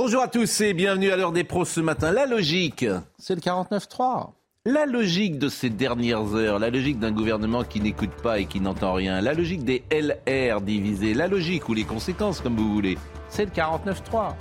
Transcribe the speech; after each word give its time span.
Bonjour 0.00 0.22
à 0.22 0.28
tous 0.28 0.60
et 0.60 0.74
bienvenue 0.74 1.10
à 1.10 1.16
l'heure 1.16 1.32
des 1.32 1.42
pros 1.42 1.64
ce 1.64 1.80
matin. 1.80 2.12
La 2.12 2.24
logique, 2.24 2.86
c'est 3.18 3.34
le 3.34 3.40
49.3. 3.40 4.28
La 4.64 4.86
logique 4.86 5.40
de 5.40 5.48
ces 5.48 5.70
dernières 5.70 6.36
heures, 6.36 6.60
la 6.60 6.70
logique 6.70 7.00
d'un 7.00 7.10
gouvernement 7.10 7.64
qui 7.64 7.80
n'écoute 7.80 8.12
pas 8.22 8.38
et 8.38 8.44
qui 8.44 8.60
n'entend 8.60 8.92
rien, 8.92 9.20
la 9.20 9.34
logique 9.34 9.64
des 9.64 9.82
LR 9.90 10.60
divisés, 10.60 11.14
la 11.14 11.26
logique 11.26 11.68
ou 11.68 11.74
les 11.74 11.82
conséquences 11.82 12.40
comme 12.40 12.54
vous 12.54 12.72
voulez, 12.72 12.96
c'est 13.28 13.46
le 13.46 13.50
49.3. 13.50 14.34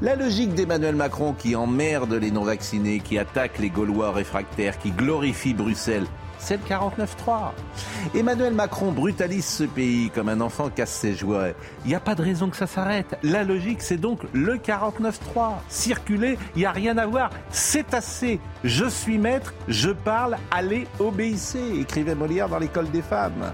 La 0.00 0.16
logique 0.16 0.54
d'Emmanuel 0.54 0.96
Macron 0.96 1.34
qui 1.34 1.54
emmerde 1.54 2.14
les 2.14 2.30
non-vaccinés, 2.30 3.00
qui 3.00 3.18
attaque 3.18 3.58
les 3.58 3.68
Gaulois 3.68 4.10
réfractaires, 4.10 4.78
qui 4.78 4.90
glorifie 4.90 5.52
Bruxelles, 5.52 6.06
c'est 6.44 6.58
le 6.58 6.62
49.3. 6.62 7.52
Emmanuel 8.14 8.52
Macron 8.52 8.92
brutalise 8.92 9.46
ce 9.46 9.64
pays 9.64 10.10
comme 10.10 10.28
un 10.28 10.42
enfant 10.42 10.68
casse 10.68 10.92
ses 10.92 11.14
jouets. 11.14 11.54
Il 11.84 11.88
n'y 11.88 11.94
a 11.94 12.00
pas 12.00 12.14
de 12.14 12.20
raison 12.20 12.50
que 12.50 12.56
ça 12.56 12.66
s'arrête. 12.66 13.16
La 13.22 13.44
logique, 13.44 13.80
c'est 13.80 13.96
donc 13.96 14.20
le 14.34 14.56
49.3. 14.56 15.54
Circuler, 15.70 16.38
il 16.54 16.58
n'y 16.58 16.66
a 16.66 16.70
rien 16.72 16.98
à 16.98 17.06
voir. 17.06 17.30
C'est 17.48 17.94
assez. 17.94 18.40
Je 18.62 18.84
suis 18.84 19.16
maître, 19.16 19.54
je 19.68 19.88
parle, 19.88 20.36
allez, 20.50 20.86
obéissez, 20.98 21.80
écrivait 21.80 22.14
Molière 22.14 22.50
dans 22.50 22.58
l'école 22.58 22.90
des 22.90 23.02
femmes. 23.02 23.52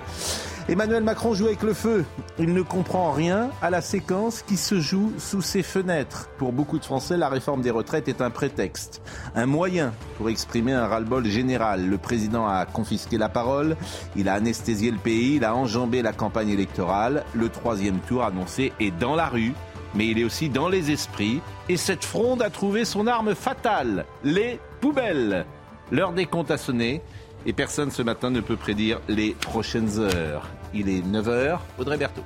Emmanuel 0.71 1.03
Macron 1.03 1.35
joue 1.35 1.47
avec 1.47 1.65
le 1.65 1.75
feu. 1.75 2.05
Il 2.39 2.55
ne 2.55 2.63
comprend 2.63 3.11
rien 3.11 3.51
à 3.61 3.71
la 3.71 3.81
séquence 3.81 4.43
qui 4.43 4.57
se 4.57 4.79
joue 4.79 5.13
sous 5.19 5.43
ses 5.43 5.65
fenêtres. 5.65 6.29
Pour 6.39 6.53
beaucoup 6.53 6.79
de 6.79 6.85
Français, 6.85 7.17
la 7.17 7.29
réforme 7.29 7.61
des 7.61 7.73
retraites 7.73 8.07
est 8.07 8.21
un 8.21 8.31
prétexte, 8.31 9.03
un 9.35 9.47
moyen 9.47 9.93
pour 10.17 10.29
exprimer 10.29 10.73
un 10.73 10.87
ras-le-bol 10.87 11.27
général. 11.27 11.89
Le 11.89 11.99
président 11.99 12.47
a 12.47 12.67
confisqué 12.67 13.19
la 13.19 13.29
parole, 13.29 13.77
il 14.15 14.29
a 14.29 14.35
anesthésié 14.35 14.93
le 14.93 14.99
pays, 14.99 15.35
il 15.37 15.45
a 15.45 15.57
enjambé 15.57 16.03
la 16.03 16.13
campagne 16.13 16.51
électorale. 16.51 17.25
Le 17.35 17.49
troisième 17.49 17.99
tour 17.99 18.23
annoncé 18.23 18.73
est 18.79 18.97
dans 18.97 19.17
la 19.17 19.27
rue, 19.27 19.55
mais 19.97 20.07
il 20.07 20.21
est 20.21 20.25
aussi 20.25 20.51
dans 20.51 20.69
les 20.69 20.93
esprits. 20.93 21.41
Et 21.69 21.77
cette 21.77 22.05
fronde 22.05 22.43
a 22.43 22.51
trouvé 22.51 22.85
son 22.85 23.09
arme 23.09 23.35
fatale, 23.35 24.05
les 24.23 24.61
poubelles. 24.81 25.47
L'heure 25.91 26.13
des 26.13 26.27
comptes 26.27 26.53
a 26.53 26.59
sonné. 26.59 27.03
Et 27.47 27.55
personne 27.55 27.91
ce 27.91 28.03
matin 28.03 28.29
ne 28.29 28.43
peut 28.43 28.57
prédire 28.57 29.01
les 29.09 29.31
prochaines 29.31 29.99
heures. 29.99 30.47
Il 30.73 30.89
est 30.89 31.01
9h. 31.01 31.59
Audrey 31.79 31.97
Berthaud. 31.97 32.25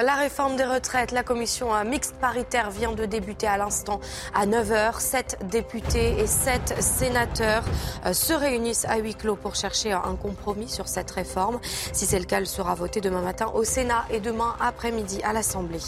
La 0.00 0.14
réforme 0.14 0.56
des 0.56 0.64
retraites, 0.64 1.12
la 1.12 1.22
commission 1.22 1.68
mixte 1.84 2.14
paritaire 2.14 2.70
vient 2.70 2.92
de 2.92 3.04
débuter 3.04 3.46
à 3.46 3.58
l'instant 3.58 4.00
à 4.34 4.46
9h. 4.46 4.98
Sept 4.98 5.38
députés 5.50 6.18
et 6.18 6.26
sept 6.26 6.74
sénateurs 6.80 7.62
euh, 8.06 8.14
se 8.14 8.32
réunissent 8.32 8.86
à 8.86 8.96
huis 8.96 9.14
clos 9.14 9.36
pour 9.36 9.54
chercher 9.54 9.92
un 9.92 10.16
compromis 10.16 10.70
sur 10.70 10.88
cette 10.88 11.10
réforme. 11.10 11.60
Si 11.92 12.06
c'est 12.06 12.18
le 12.18 12.24
cas, 12.24 12.38
elle 12.38 12.46
sera 12.46 12.74
votée 12.74 13.02
demain 13.02 13.20
matin 13.20 13.50
au 13.54 13.64
Sénat 13.64 14.06
et 14.10 14.20
demain 14.20 14.56
après-midi 14.60 15.20
à 15.24 15.34
l'Assemblée. 15.34 15.80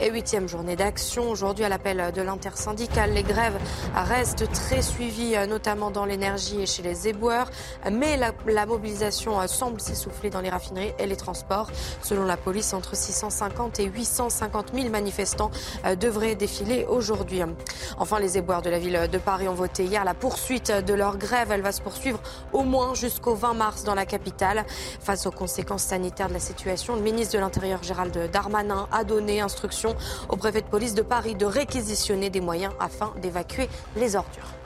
Et 0.00 0.10
huitième 0.10 0.48
journée 0.48 0.74
d'action 0.74 1.30
aujourd'hui 1.30 1.64
à 1.64 1.68
l'appel 1.68 2.12
de 2.12 2.22
l'intersyndicale. 2.22 3.12
Les 3.12 3.22
grèves 3.22 3.58
restent 3.94 4.50
très 4.50 4.82
suivies, 4.82 5.36
euh, 5.36 5.46
notamment 5.46 5.92
dans 5.92 6.06
l'énergie 6.06 6.62
et 6.62 6.66
chez 6.66 6.82
les 6.82 7.06
éboueurs. 7.06 7.50
Mais 7.88 8.16
la, 8.16 8.32
la 8.48 8.66
mobilisation 8.66 9.40
euh, 9.40 9.46
semble 9.46 9.80
s'essouffler 9.80 10.28
dans 10.28 10.40
les 10.40 10.50
raffineries 10.50 10.92
et 10.98 11.06
les 11.06 11.16
transports. 11.16 11.70
Selon 12.02 12.24
la 12.24 12.36
police, 12.36 12.74
entre 12.74 12.96
600 12.96 13.27
650 13.30 13.80
et 13.80 13.84
850 13.86 14.72
000 14.74 14.88
manifestants 14.88 15.50
euh, 15.84 15.94
devraient 15.94 16.34
défiler 16.34 16.86
aujourd'hui. 16.88 17.42
Enfin, 17.98 18.18
les 18.18 18.38
éboueurs 18.38 18.62
de 18.62 18.70
la 18.70 18.78
ville 18.78 19.08
de 19.10 19.18
Paris 19.18 19.48
ont 19.48 19.54
voté 19.54 19.84
hier 19.84 20.04
la 20.04 20.14
poursuite 20.14 20.70
de 20.70 20.94
leur 20.94 21.18
grève. 21.18 21.52
Elle 21.52 21.62
va 21.62 21.72
se 21.72 21.82
poursuivre 21.82 22.20
au 22.52 22.62
moins 22.62 22.94
jusqu'au 22.94 23.34
20 23.34 23.54
mars 23.54 23.84
dans 23.84 23.94
la 23.94 24.06
capitale. 24.06 24.64
Face 25.00 25.26
aux 25.26 25.30
conséquences 25.30 25.84
sanitaires 25.84 26.28
de 26.28 26.34
la 26.34 26.40
situation, 26.40 26.96
le 26.96 27.02
ministre 27.02 27.34
de 27.34 27.40
l'Intérieur 27.40 27.82
Gérald 27.82 28.30
Darmanin 28.30 28.88
a 28.92 29.04
donné 29.04 29.40
instruction 29.40 29.94
au 30.28 30.36
préfet 30.36 30.62
de 30.62 30.66
police 30.66 30.94
de 30.94 31.02
Paris 31.02 31.34
de 31.34 31.46
réquisitionner 31.46 32.30
des 32.30 32.40
moyens 32.40 32.72
afin 32.80 33.12
d'évacuer 33.20 33.68
les 33.96 34.16
ordures. 34.16 34.58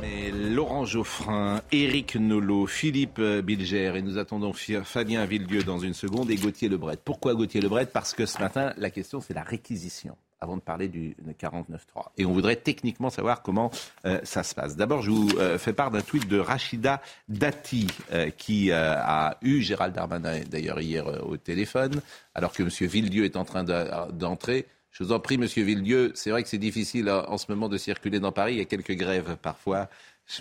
Mais 0.00 0.30
Laurent 0.30 0.84
Geoffrin, 0.84 1.60
Éric 1.72 2.16
Nolot, 2.16 2.66
Philippe 2.66 3.20
Bilger 3.20 3.92
et 3.96 4.02
nous 4.02 4.18
attendons 4.18 4.52
Fabien 4.52 5.24
Villedieu 5.26 5.62
dans 5.62 5.78
une 5.78 5.94
seconde 5.94 6.30
et 6.30 6.36
Gauthier 6.36 6.68
Lebret. 6.68 6.96
Pourquoi 7.02 7.34
Gauthier 7.34 7.60
Lebret? 7.60 7.86
Parce 7.86 8.14
que 8.14 8.26
ce 8.26 8.38
matin, 8.38 8.72
la 8.76 8.90
question 8.90 9.20
c'est 9.20 9.34
la 9.34 9.42
réquisition 9.42 10.16
avant 10.40 10.56
de 10.56 10.62
parler 10.62 10.88
du 10.88 11.16
49.3. 11.40 12.10
Et 12.18 12.26
on 12.26 12.32
voudrait 12.32 12.56
techniquement 12.56 13.08
savoir 13.08 13.42
comment 13.42 13.70
euh, 14.04 14.20
ça 14.24 14.42
se 14.42 14.54
passe. 14.54 14.76
D'abord, 14.76 15.00
je 15.00 15.10
vous 15.10 15.28
euh, 15.38 15.56
fais 15.58 15.72
part 15.72 15.90
d'un 15.90 16.02
tweet 16.02 16.28
de 16.28 16.38
Rachida 16.38 17.00
Dati, 17.28 17.86
euh, 18.12 18.28
qui 18.30 18.70
a 18.70 19.38
eu 19.40 19.62
Gérald 19.62 19.94
Darmanin, 19.94 20.40
d'ailleurs 20.50 20.80
hier 20.82 21.06
au 21.26 21.38
téléphone, 21.38 22.02
alors 22.34 22.52
que 22.52 22.62
M. 22.62 22.68
Villedieu 22.88 23.24
est 23.24 23.36
en 23.36 23.44
train 23.44 23.64
de- 23.64 24.12
d'entrer. 24.12 24.66
Je 24.94 25.02
vous 25.02 25.10
en 25.10 25.18
prie, 25.18 25.38
Monsieur 25.38 25.64
Villedieu, 25.64 26.12
c'est 26.14 26.30
vrai 26.30 26.44
que 26.44 26.48
c'est 26.48 26.56
difficile 26.56 27.08
hein, 27.08 27.24
en 27.26 27.36
ce 27.36 27.46
moment 27.48 27.68
de 27.68 27.76
circuler 27.76 28.20
dans 28.20 28.30
Paris. 28.30 28.54
Il 28.54 28.58
y 28.58 28.62
a 28.62 28.64
quelques 28.64 28.94
grèves 28.94 29.36
parfois. 29.42 29.88
Je 30.28 30.40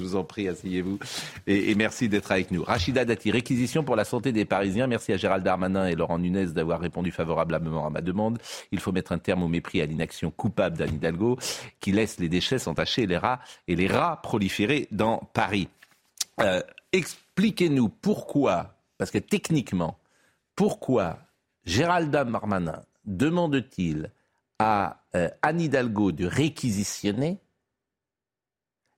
vous 0.00 0.16
en, 0.16 0.24
prie, 0.24 0.48
asseyez-vous. 0.48 0.98
Et, 1.46 1.76
merci 1.76 2.08
d'être 2.08 2.32
avec 2.32 2.50
nous. 2.50 2.64
Rachida 2.64 3.04
Dati, 3.04 3.30
réquisition 3.30 3.84
pour 3.84 3.94
la 3.94 4.04
santé 4.04 4.32
des 4.32 4.44
Parisiens. 4.44 4.88
Merci 4.88 5.12
à 5.12 5.16
Gérald 5.16 5.44
Darmanin 5.44 5.86
et 5.86 5.94
Laurent 5.94 6.18
Nunez 6.18 6.46
d'avoir 6.46 6.80
répondu 6.80 7.12
favorablement 7.12 7.86
à 7.86 7.90
ma 7.90 8.00
demande. 8.00 8.40
Il 8.72 8.80
faut 8.80 8.90
mettre 8.90 9.12
un 9.12 9.18
terme 9.18 9.44
au 9.44 9.48
mépris 9.48 9.80
à 9.80 9.86
l'inaction 9.86 10.32
coupable 10.32 10.76
d'Anne 10.76 10.96
Hidalgo 10.96 11.38
qui 11.78 11.92
laisse 11.92 12.18
les 12.18 12.28
déchets 12.28 12.58
s'entacher 12.58 13.06
les 13.06 13.16
rats 13.16 13.38
et 13.68 13.76
les 13.76 13.86
rats 13.86 14.20
proliférer 14.20 14.88
dans 14.90 15.18
Paris. 15.32 15.68
Euh, 16.40 16.60
Expliquez-nous 16.90 17.90
pourquoi, 17.90 18.74
parce 18.98 19.12
que 19.12 19.18
techniquement, 19.18 19.98
pourquoi 20.56 21.20
Gérald 21.64 22.10
Darmanin 22.10 22.82
demande-t-il 23.08 24.12
à 24.60 25.02
euh, 25.16 25.28
Anne 25.42 25.60
Hidalgo 25.60 26.12
de 26.12 26.26
réquisitionner? 26.26 27.38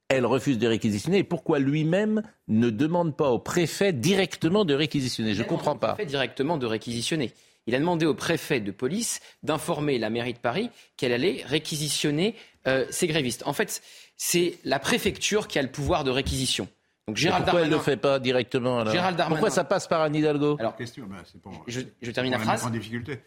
Elle 0.09 0.27
refuse 0.27 0.59
de 0.59 0.67
réquisitionner. 0.67 1.19
Et 1.19 1.25
pourquoi 1.25 1.59
lui-même 1.61 2.23
ne 2.49 2.69
demande 2.71 3.17
pas 3.17 3.31
au 3.31 3.39
préfet 3.39 3.93
directement 3.93 4.65
de 4.65 4.75
réquisitionner? 4.75 5.35
Je 5.35 5.43
ne 5.43 5.49
comprends 5.49 5.77
pas. 5.77 5.95
préfet 5.95 6.09
directement 6.09 6.59
de 6.59 6.67
réquisitionner. 6.67 7.33
Il 7.67 7.75
a 7.75 7.79
demandé 7.79 8.07
au 8.07 8.15
préfet 8.15 8.59
de 8.59 8.73
police 8.73 9.21
d'informer 9.45 9.99
la 9.99 10.11
mairie 10.11 10.33
de 10.33 10.39
Paris 10.39 10.71
qu'elle 10.97 11.13
allait 11.13 11.43
réquisitionner 11.47 12.35
euh, 12.67 12.87
ces 12.91 13.07
grévistes. 13.07 13.45
En 13.47 13.53
fait, 13.53 13.83
c'est 14.17 14.59
la 14.65 14.81
préfecture 14.81 15.47
qui 15.47 15.59
a 15.59 15.63
le 15.63 15.71
pouvoir 15.71 16.03
de 16.03 16.11
réquisition. 16.11 16.67
Donc 17.07 17.17
Gérald 17.17 17.45
pourquoi 17.45 17.61
elle 17.63 17.71
ne 17.71 17.75
le 17.77 17.81
fait 17.81 17.97
pas 17.97 18.19
directement 18.19 18.81
alors? 18.81 18.93
Gérald 18.93 19.17
Darmanin. 19.17 19.37
Pourquoi 19.37 19.51
ça 19.55 19.65
passe 19.65 19.87
par 19.87 20.01
Anne 20.01 20.15
Hidalgo? 20.17 20.57
Alors, 20.59 20.75
Question, 20.75 21.07
bah, 21.07 21.17
c'est 21.31 21.41
pour, 21.41 21.53
je, 21.69 21.81
je 22.03 22.11
termine 22.11 22.33
la 22.33 22.39
pour 22.39 22.47
la 22.47 22.57
phrase. 22.57 22.67
en 22.67 22.71
difficulté. 22.71 23.21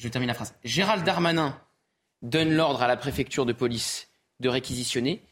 Je 0.00 0.08
termine 0.08 0.28
la 0.28 0.34
phrase. 0.34 0.54
Gérald 0.64 1.04
Darmanin 1.04 1.60
donne 2.22 2.54
l'ordre 2.54 2.82
à 2.82 2.88
la 2.88 2.96
préfecture 2.96 3.44
de 3.44 3.52
police 3.52 4.08
de 4.40 4.48
réquisitionner 4.48 5.22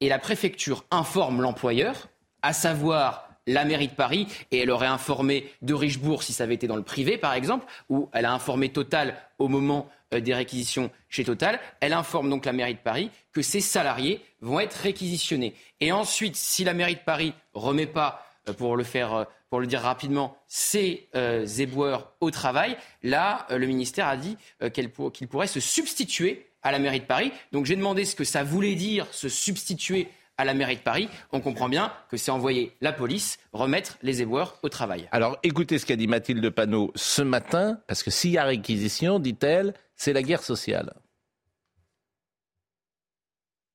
et 0.00 0.10
la 0.10 0.18
préfecture 0.18 0.84
informe 0.90 1.40
l'employeur, 1.40 2.08
à 2.42 2.52
savoir 2.52 3.30
la 3.46 3.64
mairie 3.64 3.88
de 3.88 3.94
Paris, 3.94 4.26
et 4.50 4.58
elle 4.58 4.70
aurait 4.70 4.86
informé 4.86 5.50
de 5.62 5.72
Richebourg 5.72 6.22
si 6.22 6.34
ça 6.34 6.44
avait 6.44 6.54
été 6.54 6.66
dans 6.66 6.76
le 6.76 6.82
privé, 6.82 7.16
par 7.16 7.32
exemple, 7.32 7.64
ou 7.88 8.10
elle 8.12 8.26
a 8.26 8.32
informé 8.34 8.68
Total 8.68 9.16
au 9.38 9.48
moment 9.48 9.88
euh, 10.12 10.20
des 10.20 10.34
réquisitions 10.34 10.90
chez 11.08 11.24
Total. 11.24 11.58
Elle 11.80 11.94
informe 11.94 12.28
donc 12.28 12.44
la 12.44 12.52
mairie 12.52 12.74
de 12.74 12.78
Paris 12.78 13.10
que 13.32 13.40
ses 13.40 13.62
salariés 13.62 14.22
vont 14.42 14.60
être 14.60 14.74
réquisitionnés. 14.74 15.54
Et 15.80 15.92
ensuite, 15.92 16.36
si 16.36 16.62
la 16.62 16.74
mairie 16.74 16.96
de 16.96 17.00
Paris 17.00 17.32
remet 17.54 17.86
pas, 17.86 18.26
euh, 18.50 18.52
pour 18.52 18.76
le 18.76 18.84
faire, 18.84 19.14
euh, 19.14 19.24
pour 19.50 19.60
le 19.60 19.66
dire 19.66 19.80
rapidement, 19.80 20.36
ses 20.46 21.08
euh, 21.16 21.44
éboueurs 21.44 22.12
au 22.20 22.30
travail, 22.30 22.76
là, 23.02 23.46
euh, 23.50 23.58
le 23.58 23.66
ministère 23.66 24.06
a 24.06 24.16
dit 24.16 24.36
euh, 24.62 24.70
qu'il 24.70 25.28
pourrait 25.28 25.48
se 25.48 25.60
substituer 25.60 26.46
à 26.62 26.70
la 26.70 26.78
mairie 26.78 27.00
de 27.00 27.04
Paris. 27.04 27.32
Donc 27.52 27.66
j'ai 27.66 27.76
demandé 27.76 28.04
ce 28.04 28.14
que 28.14 28.24
ça 28.24 28.44
voulait 28.44 28.76
dire 28.76 29.06
se 29.10 29.28
substituer 29.28 30.08
à 30.38 30.44
la 30.44 30.54
mairie 30.54 30.76
de 30.76 30.82
Paris. 30.82 31.08
On 31.32 31.40
comprend 31.40 31.68
bien 31.68 31.92
que 32.10 32.16
c'est 32.16 32.30
envoyer 32.30 32.72
la 32.80 32.92
police 32.92 33.38
remettre 33.52 33.98
les 34.02 34.22
éboueurs 34.22 34.58
au 34.62 34.68
travail. 34.68 35.08
Alors 35.10 35.38
écoutez 35.42 35.78
ce 35.78 35.84
qu'a 35.84 35.96
dit 35.96 36.06
Mathilde 36.06 36.48
Panot 36.50 36.92
ce 36.94 37.22
matin, 37.22 37.78
parce 37.86 38.02
que 38.02 38.10
s'il 38.10 38.30
y 38.30 38.38
a 38.38 38.44
réquisition, 38.44 39.18
dit-elle, 39.18 39.74
c'est 39.96 40.12
la 40.12 40.22
guerre 40.22 40.42
sociale. 40.42 40.94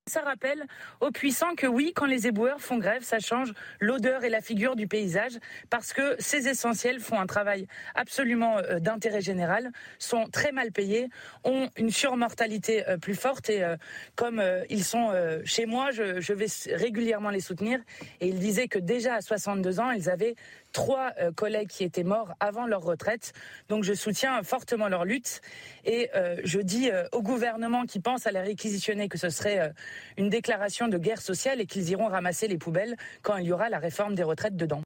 Ça 0.07 0.22
rappelle 0.22 0.68
aux 1.02 1.10
puissants 1.10 1.56
que 1.56 1.66
oui, 1.66 1.92
quand 1.96 2.06
les 2.06 2.28
éboueurs 2.28 2.62
font 2.62 2.78
grève, 2.78 3.02
ça 3.02 3.18
change 3.18 3.52
l'odeur 3.80 4.24
et 4.24 4.30
la 4.30 4.40
figure 4.40 4.75
du 4.75 4.88
paysage 4.88 5.40
parce 5.72 5.94
que 5.94 6.16
ces 6.19 6.48
essentiels 6.48 7.00
font 7.00 7.19
un 7.19 7.25
travail 7.25 7.66
absolument 7.96 8.60
euh, 8.60 8.78
d'intérêt 8.78 9.22
général, 9.22 9.72
sont 9.98 10.25
très 10.28 10.52
mal 10.52 10.72
payés, 10.72 11.10
ont 11.44 11.72
une 11.75 11.90
surmortalité 11.90 12.88
euh, 12.88 12.98
plus 12.98 13.16
forte 13.16 13.50
et 13.50 13.63
euh, 13.63 13.78
comme 14.16 14.44
ils 14.69 14.84
sont 14.84 15.12
chez 15.44 15.66
moi, 15.66 15.90
je, 15.90 16.22
je 16.22 16.34
vais 16.34 16.46
régulièrement 16.75 17.31
les 17.31 17.40
soutenir. 17.40 17.80
Et 18.22 18.28
ils 18.28 18.38
disaient 18.38 18.68
que 18.68 18.78
déjà 18.78 19.16
à 19.16 19.22
62 19.22 19.80
ans, 19.80 19.90
ils 19.90 20.07
avaient 20.07 20.36
trois 20.75 21.13
euh, 21.22 21.31
collègues 21.31 21.69
qui 21.69 21.86
étaient 21.86 22.04
morts 22.04 22.36
avant 22.42 22.68
leur 22.68 22.81
retraite. 22.81 23.31
Donc 23.69 23.86
je 23.86 23.94
soutiens 23.94 24.44
fortement 24.44 24.89
leur 24.89 25.06
lutte 25.06 25.42
et 25.86 26.10
euh, 26.16 26.36
je 26.44 26.60
dis 26.60 26.92
euh, 26.92 27.07
au 27.13 27.22
gouvernement 27.22 27.86
qui 27.86 28.01
pense 28.01 28.27
à 28.27 28.31
les 28.31 28.42
réquisitionner 28.42 29.07
que 29.07 29.18
ce 29.18 29.30
serait 29.30 29.72
une 30.18 30.30
déclaration 30.30 30.89
de 30.89 30.98
guerre 30.98 31.22
sociale 31.22 31.62
et 31.62 31.66
qu'ils 31.66 31.89
iront 31.89 32.07
ramasser 32.07 32.50
les 32.50 32.57
poubelles 32.57 32.98
quand 33.22 33.38
il 33.38 33.45
y 33.45 33.54
aura 33.54 33.69
la 33.69 33.80
réforme 33.80 34.16
des 34.16 34.24
retraites 34.24 34.57
dedans. 34.57 34.81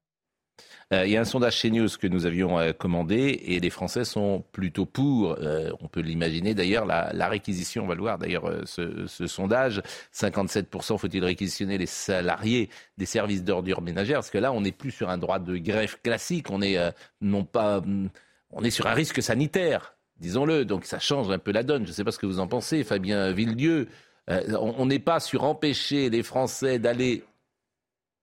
Euh, 0.91 1.05
il 1.05 1.11
y 1.11 1.17
a 1.17 1.21
un 1.21 1.25
sondage 1.25 1.55
chez 1.55 1.69
News 1.69 1.87
que 2.01 2.07
nous 2.07 2.25
avions 2.25 2.57
euh, 2.57 2.73
commandé 2.73 3.39
et 3.45 3.59
les 3.59 3.69
Français 3.69 4.03
sont 4.03 4.43
plutôt 4.51 4.87
pour. 4.87 5.35
Euh, 5.39 5.69
on 5.81 5.87
peut 5.87 5.99
l'imaginer 5.99 6.55
d'ailleurs, 6.55 6.87
la, 6.87 7.27
réquisition, 7.27 7.83
on 7.83 7.87
va 7.87 7.93
le 7.93 8.01
voir 8.01 8.17
d'ailleurs, 8.17 8.51
ce, 8.65 9.05
sondage. 9.27 9.83
57% 10.13 10.97
faut-il 10.97 11.23
réquisitionner 11.23 11.77
les 11.77 11.85
salariés 11.85 12.69
des 12.97 13.05
services 13.05 13.43
d'ordures 13.43 13.81
ménagères? 13.81 14.17
Parce 14.17 14.31
que 14.31 14.39
là, 14.39 14.51
on 14.51 14.61
n'est 14.61 14.71
plus 14.71 14.89
sur 14.89 15.09
un 15.09 15.19
droit 15.19 15.37
de 15.37 15.57
grève 15.57 15.97
classique, 16.01 16.49
on 16.49 16.61
est, 16.63 16.77
non 17.21 17.43
pas, 17.43 17.81
mm, 17.81 18.09
on 18.51 18.63
est 18.63 18.71
sur 18.71 18.87
un 18.87 18.93
risque 18.93 19.21
sanitaire, 19.21 19.93
disons-le. 20.19 20.65
Donc 20.65 20.85
ça 20.85 20.97
change 20.97 21.29
un 21.29 21.37
peu 21.37 21.51
la 21.51 21.61
donne. 21.61 21.83
Je 21.83 21.89
ne 21.89 21.93
sais 21.93 22.03
pas 22.03 22.11
ce 22.11 22.17
que 22.19 22.25
vous 22.25 22.39
en 22.39 22.47
pensez, 22.47 22.83
Fabien 22.83 23.31
Villedieu. 23.31 23.89
on 24.27 24.87
n'est 24.87 24.97
pas 24.97 25.19
sur 25.19 25.43
empêcher 25.43 26.09
les 26.09 26.23
Français 26.23 26.79
d'aller 26.79 27.23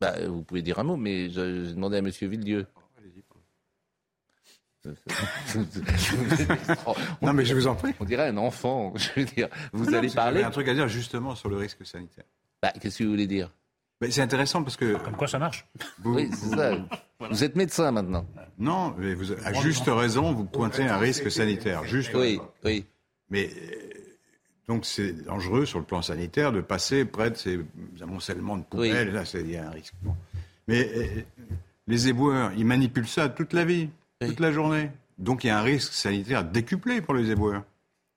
bah, 0.01 0.15
vous 0.27 0.43
pouvez 0.43 0.63
dire 0.63 0.79
un 0.79 0.85
mot, 0.85 0.97
mais 0.97 1.31
j'ai 1.31 1.73
demandé 1.73 1.97
à 1.97 1.99
M. 2.01 2.09
Villedieu. 2.09 2.67
non, 7.23 7.33
mais 7.33 7.45
je 7.45 7.55
vous 7.55 7.67
en 7.67 7.75
prie. 7.75 7.93
On 7.99 8.05
dirait 8.05 8.29
un 8.29 8.37
enfant. 8.37 8.93
Je 8.97 9.21
veux 9.21 9.27
dire, 9.27 9.49
vous 9.73 9.93
allez 9.95 10.11
parler. 10.11 10.45
un 10.45 10.51
truc 10.51 10.69
à 10.69 10.75
dire 10.75 10.87
justement 10.89 11.35
sur 11.35 11.49
le 11.49 11.57
risque 11.57 11.85
sanitaire. 11.85 12.25
Bah, 12.63 12.73
Qu'est-ce 12.81 12.99
que 12.99 13.05
vous 13.05 13.11
voulez 13.11 13.27
dire? 13.27 13.51
C'est 14.11 14.21
intéressant 14.21 14.63
parce 14.63 14.77
que. 14.77 14.97
Comme 14.99 15.17
quoi 15.17 15.27
ça 15.27 15.39
marche. 15.39 15.67
Vous, 16.01 16.15
oui, 16.15 16.29
c'est 16.33 16.55
ça. 16.55 16.77
Vous 17.19 17.43
êtes 17.45 17.57
médecin 17.57 17.91
maintenant. 17.91 18.27
Non, 18.59 18.95
mais 18.99 19.15
vous, 19.15 19.33
à 19.33 19.53
juste 19.55 19.87
raison, 19.87 20.33
vous 20.33 20.45
pointez 20.45 20.87
un 20.87 20.99
risque 20.99 21.31
sanitaire. 21.31 21.85
Juste 21.85 22.13
oui, 22.15 22.39
oui. 22.65 22.85
Mais 23.31 23.51
donc 24.69 24.85
c'est 24.85 25.13
dangereux 25.25 25.65
sur 25.65 25.79
le 25.79 25.85
plan 25.85 26.03
sanitaire 26.03 26.53
de 26.53 26.61
passer 26.61 27.05
près 27.05 27.31
de 27.31 27.37
ces 27.37 27.61
amoncellements 28.01 28.57
de 28.57 28.65
poubelles. 28.65 29.13
Là, 29.13 29.23
il 29.35 29.51
y 29.51 29.57
a 29.57 29.69
un 29.69 29.71
risque. 29.71 29.95
Mais 30.67 30.91
euh, 30.95 31.23
les 31.87 32.09
éboueurs, 32.09 32.53
ils 32.57 32.67
manipulent 32.67 33.07
ça 33.07 33.29
toute 33.29 33.53
la 33.53 33.65
vie, 33.65 33.89
toute 34.21 34.41
la 34.41 34.51
journée. 34.51 34.91
Donc 35.19 35.45
il 35.45 35.49
y 35.49 35.51
a 35.51 35.59
un 35.59 35.63
risque 35.63 35.93
sanitaire 35.93 36.45
décuplé 36.45 37.01
pour 37.01 37.15
les 37.15 37.31
éboueurs 37.31 37.63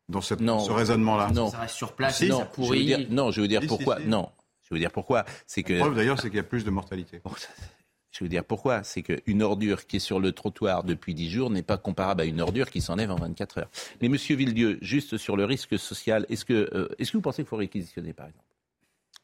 dans 0.09 0.21
ce 0.21 0.33
raisonnement-là. 0.71 1.29
Non. 1.31 1.51
Ça 1.51 1.59
reste 1.59 1.75
sur 1.75 1.93
place, 1.93 2.21
non. 2.23 2.47
Je 2.57 2.63
veux 2.63 2.75
dire, 2.77 2.99
non, 3.09 3.31
je 3.31 3.41
veux 3.41 3.47
dire 3.47 3.61
pourquoi. 3.67 3.99
non, 3.99 4.29
je 4.63 4.73
veux 4.73 4.79
dire 4.79 4.91
pourquoi. 4.91 5.25
C'est 5.45 5.63
que. 5.63 5.73
La 5.73 5.81
preuve 5.81 5.95
d'ailleurs, 5.95 6.19
c'est 6.19 6.29
qu'il 6.29 6.37
y 6.37 6.41
a 6.41 6.43
plus 6.43 6.65
de 6.65 6.71
mortalité. 6.71 7.21
Je 8.11 8.23
veux 8.23 8.29
dire 8.29 8.43
pourquoi 8.43 8.83
C'est 8.83 9.03
qu'une 9.03 9.43
ordure 9.43 9.85
qui 9.85 9.97
est 9.97 9.99
sur 9.99 10.19
le 10.19 10.31
trottoir 10.31 10.83
depuis 10.83 11.13
10 11.13 11.29
jours 11.29 11.49
n'est 11.49 11.63
pas 11.63 11.77
comparable 11.77 12.21
à 12.21 12.25
une 12.25 12.41
ordure 12.41 12.69
qui 12.69 12.81
s'enlève 12.81 13.11
en 13.11 13.15
24 13.15 13.59
heures. 13.59 13.69
Mais 14.01 14.09
Monsieur 14.09 14.35
Villedieu, 14.35 14.79
juste 14.81 15.17
sur 15.17 15.37
le 15.37 15.45
risque 15.45 15.77
social, 15.77 16.25
est-ce 16.29 16.45
que, 16.45 16.69
euh, 16.73 16.89
est-ce 16.97 17.11
que 17.11 17.17
vous 17.17 17.21
pensez 17.21 17.43
qu'il 17.43 17.49
faut 17.49 17.57
réquisitionner 17.57 18.13
par 18.13 18.27
exemple? 18.27 18.45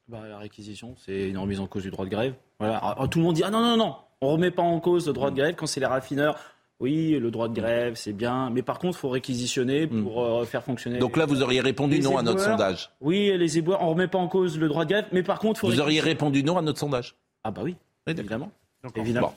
Bah, 0.08 0.28
La 0.28 0.38
réquisition, 0.38 0.96
c'est 1.04 1.30
une 1.30 1.38
remise 1.38 1.60
en 1.60 1.68
cause 1.68 1.84
du 1.84 1.90
droit 1.90 2.06
de 2.06 2.12
grève. 2.12 2.36
Voilà. 2.60 2.80
Ah, 2.82 3.08
tout 3.10 3.20
le 3.20 3.26
monde 3.26 3.36
dit 3.36 3.44
ah 3.44 3.50
non 3.50 3.62
non 3.62 3.76
non, 3.76 3.96
on 4.22 4.30
remet 4.30 4.52
pas 4.52 4.62
en 4.62 4.80
cause 4.80 5.08
le 5.08 5.14
droit 5.14 5.32
de 5.32 5.36
grève 5.36 5.56
quand 5.56 5.66
c'est 5.66 5.80
les 5.80 5.86
raffineurs. 5.88 6.38
Oui, 6.82 7.18
le 7.18 7.32
droit 7.32 7.48
de 7.48 7.54
grève, 7.54 7.96
c'est 7.96 8.12
bien, 8.12 8.50
mais 8.50 8.62
par 8.62 8.80
contre, 8.80 8.98
il 8.98 9.00
faut 9.00 9.10
réquisitionner 9.10 9.88
hmm. 9.88 10.04
pour 10.04 10.26
euh, 10.26 10.44
faire 10.44 10.62
fonctionner. 10.62 11.00
Donc 11.00 11.16
là, 11.16 11.26
vous 11.26 11.42
auriez 11.42 11.62
répondu 11.62 12.02
non 12.02 12.18
à 12.18 12.22
notre 12.22 12.42
sondage. 12.42 12.92
Oui, 13.00 13.32
les 13.38 13.58
éboueurs, 13.58 13.82
on 13.82 13.92
remet 13.92 14.10
pas 14.10 14.18
en 14.18 14.28
cause 14.28 14.60
le 14.60 14.68
droit 14.68 14.84
de 14.84 14.90
grève, 14.90 15.06
mais 15.14 15.24
par 15.24 15.40
contre, 15.40 15.62
faut 15.62 15.70
vous 15.70 15.80
auriez 15.80 16.02
répondu 16.02 16.44
non 16.44 16.58
à 16.58 16.62
notre 16.62 16.80
sondage. 16.80 17.16
Ah 17.46 17.52
bah 17.52 17.62
oui, 17.64 17.78
évidemment. 18.06 18.52
Évidemment. 18.96 19.34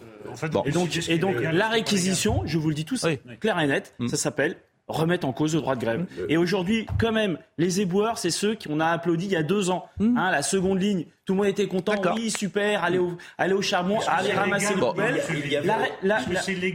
Et 0.65 0.71
donc, 0.71 1.09
et 1.09 1.19
donc 1.19 1.37
la 1.41 1.69
réquisition, 1.69 2.43
je 2.45 2.59
vous 2.59 2.69
le 2.69 2.75
dis 2.75 2.85
tous, 2.85 3.07
clair 3.41 3.59
et 3.61 3.67
net, 3.67 3.95
mm. 3.99 4.09
ça 4.09 4.17
s'appelle 4.17 4.57
remettre 4.89 5.27
en 5.27 5.33
cause 5.33 5.55
le 5.55 5.61
droit 5.61 5.77
de 5.77 5.81
grève. 5.81 6.01
Mm. 6.01 6.07
Et 6.31 6.37
aujourd'hui, 6.37 6.87
quand 6.99 7.13
même, 7.13 7.39
les 7.59 7.81
éboueurs, 7.81 8.19
c'est 8.19 8.31
ceux 8.31 8.57
qu'on 8.57 8.81
a 8.81 8.87
applaudi 8.87 9.27
il 9.27 9.33
y 9.33 9.37
a 9.37 9.43
deux 9.43 9.71
ans. 9.71 9.87
Mm. 9.99 10.19
Hein, 10.19 10.31
la 10.31 10.43
seconde 10.43 10.81
ligne, 10.81 11.05
tout 11.25 11.35
le 11.35 11.39
monde 11.39 11.47
était 11.47 11.69
content. 11.69 11.95
Oui, 12.17 12.31
super, 12.31 12.83
aller 12.83 12.99
au, 12.99 13.13
aller 13.37 13.53
au 13.53 13.63
charbon, 13.63 13.99
aller 14.09 14.33
ramasser 14.33 14.75
les 14.75 14.81
poubelles. 14.81 15.23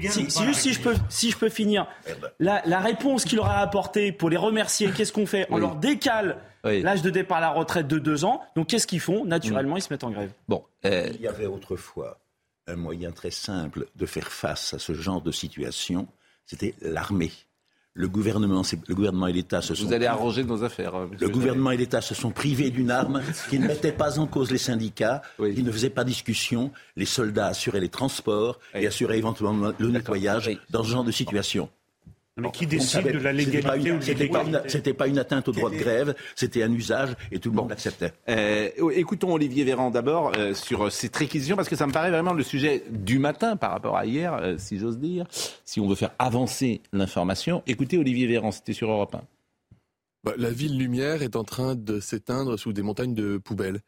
Si, 0.09 0.53
si, 0.53 0.73
je 0.73 0.79
peux, 0.79 0.93
si 1.09 1.31
je 1.31 1.37
peux 1.37 1.49
finir, 1.49 1.87
eh 2.07 2.11
ben. 2.21 2.29
la, 2.39 2.61
la 2.65 2.79
réponse 2.79 3.25
qu'il 3.25 3.37
leur 3.37 3.49
a 3.49 3.59
apportée 3.59 4.11
pour 4.11 4.29
les 4.29 4.37
remercier, 4.37 4.91
qu'est-ce 4.95 5.11
qu'on 5.11 5.25
fait? 5.25 5.47
On 5.49 5.57
leur 5.57 5.75
décale 5.75 6.37
l'âge 6.63 7.01
de 7.01 7.09
départ 7.09 7.39
à 7.39 7.41
la 7.41 7.49
retraite 7.49 7.87
de 7.87 7.99
deux 7.99 8.25
ans. 8.25 8.41
Donc 8.55 8.67
qu'est-ce 8.67 8.87
qu'ils 8.87 8.99
font? 8.99 9.25
Naturellement, 9.25 9.77
ils 9.77 9.81
se 9.81 9.91
mettent 9.91 10.03
en 10.03 10.11
grève. 10.11 10.31
Bon, 10.47 10.63
euh, 10.85 11.09
il 11.13 11.21
y 11.21 11.27
avait 11.27 11.45
autrefois 11.45 12.19
un 12.67 12.75
moyen 12.75 13.11
très 13.11 13.31
simple 13.31 13.87
de 13.95 14.05
faire 14.05 14.31
face 14.31 14.73
à 14.73 14.79
ce 14.79 14.93
genre 14.93 15.21
de 15.21 15.31
situation, 15.31 16.07
c'était 16.45 16.75
l'armée. 16.81 17.31
Le 17.95 18.07
gouvernement, 18.07 18.63
le 18.87 18.95
gouvernement 18.95 19.27
et 19.27 19.33
l'État 19.33 19.61
se 19.61 19.75
sont. 19.75 19.85
Vous 19.85 19.93
allez 19.93 20.07
arranger 20.07 20.43
nos 20.43 20.63
affaires. 20.63 20.95
Hein, 20.95 21.11
le 21.19 21.29
gouvernement 21.29 21.69
et 21.69 21.77
l'État 21.77 22.01
se 22.01 22.15
sont 22.15 22.31
privés 22.31 22.71
d'une 22.71 22.89
arme 22.89 23.21
qui 23.51 23.59
ne 23.59 23.67
mettait 23.67 23.91
pas 23.91 24.17
en 24.17 24.25
cause 24.25 24.49
les 24.49 24.57
syndicats, 24.57 25.21
qui 25.37 25.61
ne 25.61 25.71
faisait 25.71 25.91
pas 25.91 26.03
discussion. 26.03 26.71
Les 26.95 27.05
soldats 27.05 27.47
assuraient 27.47 27.79
les 27.79 27.89
transports 27.89 28.59
et 28.73 28.87
assuraient 28.87 29.19
éventuellement 29.19 29.73
le 29.77 29.89
nettoyage 29.89 30.49
dans 30.71 30.83
ce 30.83 30.89
genre 30.89 31.03
de 31.03 31.11
situation. 31.11 31.69
Mais 32.37 32.49
qui 32.51 32.65
décide 32.65 33.03
de 33.03 33.19
la 33.19 33.31
légalité 33.31 33.91
ou 33.91 33.99
de 33.99 34.05
l'illégalité 34.05 34.59
C'était 34.67 34.93
pas 34.93 35.07
une 35.07 35.19
atteinte 35.19 35.47
au 35.47 35.51
droit 35.51 35.69
de 35.69 35.75
grève, 35.75 36.15
c'était 36.35 36.63
un 36.63 36.71
usage 36.73 37.09
et 37.31 37.37
tout 37.37 37.51
le 37.51 37.55
monde 37.55 37.69
l'acceptait. 37.69 38.11
Euh, 38.27 38.69
écoutons 38.95 39.33
Olivier 39.33 39.63
Véran 39.63 39.91
d'abord 39.91 40.31
euh, 40.35 40.55
sur 40.55 40.91
cette 40.91 41.15
réquisition 41.15 41.55
parce 41.55 41.69
que 41.69 41.75
ça 41.75 41.85
me 41.85 41.91
paraît 41.91 42.09
vraiment 42.09 42.33
le 42.33 42.41
sujet 42.41 42.85
du 42.89 43.19
matin 43.19 43.55
par 43.55 43.69
rapport 43.69 43.97
à 43.97 44.07
hier, 44.07 44.33
euh, 44.33 44.55
si 44.57 44.79
j'ose 44.79 44.97
dire. 44.97 45.27
Si 45.63 45.79
on 45.79 45.87
veut 45.87 45.95
faire 45.95 46.11
avancer 46.17 46.81
l'information, 46.91 47.61
écoutez 47.67 47.99
Olivier 47.99 48.25
Véran, 48.25 48.51
c'était 48.51 48.73
sur 48.73 48.89
Europe 48.89 49.13
1. 49.13 49.21
Bah, 50.23 50.33
la 50.37 50.49
ville 50.49 50.77
lumière 50.77 51.21
est 51.21 51.35
en 51.35 51.43
train 51.43 51.75
de 51.75 51.99
s'éteindre 51.99 52.57
sous 52.57 52.73
des 52.73 52.81
montagnes 52.81 53.13
de 53.13 53.37
poubelles. 53.37 53.81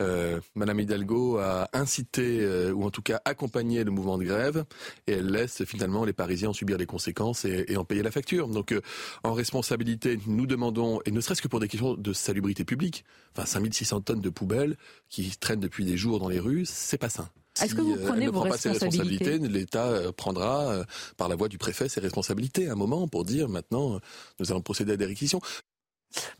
Euh, 0.00 0.40
Madame 0.54 0.78
Hidalgo 0.78 1.38
a 1.38 1.68
incité 1.72 2.40
euh, 2.40 2.72
ou 2.72 2.84
en 2.84 2.90
tout 2.90 3.02
cas 3.02 3.20
accompagné 3.24 3.82
le 3.82 3.90
mouvement 3.90 4.16
de 4.16 4.24
grève 4.24 4.64
et 5.08 5.12
elle 5.14 5.26
laisse 5.26 5.64
finalement 5.64 6.04
les 6.04 6.12
Parisiens 6.12 6.50
en 6.50 6.52
subir 6.52 6.78
les 6.78 6.86
conséquences 6.86 7.44
et, 7.44 7.76
en 7.76 7.84
payer 7.84 8.02
la 8.02 8.12
facture. 8.12 8.46
Donc 8.46 8.70
euh, 8.70 8.80
en 9.24 9.32
responsabilité, 9.32 10.20
nous 10.28 10.46
demandons, 10.46 11.00
et 11.04 11.10
ne 11.10 11.20
serait-ce 11.20 11.42
que 11.42 11.48
pour 11.48 11.58
des 11.58 11.66
questions 11.66 11.94
de 11.94 12.12
salubrité 12.12 12.64
publique, 12.64 13.04
enfin 13.36 13.44
5600 13.44 14.02
tonnes 14.02 14.20
de 14.20 14.30
poubelles 14.30 14.76
qui 15.08 15.36
traînent 15.36 15.60
depuis 15.60 15.84
des 15.84 15.96
jours 15.96 16.20
dans 16.20 16.28
les 16.28 16.38
rues, 16.38 16.64
c'est 16.64 16.98
pas 16.98 17.08
sain. 17.08 17.28
Est-ce 17.60 17.74
que 17.74 17.80
vous 17.80 17.96
prenez 17.96 18.26
ne 18.26 18.30
vos 18.30 18.40
prend 18.42 18.50
pas 18.50 18.56
ses 18.56 18.70
responsabilités 18.70 19.38
L'État 19.38 20.12
prendra, 20.16 20.84
par 21.16 21.28
la 21.28 21.34
voix 21.34 21.48
du 21.48 21.58
préfet, 21.58 21.88
ses 21.88 21.98
responsabilités 21.98 22.68
à 22.68 22.72
un 22.72 22.76
moment 22.76 23.08
pour 23.08 23.24
dire 23.24 23.48
maintenant, 23.48 23.98
nous 24.38 24.52
allons 24.52 24.60
procéder 24.60 24.92
à 24.92 24.96
des 24.96 25.06
réquisitions. 25.06 25.40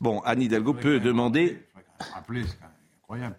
Bon, 0.00 0.20
Anne 0.20 0.42
Hidalgo 0.42 0.74
peut 0.74 1.00
demander 1.00 1.58
incroyable. 3.08 3.36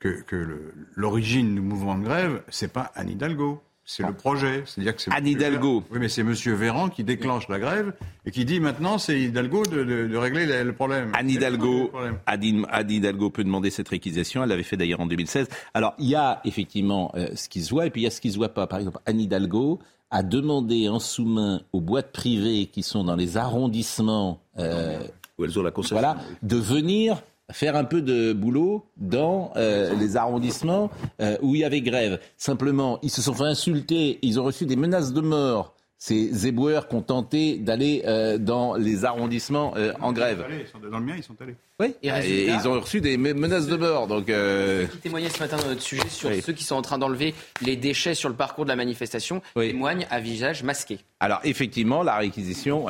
Que, 0.00 0.22
que 0.22 0.72
l'origine 0.96 1.54
du 1.54 1.60
mouvement 1.60 1.96
de 1.96 2.04
grève, 2.04 2.42
c'est 2.48 2.72
pas 2.72 2.90
Anne 2.94 3.10
Hidalgo. 3.10 3.62
C'est 3.86 4.02
le 4.02 4.14
projet. 4.14 4.62
C'est-à-dire 4.66 4.96
que 4.96 5.02
c'est 5.02 5.12
Anne 5.12 5.26
Hidalgo. 5.26 5.84
Oui, 5.90 5.98
mais 6.00 6.08
c'est 6.08 6.22
M. 6.22 6.32
Véran 6.32 6.88
qui 6.88 7.04
déclenche 7.04 7.48
la 7.48 7.58
grève 7.58 7.92
et 8.24 8.30
qui 8.30 8.46
dit 8.46 8.58
maintenant 8.58 8.96
c'est 8.96 9.20
Hidalgo 9.20 9.62
de, 9.64 9.84
de, 9.84 10.16
régler 10.16 10.64
le 10.64 10.72
problème. 10.72 11.12
Anne 11.14 11.28
Hidalgo, 11.28 11.92
Anne 12.26 12.90
Hidalgo 12.90 13.28
peut 13.28 13.44
demander 13.44 13.68
cette 13.68 13.88
réquisition. 13.88 14.42
Elle 14.42 14.48
l'avait 14.48 14.62
fait 14.62 14.78
d'ailleurs 14.78 15.00
en 15.00 15.06
2016. 15.06 15.48
Alors 15.74 15.94
il 15.98 16.08
y 16.08 16.14
a 16.14 16.40
effectivement 16.44 17.12
euh, 17.14 17.28
ce 17.34 17.50
qui 17.50 17.62
se 17.62 17.70
voit 17.70 17.84
et 17.84 17.90
puis 17.90 18.00
il 18.00 18.04
y 18.04 18.06
a 18.06 18.10
ce 18.10 18.22
qui 18.22 18.32
se 18.32 18.36
voit 18.36 18.54
pas. 18.54 18.66
Par 18.66 18.78
exemple, 18.78 18.98
Anne 19.04 19.20
Hidalgo 19.20 19.80
a 20.10 20.22
demandé 20.22 20.88
en 20.88 20.98
sous-main 20.98 21.60
aux 21.74 21.82
boîtes 21.82 22.12
privées 22.12 22.66
qui 22.66 22.82
sont 22.82 23.04
dans 23.04 23.16
les 23.16 23.36
arrondissements 23.36 24.40
euh, 24.58 24.98
où 25.36 25.44
elles 25.44 25.58
ont 25.58 25.62
la 25.62 25.70
concession, 25.70 25.96
voilà, 25.96 26.16
de 26.42 26.56
venir 26.56 27.22
faire 27.52 27.76
un 27.76 27.84
peu 27.84 28.00
de 28.02 28.32
boulot 28.32 28.86
dans 28.96 29.52
euh, 29.56 29.94
les 29.94 30.16
arrondissements 30.16 30.90
euh, 31.20 31.36
où 31.42 31.54
il 31.54 31.60
y 31.60 31.64
avait 31.64 31.82
grève. 31.82 32.20
Simplement, 32.36 32.98
ils 33.02 33.10
se 33.10 33.22
sont 33.22 33.34
fait 33.34 33.44
insulter, 33.44 34.18
ils 34.22 34.40
ont 34.40 34.44
reçu 34.44 34.66
des 34.66 34.76
menaces 34.76 35.12
de 35.12 35.20
mort. 35.20 35.74
Ces 35.96 36.46
éboueurs 36.46 36.88
qui 36.88 36.96
ont 36.96 37.02
tenté 37.02 37.56
d'aller 37.56 38.02
euh, 38.04 38.36
dans 38.36 38.74
les 38.74 39.06
arrondissements 39.06 39.74
en 40.00 40.12
grève. 40.12 40.44
Dans 40.90 40.98
le 40.98 41.04
mien, 41.04 41.14
ils 41.16 41.22
sont 41.22 41.40
allés. 41.40 41.56
Oui, 41.80 41.94
et, 42.02 42.46
ils 42.48 42.68
ont 42.68 42.78
reçu 42.78 43.00
des 43.00 43.16
menaces 43.16 43.68
de 43.68 43.76
mort. 43.76 44.06
Donc, 44.06 44.26
Qui 44.26 44.98
témoignait 44.98 45.30
ce 45.30 45.40
matin 45.40 45.56
dans 45.56 45.68
notre 45.68 45.80
sujet 45.80 46.08
sur 46.08 46.30
ceux 46.42 46.52
qui 46.52 46.64
sont 46.64 46.74
en 46.74 46.82
train 46.82 46.98
d'enlever 46.98 47.34
les 47.62 47.76
déchets 47.76 48.14
sur 48.14 48.28
le 48.28 48.34
parcours 48.34 48.64
de 48.64 48.70
la 48.70 48.76
manifestation 48.76 49.40
témoignent 49.54 50.06
à 50.10 50.20
visage 50.20 50.62
masqué. 50.62 50.98
Alors, 51.20 51.40
effectivement, 51.44 52.02
la 52.02 52.16
réquisition. 52.16 52.86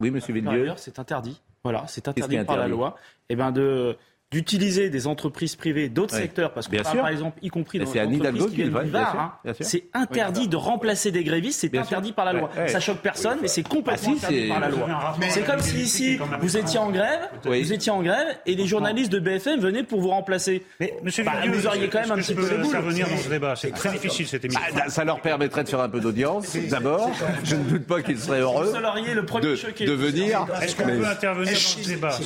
Oui, 0.00 0.12
monsieur 0.12 0.32
Villedieu 0.32 0.74
C'est 0.76 1.00
interdit. 1.00 1.40
Voilà, 1.64 1.84
c'est 1.88 2.08
interdit 2.08 2.44
par 2.44 2.56
la 2.56 2.68
loi. 2.68 2.96
Eh 3.28 3.36
ben 3.36 3.52
de 3.52 3.96
d'utiliser 4.30 4.90
des 4.90 5.06
entreprises 5.06 5.56
privées 5.56 5.88
d'autres 5.88 6.14
secteurs, 6.14 6.52
parce 6.52 6.68
que 6.68 6.76
par 6.76 7.08
exemple, 7.08 7.38
y 7.42 7.48
compris 7.48 7.78
dans 7.78 7.90
les 7.90 8.00
entreprises 8.00 8.46
qui 8.46 8.56
viennent 8.56 8.82
du 8.84 8.90
Var, 8.90 9.40
hein, 9.46 9.52
c'est 9.60 9.84
interdit 9.94 10.48
de 10.48 10.56
remplacer 10.56 11.10
des 11.10 11.24
grévistes, 11.24 11.60
c'est 11.60 11.76
interdit 11.76 12.12
par 12.12 12.26
la 12.26 12.34
loi. 12.34 12.50
Ça 12.66 12.80
choque 12.80 12.98
personne, 12.98 13.38
mais 13.40 13.48
c'est 13.48 13.66
complètement 13.66 14.12
ah, 14.12 14.26
interdit 14.26 14.48
par 14.48 14.60
la 14.60 14.68
loi. 14.68 14.88
C'est 15.30 15.46
comme 15.46 15.60
si 15.60 15.76
ici, 15.80 16.18
vous 16.40 16.56
étiez 16.56 16.78
en 16.78 16.90
grève, 16.90 17.30
vous 17.44 17.72
étiez 17.72 17.90
en 17.90 18.02
grève, 18.02 18.36
et 18.44 18.54
les 18.54 18.66
journalistes 18.66 19.10
de 19.10 19.18
BFM 19.18 19.60
venaient 19.60 19.82
pour 19.82 20.00
vous 20.00 20.10
remplacer. 20.10 20.62
Mais 20.78 20.94
monsieur 21.02 21.24
bah, 21.24 21.32
vous 21.50 21.66
auriez 21.66 21.88
quand 21.88 22.00
même 22.00 22.12
un 22.12 22.16
petit 22.16 22.34
peu 22.34 22.48
les 22.48 22.58
boules. 22.58 22.76
venir 22.76 23.08
dans 23.08 23.16
ce 23.16 23.28
débat, 23.28 23.56
c'est 23.56 23.70
très 23.70 23.92
difficile 23.92 24.26
cette 24.26 24.44
émission. 24.44 24.62
Bah, 24.74 24.88
ça 24.88 25.04
leur 25.04 25.20
permettrait 25.20 25.64
de 25.64 25.68
faire 25.70 25.80
un 25.80 25.88
peu 25.88 26.00
d'audience, 26.00 26.54
d'abord. 26.68 27.10
Je 27.44 27.56
ne 27.56 27.64
doute 27.64 27.86
pas 27.86 28.02
qu'ils 28.02 28.18
seraient 28.18 28.40
heureux 28.40 28.72
de 28.72 29.92
venir. 29.92 30.46
Est-ce 30.60 30.76
qu'on 30.76 30.84
peut 30.84 31.06
intervenir 31.06 31.52
dans 31.52 31.58
ce 31.58 31.88
débat? 31.88 32.18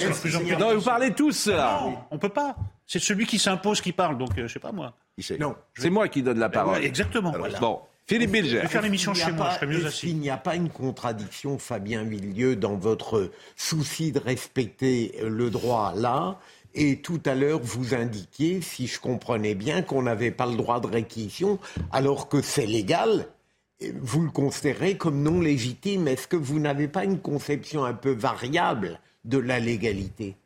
Non, 0.59 0.75
vous 0.75 0.83
parlez 0.83 1.13
tous 1.13 1.47
là. 1.47 1.92
On 2.11 2.19
peut 2.19 2.29
pas. 2.29 2.57
C'est 2.87 2.99
celui 2.99 3.27
qui 3.27 3.39
s'impose 3.39 3.81
qui 3.81 3.93
parle, 3.93 4.19
donc 4.19 4.31
euh, 4.39 4.47
je 4.47 4.53
sais 4.53 4.61
pas 4.61 4.73
moi. 4.73 4.95
Non, 5.39 5.55
c'est 5.77 5.91
moi 5.91 6.09
qui 6.09 6.23
donne 6.23 6.39
la 6.39 6.49
ben 6.49 6.61
parole. 6.61 6.85
exactement. 6.85 7.35
Bon, 7.61 7.81
Philippe 8.07 8.31
Bilger. 8.31 8.57
Je 8.57 8.63
vais 8.63 8.69
faire 8.69 8.83
l'émission 8.83 9.15
chez 9.15 9.33
moi, 9.33 9.51
je 9.51 9.55
serais 9.57 9.67
mieux 9.67 9.87
assis. 9.87 10.11
Il 10.11 10.19
n'y 10.19 10.31
a 10.31 10.37
pas 10.37 10.57
une 10.57 10.71
contradiction, 10.71 11.59
Fabien 11.59 12.05
Villieu, 12.05 12.57
dans 12.57 12.77
votre 12.77 13.31
souci 13.57 14.13
de 14.13 14.19
respecter 14.19 15.15
le 15.23 15.51
droit 15.51 15.95
là? 15.95 16.39
Et 16.75 17.01
tout 17.01 17.21
à 17.27 17.35
l'heure, 17.35 17.61
vous 17.63 17.95
indiquiez, 17.95 18.63
si 18.63 18.87
je 18.87 18.99
comprenais 18.99 19.55
bien, 19.55 19.83
qu'on 19.83 20.03
n'avait 20.03 20.31
pas 20.31 20.47
le 20.47 20.57
droit 20.57 20.81
de 20.81 20.87
réquisition, 20.87 21.59
alors 21.91 22.29
que 22.29 22.41
c'est 22.41 22.67
légal. 22.67 23.29
Vous 24.01 24.23
le 24.23 24.31
considérez 24.31 24.97
comme 24.97 25.23
non 25.23 25.41
légitime. 25.41 26.09
Est-ce 26.09 26.27
que 26.27 26.37
vous 26.37 26.61
n'avez 26.61 26.89
pas 26.89 27.05
une 27.05 27.19
conception 27.19 27.85
un 27.85 27.95
peu 27.95 28.13
variable 28.13 29.01
de 29.25 29.39
la 29.39 29.59
légalité? 29.59 30.37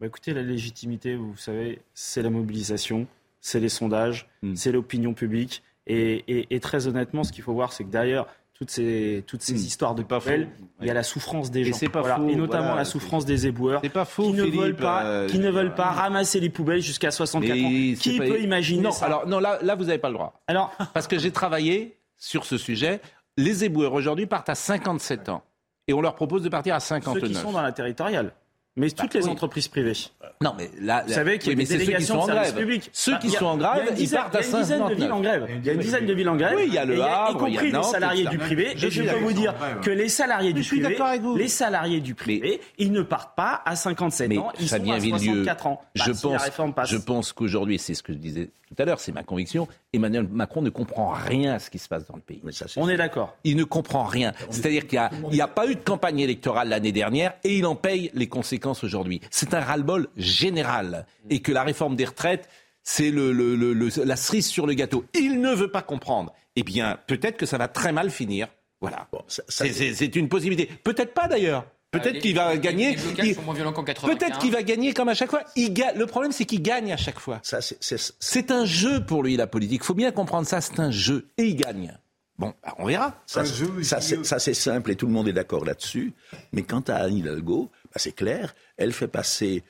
Bah, 0.00 0.06
écoutez, 0.06 0.32
la 0.32 0.42
légitimité, 0.42 1.16
vous 1.16 1.36
savez, 1.36 1.80
c'est 1.92 2.22
la 2.22 2.30
mobilisation, 2.30 3.06
c'est 3.40 3.60
les 3.60 3.68
sondages, 3.68 4.28
hmm. 4.42 4.54
c'est 4.54 4.72
l'opinion 4.72 5.14
publique. 5.14 5.62
Et, 5.86 6.58
très 6.60 6.86
honnêtement, 6.86 7.24
ce 7.24 7.32
qu'il 7.32 7.42
faut 7.42 7.54
voir, 7.54 7.72
c'est 7.72 7.82
que 7.82 7.88
derrière 7.88 8.26
toutes 8.52 8.70
ces, 8.70 9.24
toutes 9.26 9.42
ces 9.42 9.54
hmm. 9.54 9.56
histoires 9.56 9.94
de 9.94 10.02
papel, 10.02 10.48
il 10.80 10.86
y 10.86 10.90
a 10.90 10.94
la 10.94 11.02
souffrance 11.02 11.50
des 11.50 11.64
gens. 11.64 11.76
Et, 11.80 11.88
pas 11.88 12.02
faux, 12.02 12.28
et 12.28 12.36
notamment 12.36 12.74
la 12.74 12.84
souffrance 12.84 13.24
des 13.24 13.46
éboueurs 13.46 13.80
pas 13.82 14.04
faux, 14.04 14.24
qui, 14.24 14.32
ne 14.32 14.44
veulent 14.44 14.76
pas, 14.76 15.04
euh, 15.04 15.26
qui 15.26 15.38
ne 15.38 15.50
veulent 15.50 15.74
pas 15.74 15.90
ramasser 15.90 16.40
les 16.40 16.50
poubelles 16.50 16.82
jusqu'à 16.82 17.10
64 17.10 17.50
ans. 17.50 17.94
Qui 17.98 18.18
peut 18.18 18.40
imaginer 18.40 18.82
non, 18.82 18.90
ça 18.90 19.06
Alors, 19.06 19.26
non, 19.26 19.40
là, 19.40 19.58
là 19.62 19.74
vous 19.74 19.84
n'avez 19.84 19.98
pas 19.98 20.08
le 20.08 20.14
droit. 20.14 20.40
Alors, 20.46 20.74
Parce 20.94 21.08
que 21.08 21.18
j'ai 21.18 21.32
travaillé 21.32 21.96
sur 22.18 22.44
ce 22.44 22.58
sujet. 22.58 23.00
Les 23.36 23.64
éboueurs 23.64 23.94
aujourd'hui 23.94 24.26
partent 24.26 24.48
à 24.48 24.56
57 24.56 25.28
ans. 25.28 25.42
Et 25.86 25.94
on 25.94 26.02
leur 26.02 26.14
propose 26.14 26.42
de 26.42 26.48
partir 26.48 26.74
à 26.74 26.80
59. 26.80 27.22
Ceux 27.22 27.28
qui 27.28 27.34
sont 27.34 27.52
dans 27.52 27.62
la 27.62 27.72
territoriale. 27.72 28.32
Mais 28.78 28.90
toutes 28.90 29.14
les 29.14 29.28
entreprises 29.28 29.68
privées. 29.68 29.92
Non, 30.40 30.54
mais 30.56 30.70
là, 30.80 31.02
vous 31.06 31.12
savez 31.12 31.38
qu'il 31.38 31.50
y 31.50 31.52
a 31.52 31.56
des 31.56 31.76
délégations 31.76 32.24
de 32.24 32.32
services 32.32 32.52
publics. 32.52 32.90
Ceux 32.92 33.18
qui 33.18 33.30
sont 33.30 33.46
en 33.46 33.56
grève, 33.56 33.94
ils 33.98 34.08
partent 34.08 34.36
à 34.36 34.42
5 34.42 34.66
Il 34.68 34.68
y 34.68 34.72
a 34.72 34.72
une 34.72 34.78
dizaine 34.78 34.86
de 34.86 34.94
villes 34.94 35.12
en 35.12 35.20
grève. 35.20 35.46
Il 35.48 35.66
y 35.66 35.70
a 35.70 35.72
une 35.72 35.80
dizaine 35.80 36.06
de 36.06 36.14
villes 36.14 36.28
en 36.28 36.36
grève. 36.36 36.54
Oui, 36.56 36.64
il 36.68 36.74
y 36.74 36.78
a 36.78 36.84
le 36.84 37.02
Havre, 37.02 37.30
y 37.30 37.36
compris 37.36 37.72
les 37.72 37.82
salariés 37.82 38.26
du 38.26 38.38
privé. 38.38 38.72
Et 38.72 38.90
je 38.90 39.02
peux 39.02 39.18
vous 39.18 39.32
dire 39.32 39.54
que 39.82 39.90
les 39.90 40.08
salariés 40.08 40.52
du 40.52 40.62
privé, 40.62 40.96
les 41.36 41.48
salariés 41.48 42.00
du 42.00 42.14
privé, 42.14 42.60
ils 42.78 42.92
ne 42.92 43.02
partent 43.02 43.34
pas 43.36 43.62
à 43.64 43.76
57 43.76 44.38
ans, 44.38 44.52
ils 44.60 44.68
sont 44.68 44.90
à 44.90 45.00
64 45.00 45.66
ans. 45.66 45.82
Je 45.94 46.12
pense, 46.12 46.42
je 46.86 46.96
pense 46.96 47.32
qu'aujourd'hui, 47.32 47.78
c'est 47.78 47.94
ce 47.94 48.02
que 48.02 48.12
je 48.12 48.18
disais 48.18 48.50
tout 48.68 48.82
à 48.82 48.84
l'heure, 48.84 49.00
c'est 49.00 49.12
ma 49.12 49.22
conviction, 49.22 49.66
Emmanuel 49.92 50.28
Macron 50.28 50.60
ne 50.60 50.70
comprend 50.70 51.08
rien 51.08 51.54
à 51.54 51.58
ce 51.58 51.70
qui 51.70 51.78
se 51.78 51.88
passe 51.88 52.06
dans 52.06 52.16
le 52.16 52.22
pays. 52.22 52.42
On 52.76 52.88
est 52.88 52.96
d'accord. 52.96 53.36
Il 53.44 53.56
ne 53.56 53.64
comprend 53.64 54.04
rien. 54.04 54.32
C'est-à-dire 54.50 54.86
qu'il 54.86 55.00
n'y 55.32 55.40
a, 55.40 55.44
a, 55.44 55.48
pas 55.48 55.66
eu 55.66 55.74
de 55.74 55.80
campagne 55.80 56.20
électorale 56.20 56.68
l'année 56.68 56.92
dernière 56.92 57.34
et 57.44 57.56
il 57.56 57.66
en 57.66 57.74
paye 57.74 58.10
les 58.14 58.28
conséquences 58.28 58.84
aujourd'hui. 58.84 59.20
C'est 59.30 59.54
un 59.54 59.60
ras-le-bol 59.60 60.08
général. 60.16 61.06
Et 61.30 61.40
que 61.40 61.52
la 61.52 61.62
réforme 61.62 61.96
des 61.96 62.04
retraites, 62.04 62.48
c'est 62.82 63.10
le, 63.10 63.32
la 63.32 64.16
cerise 64.16 64.46
sur 64.46 64.66
le 64.66 64.74
gâteau. 64.74 65.04
Il 65.14 65.40
ne 65.40 65.54
veut 65.54 65.70
pas 65.70 65.82
comprendre. 65.82 66.34
Eh 66.56 66.62
bien, 66.62 66.98
peut-être 67.06 67.36
que 67.36 67.46
ça 67.46 67.58
va 67.58 67.68
très 67.68 67.92
mal 67.92 68.10
finir. 68.10 68.48
Voilà. 68.80 69.08
c'est 69.26 70.16
une 70.16 70.28
possibilité. 70.28 70.66
Peut-être 70.84 71.14
pas 71.14 71.26
d'ailleurs. 71.26 71.64
Peut-être 71.90 72.18
qu'il 72.18 72.34
va 72.34 72.56
gagner. 72.56 72.96
Peut-être 72.96 74.38
qu'il 74.38 74.52
va 74.52 74.62
gagner 74.62 74.92
comme 74.92 75.08
à 75.08 75.14
chaque 75.14 75.30
fois. 75.30 75.42
Il 75.56 75.74
Le 75.96 76.06
problème, 76.06 76.32
c'est 76.32 76.44
qu'il 76.44 76.62
gagne 76.62 76.92
à 76.92 76.96
chaque 76.96 77.18
fois. 77.18 77.40
C'est 77.42 78.50
un 78.50 78.64
jeu 78.64 79.04
pour 79.04 79.22
lui, 79.22 79.36
la 79.36 79.46
politique. 79.46 79.82
Il 79.82 79.86
faut 79.86 79.94
bien 79.94 80.12
comprendre 80.12 80.46
ça. 80.46 80.60
C'est 80.60 80.80
un 80.80 80.90
jeu. 80.90 81.28
Et 81.38 81.44
il 81.44 81.56
gagne. 81.56 81.96
Bon, 82.38 82.54
bah, 82.62 82.74
on 82.78 82.86
verra. 82.86 83.20
Ça, 83.26 83.44
c'est 83.44 84.54
simple 84.54 84.90
et 84.92 84.96
tout 84.96 85.06
le 85.06 85.12
monde 85.12 85.28
est 85.28 85.32
d'accord 85.32 85.64
là-dessus. 85.64 86.12
Mais 86.52 86.62
quant 86.62 86.84
à 86.86 86.94
Anne 86.94 87.16
Hidalgo, 87.16 87.70
bah, 87.86 87.96
c'est 87.96 88.12
clair. 88.12 88.54
Elle 88.76 88.92
fait 88.92 89.08
passer 89.08 89.64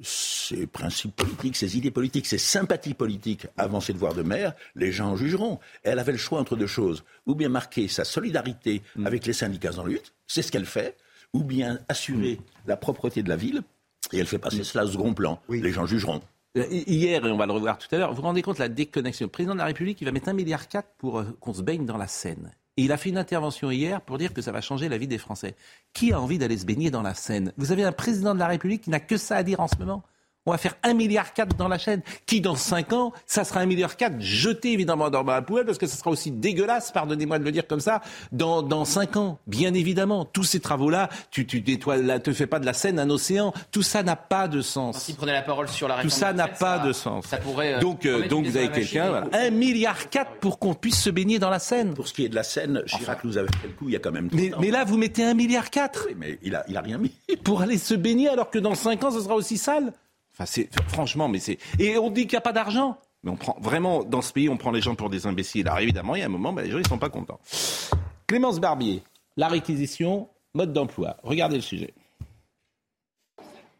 ses 0.00 0.66
principes 0.66 1.14
politiques, 1.14 1.56
ses 1.56 1.76
idées 1.76 1.90
politiques, 1.90 2.26
ses 2.26 2.38
sympathies 2.38 2.94
politiques 2.94 3.46
avant 3.56 3.80
ses 3.80 3.92
devoirs 3.92 4.14
de 4.14 4.22
maire, 4.22 4.54
les 4.74 4.90
gens 4.90 5.16
jugeront. 5.16 5.60
Elle 5.84 5.98
avait 5.98 6.12
le 6.12 6.18
choix 6.18 6.40
entre 6.40 6.56
deux 6.56 6.66
choses. 6.66 7.04
Ou 7.26 7.34
bien 7.34 7.48
marquer 7.48 7.88
sa 7.88 8.04
solidarité 8.04 8.82
mm. 8.96 9.06
avec 9.06 9.26
les 9.26 9.32
syndicats 9.32 9.78
en 9.78 9.84
lutte, 9.84 10.12
c'est 10.26 10.42
ce 10.42 10.50
qu'elle 10.50 10.66
fait 10.66 10.96
ou 11.32 11.42
bien 11.44 11.78
assurer 11.88 12.40
la 12.66 12.76
propreté 12.76 13.22
de 13.22 13.28
la 13.28 13.36
ville, 13.36 13.62
et 14.12 14.18
elle 14.18 14.26
fait 14.26 14.38
passer 14.38 14.64
cela 14.64 14.84
au 14.84 14.88
second 14.88 15.14
plan. 15.14 15.40
Les 15.48 15.72
gens 15.72 15.86
jugeront. 15.86 16.20
Euh, 16.58 16.66
hier, 16.70 17.24
et 17.24 17.30
on 17.30 17.38
va 17.38 17.46
le 17.46 17.52
revoir 17.52 17.78
tout 17.78 17.88
à 17.94 17.98
l'heure, 17.98 18.10
vous 18.10 18.16
vous 18.16 18.22
rendez 18.22 18.42
compte 18.42 18.56
de 18.56 18.62
la 18.62 18.68
déconnexion. 18.68 19.24
Le 19.26 19.30
président 19.30 19.54
de 19.54 19.58
la 19.58 19.64
République, 19.64 20.00
il 20.02 20.04
va 20.04 20.12
mettre 20.12 20.28
un 20.28 20.34
milliard 20.34 20.66
pour 20.98 21.20
euh, 21.20 21.24
qu'on 21.40 21.54
se 21.54 21.62
baigne 21.62 21.86
dans 21.86 21.96
la 21.96 22.06
Seine. 22.06 22.52
Et 22.76 22.84
il 22.84 22.92
a 22.92 22.96
fait 22.96 23.10
une 23.10 23.18
intervention 23.18 23.70
hier 23.70 24.00
pour 24.00 24.18
dire 24.18 24.32
que 24.34 24.42
ça 24.42 24.52
va 24.52 24.60
changer 24.60 24.88
la 24.88 24.98
vie 24.98 25.06
des 25.06 25.18
Français. 25.18 25.54
Qui 25.92 26.12
a 26.12 26.20
envie 26.20 26.38
d'aller 26.38 26.58
se 26.58 26.66
baigner 26.66 26.90
dans 26.90 27.02
la 27.02 27.14
Seine? 27.14 27.52
Vous 27.56 27.72
avez 27.72 27.84
un 27.84 27.92
président 27.92 28.34
de 28.34 28.38
la 28.38 28.46
République 28.46 28.82
qui 28.82 28.90
n'a 28.90 29.00
que 29.00 29.16
ça 29.16 29.36
à 29.36 29.42
dire 29.42 29.60
en 29.60 29.68
ce 29.68 29.76
moment? 29.76 30.02
On 30.46 30.50
va 30.50 30.58
faire 30.58 30.74
un 30.82 30.94
milliard 30.94 31.32
quatre 31.34 31.56
dans 31.56 31.68
la 31.68 31.78
chaîne, 31.78 32.02
qui 32.26 32.40
dans 32.40 32.56
cinq 32.56 32.92
ans, 32.92 33.12
ça 33.26 33.44
sera 33.44 33.60
un 33.60 33.66
milliard 33.66 33.96
quatre 33.96 34.20
jeté 34.20 34.72
évidemment 34.72 35.08
dans 35.10 35.22
la 35.22 35.42
poubelle, 35.42 35.64
parce 35.64 35.78
que 35.78 35.86
ça 35.86 35.96
sera 35.96 36.10
aussi 36.10 36.30
dégueulasse, 36.30 36.90
pardonnez-moi 36.90 37.38
de 37.38 37.44
le 37.44 37.52
dire 37.52 37.66
comme 37.66 37.80
ça, 37.80 38.00
dans, 38.32 38.62
dans 38.62 38.84
cinq 38.84 39.16
ans, 39.16 39.38
bien 39.46 39.74
évidemment. 39.74 40.24
Tous 40.24 40.44
ces 40.44 40.60
travaux-là, 40.60 41.08
tu, 41.30 41.46
tu 41.46 41.62
ne 41.62 42.18
te 42.18 42.32
fais 42.32 42.46
pas 42.46 42.58
de 42.58 42.66
la 42.66 42.72
Seine 42.72 42.98
un 42.98 43.10
océan, 43.10 43.52
tout 43.70 43.82
ça 43.82 44.02
n'a 44.02 44.16
pas 44.16 44.48
de 44.48 44.62
sens. 44.62 44.98
Si 44.98 45.14
prenait 45.14 45.32
la 45.32 45.42
parole 45.42 45.68
sur 45.68 45.88
la 45.88 46.02
Tout 46.02 46.10
ça 46.10 46.32
n'a 46.32 46.48
pas 46.48 46.78
de 46.78 46.92
sens. 46.92 47.26
Ça 47.26 47.36
pourrait, 47.36 47.74
euh, 47.74 47.80
donc, 47.80 48.06
euh, 48.06 48.26
donc 48.28 48.46
vous 48.46 48.56
avez 48.56 48.70
quelqu'un, 48.70 49.24
un 49.32 49.50
milliard 49.50 50.08
quatre 50.08 50.32
pour 50.40 50.58
qu'on 50.58 50.74
puisse 50.74 51.00
se 51.00 51.10
baigner 51.10 51.38
dans 51.38 51.50
la 51.50 51.58
Seine. 51.58 51.94
Pour 51.94 52.08
ce 52.08 52.14
qui 52.14 52.24
est 52.24 52.28
de 52.28 52.34
la 52.34 52.42
Seine, 52.42 52.82
Chirac 52.86 53.22
nous 53.24 53.38
avait 53.38 53.48
fait 53.60 53.68
le 53.68 53.74
coup 53.74 53.88
il 53.88 53.92
y 53.92 53.96
a 53.96 54.00
quand 54.00 54.12
même 54.12 54.28
mais, 54.32 54.50
mais 54.58 54.70
là, 54.70 54.84
vous 54.84 54.96
mettez 54.96 55.24
un 55.24 55.34
milliard 55.34 55.70
quatre. 55.70 56.06
Oui, 56.08 56.14
mais 56.16 56.38
il 56.42 56.54
a, 56.54 56.64
il 56.68 56.76
a 56.76 56.80
rien 56.80 56.98
mis. 56.98 57.12
Pour 57.44 57.62
aller 57.62 57.78
se 57.78 57.94
baigner 57.94 58.28
alors 58.28 58.50
que 58.50 58.58
dans 58.58 58.74
cinq 58.74 59.04
ans, 59.04 59.10
ce 59.10 59.20
sera 59.20 59.34
aussi 59.34 59.58
sale. 59.58 59.92
Franchement, 60.88 61.28
mais 61.28 61.38
c'est 61.38 61.58
et 61.78 61.98
on 61.98 62.10
dit 62.10 62.22
qu'il 62.22 62.32
n'y 62.32 62.38
a 62.38 62.42
pas 62.42 62.52
d'argent. 62.52 62.98
Mais 63.22 63.30
on 63.30 63.36
prend 63.36 63.56
vraiment 63.60 64.02
dans 64.02 64.22
ce 64.22 64.32
pays, 64.32 64.48
on 64.48 64.56
prend 64.56 64.72
les 64.72 64.80
gens 64.80 64.94
pour 64.94 65.10
des 65.10 65.26
imbéciles. 65.26 65.68
Alors 65.68 65.80
évidemment, 65.80 66.16
il 66.16 66.20
y 66.20 66.22
a 66.22 66.26
un 66.26 66.30
moment, 66.30 66.52
ben, 66.52 66.64
les 66.64 66.70
gens 66.70 66.78
ils 66.78 66.86
sont 66.88 66.98
pas 66.98 67.10
contents. 67.10 67.40
Clémence 68.26 68.58
Barbier, 68.58 69.02
la 69.36 69.48
réquisition, 69.48 70.28
mode 70.54 70.72
d'emploi. 70.72 71.16
Regardez 71.22 71.56
le 71.56 71.62
sujet. 71.62 71.94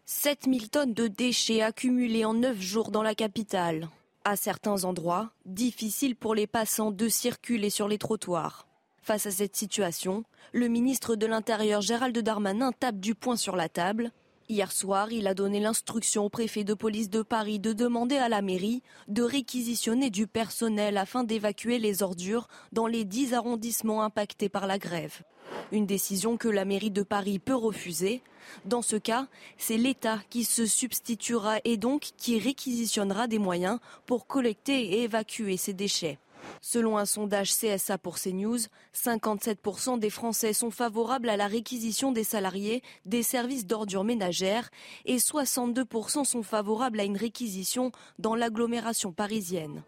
7000 0.05 0.69
tonnes 0.69 0.95
de 0.95 1.09
déchets 1.09 1.63
accumulés 1.63 2.25
en 2.25 2.35
9 2.35 2.61
jours 2.61 2.91
dans 2.91 3.03
la 3.03 3.15
capitale. 3.15 3.89
À 4.25 4.37
certains 4.37 4.85
endroits, 4.85 5.31
difficile 5.47 6.15
pour 6.15 6.35
les 6.35 6.47
passants 6.47 6.93
de 6.93 7.09
circuler 7.09 7.71
sur 7.71 7.89
les 7.89 7.99
trottoirs. 7.99 8.67
Face 9.03 9.27
à 9.27 9.33
cette 9.33 9.57
situation, 9.57 10.23
le 10.53 10.69
ministre 10.69 11.17
de 11.17 11.27
l'Intérieur 11.27 11.81
Gérald 11.81 12.17
Darmanin 12.17 12.71
tape 12.71 13.01
du 13.01 13.17
poing 13.17 13.37
sur 13.37 13.57
la 13.57 13.69
table. 13.69 14.13
Hier 14.49 14.73
soir, 14.73 15.13
il 15.13 15.29
a 15.29 15.35
donné 15.35 15.61
l'instruction 15.61 16.25
au 16.25 16.29
préfet 16.29 16.65
de 16.65 16.75
police 16.75 17.09
de 17.09 17.23
Paris 17.23 17.59
de 17.59 17.73
demander 17.73 18.17
à 18.17 18.29
la 18.29 18.43
mairie 18.43 18.83
de 19.09 19.23
réquisitionner 19.23 20.11
du 20.11 20.27
personnel 20.27 20.99
afin 20.99 21.23
d'évacuer 21.23 21.79
les 21.79 22.03
ordures 22.03 22.49
dans 22.73 22.87
les 22.87 23.05
10 23.05 23.35
arrondissements 23.35 24.03
impactés 24.03 24.49
par 24.49 24.67
la 24.67 24.79
grève. 24.79 25.23
Une 25.71 25.87
décision 25.87 26.37
que 26.37 26.49
la 26.49 26.65
mairie 26.65 26.91
de 26.91 27.03
Paris 27.03 27.39
peut 27.39 27.55
refuser. 27.55 28.21
Dans 28.65 28.83
ce 28.83 28.97
cas, 28.97 29.29
c'est 29.59 29.77
l'État 29.77 30.19
qui 30.29 30.45
se 30.45 30.67
substituera 30.67 31.59
et 31.65 31.77
donc 31.77 32.11
qui 32.17 32.39
réquisitionnera 32.39 33.29
des 33.29 33.39
moyens 33.39 33.79
pour 34.07 34.27
collecter 34.27 34.95
et 34.95 35.03
évacuer 35.05 35.57
ces 35.57 35.73
déchets. 35.73 36.19
Selon 36.61 36.99
un 36.99 37.07
sondage 37.07 37.53
CSA 37.53 37.99
pour 37.99 38.19
CNews, 38.19 38.59
57% 38.95 39.99
des 39.99 40.11
Français 40.11 40.53
sont 40.53 40.71
favorables 40.71 41.29
à 41.29 41.37
la 41.37 41.47
réquisition 41.47 42.13
des 42.13 42.25
salariés 42.25 42.83
des 43.05 43.23
services 43.23 43.67
d'ordures 43.67 44.05
ménagères 44.05 44.71
et 45.05 45.17
62% 45.17 46.25
sont 46.25 46.43
favorables 46.43 47.01
à 47.01 47.05
une 47.05 47.17
réquisition 47.17 47.93
dans 48.19 48.35
l'agglomération 48.35 49.13
parisienne. 49.13 49.83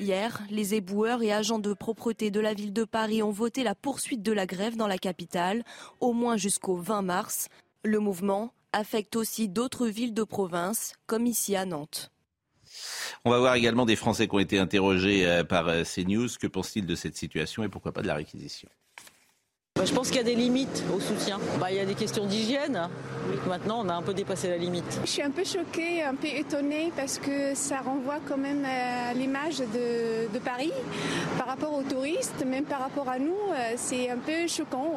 Hier, 0.00 0.42
les 0.50 0.74
éboueurs 0.74 1.22
et 1.22 1.32
agents 1.32 1.58
de 1.58 1.72
propreté 1.72 2.30
de 2.30 2.40
la 2.40 2.54
ville 2.54 2.72
de 2.72 2.84
Paris 2.84 3.22
ont 3.22 3.30
voté 3.30 3.62
la 3.62 3.74
poursuite 3.74 4.22
de 4.22 4.32
la 4.32 4.46
grève 4.46 4.76
dans 4.76 4.86
la 4.86 4.98
capitale, 4.98 5.64
au 6.00 6.12
moins 6.12 6.36
jusqu'au 6.36 6.76
20 6.76 7.02
mars. 7.02 7.48
Le 7.82 7.98
mouvement 7.98 8.52
affecte 8.72 9.16
aussi 9.16 9.48
d'autres 9.48 9.86
villes 9.86 10.14
de 10.14 10.24
province, 10.24 10.94
comme 11.06 11.26
ici 11.26 11.56
à 11.56 11.64
Nantes. 11.64 12.10
On 13.24 13.30
va 13.30 13.38
voir 13.38 13.54
également 13.54 13.86
des 13.86 13.96
Français 13.96 14.28
qui 14.28 14.34
ont 14.34 14.38
été 14.38 14.58
interrogés 14.58 15.26
euh, 15.26 15.44
par 15.44 15.68
euh, 15.68 15.82
CNews. 15.84 16.28
Que 16.40 16.46
pensent-ils 16.46 16.86
de 16.86 16.94
cette 16.94 17.16
situation 17.16 17.62
et 17.62 17.68
pourquoi 17.68 17.92
pas 17.92 18.02
de 18.02 18.06
la 18.06 18.14
réquisition? 18.14 18.68
Je 19.84 19.92
pense 19.92 20.08
qu'il 20.08 20.16
y 20.16 20.20
a 20.20 20.24
des 20.24 20.34
limites 20.34 20.84
au 20.94 21.00
soutien. 21.00 21.38
Bah, 21.60 21.66
il 21.70 21.76
y 21.76 21.80
a 21.80 21.84
des 21.84 21.94
questions 21.94 22.26
d'hygiène. 22.26 22.88
Maintenant, 23.48 23.82
on 23.84 23.88
a 23.88 23.94
un 23.94 24.02
peu 24.02 24.14
dépassé 24.14 24.48
la 24.48 24.56
limite. 24.56 25.00
Je 25.04 25.10
suis 25.10 25.22
un 25.22 25.30
peu 25.30 25.44
choquée, 25.44 26.02
un 26.02 26.14
peu 26.14 26.28
étonnée 26.28 26.92
parce 26.96 27.18
que 27.18 27.54
ça 27.54 27.78
renvoie 27.78 28.18
quand 28.26 28.36
même 28.36 28.64
à 28.64 29.12
l'image 29.14 29.58
de, 29.58 30.32
de, 30.32 30.38
Paris 30.38 30.72
par 31.36 31.46
rapport 31.46 31.74
aux 31.74 31.82
touristes, 31.82 32.44
même 32.46 32.64
par 32.64 32.80
rapport 32.80 33.08
à 33.08 33.18
nous. 33.18 33.32
Euh, 33.32 33.74
c'est 33.76 34.10
un 34.10 34.18
peu 34.18 34.46
choquant. 34.46 34.92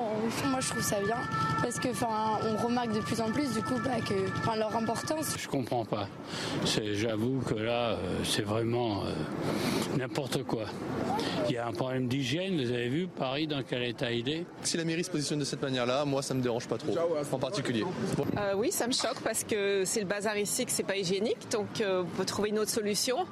Moi, 0.45 0.59
je 0.59 0.69
trouve 0.69 0.83
ça 0.83 0.97
bien 1.03 1.17
parce 1.61 1.79
que, 1.79 1.89
enfin, 1.89 2.39
on 2.43 2.65
remarque 2.65 2.93
de 2.93 2.99
plus 2.99 3.19
en 3.21 3.31
plus 3.31 3.53
du 3.53 3.61
coup 3.61 3.75
bah, 3.83 3.99
que, 4.07 4.57
leur 4.57 4.75
importance. 4.75 5.35
Je 5.37 5.47
comprends 5.47 5.85
pas. 5.85 6.07
J'avoue 6.93 7.41
que 7.47 7.55
là, 7.55 7.91
euh, 7.91 7.95
c'est 8.23 8.41
vraiment 8.41 9.03
euh, 9.03 9.97
n'importe 9.97 10.43
quoi. 10.43 10.65
Il 11.47 11.55
y 11.55 11.57
a 11.57 11.67
un 11.67 11.71
problème 11.71 12.07
d'hygiène. 12.07 12.61
Vous 12.63 12.71
avez 12.71 12.89
vu 12.89 13.07
Paris 13.07 13.47
dans 13.47 13.63
quel 13.63 13.83
état 13.83 14.11
il 14.11 14.29
est? 14.29 14.45
Si 14.69 14.77
la 14.77 14.85
mairie 14.85 15.03
se 15.03 15.09
positionne 15.09 15.39
de 15.39 15.45
cette 15.45 15.63
manière-là, 15.63 16.05
moi, 16.05 16.21
ça 16.21 16.35
me 16.35 16.43
dérange 16.43 16.67
pas 16.67 16.77
trop, 16.77 16.95
en 17.31 17.39
particulier. 17.39 17.83
Euh, 18.37 18.53
oui, 18.55 18.71
ça 18.71 18.85
me 18.85 18.91
choque 18.91 19.19
parce 19.23 19.43
que 19.43 19.83
c'est 19.83 19.99
le 19.99 20.05
bazar 20.05 20.37
ici, 20.37 20.63
que 20.63 20.71
c'est 20.71 20.83
pas 20.83 20.95
hygiénique, 20.95 21.49
donc 21.49 21.81
euh, 21.81 22.03
on 22.03 22.17
peut 22.17 22.23
trouver 22.23 22.49
une 22.49 22.59
autre 22.59 22.69
solution. 22.69 23.25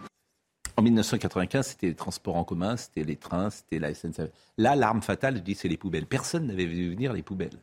En 0.77 0.81
1995, 0.81 1.67
c'était 1.67 1.85
les 1.85 1.93
transports 1.93 2.37
en 2.37 2.43
commun, 2.43 2.75
c'était 2.75 3.03
les 3.03 3.17
trains, 3.17 3.51
c'était 3.51 3.77
la 3.77 3.93
SNCF. 3.93 4.31
Là, 4.57 4.75
l'arme 4.75 5.03
fatale, 5.03 5.35
je 5.35 5.41
dis, 5.41 5.53
c'est 5.53 5.67
les 5.67 5.77
poubelles. 5.77 6.07
Personne 6.07 6.47
n'avait 6.47 6.65
vu 6.65 6.89
venir 6.89 7.13
les 7.13 7.21
poubelles. 7.21 7.59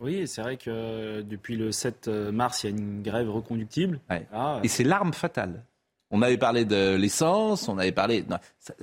Oui, 0.00 0.26
c'est 0.26 0.42
vrai 0.42 0.56
que 0.56 1.22
depuis 1.22 1.54
le 1.54 1.70
7 1.70 2.08
mars, 2.08 2.64
il 2.64 2.70
y 2.70 2.72
a 2.72 2.76
une 2.76 3.00
grève 3.00 3.30
reconductible. 3.30 4.00
Ah, 4.32 4.58
Et 4.64 4.68
c'est 4.68 4.82
l'arme 4.82 5.12
fatale. 5.12 5.62
On 6.10 6.20
avait 6.20 6.36
parlé 6.36 6.64
de 6.64 6.96
l'essence, 6.96 7.68
on 7.68 7.78
avait 7.78 7.92
parlé. 7.92 8.24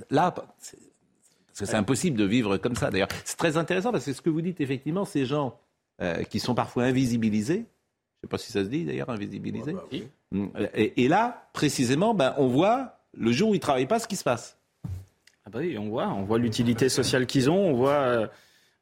là, 0.10 0.34
parce 1.54 1.60
que 1.60 1.66
c'est 1.68 1.78
impossible 1.78 2.18
de 2.18 2.24
vivre 2.24 2.58
comme 2.58 2.76
ça. 2.76 2.90
D'ailleurs, 2.90 3.10
c'est 3.26 3.38
très 3.38 3.58
intéressant 3.58 3.92
parce 3.92 4.06
que 4.06 4.14
ce 4.14 4.24
que 4.24 4.32
vous 4.32 4.42
dites, 4.42 4.60
effectivement, 4.60 5.06
ces 5.06 5.28
gens 5.28 5.60
euh, 6.02 6.24
qui 6.24 6.40
sont 6.40 6.56
parfois 6.56 6.86
invisibilisés. 6.86 7.58
Je 7.58 7.60
ne 7.60 8.22
sais 8.24 8.28
pas 8.28 8.40
si 8.40 8.52
ça 8.52 8.64
se 8.64 8.70
dit 8.70 8.86
d'ailleurs, 8.86 9.12
invisibilisés. 9.12 9.74
Bah 9.74 9.86
mm. 10.32 10.48
et, 10.74 11.08
là, 11.08 11.48
précisément, 11.54 12.16
ben, 12.16 12.34
on 12.38 12.48
voit 12.48 12.98
le 13.14 13.32
jour 13.32 13.52
où 13.52 13.54
ils 13.54 13.58
ne 13.58 13.62
travaillent 13.62 13.86
pas 13.86 14.00
ce 14.00 14.08
qui 14.08 14.16
se 14.16 14.24
passe. 14.24 14.58
Ah 15.46 15.52
bah 15.52 15.60
oui, 15.62 15.78
on 15.78 15.90
voit, 15.90 16.08
on 16.08 16.24
voit 16.24 16.40
l'utilité 16.40 16.90
sociale 16.90 17.28
qu'ils 17.28 17.52
ont, 17.52 17.70
on 17.70 17.74
voit, 17.74 17.92
euh, 17.92 18.28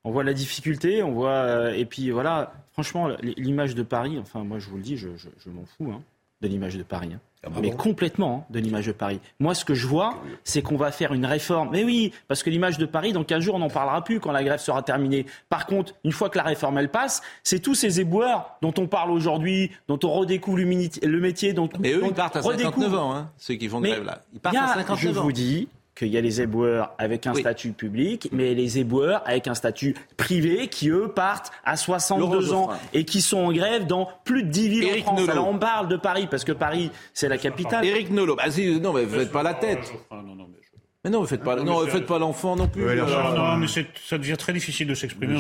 on 0.06 0.12
voit 0.12 0.24
la 0.24 0.34
difficulté, 0.34 1.04
on 1.04 1.12
voit, 1.12 1.32
euh, 1.32 1.74
et 1.74 1.84
puis 1.84 2.10
voilà, 2.10 2.54
franchement, 2.72 3.10
l'image 3.22 3.76
de 3.76 3.84
Paris, 3.84 4.18
enfin 4.18 4.46
moi 4.46 4.60
je 4.60 4.70
vous 4.70 4.78
le 4.78 4.84
dis, 4.84 4.96
je, 4.96 5.10
m'en 5.48 5.66
fous 5.66 5.92
hein, 5.92 6.02
de 6.40 6.48
l'image 6.48 6.78
de 6.78 6.84
Paris. 6.84 7.10
Hein. 7.14 7.20
Ah 7.44 7.50
mais 7.60 7.72
complètement 7.72 8.46
hein, 8.48 8.54
de 8.54 8.60
l'image 8.60 8.86
de 8.86 8.92
Paris. 8.92 9.20
Moi, 9.40 9.56
ce 9.56 9.66
que 9.66 9.74
je 9.74 9.88
vois, 9.88 10.22
c'est 10.44 10.62
qu'on 10.62 10.78
va 10.78 10.92
faire 10.92 11.12
une 11.12 11.26
réforme. 11.26 11.70
Mais 11.72 11.84
oui, 11.84 12.14
parce 12.28 12.44
que 12.44 12.52
l'image 12.52 12.78
de 12.78 12.86
Paris, 12.86 13.14
dans 13.14 13.24
15 13.24 13.44
jours, 13.44 13.56
on 13.56 13.60
n'en 13.60 13.70
parlera 13.70 14.04
plus 14.04 14.20
quand 14.20 14.32
la 14.32 14.44
grève 14.44 14.60
sera 14.60 14.84
terminée. 14.84 15.26
Par 15.50 15.66
contre, 15.66 15.96
une 16.04 16.12
fois 16.12 16.30
que 16.30 16.38
la 16.38 16.44
réforme, 16.44 16.78
elle 16.78 16.90
passe, 16.90 17.24
c'est 17.44 17.60
tous 17.60 17.74
ces 17.74 18.00
éboueurs 18.00 18.58
dont 18.62 18.74
on 18.78 18.86
parle 18.86 19.10
aujourd'hui, 19.10 19.72
dont 19.88 20.00
on 20.04 20.12
redécouvre 20.12 20.60
le 20.60 21.20
métier. 21.20 21.54
Dont, 21.54 21.68
mais 21.80 21.94
eux, 21.94 22.04
ils 22.06 22.14
partent 22.14 22.36
à 22.36 22.44
59 22.44 22.94
ans, 22.96 23.16
hein, 23.16 23.32
ceux 23.38 23.56
qui 23.56 23.68
font 23.68 23.82
grève 23.82 24.04
là. 24.04 24.22
Ils 24.34 24.40
partent 24.40 24.56
à 24.58 24.76
59 24.76 25.00
je 25.00 25.08
ans. 25.10 25.14
Je 25.14 25.20
vous 25.20 25.32
dis, 25.32 25.68
qu'il 26.02 26.12
y 26.12 26.18
a 26.18 26.22
les 26.22 26.42
éboueurs 26.42 26.94
avec 26.98 27.28
un 27.28 27.36
statut 27.36 27.74
public, 27.74 28.30
mais 28.32 28.56
les 28.56 28.80
éboueurs 28.80 29.22
avec 29.26 29.48
un 29.48 29.54
statut 29.54 29.96
privé 30.18 30.68
qui, 30.68 30.90
eux, 30.90 31.10
partent 31.10 31.52
à 31.64 31.78
62 31.78 32.54
ans 32.54 32.70
et 32.94 33.06
qui 33.06 33.22
sont 33.22 33.38
en 33.38 33.52
grève 33.52 33.86
dans 33.86 34.10
plus 34.24 34.44
de 34.44 34.50
10 34.50 34.70
villes 34.70 35.04
en 35.06 35.16
France. 35.16 35.30
Alors 35.30 35.48
on 35.48 35.60
parle 35.60 35.88
de 35.88 35.98
Paris 35.98 36.28
parce 36.30 36.44
que 36.44 36.52
Paris, 36.52 36.90
c'est 37.14 37.30
la 37.30 37.38
capitale. 37.38 37.86
Éric 37.86 38.10
Nolot, 38.10 38.36
bah, 38.36 38.46
non, 38.82 38.94
mais 38.94 39.06
vous 39.06 39.20
faites 39.20 39.32
pas 39.32 39.44
la 39.44 39.54
tête. 39.54 39.94
Mais 40.12 40.61
non, 41.10 41.22
ne 41.22 41.26
faites 41.26 41.44
pas, 41.44 41.56
non, 41.56 41.88
faites 41.88 42.06
pas 42.06 42.20
l'enfant 42.20 42.56
non 42.56 42.68
plus. 42.68 42.84
non, 42.84 43.58
mais 43.58 43.66
ça 43.68 44.18
devient 44.20 44.38
très 44.38 44.54
difficile 44.54 44.88
de 44.88 44.94
s'exprimer. 44.94 45.36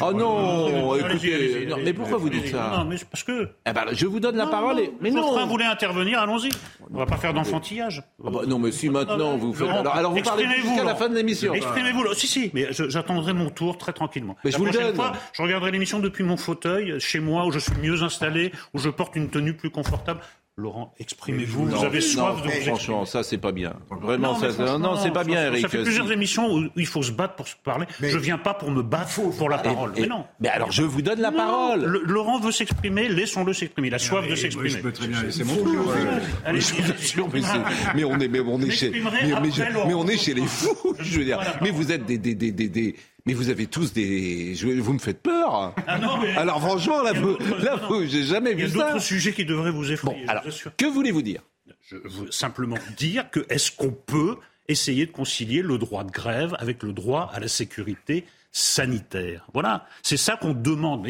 Oh 0.00 0.12
non, 0.12 0.96
écoutez, 0.96 1.68
mais 1.84 1.92
pourquoi 1.92 2.18
vous 2.18 2.28
dites 2.28 2.48
ça 2.48 2.72
Non, 2.78 2.84
mais 2.84 2.96
parce 3.10 3.22
que. 3.22 3.50
Eh 3.66 3.72
ben, 3.72 3.84
je 3.92 4.06
vous 4.06 4.18
donne 4.18 4.36
la 4.36 4.46
parole. 4.46 4.80
Mais 5.00 5.10
non. 5.10 5.32
Train 5.32 5.46
voulait 5.46 5.64
intervenir, 5.64 6.20
allons-y. 6.20 6.50
On 6.92 6.98
va 6.98 7.06
pas 7.06 7.16
faire 7.16 7.34
d'enfantillage. 7.34 8.02
Ah 8.24 8.30
bah, 8.30 8.40
non, 8.46 8.58
mais 8.58 8.72
si 8.72 8.88
maintenant 8.88 9.36
vous 9.36 9.52
faites. 9.52 9.68
Alors, 9.68 10.12
vous 10.12 10.22
parlez 10.22 10.46
jusqu'à 10.62 10.84
la 10.84 10.94
fin 10.94 11.08
de 11.08 11.14
l'émission. 11.14 11.54
Exprimez-vous. 11.54 12.14
Si, 12.14 12.26
si, 12.26 12.50
mais 12.54 12.68
j'attendrai 12.72 13.32
mon 13.32 13.50
tour 13.50 13.78
très 13.78 13.92
tranquillement. 13.92 14.36
Mais 14.44 14.50
je 14.50 14.58
vous 14.58 14.64
le 14.64 14.72
donne. 14.72 14.94
Fois, 14.94 15.12
je 15.32 15.42
regarderai 15.42 15.70
l'émission 15.70 15.98
depuis 15.98 16.24
mon 16.24 16.36
fauteuil, 16.36 16.98
chez 16.98 17.20
moi, 17.20 17.46
où 17.46 17.52
je 17.52 17.58
suis 17.58 17.76
mieux 17.80 18.02
installé, 18.02 18.52
où 18.74 18.78
je 18.78 18.88
porte 18.88 19.14
une 19.16 19.28
tenue 19.28 19.54
plus 19.54 19.70
confortable. 19.70 20.20
Laurent, 20.58 20.94
exprimez-vous. 20.98 21.66
Vous 21.66 21.84
avez 21.84 22.00
soif 22.00 22.40
de 22.42 22.48
vous 22.48 22.60
Franchement, 22.62 23.04
ça, 23.04 23.22
c'est 23.22 23.36
pas 23.36 23.52
bien. 23.52 23.74
Vraiment, 23.90 24.40
non, 24.40 24.50
ça, 24.50 24.78
non, 24.78 24.96
c'est 24.96 25.10
pas 25.10 25.22
bien, 25.22 25.48
Eric. 25.48 25.60
Ça 25.60 25.68
fait 25.68 25.82
plusieurs 25.82 26.10
émissions 26.10 26.50
où 26.50 26.64
il 26.76 26.86
faut 26.86 27.02
se 27.02 27.12
battre 27.12 27.34
pour 27.34 27.46
se 27.46 27.56
parler. 27.62 27.84
Je 28.00 28.08
je 28.08 28.16
viens 28.16 28.38
pas 28.38 28.54
pour 28.54 28.70
me 28.70 28.80
battre 28.80 29.20
pour 29.36 29.50
la 29.50 29.58
parole. 29.58 29.92
mais 29.94 30.06
non. 30.06 30.24
Mais 30.40 30.48
alors, 30.48 30.72
je 30.72 30.82
vous 30.82 31.02
donne 31.02 31.20
la 31.20 31.30
parole. 31.30 31.84
Laurent 32.06 32.40
veut 32.40 32.52
s'exprimer, 32.52 33.10
laissons-le 33.10 33.52
s'exprimer. 33.52 33.88
Il 33.88 33.94
a 33.94 33.98
soif 33.98 34.26
de 34.26 34.34
s'exprimer. 34.34 34.70
Je 34.70 34.78
peux 34.78 34.92
très 34.92 35.08
bien 35.08 35.22
laisser 35.22 35.44
mon 35.44 35.56
tour. 35.56 35.92
Mais 37.94 38.04
on 38.04 38.18
est, 38.18 38.28
mais 38.28 38.40
on 38.40 38.58
est 38.60 38.70
chez, 38.70 38.90
mais 38.90 39.94
on 39.94 40.06
est 40.06 40.16
chez 40.16 40.32
les 40.32 40.46
fous. 40.46 40.94
Je 40.98 41.18
veux 41.18 41.24
dire. 41.26 41.38
Mais 41.60 41.70
vous 41.70 41.92
êtes 41.92 42.06
des, 42.06 42.16
des, 42.16 42.34
des, 42.34 42.52
des 42.52 42.96
mais 43.26 43.34
vous 43.34 43.50
avez 43.50 43.66
tous 43.66 43.92
des. 43.92 44.54
Vous 44.54 44.92
me 44.92 44.98
faites 44.98 45.20
peur. 45.20 45.74
Ah 45.86 45.98
non, 45.98 46.18
mais... 46.18 46.34
Alors 46.36 46.60
franchement, 46.60 47.02
là, 47.02 47.12
vous, 47.12 47.36
là 47.58 47.80
j'ai 48.06 48.22
jamais 48.22 48.54
vu 48.54 48.68
ça. 48.68 48.74
Il 48.74 48.78
y 48.78 48.82
a 48.82 48.92
d'autres 48.92 49.04
sujets 49.04 49.32
qui 49.32 49.44
devraient 49.44 49.72
vous 49.72 49.90
effrayer. 49.92 50.24
alors, 50.28 50.44
que 50.76 50.86
voulez-vous 50.86 51.22
dire? 51.22 51.42
Je 51.90 51.96
veux 51.96 52.30
simplement 52.30 52.78
dire 52.96 53.30
que 53.30 53.44
est-ce 53.48 53.70
qu'on 53.70 53.92
peut 53.92 54.36
essayer 54.68 55.06
de 55.06 55.12
concilier 55.12 55.62
le 55.62 55.78
droit 55.78 56.04
de 56.04 56.10
grève 56.10 56.56
avec 56.58 56.82
le 56.82 56.92
droit 56.92 57.30
à 57.32 57.40
la 57.40 57.48
sécurité 57.48 58.24
sanitaire. 58.56 59.46
Voilà, 59.52 59.86
c'est 60.02 60.16
ça 60.16 60.36
qu'on 60.36 60.54
demande. 60.54 61.06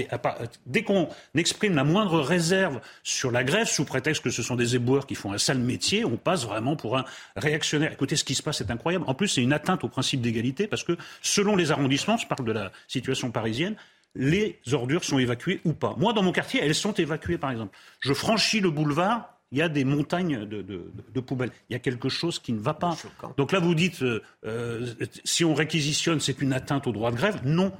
dès 0.66 0.82
qu'on 0.82 1.08
exprime 1.36 1.76
la 1.76 1.84
moindre 1.84 2.18
réserve 2.18 2.80
sur 3.04 3.30
la 3.30 3.44
grève, 3.44 3.68
sous 3.68 3.84
prétexte 3.84 4.24
que 4.24 4.30
ce 4.30 4.42
sont 4.42 4.56
des 4.56 4.74
éboueurs 4.74 5.06
qui 5.06 5.14
font 5.14 5.32
un 5.32 5.38
sale 5.38 5.60
métier, 5.60 6.04
on 6.04 6.16
passe 6.16 6.44
vraiment 6.44 6.74
pour 6.74 6.98
un 6.98 7.04
réactionnaire. 7.36 7.92
Écoutez, 7.92 8.16
ce 8.16 8.24
qui 8.24 8.34
se 8.34 8.42
passe 8.42 8.60
est 8.62 8.70
incroyable. 8.72 9.04
En 9.06 9.14
plus, 9.14 9.28
c'est 9.28 9.42
une 9.42 9.52
atteinte 9.52 9.84
au 9.84 9.88
principe 9.88 10.22
d'égalité 10.22 10.66
parce 10.66 10.82
que 10.82 10.96
selon 11.22 11.54
les 11.54 11.70
arrondissements, 11.70 12.16
je 12.16 12.26
parle 12.26 12.44
de 12.44 12.50
la 12.50 12.72
situation 12.88 13.30
parisienne, 13.30 13.76
les 14.16 14.58
ordures 14.72 15.04
sont 15.04 15.20
évacuées 15.20 15.60
ou 15.64 15.72
pas. 15.72 15.94
Moi, 15.98 16.12
dans 16.14 16.22
mon 16.22 16.32
quartier, 16.32 16.60
elles 16.64 16.74
sont 16.74 16.94
évacuées, 16.94 17.38
par 17.38 17.52
exemple. 17.52 17.76
Je 18.00 18.12
franchis 18.12 18.58
le 18.58 18.70
boulevard, 18.70 19.35
il 19.52 19.58
y 19.58 19.62
a 19.62 19.68
des 19.68 19.84
montagnes 19.84 20.44
de, 20.44 21.20
poubelles. 21.20 21.50
Il 21.70 21.74
y 21.74 21.76
a 21.76 21.78
quelque 21.78 22.08
chose 22.08 22.38
qui 22.38 22.52
ne 22.52 22.60
va 22.60 22.74
pas. 22.74 22.96
Donc 23.36 23.52
là, 23.52 23.60
vous 23.60 23.74
dites, 23.74 24.02
euh, 24.02 24.22
euh, 24.44 24.94
si 25.24 25.44
on 25.44 25.54
réquisitionne, 25.54 26.20
c'est 26.20 26.40
une 26.40 26.52
atteinte 26.52 26.86
au 26.86 26.92
droit 26.92 27.10
de 27.10 27.16
grève. 27.16 27.40
Non. 27.44 27.72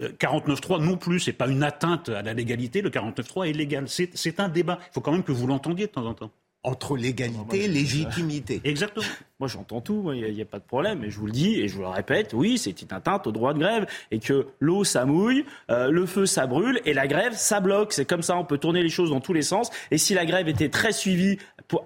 49.3 0.00 0.74
euh, 0.74 0.78
non 0.84 0.96
plus, 0.96 1.20
c'est 1.20 1.32
pas 1.32 1.46
une 1.46 1.62
atteinte 1.62 2.08
à 2.08 2.22
la 2.22 2.34
légalité. 2.34 2.82
Le 2.82 2.90
49.3 2.90 3.48
est 3.48 3.52
légal. 3.52 3.86
C'est 3.88 4.40
un 4.40 4.48
débat. 4.48 4.78
Il 4.90 4.94
faut 4.94 5.00
quand 5.00 5.12
même 5.12 5.22
que 5.22 5.32
vous 5.32 5.46
l'entendiez 5.46 5.86
de 5.86 5.92
temps 5.92 6.06
en 6.06 6.14
temps. 6.14 6.30
Entre 6.64 6.96
légalité 6.96 7.64
et 7.64 7.68
légitimité. 7.68 8.60
Exactement. 8.64 9.04
Moi, 9.40 9.48
j'entends 9.48 9.80
tout, 9.80 10.12
il 10.12 10.32
n'y 10.32 10.42
a, 10.42 10.44
pas 10.44 10.60
de 10.60 10.64
problème. 10.64 11.00
Mais 11.00 11.10
je 11.10 11.18
vous 11.18 11.26
le 11.26 11.32
dis 11.32 11.60
et 11.60 11.66
je 11.66 11.74
vous 11.74 11.82
le 11.82 11.88
répète, 11.88 12.34
oui, 12.34 12.56
c'est 12.56 12.82
une 12.82 12.92
atteinte 12.92 13.26
au 13.26 13.32
droit 13.32 13.52
de 13.52 13.58
grève 13.58 13.84
et 14.12 14.20
que 14.20 14.46
l'eau, 14.60 14.84
ça 14.84 15.06
mouille, 15.06 15.44
euh, 15.72 15.90
le 15.90 16.06
feu, 16.06 16.24
ça 16.24 16.46
brûle 16.46 16.80
et 16.84 16.94
la 16.94 17.08
grève, 17.08 17.32
ça 17.34 17.58
bloque. 17.58 17.92
C'est 17.92 18.04
comme 18.04 18.22
ça, 18.22 18.36
on 18.36 18.44
peut 18.44 18.58
tourner 18.58 18.80
les 18.80 18.88
choses 18.88 19.10
dans 19.10 19.18
tous 19.18 19.32
les 19.32 19.42
sens. 19.42 19.70
Et 19.90 19.98
si 19.98 20.14
la 20.14 20.24
grève 20.24 20.48
était 20.48 20.68
très 20.68 20.92
suivie 20.92 21.38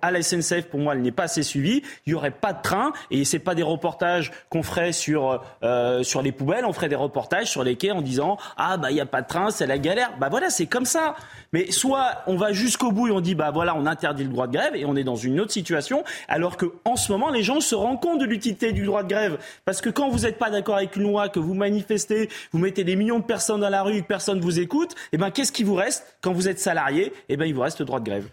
à 0.03 0.11
la 0.11 0.23
SNCF, 0.23 0.67
pour 0.67 0.81
moi, 0.81 0.95
elle 0.95 1.01
n'est 1.01 1.13
pas 1.13 1.23
assez 1.23 1.43
suivie. 1.43 1.83
Il 2.07 2.11
n'y 2.11 2.15
aurait 2.15 2.33
pas 2.33 2.53
de 2.53 2.61
train 2.61 2.93
et 3.11 3.25
c'est 3.25 3.39
pas 3.39 3.55
des 3.55 3.63
reportages 3.63 4.31
qu'on 4.51 4.63
ferait 4.63 4.93
sur 4.93 5.43
euh, 5.63 6.03
sur 6.03 6.21
les 6.21 6.33
poubelles. 6.33 6.67
On 6.67 6.73
ferait 6.75 6.89
des 6.89 6.97
reportages 6.97 7.51
sur 7.51 7.65
les 7.65 7.77
quais 7.77 7.93
en 7.93 8.03
disant 8.03 8.37
ah 8.59 8.77
bah 8.77 8.91
il 8.91 8.95
n'y 8.95 9.01
a 9.01 9.07
pas 9.07 9.23
de 9.23 9.27
train, 9.29 9.51
c'est 9.51 9.67
la 9.67 9.79
galère. 9.79 10.13
Bah 10.21 10.29
voilà, 10.29 10.51
c'est 10.51 10.67
comme 10.67 10.85
ça. 10.85 11.17
Mais 11.53 11.71
soit 11.71 12.23
on 12.27 12.37
va 12.37 12.53
jusqu'au 12.53 12.93
bout 12.93 13.09
et 13.09 13.11
on 13.11 13.21
dit 13.21 13.35
bah 13.35 13.51
voilà, 13.53 13.75
on 13.75 13.87
interdit 13.87 14.25
le 14.25 14.31
droit 14.31 14.47
de 14.47 14.53
grève 14.53 14.75
et 14.75 14.85
on 14.85 14.97
est 14.97 15.05
dans 15.05 15.17
une 15.17 15.41
autre 15.41 15.53
situation, 15.53 16.05
alors 16.29 16.57
que 16.57 16.67
en 16.85 16.97
ce 16.97 17.11
moment 17.11 17.31
les 17.31 17.43
gens 17.49 17.61
se 17.61 17.75
rendent 17.75 18.01
compte 18.01 18.21
de 18.21 18.25
l'utilité 18.25 18.73
du 18.73 18.85
droit 18.85 19.03
de 19.03 19.09
grève. 19.09 19.39
Parce 19.65 19.81
que 19.81 19.91
quand 19.91 20.09
vous 20.09 20.21
n'êtes 20.21 20.39
pas 20.39 20.51
d'accord 20.51 20.77
avec 20.77 20.97
une 20.97 21.03
loi, 21.03 21.29
que 21.29 21.41
vous 21.41 21.55
manifestez, 21.55 22.29
vous 22.53 22.59
mettez 22.59 22.85
des 22.85 22.97
millions 22.97 23.19
de 23.19 23.25
personnes 23.25 23.61
dans 23.61 23.69
la 23.69 23.83
rue, 23.83 24.03
personne 24.03 24.39
ne 24.39 24.43
vous 24.43 24.61
écoute, 24.61 24.95
eh 25.13 25.19
ben, 25.19 25.31
qu'est-ce 25.31 25.53
qui 25.53 25.65
vous 25.65 25.75
reste 25.75 26.05
quand 26.21 26.33
vous 26.33 26.49
êtes 26.49 26.61
salarié 26.61 27.13
Eh 27.29 27.37
ben, 27.37 27.47
il 27.47 27.55
vous 27.55 27.63
reste 27.63 27.81
le 27.81 27.87
droit 27.87 28.01
de 28.01 28.05
grève. 28.05 28.29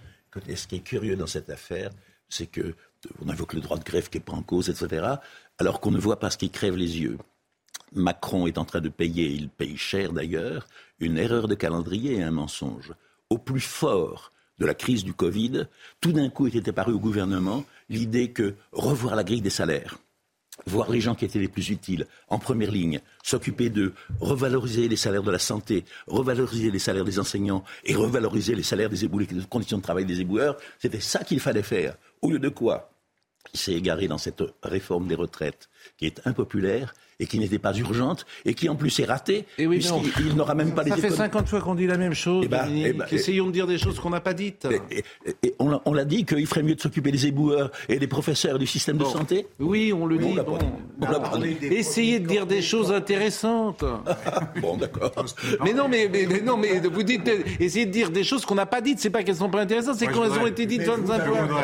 ce 0.55 0.67
qui 0.67 0.75
est 0.75 0.79
curieux 0.79 1.15
dans 1.15 1.27
cette 1.27 1.49
affaire, 1.49 1.89
c'est 2.29 2.47
que 2.47 2.75
on 3.23 3.29
invoque 3.29 3.53
le 3.53 3.61
droit 3.61 3.77
de 3.77 3.83
grève 3.83 4.09
qui 4.09 4.17
n'est 4.17 4.23
pas 4.23 4.33
en 4.33 4.41
cause, 4.41 4.69
etc., 4.69 5.05
alors 5.57 5.79
qu'on 5.79 5.91
ne 5.91 5.99
voit 5.99 6.19
pas 6.19 6.29
ce 6.29 6.37
qui 6.37 6.49
crève 6.49 6.75
les 6.75 6.99
yeux. 6.99 7.17
Macron 7.93 8.47
est 8.47 8.57
en 8.57 8.65
train 8.65 8.81
de 8.81 8.89
payer, 8.89 9.27
il 9.27 9.47
paye 9.47 9.77
cher 9.77 10.11
d'ailleurs, 10.11 10.67
une 10.99 11.17
erreur 11.17 11.47
de 11.47 11.55
calendrier 11.55 12.15
et 12.15 12.23
un 12.23 12.31
mensonge. 12.31 12.93
Au 13.29 13.37
plus 13.37 13.61
fort 13.61 14.31
de 14.59 14.65
la 14.65 14.73
crise 14.73 15.03
du 15.03 15.13
Covid, 15.13 15.67
tout 16.01 16.11
d'un 16.11 16.29
coup 16.29 16.47
était 16.47 16.67
apparu 16.69 16.93
au 16.93 16.99
gouvernement 16.99 17.63
l'idée 17.89 18.31
que 18.31 18.55
revoir 18.71 19.15
la 19.15 19.23
grille 19.23 19.41
des 19.41 19.49
salaires, 19.49 19.97
voir 20.65 20.89
les 20.89 21.01
gens 21.01 21.15
qui 21.15 21.25
étaient 21.25 21.39
les 21.39 21.47
plus 21.47 21.69
utiles 21.69 22.07
en 22.29 22.39
première 22.39 22.71
ligne, 22.71 23.01
s'occuper 23.23 23.69
de 23.69 23.93
revaloriser 24.19 24.87
les 24.87 24.95
salaires 24.95 25.23
de 25.23 25.31
la 25.31 25.39
santé, 25.39 25.85
revaloriser 26.07 26.71
les 26.71 26.79
salaires 26.79 27.05
des 27.05 27.19
enseignants 27.19 27.63
et 27.83 27.95
revaloriser 27.95 28.55
les 28.55 28.63
salaires 28.63 28.89
des 28.89 29.05
éboueurs, 29.05 29.27
les 29.31 29.43
conditions 29.45 29.77
de 29.77 29.83
travail 29.83 30.05
des 30.05 30.21
éboueurs, 30.21 30.57
c'était 30.79 30.99
ça 30.99 31.23
qu'il 31.23 31.39
fallait 31.39 31.63
faire. 31.63 31.97
Au 32.21 32.29
lieu 32.29 32.39
de 32.39 32.49
quoi 32.49 32.91
il 33.53 33.59
s'est 33.59 33.73
égaré 33.73 34.07
dans 34.07 34.17
cette 34.17 34.43
réforme 34.63 35.07
des 35.07 35.15
retraites 35.15 35.69
qui 35.97 36.05
est 36.05 36.25
impopulaire 36.25 36.93
et 37.19 37.25
qui 37.27 37.39
n'était 37.39 37.59
pas 37.59 37.73
urgente 37.73 38.25
et 38.45 38.53
qui 38.53 38.67
en 38.69 38.75
plus 38.75 38.99
est 38.99 39.05
ratée, 39.05 39.45
Et 39.57 39.67
oui, 39.67 39.77
puisqu'il 39.77 40.27
il 40.27 40.35
n'aura 40.35 40.55
même 40.55 40.73
pas 40.73 40.83
les 40.83 40.89
Ça 40.89 40.95
fait 40.97 41.07
économies. 41.07 41.17
50 41.31 41.47
fois 41.47 41.61
qu'on 41.61 41.75
dit 41.75 41.87
la 41.87 41.97
même 41.97 42.13
chose. 42.13 42.43
Eh 42.45 42.47
ben, 42.49 42.65
eh 42.75 42.93
ben, 42.93 43.05
Essayons 43.11 43.47
de 43.47 43.51
dire 43.51 43.67
des 43.67 43.77
choses 43.77 43.99
qu'on 43.99 44.09
n'a 44.09 44.19
pas 44.19 44.33
dites. 44.33 44.67
Et, 44.91 45.03
et 45.43 45.55
on 45.59 45.69
l'a- 45.69 45.81
on 45.85 45.93
l'a 45.93 46.05
dit 46.05 46.25
qu'il 46.25 46.45
ferait 46.45 46.63
mieux 46.63 46.75
de 46.75 46.81
s'occuper 46.81 47.11
des 47.11 47.27
éboueurs 47.27 47.71
et 47.89 47.99
des 47.99 48.07
professeurs 48.07 48.59
du 48.59 48.67
système 48.67 48.97
de 48.97 49.05
santé 49.05 49.47
Oui, 49.59 49.93
on 49.93 50.05
le 50.05 50.17
dit. 50.17 50.33
l'a 50.33 50.43
bon. 50.43 50.57
pas 50.57 51.37
dit. 51.37 51.55
On. 51.61 51.71
Essayez 51.71 52.19
de 52.19 52.27
dire 52.27 52.45
des 52.45 52.61
choses 52.61 52.91
intéressantes. 52.91 53.83
Bon, 54.61 54.77
d'accord. 54.77 55.11
Mais 55.63 55.73
non, 55.73 55.87
mais, 55.87 56.09
mais- 56.11 56.25
mais 56.27 56.41
non, 56.41 56.57
mais 56.57 56.79
vous 56.79 57.03
dites, 57.03 57.29
essayez 57.59 57.85
de 57.85 57.91
dire 57.91 58.09
des 58.09 58.23
choses 58.23 58.45
qu'on 58.45 58.55
n'a 58.55 58.65
pas 58.65 58.81
dites. 58.81 58.99
C'est 58.99 59.09
pas 59.09 59.23
qu'elles 59.23 59.35
sont 59.35 59.49
pas 59.49 59.61
intéressantes, 59.61 59.95
c'est 59.95 60.07
qu'elles 60.07 60.17
ont 60.17 60.47
été 60.47 60.65
dites 60.65 60.79
Mais 60.79 60.85
25 60.85 61.25
vous- 61.27 61.35
fois. 61.35 61.59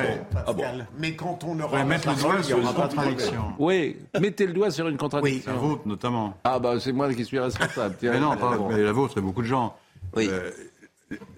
Ah 0.48 0.54
bon. 0.54 0.64
Mais 1.00 1.14
quand 1.14 1.44
on 1.46 1.60
aura 1.60 1.78
Ouais, 1.80 1.86
mettre 1.86 2.10
le 2.10 2.16
doigt 2.22 2.44
sur 2.44 2.58
une 2.60 2.66
contradiction. 2.74 3.42
Oui, 3.60 3.98
mettez 4.20 4.46
le 4.46 4.54
doigt 4.54 4.72
sur 4.72 4.88
une 4.88 4.98
contradiction. 4.98 5.41
La 5.48 5.54
vôtre, 5.54 5.82
notamment. 5.86 6.38
Ah 6.44 6.60
bah 6.60 6.80
c'est 6.80 6.92
moi 6.92 7.14
qui 7.14 7.26
suis 7.26 7.40
responsable. 7.40 7.96
Tiens, 8.00 8.12
Mais 8.14 8.20
non, 8.20 8.36
pas, 8.38 8.58
mais 8.70 8.82
la 8.82 8.92
vôtre 8.92 9.18
et 9.18 9.22
beaucoup 9.22 9.42
de 9.42 9.48
gens. 9.48 9.76
Oui. 10.16 10.28
Euh, 10.30 10.52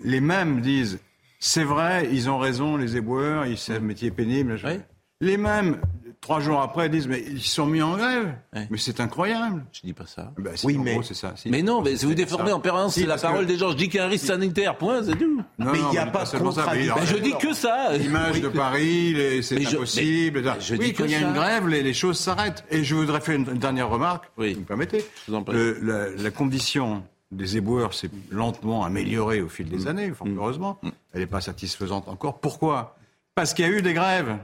les 0.04 0.22
mêmes 0.22 0.62
disent, 0.62 1.00
c'est 1.40 1.64
vrai, 1.64 2.08
ils 2.12 2.30
ont 2.30 2.38
raison, 2.38 2.78
les 2.78 2.98
éboueurs, 2.98 3.46
ils 3.46 3.58
c'est 3.58 3.76
un 3.76 3.80
métier 3.80 4.12
pénible. 4.12 4.60
Oui. 4.64 4.80
Les 5.22 5.38
mêmes, 5.38 5.78
trois 6.24 6.40
jours 6.40 6.62
après, 6.62 6.90
disent, 6.90 7.08
mais 7.08 7.24
ils 7.30 7.42
sont 7.42 7.66
mis 7.68 7.82
en 7.82 7.96
grève. 7.98 8.34
Mais 8.54 8.78
c'est 8.78 9.00
incroyable. 9.00 9.64
Je 9.74 9.82
dis 9.84 9.94
pas 9.94 10.08
ça. 10.08 10.32
Ben, 10.40 10.54
c'est- 10.56 10.66
Oui, 10.66 10.78
mais- 10.80 10.94
gros, 10.94 11.04
c'est 11.04 11.14
ça. 11.14 11.34
Si. 11.36 11.50
Mais 11.50 11.62
non, 11.62 11.82
mais 11.82 11.94
vous 11.96 12.14
déformez 12.16 12.50
ça. 12.50 12.56
en 12.56 12.60
permanence 12.60 12.94
Si, 12.96 13.06
la 13.06 13.18
que- 13.18 13.22
parole 13.22 13.46
des 13.46 13.58
gens, 13.58 13.70
je 13.72 13.76
dis 13.76 13.90
qu'il 13.90 13.98
y 13.98 14.00
a 14.00 14.06
un 14.06 14.10
risque 14.10 14.26
sanitaire, 14.26 14.78
point, 14.78 15.04
c'est 15.04 15.16
tout. 15.18 15.42
Non, 15.60 15.72
Mais 15.72 15.80
il 15.92 15.96
y 15.96 15.98
a 16.00 16.06
pas 16.08 16.24
de 16.24 16.30
seulement 16.30 16.52
ça, 16.52 16.66
mais 16.74 16.88
Ben, 16.88 17.06
je 17.06 17.18
dis 17.18 17.34
que 17.40 17.54
ça. 17.54 17.96
L'image 17.98 18.42
de 18.42 18.48
Paris, 18.48 19.16
c'est 19.44 19.66
impossible. 19.68 20.42
mais 20.42 20.60
je 20.62 20.74
oui, 20.76 20.80
dis 20.86 20.94
quand 20.94 21.04
il 21.06 21.12
y 21.12 21.16
a 21.16 21.20
une 21.22 21.34
grève, 21.34 21.68
les, 21.68 21.84
les 21.84 21.94
choses 21.94 22.18
s'arrêtent. 22.18 22.64
Et 22.72 22.84
je 22.84 22.96
voudrais 22.96 23.22
faire 23.22 23.36
une, 23.36 23.48
une 23.52 23.60
dernière 23.60 23.90
remarque, 23.90 24.32
Oui. 24.38 24.50
si 24.50 24.54
vous 24.56 24.62
me 24.62 24.66
permettez. 24.66 25.06
Je 25.28 25.32
vous 25.32 25.38
en 25.38 25.44
prie. 25.44 25.56
Le- 25.56 25.80
la, 25.84 26.10
la 26.10 26.32
condition 26.32 27.04
des 27.32 27.58
éboueurs 27.58 27.94
s'est 27.94 28.10
lentement 28.32 28.86
améliorée 28.86 29.42
au 29.42 29.50
fil 29.50 29.66
Mm. 29.66 29.70
des 29.70 29.88
années, 29.88 30.12
fort 30.12 30.28
heureusement. 30.36 30.80
Elle 31.14 31.20
n'est 31.22 31.28
pas 31.28 31.42
satisfaisante 31.42 32.08
encore. 32.08 32.40
Pourquoi? 32.40 32.96
Parce 33.36 33.54
qu'il 33.54 33.66
y 33.66 33.68
a 33.68 33.72
eu 33.72 33.82
des 33.82 33.94
grèves 33.94 34.38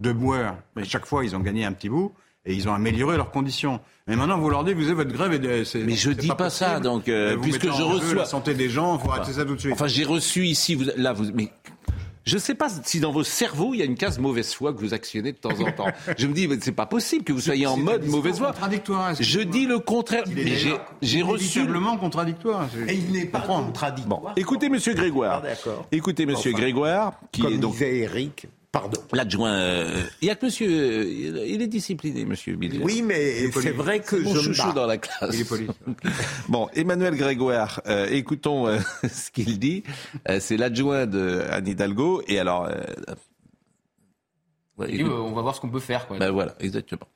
de 0.00 0.12
boueurs. 0.12 0.56
À 0.76 0.84
chaque 0.84 1.06
fois, 1.06 1.24
ils 1.24 1.34
ont 1.34 1.40
gagné 1.40 1.64
un 1.64 1.72
petit 1.72 1.88
bout 1.88 2.12
et 2.46 2.54
ils 2.54 2.68
ont 2.68 2.74
amélioré 2.74 3.16
leurs 3.16 3.30
conditions. 3.30 3.80
Mais 4.06 4.16
maintenant, 4.16 4.38
vous 4.38 4.48
leur 4.48 4.64
dites, 4.64 4.76
vous 4.76 4.84
avez 4.84 4.94
votre 4.94 5.12
grève 5.12 5.32
et 5.44 5.64
c'est- 5.64 5.80
Mais 5.80 5.94
je 5.94 6.10
c'est 6.10 6.16
dis 6.16 6.28
pas 6.28 6.50
ça, 6.50 6.80
donc, 6.80 7.08
euh, 7.08 7.34
vous 7.36 7.42
puisque 7.42 7.64
je 7.66 7.82
reçois- 7.82 8.14
la 8.14 8.24
santé 8.24 8.54
des 8.54 8.68
gens, 8.70 8.96
il 8.98 9.04
faut 9.04 9.10
arrêter 9.10 9.32
ça 9.32 9.44
tout 9.44 9.54
de 9.54 9.60
suite. 9.60 9.72
Enfin, 9.72 9.88
j'ai 9.88 10.04
reçu 10.04 10.46
ici, 10.46 10.74
vous, 10.76 10.84
là, 10.96 11.12
vous, 11.12 11.26
mais 11.34 11.50
je 12.24 12.34
ne 12.36 12.40
sais 12.40 12.54
pas 12.54 12.68
si 12.84 13.00
dans 13.00 13.10
vos 13.10 13.24
cerveaux 13.24 13.74
il 13.74 13.78
y 13.80 13.82
a 13.82 13.86
une 13.86 13.96
case 13.96 14.18
mauvaise 14.20 14.54
foi 14.54 14.72
que 14.72 14.78
vous 14.78 14.94
actionnez 14.94 15.32
de 15.32 15.36
temps 15.36 15.60
en 15.60 15.72
temps. 15.72 15.88
je 16.16 16.26
me 16.28 16.32
dis, 16.32 16.46
mais 16.46 16.58
c'est 16.60 16.72
pas 16.72 16.86
possible 16.86 17.24
que 17.24 17.32
vous 17.32 17.40
soyez 17.40 17.66
en 17.66 17.76
mode 17.76 18.06
mauvaise 18.06 18.38
foi. 18.38 18.46
contradictoire, 18.52 19.14
Je 19.16 19.20
excusez-moi. 19.22 19.52
dis 19.52 19.66
le 19.66 19.78
contraire. 19.80 20.22
Il 20.28 20.34
Mais 20.36 20.46
j'ai, 20.46 20.74
j'ai 21.02 21.22
reçu. 21.22 21.66
contradictoire. 22.00 22.68
Et 22.86 22.94
il 22.94 23.10
n'est 23.12 23.26
pas 23.26 23.40
contradictoire. 23.40 24.32
Écoutez, 24.36 24.68
Monsieur 24.70 24.94
Grégoire. 24.94 25.40
Ah, 25.42 25.48
d'accord. 25.48 25.86
Écoutez, 25.90 26.24
Monsieur 26.24 26.52
Enfin, 26.52 26.60
Grégoire, 26.62 27.14
qui 27.32 27.42
Comme 27.42 27.52
est 27.54 27.58
donc 27.58 27.72
disait 27.72 27.98
Eric, 27.98 28.46
pardon. 28.72 29.00
l'adjoint. 29.12 29.52
euh, 29.52 30.02
Il 30.22 30.28
y 30.28 30.30
a 30.30 30.34
que 30.34 30.46
Monsieur. 30.46 30.68
euh, 30.70 31.44
Il 31.46 31.62
est 31.62 31.66
discipliné, 31.66 32.24
Monsieur 32.24 32.56
Billy. 32.56 32.78
Oui, 32.82 33.02
mais 33.02 33.50
c'est 33.52 33.70
vrai 33.70 34.00
que 34.00 34.16
Mon 34.16 34.34
je 34.34 34.50
me 34.50 34.56
bats. 34.56 34.72
dans 34.72 34.86
la 34.86 34.98
classe. 34.98 35.30
Il 35.34 35.40
est 35.40 35.48
poli. 35.48 35.66
Bon, 36.48 36.68
Emmanuel 36.74 37.16
Grégoire, 37.16 37.80
euh, 37.86 38.06
écoutons 38.10 38.66
euh, 38.66 38.78
ce 39.10 39.30
qu'il 39.30 39.58
dit. 39.58 39.82
Euh, 40.28 40.38
c'est 40.40 40.56
l'adjoint 40.56 41.06
de 41.06 41.42
Anne 41.50 41.66
Hidalgo. 41.68 42.22
Et 42.28 42.38
alors. 42.38 42.68
ouais, 44.78 44.94
Et, 44.94 45.04
on 45.04 45.32
va 45.32 45.42
voir 45.42 45.54
ce 45.54 45.60
qu'on 45.60 45.70
peut 45.70 45.80
faire. 45.80 46.06
Quoi. 46.06 46.18
ben 46.18 46.30
voilà, 46.30 46.54
exactement. 46.60 47.06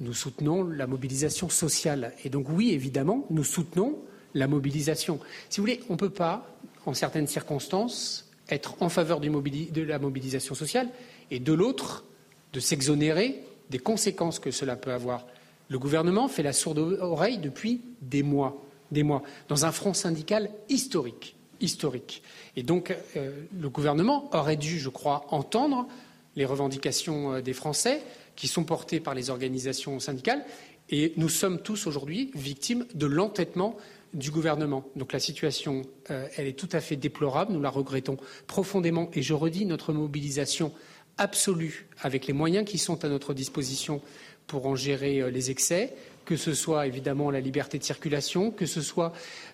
Nous 0.00 0.12
soutenons 0.12 0.62
la 0.64 0.86
mobilisation 0.86 1.48
sociale. 1.48 2.12
Et 2.24 2.28
donc 2.28 2.46
oui, 2.50 2.72
évidemment, 2.72 3.24
nous 3.30 3.44
soutenons 3.44 3.98
la 4.34 4.46
mobilisation. 4.46 5.18
Si 5.48 5.58
vous 5.58 5.62
voulez, 5.62 5.80
on 5.88 5.94
ne 5.94 5.98
peut 5.98 6.10
pas, 6.10 6.46
en 6.84 6.92
certaines 6.92 7.26
circonstances, 7.26 8.25
être 8.50 8.76
en 8.80 8.88
faveur 8.88 9.20
de 9.20 9.82
la 9.82 9.98
mobilisation 9.98 10.54
sociale 10.54 10.88
et 11.30 11.40
de 11.40 11.52
l'autre, 11.52 12.04
de 12.52 12.60
s'exonérer 12.60 13.42
des 13.70 13.78
conséquences 13.78 14.38
que 14.38 14.50
cela 14.50 14.76
peut 14.76 14.92
avoir. 14.92 15.26
Le 15.68 15.78
gouvernement 15.78 16.28
fait 16.28 16.42
la 16.42 16.52
sourde 16.52 16.78
oreille 17.00 17.38
depuis 17.38 17.80
des 18.00 18.22
mois, 18.22 18.62
des 18.92 19.02
mois, 19.02 19.22
dans 19.48 19.64
un 19.64 19.72
front 19.72 19.94
syndical 19.94 20.50
historique, 20.68 21.34
historique. 21.60 22.22
Et 22.54 22.62
donc, 22.62 22.94
euh, 23.16 23.32
le 23.58 23.68
gouvernement 23.68 24.30
aurait 24.32 24.56
dû, 24.56 24.78
je 24.78 24.88
crois, 24.88 25.26
entendre 25.30 25.88
les 26.36 26.44
revendications 26.44 27.34
euh, 27.34 27.40
des 27.40 27.52
Français 27.52 28.02
qui 28.36 28.46
sont 28.46 28.64
portées 28.64 29.00
par 29.00 29.14
les 29.14 29.30
organisations 29.30 29.98
syndicales. 29.98 30.44
Et 30.88 31.12
nous 31.16 31.28
sommes 31.28 31.60
tous 31.60 31.88
aujourd'hui 31.88 32.30
victimes 32.34 32.86
de 32.94 33.06
l'entêtement 33.06 33.76
du 34.16 34.30
gouvernement. 34.30 34.84
Donc 34.96 35.12
la 35.12 35.20
situation, 35.20 35.82
euh, 36.10 36.26
est 36.36 36.58
tout 36.58 36.68
à 36.72 36.80
fait 36.80 36.96
déplorable. 36.96 37.52
Nous 37.52 37.60
la 37.60 37.70
regrettons 37.70 38.16
profondément. 38.46 39.10
Et 39.12 39.22
je 39.22 39.34
redis 39.34 39.66
notre 39.66 39.92
mobilisation 39.92 40.72
absolue 41.18 41.86
avec 42.00 42.26
les 42.26 42.32
moyens 42.32 42.68
qui 42.68 42.78
sont 42.78 43.04
à 43.04 43.08
notre 43.08 43.34
disposition 43.34 44.00
pour 44.46 44.66
en 44.66 44.74
gérer 44.74 45.20
euh, 45.20 45.30
les 45.30 45.50
excès, 45.50 45.94
que 46.24 46.36
ce 46.36 46.54
soit 46.54 46.86
évidemment 46.86 47.30
la 47.30 47.40
liberté 47.40 47.78
de 47.78 47.84
circulation, 47.84 48.50
que 48.50 48.66
ce 48.66 48.80
soit 48.80 49.12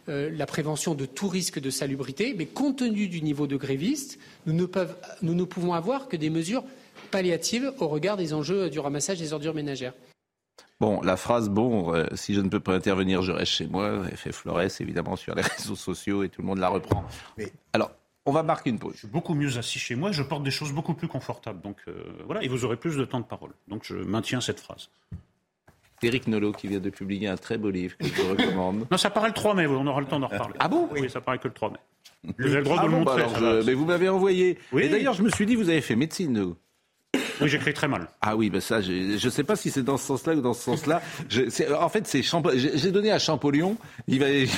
euh, 0.09 0.31
la 0.31 0.47
prévention 0.47 0.95
de 0.95 1.07
tout 1.07 1.29
risque 1.29 1.61
de 1.61 1.71
salubrité. 1.71 2.35
Mais 2.39 2.47
compte 2.47 2.79
tenu 2.79 3.09
du 3.09 3.21
niveau 3.21 3.47
de 3.47 3.57
grévistes, 3.57 4.19
nous 4.47 4.55
ne 4.55 5.45
pouvons 5.45 5.75
avoir 5.75 6.09
que 6.09 6.17
des 6.17 6.31
mesures 6.31 6.65
palliatives 7.11 7.73
au 7.79 7.89
regard 7.89 8.17
des 8.17 8.33
enjeux 8.33 8.71
du 8.71 8.79
ramassage 8.79 9.19
des 9.19 9.33
ordures 9.33 9.55
ménagères. 9.55 9.95
Bon, 10.83 11.01
la 11.01 11.17
phrase, 11.17 11.49
bon, 11.49 11.95
euh, 11.95 12.07
si 12.15 12.35
je 12.35 12.41
ne 12.41 12.49
peux 12.49 12.59
pas 12.59 12.75
intervenir, 12.75 13.23
je 13.23 13.31
reste 13.31 13.53
chez 13.53 13.69
moi, 13.69 14.03
fait 14.17 14.33
florès 14.33 14.81
évidemment 14.81 15.15
sur 15.15 15.33
les 15.37 15.43
réseaux 15.57 15.77
sociaux 15.77 16.25
et 16.25 16.29
tout 16.29 16.41
le 16.43 16.49
monde 16.49 16.59
la 16.59 16.69
reprend. 16.69 17.05
Alors, 17.73 17.93
on 18.27 18.33
va 18.33 18.43
marquer 18.43 18.71
une 18.71 18.81
pause. 18.81 18.95
Je 18.95 18.99
suis 18.99 19.07
beaucoup 19.07 19.35
mieux 19.35 19.59
assis 19.59 19.79
chez 19.79 19.95
moi, 19.95 20.11
je 20.11 20.25
porte 20.25 20.43
des 20.43 20.51
choses 20.51 20.73
beaucoup 20.73 20.95
plus 20.95 21.07
confortables. 21.07 21.61
Donc 21.61 21.77
euh, 21.87 21.95
voilà, 22.27 22.43
et 22.43 22.49
vous 22.49 22.65
aurez 22.65 22.75
plus 22.77 22.97
de 22.97 23.05
temps 23.05 23.21
de 23.21 23.25
parole. 23.25 23.53
Donc 23.69 23.83
je 23.85 23.95
maintiens 23.95 24.41
cette 24.41 24.59
phrase. 24.59 24.89
Éric 26.03 26.27
Nolot 26.27 26.51
qui 26.51 26.67
vient 26.67 26.81
de 26.81 26.91
publier 26.91 27.29
un 27.29 27.37
très 27.37 27.59
beau 27.59 27.71
livre 27.71 27.97
que 27.97 28.05
je 28.09 28.21
vous 28.21 28.31
recommande. 28.31 28.87
Non, 28.91 28.99
ça 28.99 29.09
paraît 29.11 29.29
le 29.29 29.35
3 29.35 29.55
mai, 29.55 29.69
on 29.69 29.87
aura 29.87 30.01
le 30.01 30.07
temps 30.09 30.19
d'en 30.19 30.27
reparler. 30.27 30.55
Ah 30.59 30.67
bon? 30.67 30.89
Oui, 30.91 31.09
ça 31.09 31.21
paraît 31.21 31.39
que 31.39 31.47
le 31.47 31.55
3 31.55 31.71
mai. 31.71 31.77
Vous 32.41 32.47
avez 32.47 32.57
le 32.57 32.63
droit 32.65 32.79
Ah 32.81 32.83
de 32.83 32.87
le 32.89 32.93
bon, 32.97 33.05
bah 33.05 33.11
montrer. 33.13 33.23
alors 33.23 33.35
ça 33.35 33.39
je- 33.39 33.45
va. 33.61 33.65
Mais 33.65 33.75
vous 33.75 33.85
m'avez 33.85 34.09
envoyé. 34.09 34.59
Oui. 34.73 34.83
Et 34.83 34.89
d'ailleurs, 34.89 35.15
je 35.15 35.23
me 35.23 35.31
suis 35.31 35.47
dit, 35.47 35.55
vous 35.55 35.69
avez 35.69 35.81
fait 35.81 35.95
médecine, 35.95 36.41
vous. 36.43 36.57
Oui, 37.43 37.49
j'écris 37.49 37.75
très 37.75 37.89
mal. 37.89 38.09
Ah 38.21 38.37
oui, 38.37 38.51
ben 38.51 38.61
ça, 38.61 38.81
je 38.81 38.93
ne 39.13 39.31
sais 39.31 39.45
pas 39.45 39.57
si 39.57 39.71
c'est 39.71 39.83
dans 39.83 39.97
ce 39.97 40.07
sens-là 40.07 40.35
ou 40.35 40.41
dans 40.41 40.55
ce 40.55 40.63
sens-là. 40.63 41.03
En 41.79 41.89
fait, 41.89 42.07
c'est 42.07 42.23
Champo- 42.23 42.53
j'ai 42.57 42.91
donné 42.91 43.11
à 43.13 43.19
Champollion. 43.19 43.77
Il 44.09 44.21
va, 44.21 44.31
il 44.31 44.49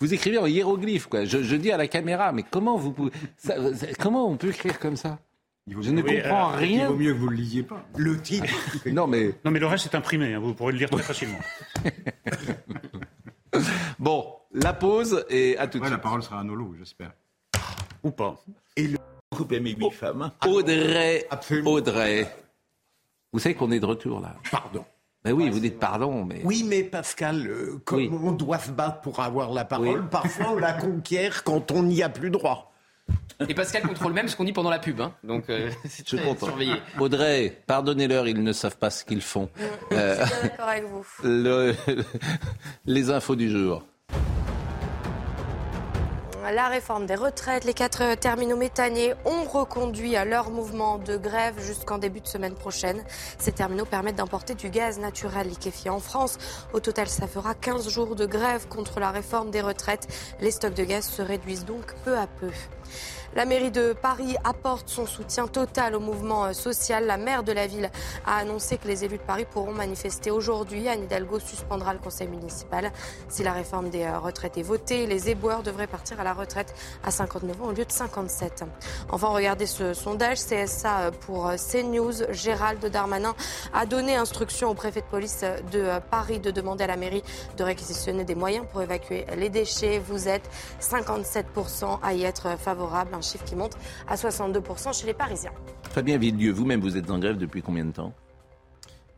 vous 0.00 0.14
écrivez 0.14 0.38
en 0.38 0.46
hiéroglyphe, 0.46 1.06
quoi. 1.06 1.24
Je, 1.24 1.42
je 1.42 1.56
dis 1.56 1.70
à 1.72 1.76
la 1.76 1.88
caméra, 1.88 2.32
mais 2.32 2.44
comment 2.50 2.76
vous 2.76 2.92
pouvez, 2.92 3.10
ça- 3.36 3.74
ça- 3.74 3.86
comment 3.98 4.28
on 4.30 4.36
peut 4.36 4.48
écrire 4.48 4.78
comme 4.78 4.96
ça? 4.96 5.18
Je 5.70 5.90
ne 5.90 6.00
Oui, 6.00 6.22
comprends 6.22 6.52
euh, 6.52 6.56
rien. 6.56 6.84
Il 6.84 6.88
vaut 6.88 6.94
mieux 6.96 7.12
que 7.12 7.18
vous 7.18 7.26
ne 7.26 7.30
le 7.32 7.36
lisiez 7.36 7.62
pas. 7.62 7.84
Le 7.96 8.18
titre. 8.20 8.46
Non, 8.86 9.06
mais 9.06 9.34
Non, 9.44 9.50
mais 9.50 9.58
le 9.60 9.66
reste 9.66 9.92
est 9.92 9.96
imprimé, 9.96 10.32
hein, 10.32 10.38
vous 10.38 10.54
pourrez 10.54 10.72
le 10.72 10.78
lire 10.78 10.88
très 10.88 11.02
facilement. 11.02 11.38
bon, 13.98 14.24
la 14.52 14.72
pause 14.72 15.24
et 15.28 15.56
à 15.58 15.66
tout 15.66 15.78
de 15.78 15.84
Ouais, 15.84 15.90
la 15.90 15.96
suite. 15.96 16.02
parole 16.02 16.22
sera 16.22 16.40
à 16.40 16.44
Nolo, 16.44 16.74
j'espère. 16.78 17.12
Ou 18.02 18.10
pas. 18.10 18.36
Groupe 19.32 19.52
aimé 19.52 19.74
huit 19.78 19.90
femmes. 19.90 20.30
Audrey, 20.46 21.26
Absolument. 21.30 21.70
Audrey. 21.72 22.26
Vous 23.32 23.38
savez 23.38 23.54
qu'on 23.54 23.70
est 23.70 23.80
de 23.80 23.86
retour 23.86 24.20
là. 24.20 24.34
Pardon. 24.50 24.84
Ben 25.22 25.32
oui, 25.32 25.50
vous 25.50 25.60
dites 25.60 25.78
pardon, 25.78 26.24
mais. 26.24 26.40
Oui, 26.44 26.64
mais 26.66 26.82
Pascal, 26.82 27.46
euh, 27.46 27.78
comme 27.84 27.98
Oui. 27.98 28.10
on 28.10 28.32
doit 28.32 28.58
se 28.58 28.70
battre 28.70 29.00
pour 29.02 29.20
avoir 29.20 29.52
la 29.52 29.64
parole, 29.64 30.00
Oui. 30.00 30.06
parfois 30.10 30.52
on 30.52 30.56
la 30.56 30.72
conquiert 30.80 31.44
quand 31.44 31.70
on 31.72 31.82
n'y 31.82 32.02
a 32.02 32.08
plus 32.08 32.30
droit. 32.30 32.72
Et 33.48 33.54
Pascal 33.54 33.82
contrôle 33.82 34.12
même 34.12 34.28
ce 34.28 34.36
qu'on 34.36 34.44
dit 34.44 34.52
pendant 34.52 34.70
la 34.70 34.78
pub. 34.78 35.00
hein. 35.00 35.12
Donc 35.24 35.50
euh, 35.50 35.70
c'est 35.84 36.04
Je 36.04 36.08
suis 36.08 36.16
très 36.18 36.26
content. 36.26 36.46
surveillé. 36.46 36.74
Audrey, 36.98 37.60
pardonnez-leur, 37.66 38.26
ils 38.28 38.42
ne 38.42 38.52
savent 38.52 38.78
pas 38.78 38.90
ce 38.90 39.04
qu'ils 39.04 39.20
font. 39.22 39.50
Euh, 39.92 40.24
Je 40.24 40.32
suis 40.34 40.48
d'accord 40.48 40.68
avec 40.68 40.84
vous. 40.84 41.04
le- 41.24 41.74
les 42.86 43.10
infos 43.10 43.36
du 43.36 43.50
jour. 43.50 43.84
La 46.50 46.68
réforme 46.68 47.04
des 47.04 47.14
retraites, 47.14 47.64
les 47.64 47.74
quatre 47.74 48.14
terminaux 48.14 48.56
méthaniers 48.56 49.12
ont 49.26 49.44
reconduit 49.44 50.12
leur 50.12 50.50
mouvement 50.50 50.96
de 50.96 51.18
grève 51.18 51.60
jusqu'en 51.60 51.98
début 51.98 52.20
de 52.20 52.26
semaine 52.26 52.54
prochaine. 52.54 53.04
Ces 53.38 53.52
terminaux 53.52 53.84
permettent 53.84 54.16
d'importer 54.16 54.54
du 54.54 54.70
gaz 54.70 54.98
naturel 54.98 55.48
liquéfié 55.48 55.90
en 55.90 56.00
France. 56.00 56.38
Au 56.72 56.80
total, 56.80 57.08
ça 57.08 57.26
fera 57.26 57.54
15 57.54 57.90
jours 57.90 58.16
de 58.16 58.24
grève 58.24 58.66
contre 58.66 58.98
la 58.98 59.10
réforme 59.10 59.50
des 59.50 59.60
retraites. 59.60 60.08
Les 60.40 60.50
stocks 60.50 60.72
de 60.72 60.84
gaz 60.84 61.04
se 61.04 61.20
réduisent 61.20 61.66
donc 61.66 61.94
peu 62.04 62.16
à 62.16 62.26
peu. 62.26 62.50
La 63.36 63.44
mairie 63.44 63.70
de 63.70 63.92
Paris 63.92 64.36
apporte 64.42 64.88
son 64.88 65.06
soutien 65.06 65.46
total 65.46 65.94
au 65.94 66.00
mouvement 66.00 66.52
social. 66.54 67.06
La 67.06 67.18
maire 67.18 67.42
de 67.42 67.52
la 67.52 67.66
ville 67.66 67.90
a 68.26 68.38
annoncé 68.38 68.78
que 68.78 68.88
les 68.88 69.04
élus 69.04 69.18
de 69.18 69.22
Paris 69.22 69.46
pourront 69.48 69.72
manifester 69.72 70.30
aujourd'hui. 70.30 70.88
Anne 70.88 71.04
Hidalgo 71.04 71.38
suspendra 71.38 71.92
le 71.92 71.98
conseil 71.98 72.26
municipal. 72.26 72.90
Si 73.28 73.42
la 73.42 73.52
réforme 73.52 73.90
des 73.90 74.08
retraites 74.08 74.56
est 74.56 74.62
votée, 74.62 75.06
les 75.06 75.28
éboueurs 75.28 75.62
devraient 75.62 75.86
partir 75.86 76.18
à 76.20 76.24
la 76.24 76.32
retraite 76.32 76.74
à 77.04 77.10
59 77.10 77.62
ans 77.62 77.66
au 77.66 77.72
lieu 77.72 77.84
de 77.84 77.92
57. 77.92 78.64
Enfin, 79.10 79.28
regardez 79.28 79.66
ce 79.66 79.94
sondage 79.94 80.38
CSA 80.38 81.10
pour 81.20 81.52
CNews. 81.56 82.32
Gérald 82.32 82.84
Darmanin 82.86 83.34
a 83.74 83.86
donné 83.86 84.16
instruction 84.16 84.70
au 84.70 84.74
préfet 84.74 85.02
de 85.02 85.06
police 85.06 85.44
de 85.70 86.00
Paris 86.10 86.40
de 86.40 86.50
demander 86.50 86.84
à 86.84 86.88
la 86.88 86.96
mairie 86.96 87.22
de 87.56 87.62
réquisitionner 87.62 88.24
des 88.24 88.34
moyens 88.34 88.66
pour 88.72 88.82
évacuer 88.82 89.26
les 89.36 89.50
déchets. 89.50 89.98
Vous 89.98 90.28
êtes 90.28 90.48
57% 90.80 91.98
à 92.02 92.14
y 92.14 92.24
être 92.24 92.58
favorable, 92.58 93.10
chiffre 93.28 93.44
qui 93.44 93.56
monte 93.56 93.76
à 94.08 94.16
62% 94.16 94.98
chez 94.98 95.06
les 95.06 95.14
Parisiens. 95.14 95.52
Fabien 95.90 96.18
Villedieu, 96.18 96.52
vous-même, 96.52 96.80
vous 96.80 96.96
êtes 96.96 97.10
en 97.10 97.18
grève 97.18 97.36
depuis 97.36 97.62
combien 97.62 97.84
de 97.84 97.92
temps? 97.92 98.12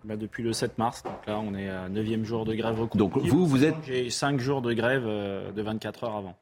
Bah 0.02 0.16
depuis 0.16 0.42
le 0.42 0.54
7 0.54 0.78
mars, 0.78 1.02
donc 1.02 1.26
là 1.26 1.38
on 1.40 1.54
est 1.54 1.68
à 1.68 1.88
9e 1.90 2.24
jour 2.24 2.46
de 2.46 2.54
grève. 2.54 2.88
Donc 2.94 3.18
vous, 3.18 3.46
vous 3.46 3.64
êtes... 3.64 3.74
J'ai 3.84 4.08
5 4.08 4.40
jours 4.40 4.62
de 4.62 4.72
grève 4.72 5.04
euh, 5.06 5.52
de 5.52 5.60
24 5.60 6.04
heures 6.04 6.16
avant. 6.16 6.36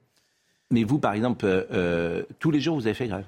Mais 0.70 0.84
vous, 0.84 0.98
par 0.98 1.14
exemple, 1.14 1.44
euh, 1.44 1.64
euh, 1.72 2.22
tous 2.38 2.50
les 2.50 2.60
jours, 2.60 2.76
vous 2.76 2.86
avez 2.86 2.94
fait 2.94 3.08
grève? 3.08 3.24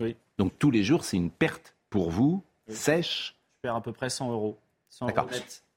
Oui. 0.00 0.16
Donc 0.38 0.52
tous 0.58 0.70
les 0.70 0.82
jours, 0.82 1.04
c'est 1.04 1.16
une 1.16 1.30
perte 1.30 1.74
pour 1.88 2.10
vous, 2.10 2.42
sèche? 2.68 3.36
Je 3.56 3.68
perds 3.68 3.76
à 3.76 3.82
peu 3.82 3.92
près 3.92 4.10
100 4.10 4.30
euros. 4.32 4.58
100 5.00 5.06
D'accord. 5.06 5.28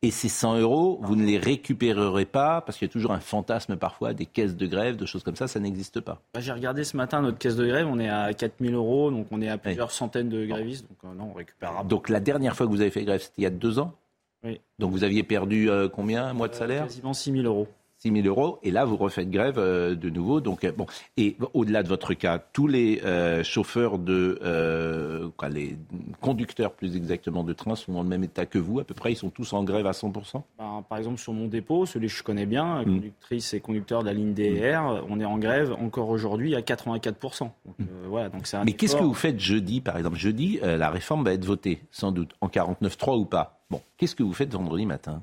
Et 0.02 0.12
ces 0.12 0.28
100 0.28 0.60
euros, 0.60 1.00
vous 1.02 1.16
ne 1.16 1.24
les 1.24 1.38
récupérerez 1.38 2.26
pas 2.26 2.60
parce 2.60 2.78
qu'il 2.78 2.88
y 2.88 2.92
a 2.92 2.92
toujours 2.92 3.12
un 3.12 3.22
fantasme 3.22 3.78
parfois 3.78 4.14
des 4.14 4.26
caisses 4.26 4.58
de 4.58 4.68
grève, 4.68 4.98
de 4.98 5.06
choses 5.06 5.24
comme 5.24 5.38
ça, 5.38 5.48
ça 5.48 5.62
n'existe 5.62 6.02
pas. 6.02 6.22
Bah, 6.34 6.42
J'ai 6.42 6.52
regardé 6.52 6.84
ce 6.84 6.98
matin 6.98 7.22
notre 7.22 7.38
caisse 7.38 7.56
de 7.56 7.66
grève, 7.66 7.88
on 7.88 8.00
est 8.00 8.10
à 8.10 8.34
4000 8.34 8.74
euros, 8.74 9.12
donc 9.12 9.28
on 9.32 9.42
est 9.42 9.48
à 9.48 9.58
plusieurs 9.58 9.92
centaines 9.92 10.28
de 10.28 10.46
grévistes, 10.46 10.88
donc 10.90 10.98
euh, 11.06 11.16
non, 11.16 11.30
on 11.32 11.34
récupérera. 11.34 11.86
Donc 11.86 12.10
la 12.10 12.20
dernière 12.20 12.54
fois 12.56 12.66
que 12.66 12.72
vous 12.72 12.82
avez 12.82 12.92
fait 12.92 13.06
grève, 13.06 13.22
c'était 13.22 13.36
il 13.38 13.44
y 13.44 13.48
a 13.48 13.50
deux 13.50 13.80
ans 13.80 13.94
Oui. 14.44 14.60
Donc 14.78 14.92
vous 14.92 15.06
aviez 15.06 15.24
perdu 15.24 15.70
euh, 15.70 15.88
combien 15.88 16.26
Un 16.26 16.34
mois 16.34 16.50
de 16.50 16.56
salaire? 16.56 16.84
Quasiment 16.84 17.14
6000 17.14 17.46
euros. 17.46 17.70
6 18.04 18.12
000 18.12 18.28
euros. 18.28 18.60
Et 18.64 18.72
là, 18.72 18.84
vous 18.84 18.98
refaites 18.98 19.30
grève 19.30 19.58
euh, 19.58 19.96
de 19.96 20.10
nouveau. 20.10 20.42
Donc, 20.42 20.66
euh, 20.66 20.72
bon. 20.76 20.86
Et 21.16 21.38
au-delà 21.54 21.84
de 21.84 21.88
votre 21.88 22.14
cas, 22.14 22.38
tous 22.38 22.68
les 22.68 23.02
euh, 23.06 23.44
chauffeurs 23.44 23.98
de. 23.98 24.40
euh, 24.44 25.30
quoi, 25.38 25.48
les 25.50 25.78
conducteurs, 26.20 26.74
plus 26.74 26.98
exactement, 26.98 27.44
de 27.46 27.54
train 27.54 27.76
sont 27.76 27.94
dans 27.94 28.04
le 28.04 28.10
même 28.10 28.24
état 28.26 28.46
que 28.46 28.60
vous. 28.60 28.80
À 28.80 28.84
peu 28.84 28.94
près, 28.94 29.14
ils 29.14 29.16
sont 29.16 29.30
tous 29.30 29.54
en 29.54 29.64
grève 29.64 29.88
à 29.88 29.94
100 29.94 30.12
Bah, 30.58 30.84
par 30.90 30.98
exemple, 30.98 31.18
sur 31.18 31.32
mon 31.34 31.48
dépôt, 31.48 31.86
celui 31.86 32.08
que 32.08 32.14
je 32.14 32.24
connais 32.24 32.46
bien, 32.46 32.82
Mm. 32.82 32.86
conductrice 32.86 33.54
et 33.54 33.60
conducteur 33.62 34.02
de 34.02 34.08
la 34.08 34.14
ligne 34.14 34.34
DER, 34.34 34.80
on 35.10 35.20
est 35.20 35.26
en 35.26 35.38
grève 35.38 35.74
encore 35.80 36.10
aujourd'hui 36.10 36.56
à 36.56 36.62
84%. 36.62 37.52
Donc, 37.66 37.76
euh, 37.80 37.84
voilà, 38.10 38.30
donc 38.30 38.46
c'est 38.46 38.58
Mm. 38.58 38.64
Mais 38.66 38.74
qu'est-ce 38.74 38.96
que 38.98 39.04
vous 39.04 39.14
faites 39.14 39.40
jeudi, 39.40 39.80
par 39.82 39.98
exemple? 39.98 40.18
Jeudi, 40.18 40.60
la 40.62 40.90
réforme 40.90 41.24
va 41.24 41.34
être 41.34 41.46
votée, 41.46 41.82
sans 41.92 42.12
doute, 42.12 42.32
en 42.42 42.48
49.3 42.50 43.18
ou 43.18 43.26
pas? 43.26 43.62
Bon, 43.70 43.82
qu'est-ce 43.98 44.16
que 44.16 44.24
vous 44.24 44.34
faites 44.34 44.52
vendredi 44.54 44.86
matin? 44.86 45.22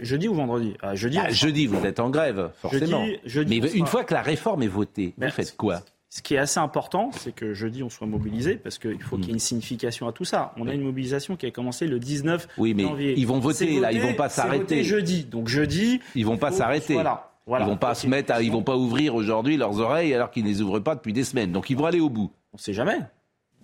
Jeudi 0.00 0.28
ou 0.28 0.34
vendredi? 0.34 0.74
Ah, 0.80 0.94
Jeudi. 0.94 1.18
Ah, 1.20 1.30
Jeudi, 1.30 1.66
vous 1.66 1.84
êtes 1.84 2.00
en 2.00 2.08
grève, 2.10 2.50
forcément. 2.56 3.04
Jeudi- 3.04 3.18
jeudi, 3.26 3.60
Mais 3.60 3.66
une 3.72 3.78
sera- 3.80 3.86
fois 3.86 4.04
que 4.04 4.14
la 4.14 4.22
réforme 4.22 4.62
est 4.62 4.68
votée, 4.68 5.14
Ben, 5.18 5.26
vous 5.28 5.32
faites 5.32 5.56
quoi? 5.56 5.80
Ce 6.08 6.22
qui 6.22 6.34
est 6.34 6.38
assez 6.38 6.60
important, 6.60 7.10
c'est 7.12 7.34
que 7.34 7.54
jeudi, 7.54 7.82
on 7.82 7.90
soit 7.90 8.06
mobilisé, 8.06 8.54
parce 8.54 8.78
qu'il 8.78 9.02
faut 9.02 9.16
qu'il 9.16 9.26
y 9.26 9.30
ait 9.30 9.32
une 9.32 9.38
signification 9.40 10.06
à 10.06 10.12
tout 10.12 10.24
ça. 10.24 10.54
On 10.56 10.68
a 10.68 10.72
une 10.74 10.82
mobilisation 10.84 11.34
qui 11.36 11.44
a 11.46 11.50
commencé 11.50 11.86
le 11.88 11.98
19 11.98 12.46
Oui, 12.56 12.72
mais 12.72 12.84
janvier. 12.84 13.14
ils 13.16 13.26
vont 13.26 13.40
voter, 13.40 13.80
là, 13.80 13.90
ils 13.92 14.00
vont 14.00 14.14
pas 14.14 14.28
s'arrêter. 14.28 14.84
jeudi. 14.84 15.24
Donc 15.24 15.48
jeudi, 15.48 16.00
Ils 16.14 16.24
vont 16.24 16.36
pas 16.38 16.52
s'arrêter. 16.52 16.94
Voilà. 16.94 17.30
Voilà. 17.46 17.66
Ils 17.66 17.68
vont 17.68 17.76
pas 17.76 17.94
se 17.94 18.06
mettre, 18.06 18.32
à, 18.32 18.40
ils 18.42 18.50
vont 18.52 18.62
pas 18.62 18.76
ouvrir 18.76 19.14
aujourd'hui 19.14 19.58
leurs 19.58 19.78
oreilles 19.80 20.14
alors 20.14 20.30
qu'ils 20.30 20.44
ne 20.44 20.48
les 20.48 20.62
ouvrent 20.62 20.78
pas 20.80 20.94
depuis 20.94 21.12
des 21.12 21.24
semaines. 21.24 21.52
Donc 21.52 21.68
ils 21.68 21.76
vont 21.76 21.84
aller 21.84 22.00
au 22.00 22.08
bout. 22.08 22.30
On 22.54 22.56
sait 22.58 22.72
jamais. 22.72 22.96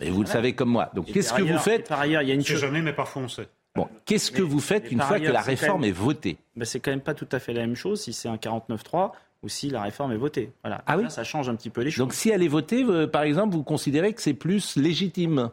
Mais 0.01 0.11
vous 0.11 0.21
le 0.21 0.27
savez 0.27 0.53
comme 0.55 0.69
moi. 0.71 0.91
Donc 0.95 1.07
qu'est-ce 1.07 1.33
que 1.33 1.41
vous 1.43 1.57
faites 1.59 1.89
Par 1.89 2.01
ailleurs, 2.01 2.21
il 2.23 2.29
y 2.29 2.31
a 2.31 2.35
une 2.35 2.41
On 2.41 2.45
sait 2.45 2.53
chose. 2.55 2.61
jamais, 2.61 2.83
mais 2.83 2.93
parfois 2.93 3.23
on 3.23 3.29
sait. 3.29 3.49
Bon, 3.77 3.89
qu'est-ce 4.05 4.31
que 4.33 4.43
vous 4.43 4.61
faites 4.61 4.91
une 4.91 5.01
fois 5.01 5.21
que 5.21 5.25
la 5.27 5.41
réforme 5.43 5.83
même- 5.83 5.91
est 5.91 5.93
votée 5.93 6.37
Ben, 6.57 6.65
c'est 6.65 6.81
quand 6.81 6.91
même 6.91 7.01
pas 7.01 7.15
tout 7.15 7.29
à 7.33 7.39
fait 7.39 7.53
la 7.53 7.61
même 7.61 7.77
chose 7.77 8.01
si 8.03 8.13
c'est 8.13 8.29
un 8.29 8.37
49-3 8.37 9.13
ou 9.43 9.49
si 9.49 9.71
la 9.71 9.83
réforme 9.83 10.13
est 10.13 10.17
votée. 10.17 10.53
Voilà. 10.63 10.83
Ah 10.87 10.97
oui 10.97 11.05
Là, 11.05 11.11
ça 11.11 11.25
change 11.25 11.49
un 11.49 11.55
petit 11.55 11.71
peu 11.71 11.83
les 11.83 11.91
choses. 11.91 11.99
Donc 12.05 12.13
si 12.13 12.31
elle 12.31 12.43
est 12.43 12.49
votée, 12.49 12.83
euh, 12.85 13.07
par 13.07 13.23
exemple, 13.23 13.55
vous 13.55 13.63
considérez 13.63 14.13
que 14.13 14.21
c'est 14.23 14.35
plus 14.35 14.77
légitime 14.77 15.51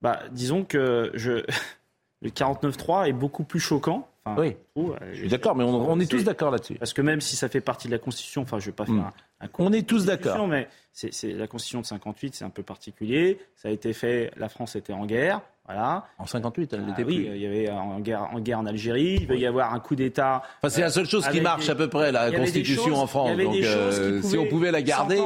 Bah, 0.00 0.20
disons 0.30 0.64
que 0.64 1.10
je... 1.14 1.44
le 2.22 2.30
49-3 2.30 3.08
est 3.08 3.12
beaucoup 3.12 3.44
plus 3.44 3.60
choquant. 3.60 4.08
Enfin, 4.24 4.40
Oui. 4.40 4.56
je 4.76 4.80
trouve. 4.80 4.96
Je 5.12 5.18
suis 5.18 5.28
d'accord, 5.28 5.54
mais 5.54 5.64
on, 5.64 5.90
on 5.90 6.00
est 6.00 6.10
tous 6.10 6.24
d'accord 6.24 6.50
là-dessus. 6.50 6.74
Parce 6.74 6.92
que 6.92 7.02
même 7.02 7.20
si 7.20 7.36
ça 7.36 7.48
fait 7.48 7.60
partie 7.60 7.88
de 7.88 7.92
la 7.92 7.98
Constitution, 7.98 8.42
enfin, 8.42 8.58
je 8.58 8.66
vais 8.66 8.72
pas 8.72 8.84
faire 8.86 8.94
Mm. 8.94 9.12
un, 9.40 9.46
un 9.46 9.48
On 9.58 9.72
est 9.72 9.86
tous 9.86 10.04
d'accord. 10.06 10.46
Mais 10.48 10.68
c'est 10.92 11.32
la 11.32 11.46
Constitution 11.46 11.80
de 11.80 11.86
58, 11.86 12.34
c'est 12.34 12.44
un 12.44 12.50
peu 12.50 12.62
particulier. 12.62 13.38
Ça 13.56 13.68
a 13.68 13.70
été 13.70 13.92
fait, 13.92 14.30
la 14.36 14.48
France 14.48 14.74
était 14.76 14.92
en 14.92 15.04
guerre, 15.06 15.42
voilà. 15.66 16.04
En 16.18 16.26
58, 16.26 16.72
elle 16.72 16.80
Ah 16.84 16.88
n'était 16.90 17.04
oui, 17.04 17.24
plus. 17.24 17.34
il 17.36 17.42
y 17.42 17.46
avait 17.46 17.70
en 17.70 17.98
guerre, 18.00 18.28
en 18.32 18.40
guerre 18.40 18.58
en 18.60 18.66
Algérie. 18.66 19.18
Il 19.20 19.26
va 19.26 19.34
y 19.34 19.46
avoir 19.46 19.74
un 19.74 19.80
coup 19.80 19.96
d'État. 19.96 20.42
Enfin, 20.62 20.68
c'est 20.68 20.80
la 20.80 20.90
seule 20.90 21.06
chose 21.08 21.26
qui 21.28 21.40
marche 21.40 21.66
des- 21.66 21.70
à 21.72 21.74
peu 21.74 21.88
près, 21.88 22.12
la 22.12 22.30
Constitution 22.30 22.84
choses- 22.84 22.98
en 22.98 23.06
France. 23.06 23.36
Donc 23.36 23.54
euh, 23.62 24.20
si 24.22 24.38
on 24.38 24.46
pouvait 24.46 24.70
la 24.70 24.82
garder, 24.82 25.20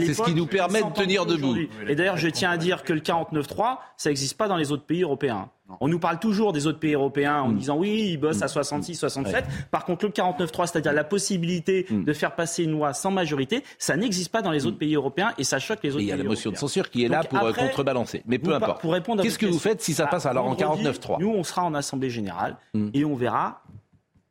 c'est 0.00 0.14
ce 0.14 0.22
qui 0.22 0.34
nous 0.34 0.46
permet 0.46 0.82
de 0.82 0.90
tenir 0.92 1.26
debout. 1.26 1.56
Et 1.88 1.94
d'ailleurs, 1.94 2.16
je 2.16 2.28
tiens 2.28 2.50
à 2.50 2.56
dire 2.56 2.82
que 2.84 2.92
le 2.92 3.00
49-3, 3.00 3.78
ça 3.96 4.10
n'existe 4.10 4.36
pas 4.36 4.48
dans 4.48 4.56
les 4.56 4.72
autres 4.72 4.84
pays 4.84 5.02
européens. 5.02 5.48
On 5.80 5.88
nous 5.88 5.98
parle 5.98 6.20
toujours 6.20 6.52
des 6.52 6.68
autres 6.68 6.78
pays 6.78 6.94
européens 6.94 7.40
en 7.40 7.48
Mm. 7.48 7.56
disant 7.58 7.76
oui, 7.76 8.10
ils 8.12 8.18
bossent 8.18 8.40
à 8.42 8.46
66, 8.46 8.94
67. 8.94 9.44
Par 9.72 9.84
contre, 9.84 10.04
le 10.04 10.12
49-3, 10.12 10.68
c'est-à-dire 10.68 10.92
la 10.92 11.02
possibilité 11.02 11.86
Mm. 11.90 12.04
de 12.04 12.12
faire 12.12 12.36
passer 12.36 12.62
une 12.62 12.70
loi 12.70 12.92
sans 12.92 13.10
majorité, 13.10 13.64
ça 13.76 13.96
n'existe 13.96 14.30
pas 14.30 14.42
dans 14.42 14.52
les 14.52 14.64
autres 14.66 14.78
pays 14.78 14.94
européens 14.94 15.32
et 15.38 15.44
ça 15.44 15.58
choque 15.58 15.80
les 15.82 15.90
autres 15.90 16.00
Et 16.00 16.04
il 16.04 16.08
y 16.08 16.12
a 16.12 16.14
pays 16.14 16.22
la 16.22 16.28
motion 16.28 16.52
de 16.52 16.56
censure 16.56 16.88
qui 16.88 17.04
est 17.04 17.08
là 17.08 17.24
pour 17.24 17.42
euh, 17.42 17.50
après, 17.50 17.66
contrebalancer. 17.66 18.22
Mais 18.26 18.38
peu 18.38 18.54
importe. 18.54 18.80
Pour 18.80 18.92
répondre 18.92 19.20
à 19.20 19.24
Qu'est-ce 19.24 19.40
que 19.40 19.46
vous 19.46 19.58
faites 19.58 19.82
si 19.86 19.94
ça 19.94 20.04
bah, 20.04 20.10
passe 20.10 20.26
alors 20.26 20.44
en 20.46 20.54
vendredi, 20.54 20.84
49.3 20.84 21.20
Nous, 21.20 21.28
on 21.30 21.42
sera 21.44 21.64
en 21.64 21.74
Assemblée 21.74 22.10
Générale 22.10 22.56
Mm. 22.74 22.90
et 22.94 23.04
on 23.04 23.14
verra 23.16 23.62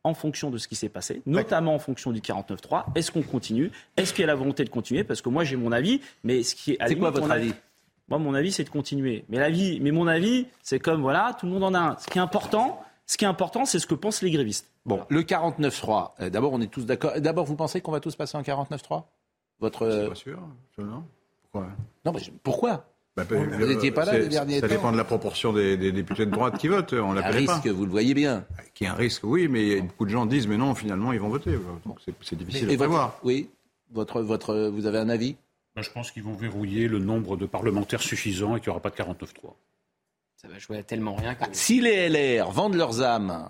en 0.04 0.14
fonction 0.14 0.50
de 0.50 0.58
ce 0.58 0.68
qui 0.68 0.76
s'est 0.76 0.88
passé, 0.88 1.20
notamment 1.26 1.74
en 1.74 1.78
fonction 1.80 2.12
du 2.12 2.20
49.3, 2.20 2.84
est-ce 2.94 3.10
qu'on 3.10 3.22
continue 3.22 3.72
Est-ce 3.96 4.12
qu'il 4.12 4.20
y 4.20 4.24
a 4.24 4.28
la 4.28 4.36
volonté 4.36 4.62
de 4.64 4.70
continuer 4.70 5.02
Parce 5.02 5.20
que 5.20 5.28
moi, 5.28 5.42
j'ai 5.42 5.56
mon 5.56 5.72
avis, 5.72 6.00
mais 6.22 6.44
ce 6.44 6.54
qui 6.54 6.72
est... 6.72 6.78
C'est 6.86 6.94
quoi 6.96 7.10
votre 7.10 7.28
avis? 7.30 7.52
Moi, 8.08 8.20
mon 8.20 8.32
avis, 8.34 8.52
c'est 8.52 8.62
de 8.62 8.68
continuer. 8.70 9.24
Mais, 9.28 9.38
l'avis, 9.38 9.80
mais 9.80 9.90
mon 9.90 10.06
avis, 10.06 10.46
c'est 10.62 10.78
comme, 10.78 11.00
voilà, 11.00 11.34
tout 11.40 11.46
le 11.46 11.50
monde 11.52 11.64
en 11.64 11.74
a 11.74 11.80
un. 11.80 11.96
Ce 11.98 12.06
qui 12.06 12.18
est 12.18 12.20
important, 12.20 12.80
ce 13.04 13.16
qui 13.16 13.24
est 13.24 13.28
important, 13.28 13.64
c'est 13.64 13.80
ce 13.80 13.86
que 13.88 13.96
pensent 13.96 14.22
les 14.22 14.30
grévistes. 14.30 14.70
Bon, 14.84 15.04
le 15.08 15.22
49.3, 15.22 16.12
euh, 16.20 16.30
d'abord, 16.30 16.52
on 16.52 16.60
est 16.60 16.68
tous 16.68 16.86
d'accord. 16.86 17.20
D'abord, 17.20 17.44
vous 17.46 17.56
pensez 17.56 17.80
qu'on 17.80 17.90
va 17.90 17.98
tous 17.98 18.14
passer 18.14 18.36
en 18.38 18.42
49.3 18.42 19.02
Votre. 19.58 19.90
C'est 19.90 19.96
euh, 19.96 20.08
pas 20.10 20.14
sûr, 20.14 20.40
non 20.78 21.02
Pourquoi? 21.42 21.66
Non, 22.04 22.12
mais 22.12 22.20
je- 22.20 22.30
pourquoi? 22.44 22.84
Bah, 23.16 23.24
Vous 23.28 23.34
euh, 23.36 23.66
n'étiez 23.66 23.90
pas 23.92 24.04
là 24.04 24.18
les 24.18 24.28
derniers 24.28 24.60
Ça 24.60 24.68
temps. 24.68 24.74
dépend 24.74 24.92
de 24.92 24.96
la 24.98 25.04
proportion 25.04 25.52
des, 25.52 25.76
des 25.78 25.90
députés 25.90 26.26
de 26.26 26.30
droite 26.30 26.58
qui 26.58 26.68
votent. 26.68 26.92
On 26.92 27.12
Un 27.12 27.14
l'appelle 27.14 27.46
pas. 27.46 27.54
risque, 27.54 27.66
vous 27.68 27.84
le 27.86 27.90
voyez 27.90 28.12
bien. 28.12 28.44
Qui 28.74 28.84
est 28.84 28.88
un 28.88 28.94
risque, 28.94 29.22
oui, 29.24 29.48
mais 29.48 29.80
beaucoup 29.80 30.04
de 30.04 30.10
gens 30.10 30.26
disent, 30.26 30.46
mais 30.46 30.58
non, 30.58 30.74
finalement, 30.74 31.12
ils 31.14 31.20
vont 31.20 31.30
voter. 31.30 31.52
Donc 31.86 31.98
c'est- 32.04 32.34
difficile 32.36 32.70
Et 32.70 32.76
votre, 32.76 33.14
oui, 33.24 33.48
votre, 33.90 34.20
votre, 34.20 34.68
vous 34.68 34.84
avez 34.86 34.98
un 34.98 35.08
avis? 35.08 35.36
Ben, 35.74 35.82
je 35.82 35.90
pense 35.90 36.10
qu'ils 36.10 36.22
vont 36.24 36.34
verrouiller 36.34 36.88
le 36.88 36.98
nombre 36.98 37.36
de 37.38 37.46
parlementaires 37.46 38.02
suffisant 38.02 38.56
et 38.56 38.60
qu'il 38.60 38.68
n'y 38.68 38.72
aura 38.72 38.80
pas 38.80 38.90
de 38.90 38.96
49-3. 38.96 39.54
Ça 40.36 40.48
va 40.48 40.58
jouer 40.58 40.78
à 40.78 40.82
tellement 40.82 41.14
rien 41.14 41.34
que... 41.34 41.44
Si 41.52 41.80
les 41.80 42.08
LR 42.10 42.50
vendent 42.50 42.74
leurs 42.76 43.00
âmes, 43.02 43.48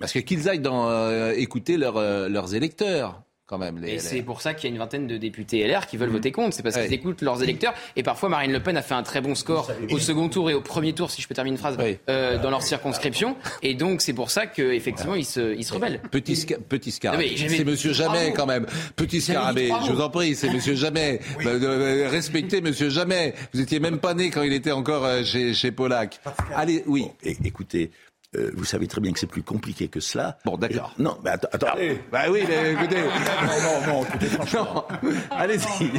parce 0.00 0.12
que 0.12 0.18
qu'ils 0.18 0.48
aillent 0.48 0.58
dans, 0.58 0.88
euh, 0.88 1.32
écouter 1.36 1.76
euh, 1.80 2.28
leurs 2.28 2.54
électeurs, 2.56 3.22
quand 3.46 3.58
même, 3.58 3.78
les 3.78 3.92
Et 3.94 3.98
c'est 4.00 4.22
pour 4.22 4.40
ça 4.40 4.54
qu'il 4.54 4.68
y 4.68 4.72
a 4.72 4.74
une 4.74 4.78
vingtaine 4.80 5.06
de 5.06 5.16
députés 5.16 5.66
LR 5.66 5.86
qui 5.86 5.96
veulent 5.96 6.10
voter 6.10 6.32
contre. 6.32 6.54
C'est 6.56 6.62
parce 6.62 6.74
Ouais. 6.76 6.84
qu'ils 6.86 6.94
écoutent 6.94 7.22
leurs 7.22 7.42
électeurs. 7.42 7.74
Et 7.94 8.02
parfois, 8.02 8.28
Marine 8.28 8.52
Le 8.52 8.60
Pen 8.60 8.76
a 8.76 8.82
fait 8.82 8.94
un 8.94 9.02
très 9.04 9.20
bon 9.20 9.34
score 9.36 9.70
au 9.90 9.98
second 9.98 10.28
tour 10.28 10.50
et 10.50 10.54
au 10.54 10.60
premier 10.60 10.92
tour, 10.94 11.10
si 11.10 11.22
je 11.22 11.28
peux 11.28 11.34
terminer 11.34 11.54
une 11.54 11.58
phrase, 11.60 11.76
euh, 12.08 12.38
dans 12.42 12.50
leur 12.50 12.62
circonscription. 12.62 13.36
Et 13.62 13.74
donc, 13.74 14.02
c'est 14.02 14.12
pour 14.12 14.30
ça 14.30 14.46
qu'effectivement, 14.46 15.14
ils 15.14 15.24
se, 15.24 15.54
ils 15.54 15.64
se 15.64 15.72
rebellent. 15.72 16.00
Petit, 16.10 16.34
sca- 16.34 16.58
petit 16.58 16.90
scarabée. 16.90 17.34
C'est 17.36 17.64
monsieur 17.64 17.92
Jamais, 17.92 18.32
quand 18.32 18.46
même. 18.46 18.66
Petit 18.96 19.20
scarabée. 19.20 19.70
Je 19.86 19.92
vous 19.92 20.00
en 20.00 20.10
prie, 20.10 20.34
c'est 20.34 20.50
monsieur 20.50 20.74
Jamais. 20.74 21.20
Bah, 21.44 21.50
euh, 21.50 22.08
respectez 22.10 22.60
monsieur 22.60 22.88
Jamais. 22.90 23.34
Vous 23.54 23.60
étiez 23.60 23.78
même 23.78 23.98
pas 23.98 24.14
né 24.14 24.30
quand 24.30 24.42
il 24.42 24.52
était 24.52 24.72
encore 24.72 25.04
euh, 25.04 25.22
chez, 25.22 25.54
chez 25.54 25.70
Polac. 25.70 26.18
Allez, 26.54 26.82
oui. 26.86 27.02
Bon, 27.02 27.30
écoutez, 27.44 27.90
euh, 28.36 28.50
vous 28.54 28.64
savez 28.64 28.86
très 28.86 29.00
bien 29.00 29.12
que 29.12 29.18
c'est 29.18 29.26
plus 29.26 29.42
compliqué 29.42 29.88
que 29.88 30.00
cela. 30.00 30.38
Bon, 30.44 30.56
d'accord. 30.56 30.94
Et- 30.98 31.02
Non, 31.02 31.18
mais 31.24 31.30
atte- 31.30 31.48
attendez. 31.52 32.00
Bah 32.12 32.22
oui, 32.30 32.42
mais 32.46 32.72
écoutez. 32.72 33.02
non, 33.02 33.86
non, 33.94 34.04
écoutez, 34.04 34.26
franchement. 34.26 34.86
Non. 35.02 35.10
Allez-y. 35.30 35.90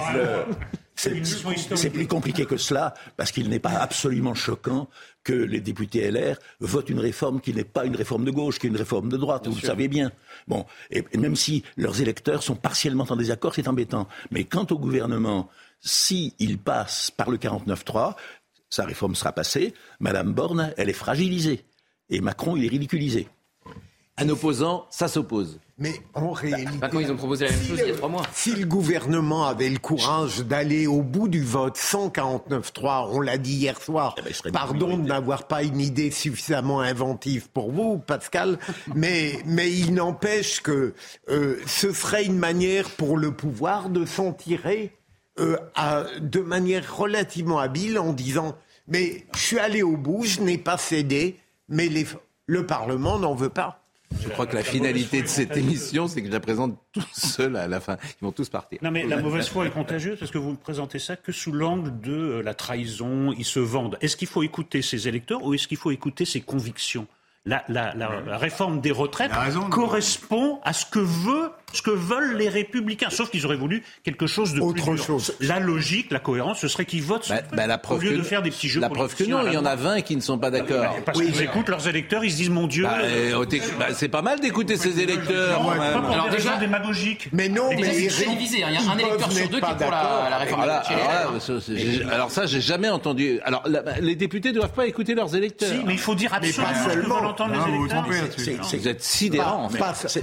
C'est 0.96 1.90
plus 1.92 2.08
compliqué 2.08 2.46
que 2.46 2.58
cela, 2.58 2.94
parce 3.18 3.32
qu'il 3.32 3.50
n'est 3.50 3.60
pas 3.60 3.78
absolument 3.80 4.34
choquant 4.34 4.88
que 5.24 5.34
les 5.34 5.62
députés 5.62 6.10
LR 6.10 6.38
votent 6.60 6.90
une 6.90 7.00
réforme 7.00 7.40
qui 7.40 7.54
n'est 7.54 7.64
pas 7.64 7.86
une 7.86 7.96
réforme 7.96 8.26
de 8.26 8.32
gauche, 8.32 8.58
qui 8.58 8.66
est 8.68 8.70
une 8.70 8.78
réforme 8.78 9.10
de 9.10 9.18
droite, 9.18 9.48
vous 9.48 9.56
le 9.56 9.62
savez 9.62 9.88
bien. 9.88 10.12
Bon, 10.48 10.66
et, 10.90 11.04
et 11.12 11.18
même 11.18 11.36
si 11.36 11.64
leurs 11.76 12.02
électeurs 12.02 12.42
sont 12.42 12.56
partiellement 12.56 13.06
en 13.10 13.16
désaccord, 13.16 13.54
c'est 13.54 13.68
embêtant. 13.68 14.08
Mais 14.32 14.46
quant 14.46 14.66
au 14.72 14.80
gouvernement, 14.80 15.50
s'il 15.82 16.58
passe 16.58 17.12
par 17.12 17.30
le 17.30 17.38
49-3, 17.38 18.16
sa 18.70 18.84
réforme 18.86 19.14
sera 19.16 19.34
passée, 19.34 19.74
Madame 20.00 20.34
Borne, 20.34 20.74
elle 20.78 20.90
est 20.90 20.94
fragilisée. 20.94 21.64
Et 22.10 22.22
Macron, 22.22 22.56
il 22.56 22.66
est 22.66 22.70
ridiculisé. 22.70 23.28
Un 24.20 24.30
opposant, 24.30 24.88
ça 24.90 25.08
s'oppose. 25.08 25.60
Mais 25.78 25.94
en 26.16 26.32
réalité. 26.32 26.80
quand 26.92 27.00
ils 27.00 27.12
ont 27.12 27.16
proposé 27.18 27.46
la 27.46 27.52
même 27.52 27.62
chose 27.64 27.80
il 27.84 27.90
y 27.90 27.92
a 27.92 27.96
trois 27.96 28.10
mois. 28.10 28.24
Si 28.34 28.56
le 28.56 28.66
gouvernement 28.66 29.46
avait 29.46 29.70
le 29.70 29.78
courage 29.78 30.40
d'aller 30.40 30.88
au 30.88 31.04
bout 31.04 31.28
du 31.28 31.44
vote, 31.44 31.78
149.3, 31.78 33.10
on 33.12 33.22
l'a 33.22 33.38
dit 33.38 33.54
hier 33.54 33.80
soir, 33.80 34.16
Eh 34.18 34.24
ben, 34.24 34.52
pardon 34.52 34.98
de 34.98 35.04
n'avoir 35.08 35.46
pas 35.48 35.62
une 35.62 35.80
idée 35.80 36.10
suffisamment 36.10 36.82
inventive 36.82 37.50
pour 37.52 37.72
vous, 37.72 38.00
Pascal, 38.00 38.58
mais, 38.96 39.34
mais 39.46 39.72
il 39.72 39.94
n'empêche 39.94 40.62
que 40.62 40.96
euh, 41.30 41.58
ce 41.68 41.94
serait 41.94 42.26
une 42.26 42.40
manière 42.40 42.90
pour 42.90 43.18
le 43.18 43.32
pouvoir 43.32 43.90
de 43.92 44.06
s'en 44.08 44.34
tirer 44.34 44.94
euh, 45.40 45.58
à- 45.76 46.06
de 46.20 46.40
manière 46.40 46.98
relativement 46.98 47.60
habile 47.60 48.00
en 48.00 48.14
disant 48.14 48.56
mais 48.88 49.26
je 49.36 49.40
suis 49.42 49.60
allé 49.60 49.84
au 49.84 49.96
bout, 49.98 50.24
je 50.24 50.40
n'ai 50.42 50.58
pas 50.58 50.78
cédé, 50.78 51.38
mais 51.70 51.88
les- 51.90 52.08
le 52.46 52.66
Parlement 52.66 53.20
n'en 53.20 53.36
veut 53.36 53.50
pas. 53.50 53.84
Je 54.22 54.30
crois 54.30 54.48
que 54.48 54.56
la 54.56 54.64
finalité 54.64 55.22
de 55.22 55.28
cette 55.28 55.58
émission, 55.58 56.08
c'est 56.08 56.22
que 56.22 56.28
je 56.28 56.32
la 56.32 56.40
présente 56.40 56.78
tout 56.94 57.04
seul 57.12 57.58
à 57.58 57.68
la 57.68 57.82
fin. 57.82 57.98
Ils 58.22 58.26
vont 58.26 58.32
tous 58.32 58.48
partir. 58.48 58.80
Non 58.82 58.90
mais 58.90 59.06
la 59.06 59.18
mauvaise 59.18 59.50
foi 59.50 59.66
est 59.68 59.70
contagieuse 59.70 60.18
parce 60.18 60.32
que 60.32 60.38
vous 60.38 60.52
ne 60.52 60.56
présentez 60.56 60.98
ça 60.98 61.18
que 61.18 61.34
sous 61.34 61.52
l'angle 61.52 62.00
de 62.00 62.14
euh, 62.14 62.42
la 62.42 62.54
trahison, 62.54 63.34
ils 63.38 63.44
se 63.46 63.60
vendent. 63.60 63.98
Est-ce 64.00 64.16
qu'il 64.16 64.30
faut 64.30 64.44
écouter 64.44 64.82
ses 64.82 65.10
électeurs 65.10 65.44
ou 65.44 65.54
est-ce 65.54 65.68
qu'il 65.68 65.76
faut 65.78 65.92
écouter 65.92 66.24
ses 66.24 66.40
convictions? 66.40 67.06
La, 67.46 67.64
la- 67.68 67.94
la- 67.96 68.22
la 68.22 68.38
réforme 68.38 68.80
des 68.82 68.92
retraites 68.92 69.32
correspond 69.70 70.60
à 70.64 70.74
ce 70.74 70.86
que 70.86 71.00
veut, 71.00 71.50
ce 71.74 71.82
que 71.82 71.92
veulent 71.92 72.38
les 72.38 72.48
républicains. 72.50 73.10
Sauf 73.10 73.30
qu'ils 73.30 73.46
auraient 73.46 73.58
voulu 73.58 73.84
quelque 74.04 74.26
chose 74.26 74.54
de 74.54 74.62
plus 74.62 74.82
dur. 74.82 75.18
La 75.42 75.60
logique, 75.60 76.12
la 76.12 76.20
cohérence, 76.20 76.60
ce 76.60 76.68
serait 76.68 76.86
qu'ils 76.86 77.04
votent 77.04 77.26
ce 77.26 77.34
Bah, 77.54 77.68
la 77.68 77.76
au 77.76 77.78
preuve 77.78 78.04
lieu 78.04 78.12
que- 78.12 78.18
de 78.18 78.24
faire 78.24 78.42
des 78.42 78.52
petits 78.52 78.70
jeux. 78.70 78.80
La 78.80 78.90
preuve 78.90 79.14
que 79.16 79.24
non, 79.26 79.46
il 79.46 79.54
y 79.54 79.58
en 79.58 79.66
a 79.66 79.76
noix. 79.76 79.96
20 79.96 80.02
qui 80.02 80.16
ne 80.16 80.22
sont 80.22 80.38
pas 80.38 80.50
d'accord. 80.50 80.78
Bah, 80.82 80.96
Parce 81.06 81.20
qu'ils 81.22 81.42
écoutent 81.42 81.68
leurs 81.70 81.88
électeurs, 81.88 82.24
ils 82.24 82.32
se 82.32 82.38
disent 82.38 82.50
mon 82.50 82.68
Dieu. 82.68 82.84
Bah, 82.84 83.00
euh, 83.04 83.46
t'éc- 83.46 83.64
bah, 83.78 83.88
c'est 83.94 84.08
pas 84.08 84.22
mal 84.22 84.40
d'écouter 84.40 84.78
ses 84.78 85.00
électeurs. 85.00 85.64
même. 85.78 86.06
Alors 86.12 86.30
déjà 86.30 86.56
démagogiques. 86.58 87.28
Mais 87.34 87.50
non, 87.50 87.70
mais 87.70 88.10
c'est 88.10 88.26
divisé. 88.30 88.64
hein. 88.64 88.68
Il 88.72 88.76
y 88.76 88.88
a 88.88 88.92
un 88.92 88.98
électeur 88.98 89.32
sur 89.32 89.50
deux 89.50 89.60
qui 89.60 89.72
est 89.72 89.76
pour 89.76 89.92
la, 89.92 90.38
réforme 90.38 90.62
Alors 90.62 90.84
les 90.90 90.96
alors 90.96 91.42
ça, 91.42 91.54
j'ai- 91.68 92.04
alors 92.10 92.32
ça, 92.32 92.46
j'ai 92.46 92.62
jamais 92.62 92.90
entendu. 92.90 93.40
Alors 93.44 93.64
les 94.02 94.16
députés 94.16 94.54
doivent 94.54 94.72
pas 94.74 94.88
écouter 94.88 95.16
leurs 95.16 95.36
électeurs. 95.36 95.70
Si, 95.70 95.84
mais 95.86 95.94
il 95.94 96.00
faut 96.00 96.16
dire 96.16 96.34
absolument 96.34 96.74
pas 96.74 96.90
ce 96.90 96.96
que 96.96 97.00
veulent 97.02 97.26
entendre 97.26 97.56
Non, 97.56 97.66
les 97.66 97.74
électeurs. 97.76 98.66
Vous 98.74 98.88
êtes 98.88 99.04
sidérant. 99.04 99.70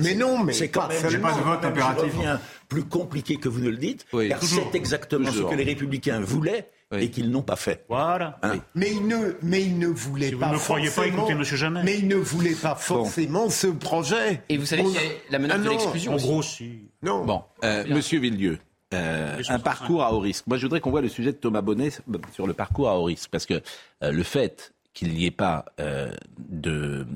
Mais 0.01 0.15
non, 0.15 0.39
mais 0.43 0.53
c'est 0.55 0.69
quand 0.69 0.83
pas 0.83 0.89
même, 0.89 1.03
seulement. 1.03 1.34
Impératif. 1.43 2.15
reviens, 2.15 2.41
plus 2.69 2.85
compliqué 2.85 3.37
que 3.37 3.49
vous 3.49 3.61
ne 3.61 3.69
le 3.71 3.77
dites, 3.77 4.07
Oui. 4.13 4.29
car 4.29 4.43
c'est 4.43 4.75
exactement 4.75 5.29
Toujours. 5.31 5.49
ce 5.51 5.55
que 5.55 5.59
les 5.59 5.65
républicains 5.65 6.21
voulaient 6.21 6.71
Oui. 6.93 7.05
et 7.05 7.11
qu'ils 7.11 7.31
n'ont 7.31 7.43
pas 7.43 7.57
fait. 7.57 7.85
Voilà. 7.89 8.39
Hein 8.43 8.57
Mais 8.75 8.91
il 8.93 9.07
ne, 9.07 9.33
mais 9.43 9.63
il 9.63 9.79
ne 9.79 9.87
voulait 9.89 10.29
Si 10.29 10.35
vous 10.35 10.41
pas. 10.41 10.49
ne 10.49 10.55
me 10.55 10.59
croyez 10.59 10.87
pas, 10.87 10.93
forcément- 10.93 11.19
écoutez 11.19 11.35
Monsieur 11.35 11.57
Jamais. 11.57 11.83
Mais 11.83 11.99
il 11.99 12.09
ne 12.09 12.17
voulait 12.17 12.55
pas 12.55 12.75
forcément 12.75 13.51
ce 13.51 13.67
projet. 13.69 14.43
Et 14.49 14.57
vous 14.59 14.67
savez 14.67 14.83
On- 14.83 14.87
qu'il 14.87 14.95
y 14.95 14.99
a 14.99 15.09
la 15.31 15.39
menace 15.39 15.59
Ah 15.61 15.65
de 15.65 15.71
l'exclusion 15.71 16.13
En 16.15 16.17
gros, 16.17 16.43
si. 16.43 16.91
Non. 17.03 17.25
Bon, 17.25 17.43
euh, 17.65 17.85
Monsieur 17.89 18.19
Villedieu, 18.21 18.59
euh, 18.93 19.43
un 19.49 19.59
parcours 19.59 20.03
à 20.03 20.13
haut 20.13 20.21
risque. 20.21 20.47
Moi, 20.47 20.57
je 20.57 20.63
voudrais 20.63 20.81
qu'on 20.81 20.91
voit 20.91 21.01
le 21.03 21.09
sujet 21.09 21.33
de 21.33 21.37
Thomas 21.39 21.63
Bonnet 21.63 21.91
sur 22.33 22.47
le 22.47 22.53
parcours 22.55 22.89
à 22.89 22.99
haut 22.99 23.05
risque, 23.05 23.29
parce 23.31 23.47
que 23.47 23.55
euh, 24.03 24.13
le 24.13 24.23
fait 24.23 24.74
qu'il 24.95 25.13
n'y 25.13 25.27
ait 25.27 25.31
pas 25.31 25.67
euh, 25.81 26.13
de 26.39 27.07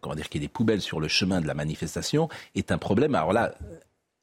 comment 0.00 0.14
dire 0.14 0.28
qu'il 0.28 0.40
y 0.40 0.44
ait 0.44 0.48
des 0.48 0.52
poubelles 0.52 0.80
sur 0.80 1.00
le 1.00 1.08
chemin 1.08 1.40
de 1.40 1.46
la 1.46 1.54
manifestation 1.54 2.28
est 2.54 2.72
un 2.72 2.78
problème. 2.78 3.14
Alors 3.14 3.32
là, 3.32 3.54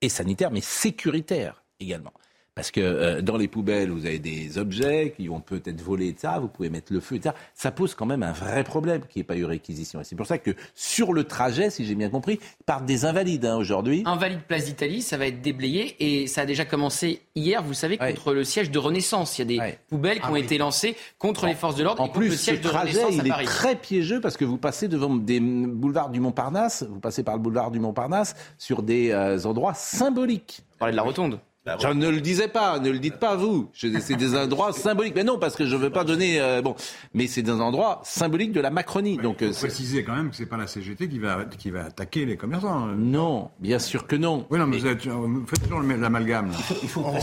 et 0.01 0.09
sanitaire, 0.09 0.51
mais 0.51 0.61
sécuritaire 0.61 1.63
également. 1.79 2.13
Parce 2.57 2.71
que 2.71 2.81
euh, 2.81 3.21
dans 3.21 3.37
les 3.37 3.47
poubelles, 3.47 3.91
vous 3.91 4.07
avez 4.07 4.17
des 4.17 4.57
objets 4.57 5.13
qui 5.15 5.27
vont 5.27 5.41
peut-être 5.41 5.79
voler, 5.79 6.07
etc. 6.07 6.33
Vous 6.41 6.47
pouvez 6.47 6.71
mettre 6.71 6.91
le 6.91 6.99
feu, 6.99 7.17
etc. 7.17 7.35
Ça 7.53 7.69
pose 7.69 7.93
quand 7.93 8.07
même 8.07 8.23
un 8.23 8.31
vrai 8.31 8.63
problème 8.63 9.01
qu'il 9.01 9.19
n'y 9.19 9.21
ait 9.21 9.25
pas 9.25 9.35
eu 9.37 9.45
réquisition. 9.45 10.01
Et 10.01 10.03
c'est 10.03 10.15
pour 10.15 10.25
ça 10.25 10.39
que 10.39 10.55
sur 10.73 11.13
le 11.13 11.23
trajet, 11.25 11.69
si 11.69 11.85
j'ai 11.85 11.93
bien 11.93 12.09
compris, 12.09 12.39
partent 12.65 12.87
des 12.87 13.05
invalides 13.05 13.45
hein, 13.45 13.57
aujourd'hui. 13.57 14.01
Invalide 14.07 14.41
Place 14.41 14.65
d'Italie, 14.65 15.03
ça 15.03 15.17
va 15.17 15.27
être 15.27 15.39
déblayé 15.39 15.95
et 15.99 16.25
ça 16.25 16.41
a 16.41 16.45
déjà 16.47 16.65
commencé 16.65 17.21
hier, 17.35 17.61
vous 17.61 17.75
savez, 17.75 17.99
contre 17.99 18.33
le 18.33 18.43
siège 18.43 18.71
de 18.71 18.79
Renaissance. 18.79 19.37
Il 19.37 19.41
y 19.53 19.61
a 19.61 19.69
des 19.69 19.77
poubelles 19.87 20.17
qui 20.17 20.23
Ah 20.25 20.31
ont 20.31 20.33
oui. 20.33 20.41
été 20.41 20.57
lancées 20.57 20.95
contre 21.19 21.45
les 21.45 21.53
forces 21.53 21.75
de 21.75 21.83
l'ordre 21.83 22.01
En 22.01 22.07
et 22.07 22.11
plus, 22.11 22.29
le 22.29 22.31
ce 22.31 22.43
siège 22.43 22.61
de 22.61 22.69
trajet, 22.69 23.03
Renaissance 23.03 23.19
à 23.19 23.23
il 23.23 23.43
est 23.43 23.45
très 23.45 23.75
piégeux 23.75 24.19
parce 24.19 24.35
que 24.35 24.45
vous 24.45 24.57
passez 24.57 24.87
devant 24.87 25.15
des 25.15 25.39
boulevards 25.39 26.09
du 26.09 26.19
Montparnasse, 26.19 26.81
vous 26.89 26.99
passez 26.99 27.21
par 27.21 27.35
le 27.35 27.41
boulevard 27.43 27.69
du 27.69 27.79
Montparnasse 27.79 28.35
sur 28.57 28.81
des 28.81 29.11
euh, 29.11 29.37
endroits 29.45 29.75
symboliques. 29.75 30.63
Vous 30.71 30.77
parlez 30.79 30.93
de 30.93 30.97
la 30.97 31.03
rotonde. 31.03 31.39
Je 31.79 31.87
ne 31.87 32.09
le 32.09 32.21
disais 32.21 32.47
pas, 32.47 32.79
ne 32.79 32.89
le 32.89 32.99
dites 32.99 33.17
pas 33.17 33.35
vous. 33.35 33.69
Je- 33.73 33.87
C'est 33.99 34.15
des 34.15 34.35
endroits 34.35 34.71
symboliques. 34.73 35.13
Mais 35.15 35.23
non, 35.23 35.37
parce 35.39 35.55
que 35.55 35.65
je 35.65 35.75
ne 35.75 35.81
veux 35.81 35.89
pas 35.89 36.03
donner. 36.03 36.39
euh, 36.39 36.61
bon, 36.61 36.75
mais 37.13 37.27
c'est 37.27 37.41
des 37.41 37.51
endroits 37.51 38.01
symboliques 38.03 38.51
de 38.53 38.61
la 38.61 38.69
Macronie. 38.69 39.17
Donc, 39.17 39.41
euh, 39.41 39.47
Il 39.47 39.53
faut 39.53 39.53
c'est- 39.61 39.67
préciser 39.67 40.03
quand 40.03 40.15
même 40.15 40.29
que 40.29 40.35
c'est 40.35 40.45
pas 40.45 40.57
la 40.57 40.67
CGT 40.67 41.07
qui 41.09 41.19
va, 41.19 41.45
qui 41.45 41.69
va 41.71 41.85
attaquer 41.85 42.25
les 42.25 42.37
commerçants. 42.37 42.87
Non, 42.97 43.49
bien 43.59 43.79
sûr 43.79 44.07
que 44.07 44.15
non. 44.15 44.45
Oui, 44.49 44.59
non, 44.59 44.67
mais 44.67 44.77
vous, 44.77 44.87
êtes- 44.87 45.07
vous 45.07 45.45
faites 45.45 45.63
toujours 45.63 45.81
l'amalgame. 45.81 46.51
là. 46.51 46.57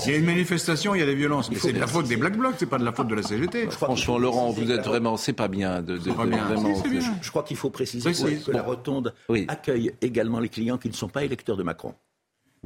Il 0.07 0.11
y 0.13 0.15
a 0.15 0.19
une 0.19 0.25
manifestation, 0.27 0.95
il 0.95 1.01
y 1.01 1.03
a 1.03 1.07
des 1.07 1.15
violences. 1.15 1.51
Mais 1.51 1.59
c'est 1.59 1.73
de 1.73 1.81
la 1.81 1.87
faute 1.87 2.07
des 2.09 2.17
Black 2.17 2.37
Blocs, 2.37 2.55
c'est 2.59 2.67
pas 2.67 2.79
de 2.79 2.85
la 2.85 2.93
faute 2.93 3.09
de 3.09 3.15
la 3.15 3.23
CGT. 3.23 3.71
franchement, 3.71 4.19
Laurent, 4.19 4.51
vous 4.51 4.71
êtes 4.71 4.85
vraiment. 4.85 5.17
C'est 5.17 5.33
pas 5.33 5.49
bien 5.49 5.81
de. 5.83 5.97
de- 5.99 6.13
pas 6.13 6.25
de- 6.25 6.31
bien. 6.31 6.45
vraiment, 6.45 6.75
Si, 6.75 6.83
c'est 6.83 6.89
bien. 6.91 7.01
Je 7.23 7.31
crois 7.31 7.43
qu'il 7.43 7.57
faut 7.57 7.71
préciser 7.71 8.05
Précise. 8.11 8.41
que, 8.45 8.47
que 8.47 8.57
la 8.57 8.63
rotonde 8.63 9.15
accueille 9.49 9.93
également 10.03 10.41
les 10.41 10.49
clients 10.49 10.79
qui 10.79 10.89
ne 10.89 10.95
sont 10.95 11.09
pas 11.09 11.25
électeurs 11.25 11.57
de 11.57 11.63
Macron. 11.63 11.95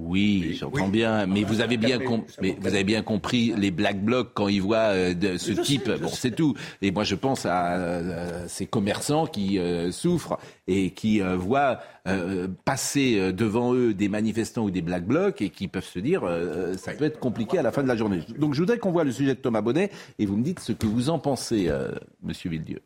Oui, 0.01 0.57
j'entends 0.57 0.87
bien, 0.87 1.27
mais 1.27 1.43
vous 1.43 1.61
avez 1.61 1.77
bien, 1.77 1.99
com- 1.99 2.23
mais 2.41 2.57
vous 2.61 2.69
avez 2.69 2.85
bien 2.85 3.03
compris 3.03 3.53
les 3.57 3.73
black 3.73 4.01
blocs 4.01 4.31
quand 4.33 4.47
ils 4.47 4.63
voient 4.63 4.95
euh, 4.95 5.13
de- 5.13 5.39
ce 5.39 5.55
Je 5.55 5.61
type. 5.61 5.91
bon, 5.91 6.07
c'est 6.07 6.31
tout. 6.31 6.55
Et 6.83 6.93
moi, 6.93 7.03
je 7.03 7.17
pense 7.17 7.47
à 7.47 7.73
euh, 7.75 8.45
ces 8.47 8.67
commerçants 8.67 9.27
qui 9.27 9.59
euh, 9.59 9.91
souffrent 9.91 10.39
et 10.69 10.93
qui 10.93 11.21
euh, 11.21 11.37
voient 11.37 11.81
euh, 12.07 12.47
passer 12.65 13.19
euh, 13.19 13.33
devant 13.33 13.75
eux 13.75 13.93
des 13.93 14.09
manifestants 14.09 14.63
ou 14.63 14.71
des 14.71 14.83
black 14.83 15.05
blocs 15.05 15.43
et 15.43 15.51
qui 15.51 15.67
peuvent 15.67 15.85
se 15.85 15.99
dire 15.99 16.23
euh, 16.23 16.75
ça 16.77 16.93
peut 16.93 17.05
être 17.07 17.19
compliqué 17.19 17.59
à 17.59 17.63
la 17.63 17.73
fin 17.73 17.83
de 17.83 17.89
la 17.89 17.97
journée. 17.97 18.21
Donc, 18.39 18.55
je 18.55 18.61
voudrais 18.61 18.79
qu'on 18.79 18.93
voit 18.93 19.03
le 19.05 19.11
sujet 19.11 19.35
de 19.35 19.41
Thomas 19.41 19.63
Bonnet 19.63 19.91
et 20.21 20.27
vous 20.27 20.37
me 20.37 20.45
dites 20.45 20.61
ce 20.61 20.71
que 20.71 20.87
vous 20.87 21.11
en 21.11 21.19
pensez, 21.19 21.65
euh, 21.69 21.91
Monsieur 22.23 22.51
Villedieu. 22.51 22.81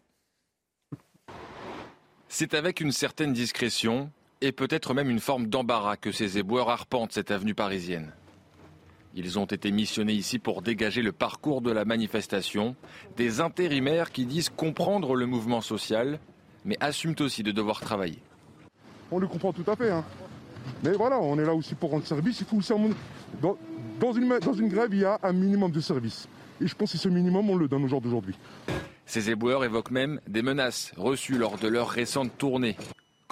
C'est 2.29 2.55
avec 2.55 2.81
une 2.81 2.93
certaine 2.93 3.35
discrétion 3.35 4.11
et 4.43 4.51
peut-être 4.51 4.93
même 4.93 5.09
une 5.09 5.21
forme 5.21 5.47
d'embarras 5.47 5.97
que 5.97 6.11
ces 6.11 6.37
éboueurs 6.37 6.69
arpentent 6.69 7.13
cette 7.13 7.31
avenue 7.31 7.55
parisienne. 7.55 8.13
Ils 9.15 9.39
ont 9.39 9.45
été 9.45 9.71
missionnés 9.71 10.15
ici 10.15 10.39
pour 10.41 10.63
dégager 10.63 11.01
le 11.01 11.13
parcours 11.13 11.61
de 11.61 11.71
la 11.71 11.85
manifestation, 11.85 12.75
des 13.17 13.41
intérimaires 13.41 14.11
qui 14.11 14.27
disent 14.27 14.49
comprendre 14.49 15.15
le 15.15 15.27
mouvement 15.27 15.61
social, 15.61 16.19
mais 16.65 16.77
assument 16.81 17.15
aussi 17.21 17.45
de 17.45 17.53
devoir 17.53 17.81
travailler. 17.81 18.19
On 19.13 19.19
le 19.19 19.29
comprend 19.29 19.53
tout 19.53 19.71
à 19.71 19.77
fait. 19.77 19.91
hein. 19.91 20.05
Mais 20.83 20.93
voilà, 20.93 21.21
on 21.21 21.39
est 21.39 21.45
là 21.45 21.55
aussi 21.55 21.75
pour 21.77 21.91
rendre 21.91 22.07
service. 22.07 22.41
Il 22.41 22.47
faut 22.47 22.57
aussi 22.57 22.73
dans, 23.41 23.57
dans 24.01 24.13
une, 24.13 24.39
dans 24.41 24.55
une 24.55 24.69
grève, 24.69 24.89
il 24.93 25.01
y 25.01 25.05
a 25.05 25.21
un 25.23 25.33
minimum 25.33 25.71
de 25.71 25.81
service. 25.81 26.27
Et 26.61 26.67
je 26.67 26.75
pense 26.75 26.93
que 26.93 26.99
ce 26.99 27.09
minimum, 27.09 27.49
on 27.49 27.57
le 27.57 27.69
donne 27.69 27.85
au 27.85 27.89
jour 27.89 28.01
d'aujourd'hui. 28.01 28.35
Ces 29.07 29.31
éboueurs 29.31 29.65
évoquent 29.65 29.91
même 29.91 30.21
des 30.27 30.43
menaces 30.43 30.93
reçues 30.97 31.39
lors 31.39 31.59
de 31.59 31.69
leur 31.69 31.91
récente 31.91 32.37
tournée. 32.39 32.77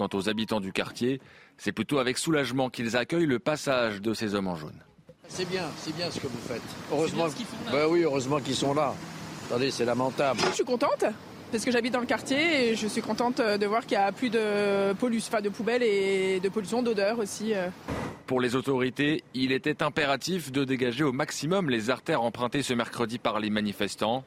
Quant 0.00 0.08
aux 0.14 0.30
habitants 0.30 0.60
du 0.60 0.72
quartier, 0.72 1.20
c'est 1.58 1.72
plutôt 1.72 1.98
avec 1.98 2.16
soulagement 2.16 2.70
qu'ils 2.70 2.96
accueillent 2.96 3.26
le 3.26 3.38
passage 3.38 4.00
de 4.00 4.14
ces 4.14 4.34
hommes 4.34 4.48
en 4.48 4.56
jaune. 4.56 4.82
C'est 5.28 5.46
bien, 5.46 5.64
c'est 5.76 5.94
bien 5.94 6.10
ce 6.10 6.18
que 6.18 6.26
vous 6.26 6.38
faites. 6.48 6.62
Heureusement, 6.90 7.26
bah 7.70 7.86
oui, 7.86 8.00
heureusement 8.04 8.40
qu'ils 8.40 8.54
sont 8.54 8.72
là. 8.72 8.94
Attendez, 9.50 9.70
c'est 9.70 9.84
lamentable. 9.84 10.40
Je 10.48 10.54
suis 10.54 10.64
contente 10.64 11.04
parce 11.52 11.66
que 11.66 11.70
j'habite 11.70 11.92
dans 11.92 12.00
le 12.00 12.06
quartier 12.06 12.70
et 12.70 12.76
je 12.76 12.86
suis 12.86 13.02
contente 13.02 13.42
de 13.42 13.66
voir 13.66 13.82
qu'il 13.84 13.98
n'y 13.98 14.02
a 14.02 14.10
plus 14.10 14.30
de, 14.30 14.94
pollu- 14.94 15.18
enfin, 15.18 15.42
de 15.42 15.50
poubelles 15.50 15.82
et 15.82 16.40
de 16.40 16.48
pollution 16.48 16.82
d'odeur 16.82 17.18
aussi. 17.18 17.52
euh. 17.52 17.68
Pour 18.26 18.40
les 18.40 18.56
autorités, 18.56 19.22
il 19.34 19.52
était 19.52 19.82
impératif 19.82 20.50
de 20.50 20.64
dégager 20.64 21.04
au 21.04 21.12
maximum 21.12 21.68
les 21.68 21.90
artères 21.90 22.22
empruntées 22.22 22.62
ce 22.62 22.72
mercredi 22.72 23.18
par 23.18 23.38
les 23.38 23.50
manifestants. 23.50 24.24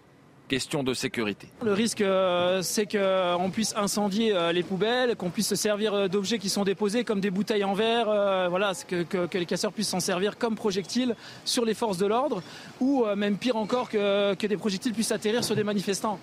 Question 0.49 0.83
de 0.83 0.93
sécurité. 0.93 1.47
Le 1.63 1.71
risque, 1.73 2.01
euh, 2.01 2.61
c'est 2.61 2.85
qu'on 2.85 3.49
puisse 3.49 3.73
incendier 3.75 4.35
euh, 4.35 4.51
les 4.51 4.61
poubelles, 4.61 5.15
qu'on 5.15 5.29
puisse 5.29 5.47
se 5.47 5.55
servir 5.55 5.93
euh, 5.93 6.07
d'objets 6.07 6.37
qui 6.37 6.49
sont 6.49 6.63
déposés 6.63 7.03
comme 7.05 7.21
des 7.21 7.31
bouteilles 7.31 7.63
en 7.63 7.73
verre, 7.73 8.07
euh, 8.09 8.47
voilà, 8.49 8.73
que, 8.87 9.03
que- 9.03 9.25
que 9.25 9.37
les 9.37 9.45
casseurs 9.45 9.71
puissent 9.71 9.87
s'en 9.89 10.01
servir 10.01 10.37
comme 10.37 10.55
projectiles 10.55 11.15
sur 11.45 11.63
les 11.65 11.73
forces 11.73 11.97
de 11.97 12.05
l'ordre, 12.05 12.43
ou 12.81 13.05
même 13.15 13.37
pire 13.37 13.55
encore 13.55 13.89
que, 13.89 14.33
que 14.35 14.45
des 14.45 14.57
projectiles 14.57 14.93
puissent 14.93 15.13
atterrir 15.13 15.43
sur 15.43 15.55
des 15.55 15.63
manifestants. 15.63 16.19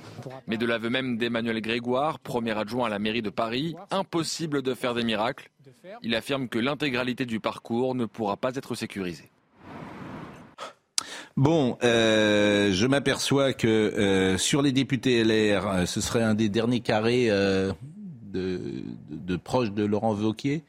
Mais 0.47 0.59
de 0.59 0.67
l'aveu 0.67 0.91
même 0.91 1.17
d'Emmanuel 1.17 1.61
Grégoire, 1.61 2.19
premier 2.19 2.57
adjoint 2.57 2.87
à 2.87 2.91
la 2.91 2.99
mairie 2.99 3.23
de 3.23 3.31
Paris, 3.31 3.75
impossible 3.91 4.63
de 4.63 4.75
faire 4.75 4.95
des 4.95 5.03
miracles. 5.03 5.51
Il 6.03 6.15
affirme 6.15 6.49
que 6.49 6.59
l'intégralité 6.59 7.25
du 7.27 7.41
parcours 7.41 7.95
ne 7.95 8.05
pourra 8.05 8.37
pas 8.37 8.55
être 8.55 8.75
sécurisée. 8.75 9.31
Bon, 11.37 11.79
euh, 11.83 12.73
je 12.73 12.87
m'aperçois 12.87 13.53
que 13.53 13.67
euh, 13.67 14.37
sur 14.37 14.63
les 14.63 14.73
députés 14.73 15.23
LR, 15.25 15.67
euh, 15.67 15.87
ce 15.87 16.01
serait 16.01 16.23
un 16.23 16.35
des 16.35 16.49
derniers 16.49 16.81
carrés 16.81 17.29
de, 17.29 17.75
de, 18.33 18.61
de 19.11 19.37
proches 19.37 19.73
de 19.73 19.85
Laurent 19.85 20.15
Wauquiez. 20.15 20.65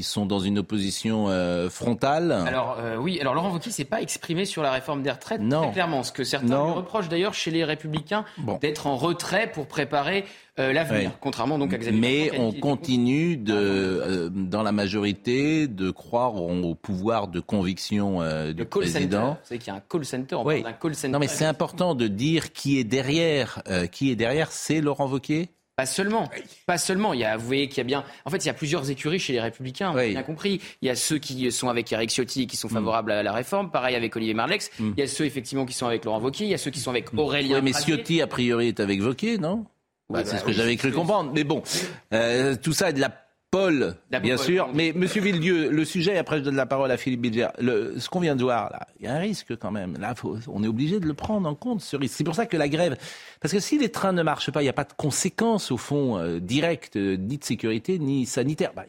Qui 0.00 0.04
sont 0.04 0.24
dans 0.24 0.38
une 0.38 0.58
opposition 0.60 1.28
euh, 1.28 1.68
frontale. 1.68 2.32
Alors 2.32 2.78
euh, 2.80 2.96
oui, 2.96 3.20
alors 3.20 3.34
Laurent 3.34 3.52
Wauquiez 3.52 3.70
s'est 3.70 3.84
pas 3.84 4.00
exprimé 4.00 4.46
sur 4.46 4.62
la 4.62 4.70
réforme 4.70 5.02
des 5.02 5.10
retraites 5.10 5.42
non. 5.42 5.64
très 5.64 5.72
clairement, 5.72 6.02
ce 6.02 6.10
que 6.10 6.24
certains 6.24 6.64
lui 6.64 6.72
reprochent 6.72 7.10
d'ailleurs 7.10 7.34
chez 7.34 7.50
les 7.50 7.64
Républicains 7.64 8.24
d'être 8.62 8.86
en 8.86 8.96
retrait 8.96 9.52
pour 9.52 9.66
préparer 9.66 10.24
euh, 10.58 10.72
l'avenir, 10.72 11.10
contrairement 11.20 11.58
donc 11.58 11.74
à 11.74 11.76
Xavier. 11.76 12.00
Mais 12.00 12.38
on 12.38 12.52
continue 12.52 13.36
de, 13.36 14.32
dans 14.34 14.62
la 14.62 14.72
majorité 14.72 15.68
de 15.68 15.90
croire 15.90 16.36
au 16.36 16.74
pouvoir 16.74 17.28
de 17.28 17.40
conviction 17.40 18.20
du 18.54 18.64
président. 18.64 19.32
Vous 19.42 19.48
savez 19.48 19.58
qu'il 19.58 19.68
y 19.68 19.76
a 19.76 19.78
un 19.78 19.82
call 19.86 20.06
center, 20.06 20.36
on 20.36 20.46
oui. 20.46 20.64
call 20.80 20.94
center. 20.94 21.12
Non 21.12 21.18
mais 21.18 21.28
c'est 21.28 21.44
important 21.44 21.94
de 21.94 22.06
dire 22.06 22.54
qui 22.54 22.78
est 22.78 22.84
derrière. 22.84 23.62
qui 23.92 24.10
est 24.10 24.16
derrière, 24.16 24.50
c'est 24.50 24.80
Laurent 24.80 25.08
Wauquiez? 25.08 25.50
Pas 25.76 25.86
seulement, 25.86 26.28
pas 26.66 26.78
seulement. 26.78 27.14
Il 27.14 27.20
y 27.20 27.24
a, 27.24 27.36
voyez 27.36 27.68
qu'il 27.68 27.78
y 27.78 27.80
a 27.80 27.84
bien, 27.84 28.04
en 28.24 28.30
fait, 28.30 28.38
il 28.38 28.46
y 28.46 28.50
a 28.50 28.54
plusieurs 28.54 28.90
écuries 28.90 29.18
chez 29.18 29.32
les 29.32 29.40
Républicains. 29.40 29.92
On 29.94 29.96
a 29.96 30.06
bien 30.06 30.22
compris. 30.22 30.60
Il 30.82 30.88
y 30.88 30.90
a 30.90 30.96
ceux 30.96 31.18
qui 31.18 31.50
sont 31.50 31.68
avec 31.68 31.90
Eric 31.90 32.10
Ciotti, 32.10 32.46
qui 32.46 32.56
sont 32.56 32.68
mm. 32.68 32.74
favorables 32.74 33.12
à 33.12 33.22
la 33.22 33.32
réforme. 33.32 33.70
Pareil 33.70 33.96
avec 33.96 34.14
Olivier 34.14 34.34
Marlex. 34.34 34.70
Mm. 34.78 34.92
Il 34.96 35.00
y 35.00 35.02
a 35.02 35.06
ceux 35.06 35.24
effectivement 35.24 35.64
qui 35.64 35.72
sont 35.72 35.86
avec 35.86 36.04
Laurent 36.04 36.20
Wauquiez. 36.20 36.46
Il 36.46 36.50
y 36.50 36.54
a 36.54 36.58
ceux 36.58 36.70
qui 36.70 36.80
sont 36.80 36.90
avec 36.90 37.12
mm. 37.12 37.18
Aurélien. 37.18 37.56
Oui, 37.56 37.62
mais 37.62 37.72
Ciotti 37.72 38.20
a 38.20 38.26
priori 38.26 38.68
est 38.68 38.80
avec 38.80 39.00
Wauquiez, 39.00 39.38
non? 39.38 39.64
Bah, 40.10 40.22
C'est 40.24 40.36
ce 40.36 40.40
bah 40.42 40.46
que 40.48 40.52
j'avais 40.52 40.76
cru 40.76 40.92
comprendre. 40.92 41.30
Mais 41.32 41.44
bon, 41.44 41.62
euh, 42.12 42.56
tout 42.60 42.72
ça 42.72 42.90
est 42.90 42.94
de 42.94 43.00
la 43.00 43.12
Paul, 43.50 43.96
bien 44.22 44.36
sûr. 44.36 44.68
Mais 44.72 44.92
Monsieur 44.94 45.20
Villedieu, 45.20 45.70
le 45.70 45.84
sujet, 45.84 46.16
après 46.16 46.38
je 46.38 46.44
donne 46.44 46.54
la 46.54 46.66
parole 46.66 46.90
à 46.92 46.96
Philippe 46.96 47.22
Bilger. 47.22 47.48
ce 47.58 48.08
qu'on 48.08 48.20
vient 48.20 48.36
de 48.36 48.42
voir, 48.44 48.70
là, 48.70 48.86
il 48.98 49.06
y 49.06 49.08
a 49.08 49.14
un 49.14 49.18
risque 49.18 49.56
quand 49.56 49.72
même. 49.72 49.96
Là, 49.98 50.14
on 50.46 50.62
est 50.62 50.68
obligé 50.68 51.00
de 51.00 51.06
le 51.06 51.14
prendre 51.14 51.48
en 51.48 51.56
compte, 51.56 51.80
ce 51.80 51.96
risque. 51.96 52.14
C'est 52.16 52.24
pour 52.24 52.36
ça 52.36 52.46
que 52.46 52.56
la 52.56 52.68
grève... 52.68 52.96
Parce 53.40 53.52
que 53.52 53.58
si 53.58 53.76
les 53.76 53.88
trains 53.88 54.12
ne 54.12 54.22
marchent 54.22 54.52
pas, 54.52 54.62
il 54.62 54.66
n'y 54.66 54.70
a 54.70 54.74
pas 54.74 54.84
de 54.84 54.92
conséquences, 54.92 55.72
au 55.72 55.76
fond, 55.76 56.16
euh, 56.16 56.38
directes, 56.38 56.94
euh, 56.96 57.16
ni 57.16 57.38
de 57.38 57.44
sécurité, 57.44 57.98
ni 57.98 58.24
sanitaires. 58.24 58.72
Bah, 58.74 58.84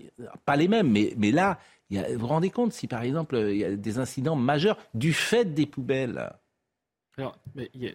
pas 0.46 0.56
les 0.56 0.68
mêmes, 0.68 0.92
mais, 0.92 1.16
mais 1.18 1.32
là, 1.32 1.58
vous 1.90 2.20
vous 2.20 2.28
rendez 2.28 2.52
compte 2.52 2.72
si, 2.72 2.86
par 2.88 3.02
exemple, 3.02 3.38
il 3.50 3.58
y 3.58 3.66
a 3.66 3.76
des 3.76 3.98
incidents 3.98 4.36
majeurs 4.36 4.78
du 4.94 5.12
fait 5.12 5.46
des 5.56 5.66
poubelles? 5.66 6.32
Alors, 7.18 7.36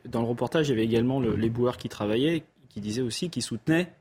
dans 0.05 0.21
le 0.21 0.27
reportage, 0.27 0.69
il 0.69 0.71
y 0.71 0.73
avait 0.73 0.85
également 0.85 1.21
les 1.21 1.49
boueurs 1.49 1.77
qui 1.77 1.89
travaillaient, 1.89 2.43
qui 2.69 2.81
disaient 2.81 3.03
aussi 3.03 3.31
qu'ils 3.31 3.43
soutenaient 3.43 3.93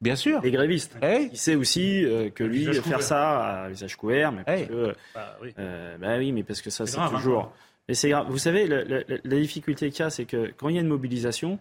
Bien 0.00 0.16
sûr. 0.16 0.40
Les 0.42 0.50
grévistes. 0.50 0.96
Il 1.02 1.36
sait 1.36 1.54
aussi 1.54 2.04
euh, 2.04 2.30
que 2.30 2.42
lui, 2.42 2.72
faire 2.74 3.02
ça 3.02 3.64
à 3.64 3.68
visage 3.68 3.96
couvert, 3.96 4.32
mais 4.32 4.44
parce 4.44 4.62
que, 4.62 4.94
bah, 5.14 5.38
oui. 5.42 5.54
Euh, 5.58 5.98
bah 5.98 6.16
oui. 6.18 6.32
mais 6.32 6.42
parce 6.42 6.62
que 6.62 6.70
ça, 6.70 6.86
c'est 6.86 6.98
hein. 6.98 7.10
toujours. 7.10 7.52
Mais 7.88 7.94
c'est 7.94 8.08
grave. 8.08 8.26
Vous 8.30 8.38
savez, 8.38 8.66
la, 8.66 9.20
difficulté 9.24 9.90
qu'il 9.90 10.00
y 10.00 10.06
a, 10.06 10.10
c'est 10.10 10.24
que 10.24 10.52
quand 10.56 10.68
il 10.68 10.76
y 10.76 10.78
a 10.78 10.80
une 10.80 10.88
mobilisation 10.88 11.58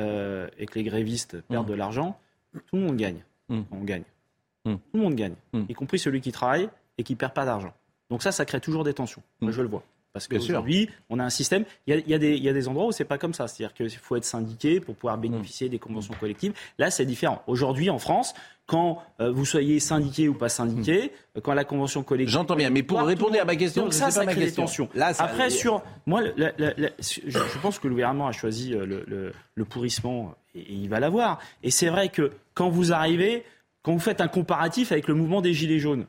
euh, 0.00 0.48
et 0.58 0.66
que 0.66 0.78
les 0.78 0.84
grévistes 0.84 1.40
perdent 1.42 1.66
mm. 1.66 1.70
de 1.70 1.74
l'argent, 1.74 2.18
tout 2.52 2.76
le 2.76 2.82
monde 2.82 2.96
gagne. 2.96 3.22
Mm. 3.48 3.60
On 3.70 3.84
gagne. 3.84 4.04
Mm. 4.64 4.74
Tout 4.74 4.80
le 4.94 5.00
monde 5.00 5.14
gagne, 5.14 5.34
y 5.68 5.74
compris 5.74 5.98
celui 5.98 6.20
qui 6.22 6.32
travaille 6.32 6.70
et 6.96 7.02
qui 7.02 7.16
perd 7.16 7.34
pas 7.34 7.44
d'argent. 7.44 7.74
Donc 8.08 8.22
ça, 8.22 8.32
ça 8.32 8.44
crée 8.46 8.60
toujours 8.60 8.84
des 8.84 8.94
tensions. 8.94 9.22
Moi, 9.40 9.52
je 9.52 9.60
le 9.60 9.68
vois. 9.68 9.82
Parce 10.14 10.28
qu'aujourd'hui, 10.28 10.88
on 11.10 11.18
a 11.18 11.24
un 11.24 11.30
système. 11.30 11.64
Il 11.88 12.04
y 12.06 12.14
a, 12.14 12.18
des, 12.18 12.68
endroits 12.68 12.86
où 12.86 12.92
c'est 12.92 13.04
pas 13.04 13.18
comme 13.18 13.34
ça. 13.34 13.48
C'est-à-dire 13.48 13.74
qu'il 13.74 13.90
faut 13.90 14.14
être 14.14 14.24
syndiqué 14.24 14.78
pour 14.78 14.94
pouvoir 14.94 15.18
bénéficier 15.18 15.68
des 15.68 15.80
conventions 15.80 16.14
collectives. 16.18 16.52
Là, 16.78 16.92
c'est 16.92 17.04
différent. 17.04 17.42
Aujourd'hui, 17.48 17.90
en 17.90 17.98
France, 17.98 18.32
quand 18.66 19.02
euh, 19.20 19.32
vous 19.32 19.44
soyez 19.44 19.80
syndiqué 19.80 20.28
ou 20.28 20.34
pas 20.34 20.48
syndiqué, 20.48 21.10
euh, 21.36 21.40
quand 21.40 21.52
la 21.52 21.64
convention 21.64 22.04
collective. 22.04 22.32
J'entends 22.32 22.54
bien, 22.54 22.70
mais 22.70 22.84
pour 22.84 23.00
répondre 23.00 23.36
à 23.40 23.44
ma 23.44 23.56
question, 23.56 23.82
donc 23.82 23.92
ça, 23.92 24.12
ça 24.12 24.24
crée 24.24 24.44
des 24.44 24.52
tensions. 24.52 24.88
Là, 24.94 25.12
Après, 25.18 25.50
sur 25.50 25.82
moi, 26.06 26.22
je, 26.24 27.58
pense 27.60 27.80
que 27.80 27.88
le 27.88 27.94
gouvernement 27.94 28.28
a 28.28 28.32
choisi 28.32 28.72
euh, 28.72 29.32
le, 29.56 29.64
pourrissement 29.64 30.36
et, 30.54 30.64
il 30.72 30.88
va 30.88 31.00
l'avoir. 31.00 31.40
Et 31.64 31.72
c'est 31.72 31.88
vrai 31.88 32.08
que 32.08 32.30
quand 32.54 32.68
vous 32.68 32.92
arrivez, 32.92 33.42
quand 33.82 33.92
vous 33.92 33.98
faites 33.98 34.20
un 34.20 34.28
comparatif 34.28 34.92
avec 34.92 35.08
le 35.08 35.14
mouvement 35.14 35.40
des 35.40 35.54
gilets 35.54 35.80
jaunes, 35.80 36.06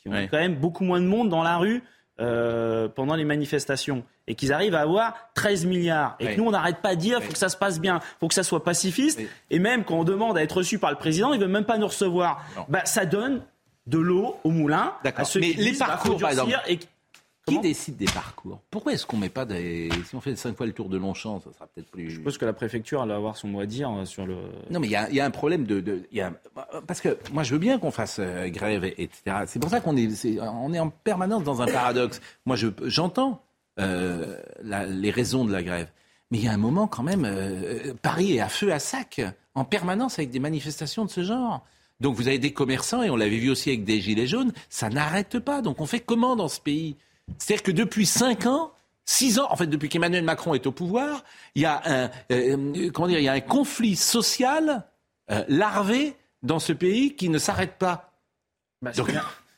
qui 0.00 0.08
ont 0.08 0.28
quand 0.30 0.38
même 0.38 0.54
beaucoup 0.54 0.84
moins 0.84 1.00
de 1.00 1.06
monde 1.06 1.28
dans 1.28 1.42
la 1.42 1.58
rue 1.58 1.82
euh, 2.20 2.88
pendant 2.88 3.16
les 3.16 3.24
manifestations 3.24 4.04
et 4.28 4.34
qu'ils 4.34 4.52
arrivent 4.52 4.74
à 4.76 4.82
avoir 4.82 5.14
13 5.34 5.66
milliards. 5.66 6.16
Et 6.20 6.34
que 6.34 6.36
nous 6.38 6.46
on 6.46 6.52
n'arrête 6.52 6.80
pas 6.80 6.94
de 6.94 7.00
dire 7.00 7.22
faut 7.22 7.32
que 7.32 7.38
ça 7.38 7.48
se 7.48 7.56
passe 7.56 7.80
bien, 7.80 8.00
faut 8.20 8.28
que 8.28 8.34
ça 8.34 8.44
soit 8.44 8.62
pacifiste. 8.62 9.20
Et 9.50 9.58
même 9.58 9.84
quand 9.84 9.96
on 9.96 10.04
demande 10.04 10.38
à 10.38 10.42
être 10.42 10.58
reçu 10.58 10.78
par 10.78 10.90
le 10.90 10.96
président, 10.96 11.32
il 11.32 11.40
veut 11.40 11.48
même 11.48 11.64
pas 11.64 11.78
nous 11.78 11.88
recevoir. 11.88 12.44
Bah, 12.68 12.84
ça 12.84 13.04
donne 13.04 13.42
de 13.86 13.98
l'eau 13.98 14.36
au 14.44 14.50
moulin 14.50 14.94
à 15.04 15.24
ceux 15.24 15.40
Mais 15.40 15.50
qui 15.50 15.56
les 15.56 15.72
parcours, 15.72 16.18
par 16.18 16.30
exemple, 16.30 16.54
et 16.68 16.78
qui 17.46 17.58
décide 17.60 17.96
des 17.96 18.06
parcours? 18.06 18.60
Pourquoi 18.70 18.92
est-ce 18.92 19.06
qu'on 19.06 19.16
met 19.16 19.28
pas 19.28 19.44
des... 19.44 19.90
Si 20.06 20.14
on 20.14 20.20
fait 20.20 20.34
cinq 20.36 20.56
fois 20.56 20.66
le 20.66 20.72
tour 20.72 20.88
de 20.88 20.96
Longchamp, 20.96 21.40
ça 21.40 21.52
sera 21.52 21.66
peut-être 21.66 21.90
plus... 21.90 22.10
Je 22.10 22.20
pense 22.20 22.38
que 22.38 22.44
la 22.44 22.52
préfecture 22.52 23.04
va 23.04 23.14
avoir 23.14 23.36
son 23.36 23.48
mot 23.48 23.60
à 23.60 23.66
dire 23.66 23.90
euh, 23.90 24.04
sur 24.04 24.26
le... 24.26 24.36
Non, 24.70 24.80
mais 24.80 24.86
il 24.86 24.90
y, 24.92 25.20
a 25.20 25.24
un 25.24 25.30
problème 25.30 25.64
de... 25.64 26.02
Parce 26.86 27.00
que 27.00 27.18
moi, 27.32 27.42
je 27.42 27.52
veux 27.52 27.58
bien 27.58 27.78
qu'on 27.78 27.90
fasse 27.90 28.16
euh, 28.18 28.48
grève, 28.48 28.84
etc. 28.84 29.44
C'est 29.46 29.58
pour 29.58 29.70
ça 29.70 29.80
qu'on 29.80 29.96
est, 29.96 30.38
on 30.40 30.72
est 30.72 30.78
en 30.78 30.90
permanence 30.90 31.44
dans 31.44 31.60
un 31.60 31.66
paradoxe. 31.66 32.20
Moi, 32.46 32.56
j'entends 32.84 33.42
euh, 33.78 34.38
les 34.62 35.10
raisons 35.10 35.44
de 35.44 35.52
la 35.52 35.62
grève. 35.62 35.90
Mais 36.30 36.38
il 36.38 36.44
y 36.44 36.48
a 36.48 36.52
un 36.52 36.58
moment 36.58 36.86
quand 36.86 37.02
même, 37.02 37.28
Paris 38.00 38.36
est 38.36 38.40
à 38.40 38.48
feu 38.48 38.72
à 38.72 38.78
sac, 38.78 39.20
en 39.54 39.64
permanence 39.64 40.18
avec 40.18 40.30
des 40.30 40.40
manifestations 40.40 41.04
de 41.04 41.10
ce 41.10 41.22
genre. 41.22 41.64
Donc 42.00 42.16
vous 42.16 42.26
avez 42.26 42.38
des 42.38 42.52
commerçants, 42.52 43.02
et 43.02 43.10
on 43.10 43.16
l'avait 43.16 43.38
vu 43.38 43.50
aussi 43.50 43.68
avec 43.68 43.84
des 43.84 44.00
gilets 44.00 44.26
jaunes, 44.26 44.52
ça 44.68 44.88
n'arrête 44.88 45.38
pas. 45.38 45.62
Donc 45.62 45.80
on 45.80 45.86
fait 45.86 46.00
comment 46.00 46.34
dans 46.34 46.48
ce 46.48 46.60
pays 46.60 46.96
c'est-à-dire 47.38 47.62
que 47.62 47.70
depuis 47.70 48.06
cinq 48.06 48.46
ans, 48.46 48.72
six 49.04 49.38
ans, 49.38 49.46
en 49.50 49.56
fait, 49.56 49.66
depuis 49.66 49.88
qu'Emmanuel 49.88 50.24
Macron 50.24 50.54
est 50.54 50.66
au 50.66 50.72
pouvoir, 50.72 51.24
il 51.54 51.62
y 51.62 51.66
a 51.66 51.82
un, 51.84 52.10
euh, 52.32 52.90
comment 52.92 53.08
dire, 53.08 53.18
il 53.18 53.24
y 53.24 53.28
a 53.28 53.32
un 53.32 53.40
conflit 53.40 53.96
social 53.96 54.86
euh, 55.30 55.44
larvé 55.48 56.16
dans 56.42 56.58
ce 56.58 56.72
pays 56.72 57.16
qui 57.16 57.28
ne 57.28 57.38
s'arrête 57.38 57.76
pas. 57.78 58.12
Bah, 58.82 58.92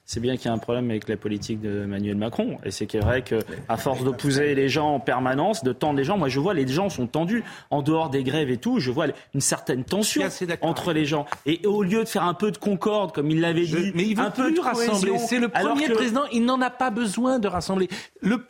c'est 0.07 0.21
bien 0.21 0.37
qu'il 0.37 0.47
y 0.47 0.49
a 0.49 0.53
un 0.53 0.59
problème 0.59 0.89
avec 0.91 1.09
la 1.09 1.17
politique 1.17 1.61
d'Emmanuel 1.61 2.17
Macron. 2.17 2.59
Et 2.65 2.71
c'est 2.71 2.87
vrai 2.97 3.23
qu'à 3.23 3.77
force 3.77 4.05
d'opposer 4.05 4.55
les 4.55 4.69
gens 4.69 4.95
en 4.95 5.01
permanence, 5.01 5.65
de 5.65 5.73
tendre 5.73 5.99
les 5.99 6.05
gens, 6.05 6.17
moi 6.17 6.29
je 6.29 6.39
vois 6.39 6.55
les 6.55 6.67
gens 6.67 6.89
sont 6.89 7.09
tendus. 7.09 7.43
En 7.71 7.83
dehors 7.83 8.09
des 8.09 8.23
grèves 8.23 8.51
et 8.51 8.57
tout, 8.57 8.79
je 8.79 8.93
vois 8.93 9.07
une 9.35 9.41
certaine 9.41 9.85
tension 9.85 10.23
entre 10.63 10.93
les 10.93 11.05
gens. 11.05 11.27
Et 11.45 11.61
au 11.67 11.83
lieu 11.83 12.05
de 12.05 12.09
faire 12.09 12.23
un 12.23 12.35
peu 12.35 12.53
de 12.53 12.57
concorde, 12.57 13.13
comme 13.13 13.31
il 13.31 13.41
l'avait 13.41 13.67
dit, 13.67 13.93
mais 13.95 14.05
il 14.05 14.17
veut 14.17 14.25
un 14.25 14.31
peu 14.31 14.53
de 14.53 14.61
rassembler. 14.61 15.19
C'est 15.19 15.41
le 15.41 15.49
premier 15.49 15.89
président, 15.89 16.23
il 16.33 16.45
n'en 16.45 16.61
a 16.61 16.71
pas 16.71 16.91
besoin 16.91 17.41
de 17.41 17.49
rassembler. 17.49 17.89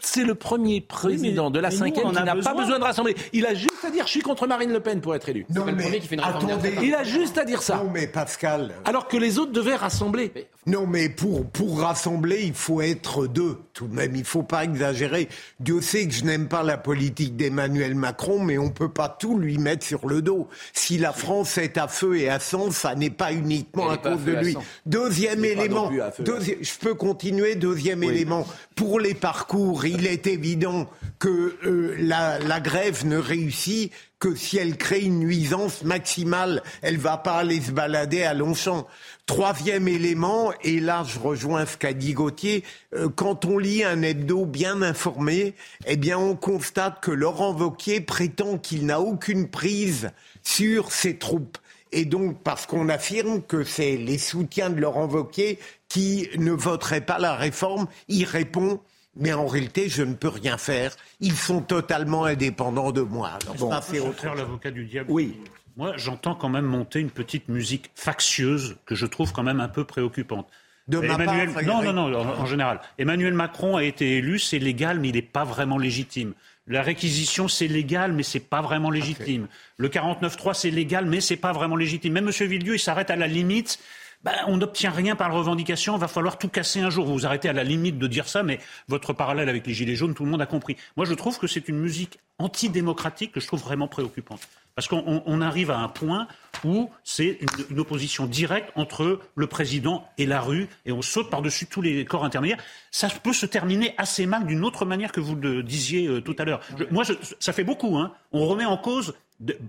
C'est 0.01 0.25
le 0.25 0.35
premier 0.35 0.83
président 0.83 1.51
de 1.51 1.59
la 1.59 1.71
cinquième 1.71 2.13
qui 2.13 2.23
n'a 2.23 2.37
pas 2.37 2.55
besoin 2.55 2.79
de 2.79 2.85
rassembler. 2.85 3.17
Il 3.33 3.47
a 3.47 3.55
juste 3.55 3.85
à 3.87 3.91
dire 3.91 4.07
je 4.07 4.11
suis 4.11 4.21
contre 4.21 4.47
Marine 4.47 4.73
Le 4.73 4.81
Pen 4.81 5.01
pour 5.01 5.15
être 5.15 5.29
élu. 5.31 5.47
Non, 5.55 5.65
mais 5.65 6.01
qui 6.01 6.07
fait 6.07 6.17
une 6.17 6.21
attendez, 6.21 6.75
il 6.83 6.95
a 6.95 7.03
juste 7.03 7.39
à 7.39 7.45
dire 7.45 7.63
ça. 7.63 7.77
Non 7.77 7.91
mais 7.91 8.07
Pascal. 8.07 8.73
Alors 8.85 9.09
que 9.09 9.17
les 9.17 9.39
autres 9.39 9.53
devaient 9.53 9.75
rassembler. 9.75 10.33
Non 10.67 10.87
mais 10.87 11.09
pour 11.09 11.46
pour 11.53 11.81
rassembler, 11.81 12.43
il 12.45 12.55
faut 12.55 12.81
être 12.81 13.27
deux, 13.27 13.59
tout 13.73 13.87
de 13.87 13.95
même. 13.95 14.15
Il 14.15 14.21
ne 14.21 14.25
faut 14.25 14.43
pas 14.43 14.65
exagérer. 14.65 15.29
Dieu 15.61 15.81
sait 15.81 16.07
que 16.07 16.15
je 16.15 16.25
n'aime 16.25 16.49
pas 16.49 16.63
la 16.63 16.79
politique 16.79 17.37
d'Emmanuel 17.37 17.95
Macron, 17.95 18.41
mais 18.41 18.59
on 18.59 18.67
ne 18.67 18.71
peut 18.71 18.93
pas 18.93 19.09
tout 19.09 19.39
lui 19.39 19.59
mettre 19.59 19.85
sur 19.85 20.07
le 20.07 20.23
dos. 20.23 20.49
Si 20.73 20.99
la 20.99 21.13
France 21.13 21.59
est 21.59 21.79
à 21.79 21.89
feu 21.89 22.19
et 22.19 22.29
à 22.29 22.41
sang, 22.41 22.71
ça 22.71 22.95
n'est 22.95 23.11
pas 23.11 23.33
uniquement 23.33 23.91
à 23.91 23.99
cause 23.99 24.25
de 24.25 24.33
lui. 24.33 24.57
Deuxième 24.87 25.45
élément, 25.45 25.91
je 25.91 26.79
peux 26.81 26.95
continuer, 26.95 27.55
deuxième 27.55 28.03
élément. 28.03 28.47
Pour 28.75 29.01
les 29.01 29.15
parcours, 29.15 29.87
il 29.87 30.07
est 30.07 30.27
évident 30.27 30.89
que 31.19 31.57
euh, 31.65 31.97
la, 31.99 32.39
la 32.39 32.61
grève 32.61 33.07
ne 33.07 33.17
réussit 33.17 33.91
que 34.19 34.35
si 34.35 34.57
elle 34.57 34.77
crée 34.77 35.01
une 35.01 35.19
nuisance 35.19 35.83
maximale. 35.85 36.63
Elle 36.83 36.97
va 36.97 37.17
pas 37.17 37.37
aller 37.37 37.61
se 37.61 37.71
balader 37.71 38.23
à 38.23 38.35
Longchamp. 38.35 38.87
Troisième 39.27 39.89
élément, 39.89 40.53
et 40.63 40.79
là 40.79 41.05
je 41.05 41.19
rejoins 41.19 41.67
ce 41.67 41.77
qu'a 41.77 41.93
dit 41.93 42.13
Gauthier, 42.13 42.63
euh, 42.95 43.09
quand 43.09 43.45
on 43.45 43.59
lit 43.59 43.83
un 43.83 44.03
hebdo 44.03 44.47
bien 44.47 44.83
informé, 44.83 45.55
eh 45.85 45.97
bien 45.97 46.17
on 46.17 46.37
constate 46.37 47.01
que 47.01 47.11
Laurent 47.11 47.53
Wauquiez 47.53 48.01
prétend 48.01 48.57
qu'il 48.57 48.87
n'a 48.87 49.01
aucune 49.01 49.49
prise 49.49 50.13
sur 50.45 50.93
ses 50.93 51.19
troupes. 51.19 51.59
Et 51.91 52.05
donc, 52.05 52.41
parce 52.43 52.67
qu'on 52.67 52.89
affirme 52.89 53.43
que 53.43 53.65
c'est 53.65 53.97
les 53.97 54.19
soutiens 54.19 54.71
de 54.71 54.81
Laurent 54.81 55.09
Wauquiez 55.09 55.59
qui 55.89 56.29
ne 56.39 56.53
voteraient 56.53 57.01
pas 57.01 57.19
la 57.19 57.35
réforme, 57.35 57.89
il 58.09 58.25
répond 58.25 58.81
mais 59.17 59.33
en 59.33 59.47
réalité, 59.47 59.89
je 59.89 60.03
ne 60.03 60.15
peux 60.15 60.29
rien 60.29 60.59
faire. 60.59 60.95
Ils 61.21 61.37
sont 61.37 61.63
totalement 61.63 62.27
indépendants 62.27 62.93
de 62.93 63.01
moi. 63.01 63.39
Alors, 63.43 63.55
bon, 63.57 63.71
ça, 63.71 63.81
faire 63.81 64.35
l'avocat 64.35 64.71
du 64.71 64.85
diable. 64.85 65.11
Oui. 65.11 65.41
Moi, 65.77 65.93
j'entends 65.97 66.35
quand 66.35 66.49
même 66.49 66.65
monter 66.65 67.01
une 67.01 67.11
petite 67.11 67.49
musique 67.49 67.91
factieuse 67.95 68.77
que 68.87 68.95
je 68.95 69.05
trouve 69.05 69.33
quand 69.33 69.43
même 69.43 69.61
un 69.61 69.69
peu 69.69 69.85
préoccupante. 69.85 70.49
De 70.89 71.03
Emmanuel... 71.03 71.51
non, 71.67 71.83
non, 71.83 71.93
non, 71.93 72.19
en, 72.19 72.47
général. 72.47 72.81
Emmanuel 72.97 73.35
Macron 73.35 73.77
a 73.77 73.83
été 73.83 74.19
élu, 74.19 74.39
c'est 74.39 74.59
légal, 74.59 75.01
mais 75.01 75.09
il 75.09 75.17
n'est 75.17 75.23
pas 75.23 75.45
vraiment 75.45 75.79
légitime. 75.79 76.33
La 76.69 76.83
réquisition, 76.83 77.49
c'est 77.49 77.67
légal, 77.67 78.13
mais 78.13 78.23
c'est 78.23 78.41
pas 78.41 78.63
vraiment 78.63 78.91
légitime. 78.91 79.49
Le 79.77 79.89
49-3, 79.89 80.55
c'est 80.55 80.71
légal, 80.71 81.07
mais 81.07 81.21
c'est 81.21 81.37
pas 81.37 81.53
vraiment 81.53 81.77
légitime. 81.77 82.13
Même 82.15 82.29
M. 82.29 82.49
Villedieu, 82.49 82.75
il 82.75 82.79
s'arrête 82.79 83.11
à 83.11 83.17
la 83.17 83.27
limite. 83.27 83.79
Ben, 84.25 84.33
on 84.47 84.57
n'obtient 84.57 84.91
rien 84.91 85.15
par 85.15 85.29
la 85.29 85.35
revendication, 85.35 85.97
il 85.97 86.01
va 86.01 86.09
falloir 86.09 86.39
tout 86.39 86.49
casser 86.49 86.81
un 86.81 86.91
jour. 86.91 87.05
Vous 87.05 87.13
vous 87.13 87.27
arrêtez 87.27 87.49
à 87.49 87.53
la 87.53 87.65
limite 87.65 87.99
de 87.99 88.07
dire 88.07 88.29
ça, 88.29 88.43
mais 88.43 88.59
votre 88.89 89.13
parallèle 89.13 89.49
avec 89.49 89.67
les 89.67 89.75
Gilets 89.75 89.95
jaunes, 89.95 90.15
tout 90.15 90.25
le 90.25 90.31
monde 90.31 90.43
a 90.43 90.47
compris. 90.47 90.77
Moi, 90.97 91.05
je 91.05 91.15
trouve 91.15 91.39
que 91.39 91.47
c'est 91.47 91.69
une 91.69 91.79
musique 91.79 92.19
antidémocratique 92.39 93.33
que 93.33 93.41
je 93.41 93.47
trouve 93.47 93.61
vraiment 93.61 93.89
préoccupante. 93.89 94.41
Parce 94.77 94.89
qu'on 94.89 95.41
arrive 95.41 95.71
à 95.71 95.79
un 95.79 95.89
point 95.89 96.29
où 96.63 96.91
c'est 97.03 97.39
une, 97.71 97.81
opposition 97.81 98.27
directe 98.27 98.71
entre 98.75 99.21
le 99.35 99.47
président 99.47 100.07
et 100.19 100.27
la 100.27 100.39
rue, 100.39 100.69
et 100.85 100.93
on 100.93 101.01
saute 101.01 101.31
par-dessus 101.31 101.65
tous 101.67 101.81
les 101.81 102.05
corps 102.05 102.27
intermédiaires. 102.27 102.63
Ça 102.91 103.09
peut 103.09 103.33
se 103.33 103.47
terminer 103.47 103.95
assez 103.97 104.27
mal 104.27 104.47
d'une 104.47 104.65
autre 104.65 104.85
manière 104.85 105.13
que 105.13 105.21
vous 105.21 105.35
le 105.35 105.63
disiez 105.63 106.07
euh, 106.07 106.21
tout 106.21 106.37
à 106.39 106.45
l'heure. 106.45 106.61
Moi, 106.91 107.05
ça 107.41 107.55
fait 107.55 107.65
beaucoup. 107.65 107.97
Hein. 107.97 108.13
On 108.33 108.47
remet 108.47 108.67
en 108.67 108.77
cause 108.77 109.15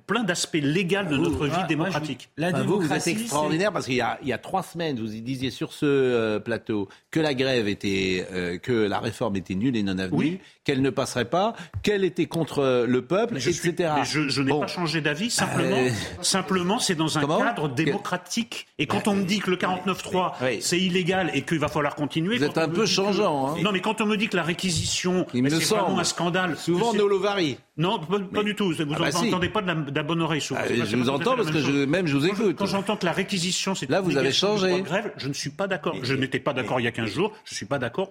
plein 0.05 0.23
d'aspects 0.23 0.59
légaux 0.61 1.03
de 1.09 1.17
notre 1.17 1.47
vie 1.47 1.67
démocratique. 1.67 2.29
la 2.37 2.51
vous, 2.63 2.79
vous 2.79 2.93
êtes 2.93 3.07
extraordinaire 3.07 3.71
parce 3.73 3.85
qu'il 3.85 3.95
y, 3.95 4.27
y, 4.27 4.33
a 4.33 4.37
trois 4.37 4.63
semaines, 4.63 4.99
vous 4.99 5.13
y 5.13 5.21
disiez 5.21 5.51
sur 5.51 5.73
ce 5.73 5.85
euh, 5.85 6.39
plateau 6.39 6.87
que 7.11 7.19
la 7.19 7.33
grève 7.33 7.67
était, 7.67 8.25
euh, 8.31 8.57
que 8.57 8.71
la 8.71 8.99
réforme 8.99 9.35
était 9.35 9.55
nulle 9.55 9.75
et 9.75 9.83
non 9.83 9.97
avenue, 9.97 10.39
qu'elle 10.63 10.81
ne 10.81 10.89
passerait 10.89 11.25
pas, 11.25 11.53
qu'elle 11.83 12.05
était 12.05 12.27
contre 12.27 12.59
euh, 12.59 12.85
le 12.87 13.01
peuple, 13.01 13.37
etc. 13.37 13.91
mais 13.97 14.05
je, 14.05 14.41
n'ai 14.41 14.57
pas 14.57 14.67
changé 14.67 15.01
d'avis, 15.01 15.29
simplement, 15.29 15.77
simplement 16.21 16.79
c'est 16.79 16.95
dans 16.95 17.17
un 17.17 17.27
cadre 17.27 17.67
démocratique. 17.67 18.67
Et 18.79 18.87
quand 18.87 19.07
on 19.07 19.15
me 19.15 19.23
dit 19.23 19.39
que 19.39 19.49
le 19.49 19.57
49.3 19.57 20.61
c'est 20.61 20.79
illégal 20.79 21.29
et 21.33 21.41
qu'il 21.41 21.59
va 21.59 21.67
falloir 21.67 21.95
continuer, 21.95 22.37
vous 22.37 22.43
êtes 22.43 22.57
un 22.57 22.69
peu 22.69 22.85
changeant. 22.85 23.47
Hein. 23.49 23.55
Non, 23.61 23.71
mais 23.71 23.81
quand 23.81 23.99
on 24.01 24.05
me 24.05 24.15
dit 24.15 24.29
que 24.29 24.37
la 24.37 24.43
réquisition, 24.43 25.25
c'est 25.33 25.41
vraiment 25.41 25.99
un 25.99 26.03
scandale. 26.03 26.57
Souvent, 26.57 26.93
nos 26.93 27.19
varie. 27.19 27.57
Non, 27.77 27.99
pas, 27.99 28.43
du 28.43 28.55
tout. 28.55 28.73
Vous 28.73 28.83
n'entendez 28.83 29.29
ah 29.33 29.39
bah 29.39 29.47
pas 29.53 29.56
de 29.61 29.95
la, 29.95 30.03
bonne 30.03 30.21
oreille. 30.21 30.41
Ah, 30.55 30.63
je 30.67 30.95
vous 30.95 31.09
entends 31.09 31.35
parce 31.35 31.51
que 31.51 31.59
je, 31.59 31.85
même 31.85 32.07
je 32.07 32.17
vous 32.17 32.25
écoute. 32.25 32.55
Quand 32.57 32.65
j'entends 32.65 32.97
que 32.97 33.05
la 33.05 33.11
réquisition, 33.11 33.75
c'est 33.75 33.89
là 33.89 34.01
vous 34.01 34.17
avez 34.17 34.31
changé. 34.31 34.81
Grève, 34.81 35.11
je 35.17 35.27
ne 35.27 35.33
suis 35.33 35.49
pas 35.49 35.67
d'accord. 35.67 35.95
Je 36.01 36.13
n'étais 36.13 36.39
pas 36.39 36.53
d'accord 36.53 36.79
il 36.79 36.83
y 36.83 36.87
a 36.87 36.91
15 36.91 37.09
jours. 37.09 37.33
Je 37.45 37.53
ne 37.53 37.55
suis 37.55 37.65
pas 37.65 37.79
d'accord. 37.79 38.09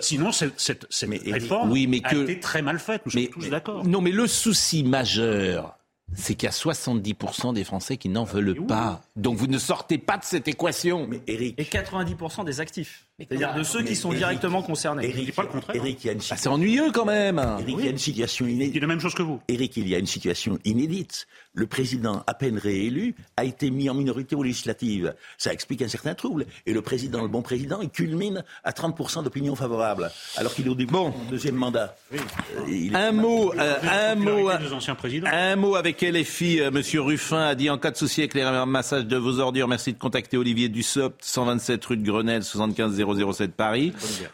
Sinon, 0.00 0.32
cette, 0.32 0.58
cette, 0.58 0.86
réforme 1.26 1.70
oui, 1.70 1.86
mais 1.86 2.00
a 2.04 2.14
été 2.14 2.40
très 2.40 2.62
mal 2.62 2.78
faite. 2.78 3.02
Nous 3.06 3.12
sommes 3.12 3.26
tous 3.28 3.48
d'accord. 3.48 3.84
Non, 3.84 4.00
mais 4.00 4.10
le 4.10 4.26
souci 4.26 4.82
majeur, 4.84 5.78
c'est 6.14 6.34
qu'il 6.34 6.46
y 6.46 6.50
a 6.50 6.54
70% 6.54 7.54
des 7.54 7.64
Français 7.64 7.96
qui 7.96 8.08
n'en 8.08 8.24
veulent 8.24 8.66
pas. 8.66 9.02
Donc 9.16 9.36
vous 9.36 9.46
ne 9.46 9.58
sortez 9.58 9.98
pas 9.98 10.16
de 10.16 10.24
cette 10.24 10.48
équation. 10.48 11.06
Mais 11.08 11.20
Eric... 11.26 11.58
Et 11.58 11.64
90% 11.64 12.44
des 12.44 12.60
actifs. 12.60 13.07
C'est-à-dire 13.18 13.52
de 13.54 13.64
ceux 13.64 13.82
qui 13.82 13.96
sont 13.96 14.12
directement 14.12 14.62
concernés. 14.62 15.08
Eric, 15.08 15.34
pas 15.34 15.42
le 15.42 15.48
contraire. 15.48 15.74
Eric, 15.74 16.04
il 16.04 16.06
y 16.06 16.10
a 16.10 16.12
une... 16.12 16.20
Ah, 16.30 16.36
c'est 16.36 16.48
ennuyeux 16.48 16.92
quand 16.92 17.04
même. 17.04 17.38
Eric, 17.60 17.76
il 17.78 17.84
y 17.84 17.88
a 17.88 17.90
une 17.90 17.98
situation 17.98 18.46
inédite. 18.46 18.76
Il 18.76 18.80
la 18.80 18.86
même 18.86 19.00
chose 19.00 19.14
que 19.14 19.22
vous. 19.22 19.40
Eric, 19.48 19.76
il 19.76 19.88
y 19.88 19.94
a 19.96 19.98
une 19.98 20.06
situation 20.06 20.58
inédite. 20.64 21.26
Le 21.52 21.66
président, 21.66 22.22
à 22.28 22.34
peine 22.34 22.58
réélu, 22.58 23.16
a 23.36 23.44
été 23.44 23.70
mis 23.70 23.90
en 23.90 23.94
minorité 23.94 24.36
aux 24.36 24.44
législatives. 24.44 25.14
Ça 25.36 25.52
explique 25.52 25.82
un 25.82 25.88
certain 25.88 26.14
trouble. 26.14 26.46
Et 26.66 26.72
le 26.72 26.80
président, 26.80 27.22
le 27.22 27.28
bon 27.28 27.42
président, 27.42 27.80
il 27.80 27.90
culmine 27.90 28.44
à 28.62 28.70
30% 28.70 29.24
d'opinion 29.24 29.56
favorable, 29.56 30.12
alors 30.36 30.54
qu'il 30.54 30.66
est 30.66 30.70
au 30.70 30.76
début 30.76 30.92
bon. 30.92 31.12
deuxième 31.28 31.56
mandat. 31.56 31.96
Euh, 32.12 32.18
un 32.94 33.12
mot, 33.12 33.52
euh, 33.58 33.74
un 33.82 34.14
mot, 34.14 34.48
un 34.48 35.56
mot 35.56 35.74
avec 35.74 36.00
LFI. 36.02 36.60
Euh, 36.60 36.70
Monsieur 36.70 37.00
Ruffin 37.02 37.42
a 37.48 37.54
dit 37.54 37.68
en 37.68 37.78
cas 37.78 37.90
de 37.90 37.96
souci 37.96 38.20
avec 38.20 38.34
les 38.34 38.44
massage 38.66 39.06
de 39.06 39.16
vos 39.16 39.40
ordures, 39.40 39.68
merci 39.68 39.92
de 39.92 39.98
contacter 39.98 40.36
Olivier 40.36 40.68
Dussopt, 40.68 41.22
127 41.22 41.84
rue 41.84 41.96
de 41.96 42.06
Grenelle, 42.06 42.44
75 42.44 42.94
007 43.14 43.52
Paris, 43.52 43.92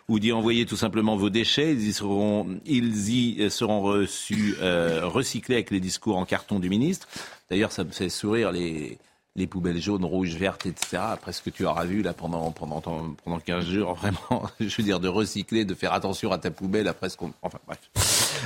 ou 0.08 0.18
d'y 0.18 0.32
envoyer 0.32 0.66
tout 0.66 0.76
simplement 0.76 1.16
vos 1.16 1.30
déchets. 1.30 1.72
Ils 1.72 1.88
y 1.88 1.92
seront, 1.92 2.60
ils 2.66 3.10
y 3.10 3.50
seront 3.50 3.80
reçus, 3.82 4.56
recyclés 4.60 5.56
avec 5.56 5.70
les 5.70 5.80
discours 5.80 6.16
en 6.16 6.24
carton 6.24 6.58
du 6.58 6.68
ministre. 6.68 7.08
D'ailleurs, 7.50 7.72
ça 7.72 7.84
me 7.84 7.90
fait 7.90 8.08
sourire 8.08 8.52
les, 8.52 8.98
les 9.37 9.49
poubelles 9.49 9.80
jaunes, 9.80 10.05
rouges, 10.05 10.37
vertes, 10.37 10.66
etc. 10.66 10.99
Après 11.01 11.32
ce 11.32 11.43
que 11.43 11.51
tu 11.51 11.64
auras 11.64 11.85
vu 11.85 12.03
là 12.03 12.14
pendant, 12.14 12.53
pendant, 12.53 12.80
pendant 12.80 13.41
15 13.41 13.64
jours, 13.66 13.95
vraiment, 14.01 14.49
je 14.61 14.76
veux 14.76 14.82
dire, 14.82 15.01
de 15.01 15.09
recycler, 15.09 15.64
de 15.64 15.74
faire 15.74 15.93
attention 15.93 16.30
à 16.30 16.39
ta 16.39 16.51
poubelle 16.51 16.87
après 16.87 17.09
ce 17.09 17.16
qu'on. 17.16 17.32
Enfin, 17.43 17.59
bref. 17.66 17.80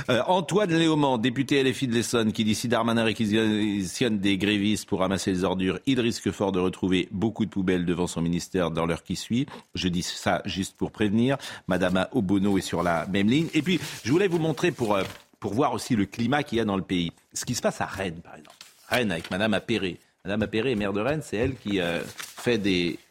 Euh, 0.09 0.21
Antoine 0.27 0.71
Léaumont, 0.71 1.17
député 1.17 1.63
LFI 1.63 1.87
de 1.87 1.93
l'Essonne, 1.93 2.31
qui 2.31 2.43
dit 2.43 2.55
si 2.55 2.67
Darmanin 2.67 3.03
réquisitionne 3.03 4.19
des 4.19 4.37
grévistes 4.37 4.87
pour 4.87 4.99
ramasser 4.99 5.31
les 5.31 5.43
ordures, 5.43 5.79
il 5.85 5.99
risque 5.99 6.31
fort 6.31 6.51
de 6.51 6.59
retrouver 6.59 7.07
beaucoup 7.11 7.45
de 7.45 7.51
poubelles 7.51 7.85
devant 7.85 8.07
son 8.07 8.21
ministère 8.21 8.71
dans 8.71 8.85
l'heure 8.85 9.03
qui 9.03 9.15
suit. 9.15 9.45
Je 9.75 9.87
dis 9.87 10.01
ça 10.01 10.41
juste 10.45 10.75
pour 10.75 10.91
prévenir. 10.91 11.37
Madame 11.67 12.07
Obono 12.13 12.57
est 12.57 12.61
sur 12.61 12.81
la 12.81 13.05
même 13.07 13.29
ligne. 13.29 13.47
Et 13.53 13.61
puis, 13.61 13.79
je 14.03 14.11
voulais 14.11 14.27
vous 14.27 14.39
montrer 14.39 14.71
pour, 14.71 14.95
euh, 14.95 15.03
pour 15.39 15.53
voir 15.53 15.73
aussi 15.73 15.95
le 15.95 16.05
climat 16.05 16.43
qu'il 16.43 16.57
y 16.57 16.61
a 16.61 16.65
dans 16.65 16.77
le 16.77 16.83
pays. 16.83 17.11
Ce 17.33 17.45
qui 17.45 17.53
se 17.53 17.61
passe 17.61 17.81
à 17.81 17.85
Rennes, 17.85 18.21
par 18.23 18.35
exemple. 18.35 18.55
Rennes 18.89 19.11
avec 19.11 19.29
Madame 19.29 19.53
Appéré. 19.53 19.99
Madame 20.29 20.43
Appéré, 20.43 20.75
maire 20.75 20.93
de 20.93 21.01
Rennes, 21.01 21.23
c'est 21.23 21.37
elle 21.37 21.55
qui 21.55 21.81
euh, 21.81 22.01
fait 22.03 22.61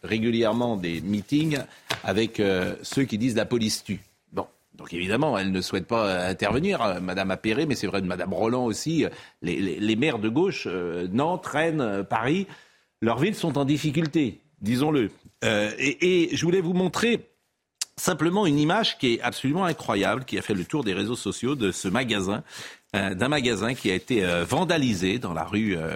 régulièrement 0.04 0.76
des 0.76 1.00
meetings 1.00 1.58
avec 2.04 2.38
euh, 2.38 2.76
ceux 2.82 3.02
qui 3.02 3.18
disent 3.18 3.34
la 3.34 3.44
police 3.44 3.82
tue. 3.82 3.98
Bon, 4.32 4.46
donc 4.74 4.94
évidemment, 4.94 5.36
elle 5.36 5.50
ne 5.50 5.60
souhaite 5.60 5.88
pas 5.88 6.28
intervenir, 6.28 6.80
euh, 6.80 7.00
Madame 7.00 7.32
Appéré, 7.32 7.66
mais 7.66 7.74
c'est 7.74 7.88
vrai 7.88 8.02
de 8.02 8.06
Madame 8.06 8.32
Roland 8.32 8.64
aussi. 8.66 9.04
Les, 9.42 9.96
maires 9.96 10.20
de 10.20 10.28
gauche, 10.28 10.68
Nantes, 11.10 11.44
Rennes, 11.44 12.04
Paris, 12.08 12.46
leurs 13.02 13.18
villes 13.18 13.34
sont 13.34 13.58
en 13.58 13.64
difficulté, 13.64 14.38
disons-le. 14.60 15.10
Et 15.42 16.28
je 16.32 16.44
voulais 16.44 16.60
vous 16.60 16.72
montrer 16.72 17.26
simplement 17.98 18.46
une 18.46 18.58
image 18.58 18.98
qui 18.98 19.14
est 19.14 19.20
absolument 19.20 19.64
incroyable, 19.64 20.24
qui 20.24 20.38
a 20.38 20.42
fait 20.42 20.54
le 20.54 20.64
tour 20.64 20.84
des 20.84 20.94
réseaux 20.94 21.16
sociaux 21.16 21.54
de 21.54 21.72
ce 21.72 21.88
magasin 21.88 22.42
euh, 22.96 23.14
d'un 23.14 23.28
magasin 23.28 23.74
qui 23.74 23.90
a 23.90 23.94
été 23.94 24.24
euh, 24.24 24.46
vandalisé 24.48 25.18
dans 25.18 25.34
la 25.34 25.44
rue, 25.44 25.76
euh, 25.76 25.92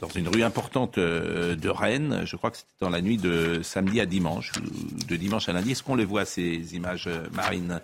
dans 0.00 0.08
une 0.08 0.26
rue 0.26 0.42
importante 0.42 0.98
de 0.98 1.68
Rennes. 1.68 2.22
Je 2.24 2.34
crois 2.34 2.50
que 2.50 2.56
c'était 2.56 2.68
dans 2.80 2.90
la 2.90 3.00
nuit 3.00 3.18
de 3.18 3.60
samedi 3.62 4.00
à 4.00 4.06
dimanche, 4.06 4.50
ou 4.56 5.04
de 5.04 5.14
dimanche 5.14 5.48
à 5.48 5.52
lundi. 5.52 5.70
Est-ce 5.70 5.84
qu'on 5.84 5.94
les 5.94 6.04
voit 6.04 6.24
ces 6.24 6.74
images, 6.74 7.08
Marine 7.32 7.80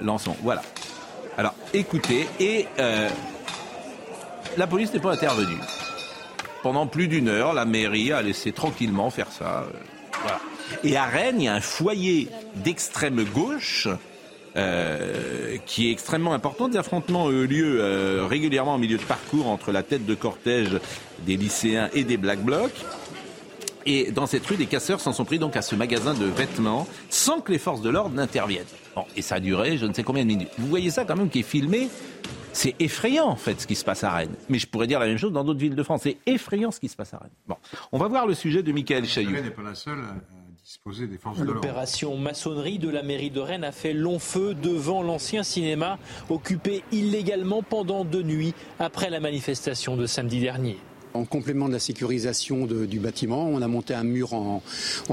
Lançon? 0.00 0.34
Voilà. 0.42 0.62
Alors, 1.36 1.54
écoutez, 1.74 2.26
et 2.40 2.66
la 4.56 4.66
police 4.66 4.94
n'est 4.94 5.00
pas 5.00 5.12
intervenue. 5.12 5.60
Pendant 6.62 6.86
plus 6.86 7.06
d'une 7.06 7.28
heure, 7.28 7.52
la 7.52 7.66
mairie 7.66 8.12
a 8.12 8.22
laissé 8.22 8.52
tranquillement 8.52 9.10
faire 9.10 9.30
ça. 9.30 9.66
voilà. 10.22 10.40
Et 10.82 10.96
à 10.96 11.04
Rennes, 11.04 11.40
il 11.40 11.44
y 11.44 11.48
a 11.48 11.54
un 11.54 11.60
foyer 11.60 12.28
d'extrême 12.56 13.24
gauche 13.24 13.88
euh, 14.56 15.56
qui 15.66 15.88
est 15.88 15.90
extrêmement 15.90 16.32
important. 16.32 16.68
Des 16.68 16.78
affrontements 16.78 17.24
ont 17.24 17.30
eu 17.30 17.46
lieu 17.46 17.80
euh, 17.80 18.26
régulièrement 18.28 18.74
en 18.74 18.78
milieu 18.78 18.98
de 18.98 19.02
parcours 19.02 19.48
entre 19.48 19.72
la 19.72 19.82
tête 19.82 20.06
de 20.06 20.14
cortège 20.14 20.78
des 21.26 21.36
lycéens 21.36 21.90
et 21.92 22.04
des 22.04 22.16
Black 22.16 22.40
Blocs. 22.40 22.84
Et 23.86 24.12
dans 24.12 24.26
cette 24.26 24.46
rue, 24.46 24.56
des 24.56 24.66
casseurs 24.66 25.00
s'en 25.00 25.12
sont 25.12 25.24
pris 25.24 25.38
donc 25.38 25.56
à 25.56 25.62
ce 25.62 25.74
magasin 25.74 26.14
de 26.14 26.24
vêtements 26.24 26.86
sans 27.10 27.40
que 27.40 27.52
les 27.52 27.58
forces 27.58 27.82
de 27.82 27.90
l'ordre 27.90 28.14
n'interviennent. 28.14 28.64
Bon, 28.94 29.04
et 29.16 29.22
ça 29.22 29.34
a 29.36 29.40
duré 29.40 29.76
je 29.76 29.86
ne 29.86 29.92
sais 29.92 30.04
combien 30.04 30.22
de 30.22 30.28
minutes. 30.28 30.50
Vous 30.56 30.68
voyez 30.68 30.90
ça 30.90 31.04
quand 31.04 31.16
même 31.16 31.28
qui 31.28 31.40
est 31.40 31.42
filmé. 31.42 31.88
C'est 32.52 32.76
effrayant 32.78 33.26
en 33.26 33.36
fait 33.36 33.60
ce 33.60 33.66
qui 33.66 33.74
se 33.74 33.84
passe 33.84 34.04
à 34.04 34.12
Rennes. 34.12 34.36
Mais 34.48 34.60
je 34.60 34.68
pourrais 34.68 34.86
dire 34.86 35.00
la 35.00 35.06
même 35.06 35.18
chose 35.18 35.32
dans 35.32 35.42
d'autres 35.42 35.58
villes 35.58 35.74
de 35.74 35.82
France. 35.82 36.02
C'est 36.04 36.18
effrayant 36.26 36.70
ce 36.70 36.78
qui 36.78 36.88
se 36.88 36.94
passe 36.94 37.12
à 37.12 37.18
Rennes. 37.18 37.30
Bon, 37.48 37.56
on 37.90 37.98
va 37.98 38.06
voir 38.06 38.28
le 38.28 38.34
sujet 38.34 38.62
de 38.62 38.70
Michael 38.70 39.04
Chailloux. 39.04 39.32
N'est 39.32 39.50
pas 39.50 39.62
la 39.62 39.74
seule. 39.74 39.98
L'opération 41.42 42.16
maçonnerie 42.16 42.78
de 42.78 42.88
la 42.88 43.02
mairie 43.02 43.30
de 43.30 43.40
Rennes 43.40 43.64
a 43.64 43.72
fait 43.72 43.92
long 43.92 44.18
feu 44.18 44.54
devant 44.54 45.02
l'ancien 45.02 45.42
cinéma, 45.42 45.98
occupé 46.30 46.84
illégalement 46.90 47.62
pendant 47.62 48.04
deux 48.04 48.22
nuits 48.22 48.54
après 48.78 49.10
la 49.10 49.20
manifestation 49.20 49.96
de 49.96 50.06
samedi 50.06 50.40
dernier. 50.40 50.78
En 51.14 51.24
complément 51.24 51.68
de 51.68 51.72
la 51.72 51.78
sécurisation 51.78 52.66
du 52.66 52.98
bâtiment, 52.98 53.46
on 53.46 53.62
a 53.62 53.68
monté 53.68 53.94
un 53.94 54.02
mur 54.02 54.32
en, 54.34 54.62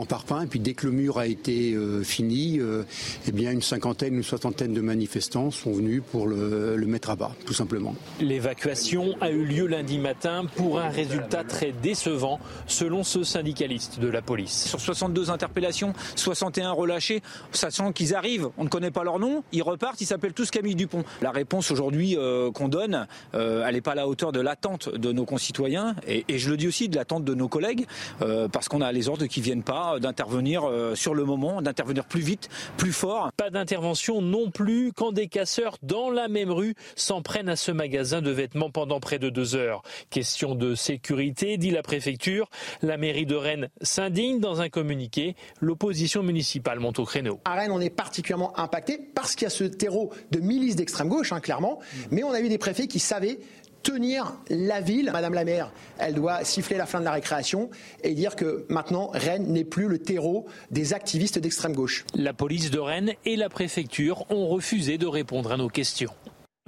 parpaing. 0.09 0.45
Et 0.45 0.47
puis 0.47 0.59
dès 0.59 0.73
que 0.73 0.87
le 0.87 0.91
mur 0.91 1.19
a 1.19 1.27
été 1.27 1.73
euh, 1.73 2.03
fini, 2.03 2.59
euh, 2.59 2.83
eh 3.27 3.31
bien 3.31 3.51
une 3.51 3.61
cinquantaine, 3.61 4.15
une 4.15 4.23
soixantaine 4.23 4.73
de 4.73 4.81
manifestants 4.81 5.51
sont 5.51 5.71
venus 5.71 6.01
pour 6.11 6.25
le, 6.25 6.75
mettre 6.87 7.11
à 7.11 7.15
bas, 7.15 7.35
tout 7.45 7.53
simplement. 7.53 7.95
L'évacuation 8.19 9.15
a 9.21 9.29
eu 9.29 9.45
lieu 9.45 9.67
lundi 9.67 9.99
matin 9.99 10.45
pour 10.55 10.79
un 10.79 10.89
résultat 10.89 11.43
très 11.43 11.71
décevant, 11.71 12.39
selon 12.65 13.03
ce 13.03 13.23
syndicaliste 13.23 13.99
de 13.99 14.07
la 14.07 14.23
police. 14.23 14.69
Sur 14.69 14.81
62 14.81 15.29
interpellations, 15.29 15.93
61 16.15 16.71
relâchés, 16.71 17.21
sachant 17.51 17.91
qu'ils 17.91 18.15
arrivent, 18.15 18.49
on 18.57 18.63
ne 18.63 18.69
connaît 18.69 18.89
pas 18.89 19.03
leur 19.03 19.19
nom, 19.19 19.43
ils 19.51 19.61
repartent, 19.61 20.01
ils 20.01 20.07
s'appellent 20.07 20.33
tous 20.33 20.49
Camille 20.49 20.75
Dupont. 20.75 21.03
La 21.21 21.29
réponse 21.29 21.69
aujourd'hui 21.69 22.17
euh, 22.17 22.51
qu'on 22.51 22.69
donne, 22.69 23.05
elle 23.33 23.75
n'est 23.75 23.81
pas 23.81 23.91
à 23.91 23.95
la 23.95 24.07
hauteur 24.07 24.31
de 24.31 24.39
l'attente 24.39 24.89
de 24.89 25.11
nos 25.11 25.25
concitoyens 25.25 25.90
et, 26.07 26.25
je 26.37 26.49
le 26.49 26.57
dis 26.57 26.67
aussi 26.67 26.89
de 26.89 26.95
l'attente 26.95 27.23
de 27.23 27.33
nos 27.33 27.47
collègues, 27.47 27.85
euh, 28.21 28.47
parce 28.47 28.67
qu'on 28.67 28.81
a 28.81 28.91
les 28.91 29.09
ordres 29.09 29.25
qui 29.25 29.41
viennent 29.41 29.63
pas 29.63 29.99
d'intervenir 29.99 30.63
euh, 30.63 30.95
sur 30.95 31.13
le 31.13 31.25
moment, 31.25 31.61
d'intervenir 31.61 32.05
plus 32.05 32.21
vite, 32.21 32.49
plus 32.77 32.93
fort. 32.93 33.31
Pas 33.37 33.49
d'intervention 33.49 34.21
non 34.21 34.49
plus 34.51 34.91
quand 34.93 35.11
des 35.11 35.27
casseurs 35.27 35.77
dans 35.83 36.09
la 36.09 36.27
même 36.27 36.51
rue 36.51 36.75
s'en 36.95 37.21
prennent 37.21 37.49
à 37.49 37.55
ce 37.55 37.71
magasin 37.71 38.21
de 38.21 38.31
vêtements 38.31 38.69
pendant 38.69 38.99
près 38.99 39.19
de 39.19 39.29
deux 39.29 39.55
heures. 39.55 39.83
Question 40.09 40.55
de 40.55 40.75
sécurité, 40.75 41.57
dit 41.57 41.71
la 41.71 41.83
préfecture. 41.83 42.49
La 42.81 42.97
mairie 42.97 43.25
de 43.25 43.35
Rennes 43.35 43.69
s'indigne 43.81 44.39
dans 44.39 44.61
un 44.61 44.69
communiqué. 44.69 45.35
L'opposition 45.59 46.23
municipale 46.23 46.79
monte 46.79 46.99
au 46.99 47.05
créneau. 47.05 47.39
À 47.45 47.55
Rennes, 47.55 47.71
on 47.71 47.81
est 47.81 47.89
particulièrement 47.89 48.57
impacté 48.59 48.97
parce 48.97 49.35
qu'il 49.35 49.45
y 49.45 49.47
a 49.47 49.51
ce 49.51 49.63
terreau 49.63 50.11
de 50.31 50.39
milices 50.39 50.75
d'extrême 50.75 51.09
gauche, 51.09 51.31
hein, 51.31 51.39
clairement. 51.39 51.79
Mais 52.09 52.23
on 52.23 52.31
a 52.31 52.39
eu 52.39 52.49
des 52.49 52.57
préfets 52.57 52.87
qui 52.87 52.99
savaient 52.99 53.39
tenir 53.83 54.33
la 54.49 54.81
ville. 54.81 55.09
Madame 55.11 55.33
la 55.33 55.45
maire, 55.45 55.71
elle 55.97 56.13
doit 56.13 56.43
siffler 56.43 56.77
la 56.77 56.85
fin 56.85 56.99
de 56.99 57.05
la 57.05 57.11
récréation 57.11 57.69
et 58.03 58.13
dire 58.13 58.35
que 58.35 58.65
maintenant, 58.69 59.09
Rennes 59.13 59.47
n'est 59.51 59.63
plus 59.65 59.87
le 59.87 59.97
terreau 59.99 60.45
des 60.71 60.93
activistes 60.93 61.39
d'extrême 61.39 61.73
gauche. 61.73 62.05
La 62.15 62.33
police 62.33 62.71
de 62.71 62.79
Rennes 62.79 63.13
et 63.25 63.35
la 63.35 63.49
préfecture 63.49 64.25
ont 64.31 64.47
refusé 64.47 64.97
de 64.97 65.07
répondre 65.07 65.51
à 65.51 65.57
nos 65.57 65.69
questions. 65.69 66.11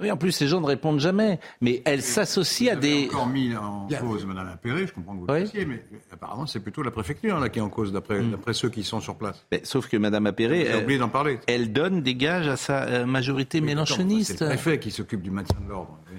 Oui, 0.00 0.10
en 0.10 0.16
plus, 0.16 0.32
ces 0.32 0.48
gens 0.48 0.60
ne 0.60 0.66
répondent 0.66 0.98
jamais. 0.98 1.38
Mais 1.60 1.80
elle 1.84 2.02
s'associe 2.02 2.68
à 2.68 2.74
des. 2.74 3.06
encore 3.12 3.28
mis 3.28 3.54
en 3.54 3.86
cause 4.00 4.26
Mme 4.26 4.48
Appéré, 4.48 4.88
je 4.88 4.92
comprends 4.92 5.14
que 5.14 5.20
vous 5.20 5.26
le 5.28 5.44
fassiez, 5.46 5.64
mais 5.64 5.84
apparemment, 6.10 6.46
c'est 6.46 6.58
plutôt 6.58 6.82
la 6.82 6.90
préfecture 6.90 7.38
là, 7.38 7.48
qui 7.48 7.60
est 7.60 7.62
en 7.62 7.68
cause, 7.68 7.92
d'après 7.92 8.20
Mm. 8.20 8.36
ceux 8.52 8.70
qui 8.70 8.82
sont 8.82 9.00
sur 9.00 9.14
place. 9.14 9.46
Mais, 9.52 9.60
sauf 9.62 9.86
que 9.88 9.96
Mme 9.96 10.26
Appéré. 10.26 10.66
J'ai 10.68 10.82
oublié 10.82 10.98
d'en 10.98 11.08
parler. 11.08 11.38
Elle 11.46 11.72
donne 11.72 12.02
des 12.02 12.16
gages 12.16 12.48
à 12.48 12.56
sa 12.56 12.82
euh, 12.82 13.06
majorité 13.06 13.60
mélanchoniste. 13.60 14.38
C'est 14.38 14.44
le 14.44 14.50
préfet 14.50 14.80
qui 14.80 14.90
s'occupe 14.90 15.22
du 15.22 15.30
maintien 15.30 15.60
de 15.64 15.68
l'ordre, 15.68 15.96
oui, 16.12 16.18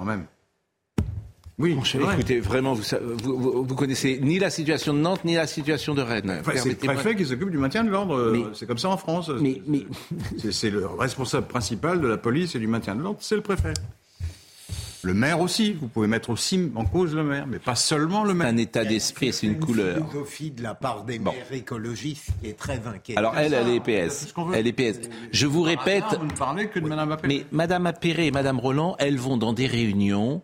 quand 0.00 0.06
même. 0.06 0.24
Oui, 1.58 1.76
c'est 1.84 1.98
vrai. 1.98 2.14
Écoutez, 2.14 2.40
vraiment, 2.40 2.72
vous, 2.72 2.82
vous, 3.22 3.36
vous- 3.38 3.64
vous 3.64 3.74
connaissez 3.74 4.18
ni 4.22 4.38
la 4.38 4.48
situation 4.48 4.94
de 4.94 4.98
Nantes, 4.98 5.26
ni 5.26 5.34
la 5.34 5.46
situation 5.46 5.94
de 5.94 6.00
Rennes. 6.00 6.38
Enfin, 6.40 6.52
c'est 6.56 6.70
le 6.70 6.74
préfet 6.76 7.14
qui 7.14 7.26
s'occupe 7.26 7.50
du 7.50 7.58
maintien 7.58 7.84
de 7.84 7.90
l'ordre. 7.90 8.16
euh, 8.16 8.50
C'est 8.54 8.66
comme 8.66 8.78
ça 8.78 8.88
en 8.88 8.96
France. 8.96 9.30
Mais, 9.40 9.60
C'est 10.50 10.70
le 10.70 10.86
responsable 10.86 11.46
principal 11.48 12.00
de 12.00 12.06
la 12.08 12.16
police 12.16 12.54
et 12.54 12.58
du 12.58 12.66
maintien 12.66 12.94
de 12.96 13.02
l'ordre, 13.02 13.18
c'est 13.20 13.34
le 13.34 13.42
préfet. 13.42 13.74
Le 15.02 15.14
maire 15.14 15.40
aussi, 15.40 15.72
vous 15.72 15.88
pouvez 15.88 16.06
mettre 16.06 16.30
aussi 16.30 16.70
en 16.74 16.84
cause 16.84 17.14
le 17.14 17.22
maire, 17.22 17.46
mais 17.46 17.58
pas 17.58 17.74
seulement 17.74 18.24
le 18.24 18.34
maire. 18.34 18.48
Un 18.48 18.56
état 18.56 18.84
d'esprit, 18.84 19.32
c'est 19.32 19.46
une 19.46 19.58
couleur. 19.58 19.96
philosophie 19.96 20.50
de 20.50 20.62
la 20.62 20.74
part 20.74 21.04
des 21.04 21.18
maires 21.18 21.52
écologistes 21.52 22.28
qui 22.40 22.48
est 22.48 22.58
très 22.58 22.86
inquiétante. 22.86 23.18
Alors 23.18 23.36
elle, 23.36 23.54
elle 23.54 23.68
est 23.68 23.80
PS. 23.80 24.34
Elle 24.54 24.66
est 24.66 24.72
PS. 24.72 25.08
Je 25.32 25.46
vous 25.46 25.62
répète. 25.62 26.04
Vous 26.18 26.26
ne 26.26 26.32
parlez 26.32 26.68
que 26.68 26.78
de 26.78 26.86
Mme 26.86 27.12
Appéré. 27.12 27.34
Mais 27.34 27.46
Madame 27.52 27.86
Appéré 27.86 28.26
et 28.26 28.30
Madame 28.30 28.58
Roland, 28.58 28.96
elles 28.98 29.18
vont 29.18 29.36
dans 29.36 29.52
des 29.52 29.66
réunions 29.66 30.42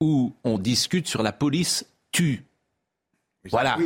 où 0.00 0.34
on 0.44 0.58
discute 0.58 1.08
sur 1.08 1.22
la 1.22 1.32
police 1.32 1.86
tue. 2.12 2.44
Voilà. 3.50 3.76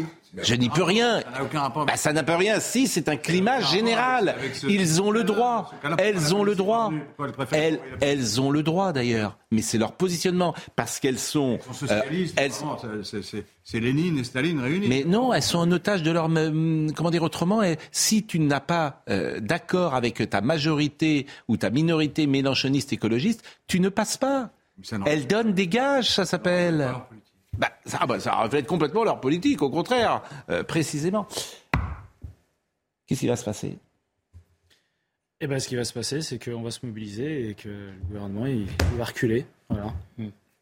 Je 0.43 0.55
n'y 0.55 0.68
peux 0.68 0.82
rien. 0.82 1.20
Ça 1.20 1.30
n'a. 1.30 1.85
Bah, 1.87 1.97
ça 1.97 2.12
n'a 2.12 2.22
pas 2.22 2.37
rien. 2.37 2.61
Si, 2.61 2.87
c'est 2.89 3.09
un 3.09 3.16
climat 3.16 3.61
général. 3.61 4.30
avec 4.30 4.55
ce- 4.57 4.66
Ils 4.66 5.01
ont 5.01 5.11
le 5.11 5.22
droit. 5.24 5.70
Elles 5.99 6.35
ont 6.35 6.43
le 6.45 6.55
droit. 6.55 6.91
Elles, 7.53 7.78
elles 8.01 8.41
ont 8.41 8.51
le 8.51 8.62
droit 8.62 8.93
d'ailleurs. 8.93 9.39
Mais 9.51 9.62
c'est 9.62 9.78
leur 9.78 9.93
positionnement. 9.93 10.55
Parce 10.76 10.99
qu'elles 11.01 11.18
sont. 11.18 11.59
Socialistes, 11.72 12.39
euh, 12.85 13.03
c'est- 13.03 13.80
Lénine 13.80 14.18
et 14.18 14.24
Staline 14.24 14.61
réunis. 14.61 14.89
mais 14.89 15.05
non, 15.07 15.32
elles 15.32 15.43
sont 15.43 15.59
en 15.59 15.70
otage 15.70 16.03
de 16.03 16.11
leur. 16.11 16.24
hum, 16.26 16.91
Comment 16.95 17.11
dire 17.11 17.22
autrement 17.22 17.61
Si 17.93 18.24
tu 18.26 18.39
n'as 18.41 18.61
pas 18.61 19.03
euh, 19.11 19.39
d'accord 19.41 19.95
avec 19.95 20.28
ta 20.28 20.41
majorité 20.41 21.26
ou 21.49 21.57
ta 21.57 21.70
minorité 21.70 22.26
mélanchoniste 22.26 22.93
écologiste, 22.93 23.43
tu 23.66 23.80
ne 23.80 23.89
passes 23.89 24.16
pas. 24.16 24.51
Elles 25.07 25.26
donnent 25.28 25.53
des 25.53 25.68
gages, 25.68 26.11
ça 26.11 26.24
s'appelle. 26.24 26.91
Bah, 27.59 27.70
ça, 27.86 27.98
ah 28.00 28.07
bah, 28.07 28.18
ça 28.20 28.34
reflète 28.34 28.66
complètement 28.66 29.05
leur 29.05 29.20
politique, 29.20 29.62
au 29.62 29.70
contraire, 29.70 30.22
euh, 30.50 30.62
précisément. 30.62 31.26
Qu'est-ce 33.07 33.20
qui 33.20 33.26
va 33.28 33.36
se 33.36 33.44
passer? 33.44 33.76
Eh 35.40 35.46
ben, 35.46 35.59
ce 35.59 35.68
qui 35.68 35.76
va 35.76 35.84
se 35.84 35.92
passer, 35.92 36.22
c'est 36.22 36.42
qu'on 36.42 36.62
va 36.62 36.70
se 36.70 36.84
mobiliser 36.86 37.50
et 37.50 37.55
que 37.55 37.68
le 37.68 37.92
gouvernement 38.09 38.46
il, 38.46 38.62
il 38.92 38.98
va 38.98 39.05
reculer. 39.05 39.44
Voilà. 39.68 39.92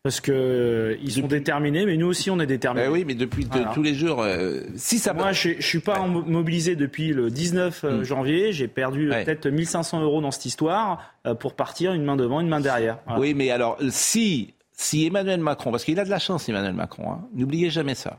Parce 0.02 0.20
que 0.20 0.32
euh, 0.32 0.96
ils 1.00 1.12
sont 1.12 1.28
déterminés, 1.28 1.86
mais 1.86 1.96
nous 1.96 2.08
aussi 2.08 2.28
on 2.30 2.40
est 2.40 2.46
déterminés. 2.46 2.86
Ben 2.86 2.92
oui, 2.92 3.04
mais 3.06 3.14
depuis 3.14 3.44
de- 3.44 3.72
tous 3.74 3.82
les 3.84 3.94
jours, 3.94 4.20
euh, 4.20 4.62
si 4.74 4.98
ça. 4.98 5.12
Moi, 5.12 5.30
je, 5.30 5.50
je 5.60 5.64
suis 5.66 5.78
pas 5.78 6.04
mobilisé 6.04 6.74
depuis 6.74 7.12
le 7.12 7.30
19 7.30 7.84
euh, 7.84 8.02
janvier. 8.02 8.52
J'ai 8.52 8.66
perdu 8.66 9.10
peut-être 9.10 9.46
1500 9.46 10.02
euros 10.02 10.20
dans 10.20 10.32
cette 10.32 10.46
histoire 10.46 11.14
pour 11.38 11.54
partir 11.54 11.92
une 11.92 12.02
main 12.04 12.16
devant, 12.16 12.40
une 12.40 12.48
main 12.48 12.58
derrière. 12.60 12.98
Voilà. 13.06 13.20
Oui, 13.20 13.34
mais 13.34 13.50
alors, 13.52 13.78
si, 13.90 14.54
si 14.72 15.06
Emmanuel 15.06 15.40
Macron, 15.40 15.70
parce 15.70 15.84
qu'il 15.84 15.98
a 16.00 16.04
de 16.04 16.10
la 16.10 16.18
chance, 16.18 16.48
Emmanuel 16.48 16.74
Macron, 16.74 17.12
hein, 17.12 17.28
n'oubliez 17.34 17.70
jamais 17.70 17.94
ça. 17.94 18.18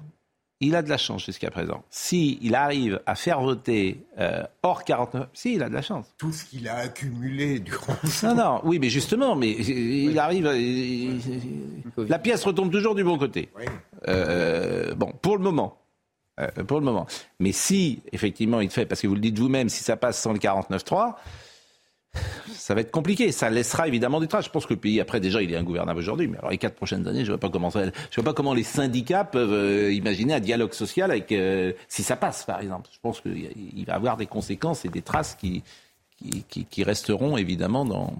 Il 0.59 0.75
a 0.75 0.81
de 0.81 0.87
la 0.87 0.97
chance 0.97 1.25
jusqu'à 1.25 1.51
présent. 1.51 1.83
Si 1.89 2.39
il 2.41 2.55
arrive 2.55 3.01
à 3.05 3.15
faire 3.15 3.41
voter 3.41 4.05
euh, 4.19 4.43
hors 4.61 4.85
49, 4.85 5.27
si, 5.33 5.55
il 5.55 5.63
a 5.63 5.67
de 5.67 5.73
la 5.73 5.81
chance. 5.81 6.05
Tout 6.17 6.31
ce 6.31 6.45
qu'il 6.45 6.69
a 6.69 6.77
accumulé 6.77 7.59
durant 7.59 7.95
Non, 8.23 8.35
non, 8.35 8.61
oui, 8.63 8.79
mais 8.79 8.89
justement, 8.89 9.35
mais 9.35 9.51
il 9.51 10.17
arrive. 10.19 10.47
à- 10.47 10.55
il- 10.55 11.19
la 11.97 12.17
pièce 12.19 12.45
retombe 12.45 12.71
toujours 12.71 12.95
du 12.95 13.03
bon 13.03 13.17
côté. 13.17 13.49
Euh, 14.07 14.93
bon, 14.95 15.11
pour 15.21 15.37
le 15.37 15.43
moment. 15.43 15.77
Euh, 16.39 16.47
pour 16.63 16.79
le 16.79 16.85
moment. 16.85 17.05
Mais 17.39 17.51
si, 17.51 18.01
effectivement, 18.11 18.61
il 18.61 18.69
fait, 18.69 18.85
parce 18.85 19.01
que 19.01 19.07
vous 19.07 19.15
le 19.15 19.19
dites 19.21 19.37
vous-même, 19.37 19.69
si 19.69 19.83
ça 19.83 19.97
passe 19.97 20.19
sans 20.21 20.31
le 20.33 20.39
49-3, 20.39 21.15
ça 22.53 22.73
va 22.73 22.81
être 22.81 22.91
compliqué. 22.91 23.31
Ça 23.31 23.49
laissera 23.49 23.87
évidemment 23.87 24.19
des 24.19 24.27
traces. 24.27 24.45
Je 24.45 24.49
pense 24.49 24.65
que 24.65 24.73
le 24.73 24.79
pays, 24.79 24.99
après, 25.01 25.19
déjà, 25.19 25.41
il 25.41 25.51
est 25.51 25.57
ingouvernable 25.57 25.99
aujourd'hui. 25.99 26.27
Mais 26.27 26.37
alors, 26.37 26.51
les 26.51 26.57
quatre 26.57 26.75
prochaines 26.75 27.07
années, 27.07 27.19
je 27.25 27.31
ne 27.31 27.37
vois 27.37 27.39
pas 27.39 27.49
comment 27.49 27.69
ça, 27.69 27.83
je 27.85 28.15
vois 28.15 28.23
pas 28.23 28.33
comment 28.33 28.53
les 28.53 28.63
syndicats 28.63 29.23
peuvent 29.23 29.51
euh, 29.53 29.91
imaginer 29.93 30.33
un 30.35 30.39
dialogue 30.39 30.73
social 30.73 31.11
avec, 31.11 31.31
euh, 31.31 31.73
si 31.87 32.03
ça 32.03 32.15
passe, 32.15 32.43
par 32.43 32.61
exemple. 32.61 32.89
Je 32.93 32.99
pense 33.01 33.21
qu'il 33.21 33.85
va 33.85 33.93
y 33.93 33.95
avoir 33.95 34.17
des 34.17 34.27
conséquences 34.27 34.85
et 34.85 34.89
des 34.89 35.01
traces 35.01 35.35
qui, 35.35 35.63
qui, 36.17 36.43
qui- 36.47 36.65
qui 36.65 36.83
resteront 36.83 37.37
évidemment 37.37 37.85
dans, 37.85 38.13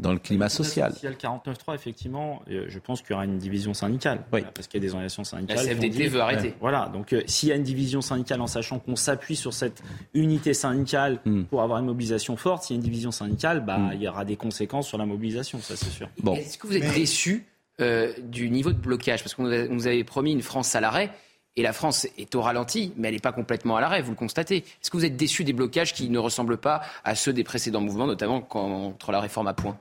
dans 0.00 0.12
le 0.12 0.18
climat 0.18 0.48
social. 0.48 0.92
S'il 0.92 1.04
y 1.04 1.06
a 1.06 1.10
le 1.10 1.16
49.3, 1.16 1.74
effectivement, 1.74 2.42
euh, 2.50 2.64
je 2.68 2.78
pense 2.80 3.00
qu'il 3.00 3.10
y 3.10 3.14
aura 3.14 3.24
une 3.24 3.38
division 3.38 3.74
syndicale. 3.74 4.24
Voilà, 4.30 4.46
parce 4.52 4.66
qu'il 4.66 4.80
y 4.82 4.84
a 4.84 4.86
des 4.86 4.92
organisations 4.92 5.22
syndicales. 5.24 5.56
La 5.56 5.62
CFDT 5.62 5.88
dit- 5.88 6.06
veut 6.08 6.20
arrêter. 6.20 6.54
Voilà, 6.60 6.90
donc 6.92 7.12
euh, 7.12 7.22
s'il 7.26 7.48
y 7.48 7.52
a 7.52 7.54
une 7.54 7.62
division 7.62 8.00
syndicale 8.00 8.40
en 8.40 8.48
sachant 8.48 8.80
qu'on 8.80 8.96
s'appuie 8.96 9.36
sur 9.36 9.52
cette 9.54 9.82
unité 10.12 10.52
syndicale 10.52 11.20
Hmm. 11.24 11.44
pour 11.44 11.62
avoir 11.62 11.78
une 11.78 11.86
mobilisation 11.86 12.36
forte, 12.36 12.64
s'il 12.64 12.74
y 12.74 12.76
a 12.76 12.80
une 12.80 12.82
division 12.84 13.12
syndicale, 13.12 13.64
bah, 13.64 13.78
il 13.94 14.02
y 14.02 14.08
aura 14.08 14.24
des 14.24 14.36
conséquences 14.36 14.88
sur 14.88 14.98
la 14.98 15.06
mobilisation, 15.06 15.60
ça 15.60 15.76
c'est 15.76 15.90
sûr. 15.90 16.08
Est-ce 16.34 16.58
que 16.58 16.66
vous 16.66 16.76
êtes 16.76 16.92
déçu 16.94 17.46
euh, 17.80 18.12
du 18.22 18.50
niveau 18.50 18.72
de 18.72 18.78
blocage? 18.78 19.22
Parce 19.22 19.34
qu'on 19.34 19.44
nous 19.44 19.86
avait 19.86 20.04
promis 20.04 20.32
une 20.32 20.42
France 20.42 20.74
à 20.74 20.80
l'arrêt. 20.80 21.10
Et 21.56 21.62
la 21.62 21.72
France 21.72 22.08
est 22.18 22.34
au 22.34 22.42
ralenti, 22.42 22.92
mais 22.96 23.06
elle 23.06 23.14
n'est 23.14 23.20
pas 23.20 23.30
complètement 23.30 23.76
à 23.76 23.80
l'arrêt, 23.80 24.02
vous 24.02 24.10
le 24.10 24.16
constatez. 24.16 24.56
Est-ce 24.56 24.90
que 24.90 24.96
vous 24.96 25.04
êtes 25.04 25.16
déçu 25.16 25.44
des 25.44 25.52
blocages 25.52 25.94
qui 25.94 26.08
ne 26.10 26.18
ressemblent 26.18 26.56
pas 26.56 26.80
à 27.04 27.14
ceux 27.14 27.32
des 27.32 27.44
précédents 27.44 27.80
mouvements, 27.80 28.08
notamment 28.08 28.40
contre 28.40 29.12
la 29.12 29.20
réforme 29.20 29.46
à 29.46 29.54
point? 29.54 29.78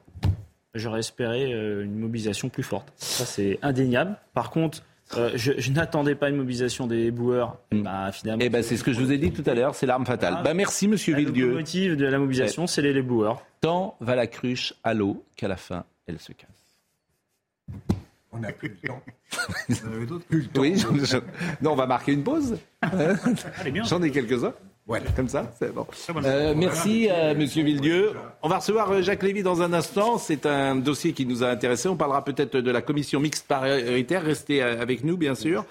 J'aurais 0.75 0.99
espéré 1.01 1.53
euh, 1.53 1.83
une 1.83 1.99
mobilisation 1.99 2.49
plus 2.49 2.63
forte. 2.63 2.91
Ça, 2.97 3.25
c'est 3.25 3.59
indéniable. 3.61 4.17
Par 4.33 4.49
contre, 4.49 4.81
euh, 5.15 5.29
je, 5.35 5.51
je 5.57 5.71
n'attendais 5.71 6.15
pas 6.15 6.29
une 6.29 6.37
mobilisation 6.37 6.87
des 6.87 7.11
boueurs. 7.11 7.59
Bah, 7.71 8.11
finalement, 8.11 8.43
Eh 8.43 8.49
ben, 8.49 8.63
c'est 8.63 8.77
ce 8.77 8.83
que 8.83 8.91
je 8.91 8.99
vous 8.99 9.11
ai 9.11 9.19
dit 9.19 9.31
tout 9.31 9.43
à 9.45 9.53
l'heure, 9.53 9.75
c'est 9.75 9.85
l'arme 9.85 10.05
fatale. 10.05 10.39
Bah, 10.43 10.55
merci, 10.55 10.87
monsieur 10.87 11.13
Le 11.13 11.19
Villedieu. 11.21 11.53
motif 11.53 11.95
de 11.95 12.05
la 12.05 12.17
mobilisation, 12.17 12.65
c'est 12.65 12.81
les, 12.81 12.91
les 12.93 13.03
boueurs. 13.03 13.45
Tant 13.61 13.95
va 13.99 14.15
la 14.15 14.25
cruche 14.25 14.73
à 14.83 14.93
l'eau 14.95 15.23
qu'à 15.35 15.47
la 15.47 15.57
fin, 15.57 15.83
elle 16.07 16.17
se 16.19 16.31
casse. 16.33 16.49
On 18.31 18.39
n'a 18.39 18.51
plus 18.51 18.69
le 18.81 18.87
temps. 18.87 19.03
Oui, 20.57 20.75
je- 20.75 21.05
je- 21.05 21.17
non, 21.61 21.73
on 21.73 21.75
va 21.75 21.85
marquer 21.85 22.13
une 22.13 22.23
pause. 22.23 22.57
J'en 23.85 24.01
ai 24.01 24.09
quelques-uns. 24.09 24.53
Voilà. 24.85 25.09
Comme 25.15 25.29
ça, 25.29 25.49
c'est 25.57 25.73
bon. 25.73 25.87
Euh, 26.25 26.53
merci, 26.57 27.07
euh, 27.09 27.33
Monsieur 27.35 27.63
Villedieu. 27.63 28.11
On 28.41 28.49
va 28.49 28.57
recevoir 28.57 28.91
euh, 28.91 29.01
Jacques 29.01 29.23
Lévy 29.23 29.41
dans 29.41 29.61
un 29.61 29.71
instant. 29.71 30.17
C'est 30.17 30.45
un 30.45 30.75
dossier 30.75 31.13
qui 31.13 31.25
nous 31.25 31.41
a 31.43 31.47
intéressé. 31.47 31.87
On 31.87 31.95
parlera 31.95 32.23
peut-être 32.25 32.57
de 32.57 32.71
la 32.71 32.81
commission 32.81 33.21
mixte 33.21 33.47
paritaire. 33.47 34.23
Restez 34.23 34.61
euh, 34.61 34.81
avec 34.81 35.05
nous, 35.05 35.15
bien 35.15 35.35
sûr. 35.35 35.63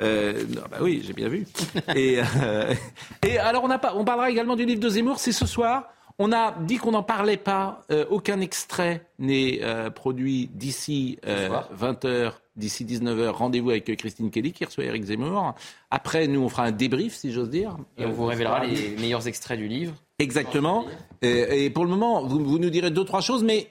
Euh, 0.00 0.44
non, 0.48 0.62
bah 0.70 0.78
oui, 0.80 1.02
j'ai 1.06 1.12
bien 1.12 1.28
vu. 1.28 1.46
Et, 1.94 2.18
euh, 2.42 2.74
et 3.26 3.38
alors, 3.38 3.64
on, 3.64 3.70
a 3.70 3.78
pas, 3.78 3.94
on 3.94 4.04
parlera 4.04 4.30
également 4.30 4.56
du 4.56 4.64
livre 4.64 4.80
de 4.80 4.88
Zemmour. 4.88 5.18
C'est 5.18 5.32
ce 5.32 5.46
soir. 5.46 5.84
On 6.18 6.32
a 6.32 6.52
dit 6.60 6.76
qu'on 6.76 6.92
n'en 6.92 7.02
parlait 7.02 7.36
pas. 7.36 7.82
Euh, 7.90 8.04
aucun 8.08 8.40
extrait 8.40 9.04
n'est 9.18 9.60
euh, 9.62 9.90
produit 9.90 10.48
d'ici 10.54 11.18
20h, 11.24 12.32
d'ici 12.56 12.84
19h. 12.84 13.30
Rendez-vous 13.30 13.70
avec 13.70 13.90
euh, 13.90 13.96
Christine 13.96 14.30
Kelly 14.30 14.52
qui 14.52 14.64
reçoit 14.64 14.84
Eric 14.84 15.02
Zemmour. 15.04 15.54
Après, 15.90 16.28
nous, 16.28 16.40
on 16.40 16.48
fera 16.48 16.64
un 16.64 16.72
débrief, 16.72 17.14
si 17.14 17.32
j'ose 17.32 17.50
dire. 17.50 17.76
Et 17.98 18.06
on 18.06 18.12
vous 18.12 18.26
révélera 18.26 18.64
les 18.64 18.90
meilleurs 18.96 19.26
extraits 19.26 19.58
du 19.58 19.66
livre. 19.66 19.94
Exactement. 20.20 20.84
Et, 21.20 21.64
et 21.64 21.70
pour 21.70 21.84
le 21.84 21.90
moment, 21.90 22.24
vous, 22.24 22.44
vous 22.44 22.58
nous 22.60 22.70
direz 22.70 22.92
deux, 22.92 23.04
trois 23.04 23.20
choses, 23.20 23.42
mais 23.42 23.68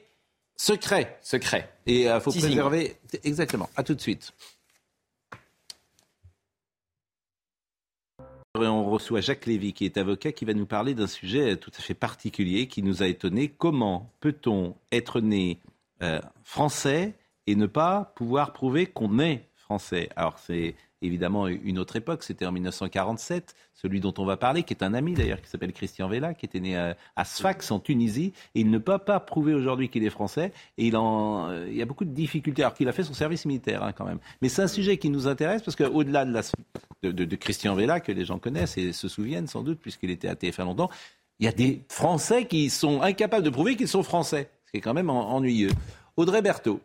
secret. 0.58 1.18
Secret. 1.22 1.70
Et 1.88 2.04
il 2.04 2.20
faut 2.20 2.32
Teasing. 2.32 2.50
préserver. 2.50 2.98
Exactement. 3.24 3.70
À 3.78 3.84
tout 3.84 3.94
de 3.96 4.02
suite. 4.02 4.34
On 8.56 8.86
reçoit 8.86 9.22
Jacques 9.22 9.48
Lévy, 9.48 9.74
qui 9.74 9.86
est 9.86 9.98
avocat, 9.98 10.32
qui 10.32 10.46
va 10.46 10.54
nous 10.54 10.68
parler 10.68 10.94
d'un 10.94 11.08
sujet 11.08 11.58
tout 11.58 11.72
à 11.76 11.82
fait 11.82 11.96
particulier 11.96 12.68
qui 12.68 12.84
nous 12.84 13.02
a 13.02 13.08
étonné. 13.08 13.50
Comment 13.50 14.12
peut-on 14.20 14.76
être 14.92 15.22
né 15.22 15.60
euh, 16.04 16.20
français 16.44 17.16
et 17.48 17.56
ne 17.56 17.66
pas 17.66 18.14
pouvoir 18.16 18.54
prouver 18.54 18.86
qu'on 18.86 19.18
est 19.18 19.50
français? 19.56 20.10
Alors 20.16 20.38
c'est 20.38 20.76
évidemment 21.04 21.48
une 21.48 21.80
autre 21.80 21.96
époque, 21.96 22.24
c'était 22.24 22.46
en 22.46 22.52
1947, 22.52 23.56
celui 23.74 24.00
dont 24.00 24.14
on 24.18 24.26
va 24.26 24.38
parler, 24.38 24.64
qui 24.64 24.74
est 24.74 24.84
un 24.84 24.94
ami 24.94 25.14
d'ailleurs, 25.14 25.42
qui 25.42 25.50
s'appelle 25.50 25.74
Christian 25.74 26.08
Vella, 26.08 26.34
qui 26.34 26.46
était 26.46 26.60
né 26.60 26.78
à, 26.78 27.26
Sfax 27.26 27.72
en 27.72 27.80
Tunisie, 27.80 28.34
et 28.56 28.62
il 28.62 28.70
ne 28.70 28.78
peut 28.78 28.98
pas 28.98 29.20
prouver 29.20 29.54
aujourd'hui 29.54 29.90
qu'il 29.90 30.04
est 30.06 30.10
français, 30.10 30.52
et 30.78 30.88
il, 30.88 30.94
y 30.94 31.82
a 31.82 31.86
beaucoup 31.86 32.06
de 32.06 32.12
difficultés, 32.12 32.64
alors 32.64 32.74
qu'il 32.74 32.88
a 32.88 32.94
fait 32.94 33.04
son 33.04 33.14
service 33.14 33.46
militaire 33.46 33.84
hein, 33.84 33.92
quand 33.92 34.06
même. 34.06 34.20
Mais 34.42 34.50
c'est 34.50 34.62
un 34.62 34.68
sujet 34.68 34.98
qui 34.98 35.10
nous 35.10 35.28
intéresse, 35.28 35.62
parce 35.62 35.76
qu'au-delà 35.76 36.26
de, 37.04 37.36
Christian 37.36 37.76
Vella, 37.76 38.00
que 38.00 38.12
les 38.12 38.26
gens 38.26 38.40
connaissent 38.40 38.78
et 38.78 38.94
se 38.94 39.08
souviennent 39.08 39.48
sans 39.48 39.64
doute, 39.64 39.80
puisqu'il 39.80 40.10
était 40.10 40.28
à 40.28 40.36
TF1 40.36 40.66
longtemps, 40.66 40.90
il 41.40 41.46
y 41.46 41.50
a 41.50 41.52
des 41.52 41.82
Français 41.90 42.46
qui 42.46 42.70
sont 42.70 43.02
incapables 43.02 43.44
de 43.44 43.50
prouver 43.50 43.76
qu'ils 43.76 43.88
sont 43.88 44.04
français, 44.04 44.50
ce 44.66 44.72
qui 44.72 44.78
est 44.78 44.82
quand 44.82 44.94
même 44.94 45.10
en- 45.10 45.32
ennuyeux. 45.32 45.72
Audrey 46.16 46.42
Berthaud. 46.42 46.80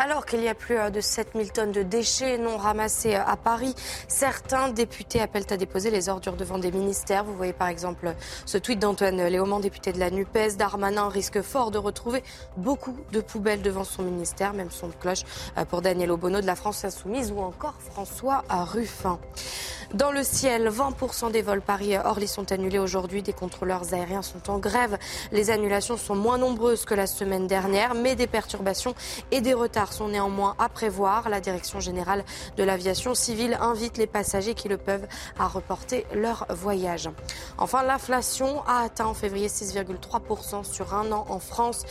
Alors 0.00 0.26
qu'il 0.26 0.40
y 0.44 0.48
a 0.48 0.54
plus 0.54 0.78
euh, 0.78 0.90
de 0.90 1.00
7000 1.00 1.50
tonnes 1.50 1.72
de 1.72 1.82
déchets 1.82 2.38
non 2.38 2.56
ramassés 2.56 3.16
euh, 3.16 3.24
à 3.26 3.36
Paris, 3.36 3.74
certains 4.06 4.68
députés 4.68 5.20
appellent 5.20 5.50
à 5.50 5.56
déposer 5.56 5.90
les 5.90 6.08
ordures 6.08 6.36
devant 6.36 6.58
des 6.58 6.70
ministères. 6.70 7.24
Vous 7.24 7.34
voyez 7.34 7.52
par 7.52 7.66
exemple 7.66 8.14
ce 8.46 8.58
tweet 8.58 8.78
d'Antoine 8.78 9.20
Léaumont, 9.26 9.58
député 9.58 9.92
de 9.92 9.98
la 9.98 10.10
NUPES. 10.10 10.56
Darmanin 10.56 11.08
risque 11.08 11.42
fort 11.42 11.72
de 11.72 11.78
retrouver 11.78 12.22
beaucoup 12.56 12.96
de 13.10 13.20
poubelles 13.20 13.60
devant 13.60 13.82
son 13.82 14.04
ministère, 14.04 14.52
même 14.52 14.70
son 14.70 14.88
cloche 14.90 15.24
euh, 15.58 15.64
pour 15.64 15.82
Daniel 15.82 16.12
Obono 16.12 16.40
de 16.40 16.46
la 16.46 16.54
France 16.54 16.84
Insoumise 16.84 17.32
ou 17.32 17.40
encore 17.40 17.74
François 17.80 18.44
Ruffin. 18.48 19.18
Dans 19.94 20.12
le 20.12 20.22
ciel, 20.22 20.68
20% 20.68 21.32
des 21.32 21.40
vols 21.40 21.62
Paris-Orly 21.62 22.28
sont 22.28 22.52
annulés 22.52 22.78
aujourd'hui. 22.78 23.22
Des 23.22 23.32
contrôleurs 23.32 23.94
aériens 23.94 24.20
sont 24.20 24.50
en 24.50 24.58
grève. 24.58 24.98
Les 25.32 25.48
annulations 25.50 25.96
sont 25.96 26.14
moins 26.14 26.36
nombreuses 26.36 26.84
que 26.84 26.92
la 26.92 27.06
semaine 27.06 27.46
dernière, 27.46 27.94
mais 27.94 28.14
des 28.14 28.26
perturbations 28.26 28.94
et 29.30 29.40
des 29.40 29.54
retards 29.54 29.87
sont 29.92 30.08
néanmoins 30.08 30.54
à 30.58 30.68
prévoir. 30.68 31.28
La 31.28 31.40
Direction 31.40 31.80
générale 31.80 32.24
de 32.56 32.64
l'aviation 32.64 33.14
civile 33.14 33.56
invite 33.60 33.96
les 33.96 34.06
passagers 34.06 34.54
qui 34.54 34.68
le 34.68 34.76
peuvent 34.76 35.06
à 35.38 35.46
reporter 35.46 36.06
leur 36.14 36.46
voyage. 36.50 37.08
Enfin, 37.58 37.82
l'inflation 37.82 38.62
a 38.66 38.82
atteint 38.84 39.06
en 39.06 39.14
février 39.14 39.48
6,3% 39.48 40.64
sur 40.64 40.94
un 40.94 41.12
an 41.12 41.26
en 41.28 41.38
France, 41.38 41.84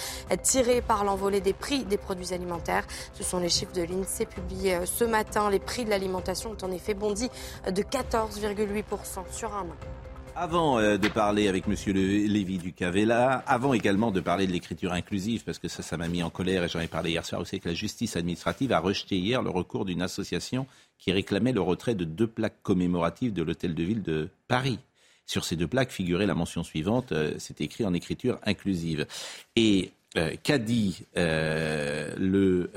tirée 0.44 0.82
par 0.82 1.04
l'envolée 1.04 1.42
des 1.42 1.54
prix 1.54 1.86
des 1.86 1.98
produits 1.98 2.34
alimentaires. 2.34 2.86
Ce 3.14 3.24
sont 3.24 3.40
les 3.40 3.50
chiffres 3.50 3.74
de 3.74 3.84
l'INSEE 3.84 4.26
publiés 4.26 4.80
ce 4.86 5.04
matin. 5.04 5.50
Les 5.50 5.60
prix 5.60 5.86
de 5.86 5.90
l'alimentation 5.90 6.52
ont 6.52 6.66
en 6.66 6.72
effet 6.72 6.94
bondi 6.94 7.30
de 7.66 7.82
14,8% 7.82 9.32
sur 9.32 9.54
un 9.56 9.62
an. 9.62 9.97
Avant 10.40 10.78
euh, 10.78 10.98
de 11.00 11.08
parler 11.08 11.48
avec 11.48 11.66
M. 11.68 11.74
Lévy 11.96 12.60
du 12.60 12.72
Cavella, 12.72 13.44
avant 13.48 13.74
également 13.74 14.12
de 14.12 14.20
parler 14.20 14.46
de 14.46 14.52
l'écriture 14.52 14.94
inclusive, 14.94 15.44
parce 15.44 15.58
que 15.58 15.68
ça, 15.68 15.82
ça 15.82 15.98
m'a 15.98 16.08
mis 16.08 16.22
en 16.22 16.30
colère 16.30 16.64
et 16.64 16.70
j'en 16.70 16.80
ai 16.80 16.88
parlé 16.88 17.10
hier 17.10 17.26
soir, 17.26 17.44
savez 17.44 17.60
que 17.60 17.70
la 17.70 17.74
justice 17.74 18.16
administrative 18.16 18.72
a 18.72 18.78
rejeté 18.78 19.18
hier 19.18 19.42
le 19.42 19.50
recours 19.50 19.84
d'une 19.84 20.04
association 20.04 20.68
qui 21.00 21.12
réclamait 21.12 21.54
le 21.54 21.62
retrait 21.62 21.96
de 21.96 22.06
deux 22.06 22.28
plaques 22.28 22.62
commémoratives 22.62 23.34
de 23.34 23.42
l'hôtel 23.42 23.74
de 23.74 23.82
ville 23.82 24.04
de 24.04 24.30
Paris. 24.48 24.78
Sur 25.26 25.44
ces 25.44 25.56
deux 25.56 25.66
plaques 25.66 25.90
figurait 25.90 26.28
la 26.28 26.36
mention 26.36 26.64
suivante, 26.64 27.14
euh, 27.14 27.34
c'est 27.40 27.60
écrit 27.60 27.84
en 27.84 27.96
écriture 27.96 28.38
inclusive. 28.46 29.08
Et 29.56 29.90
euh, 30.18 30.36
qu'a 30.44 30.60
dit 30.60 31.04
euh, 31.18 32.14
le 32.16 32.70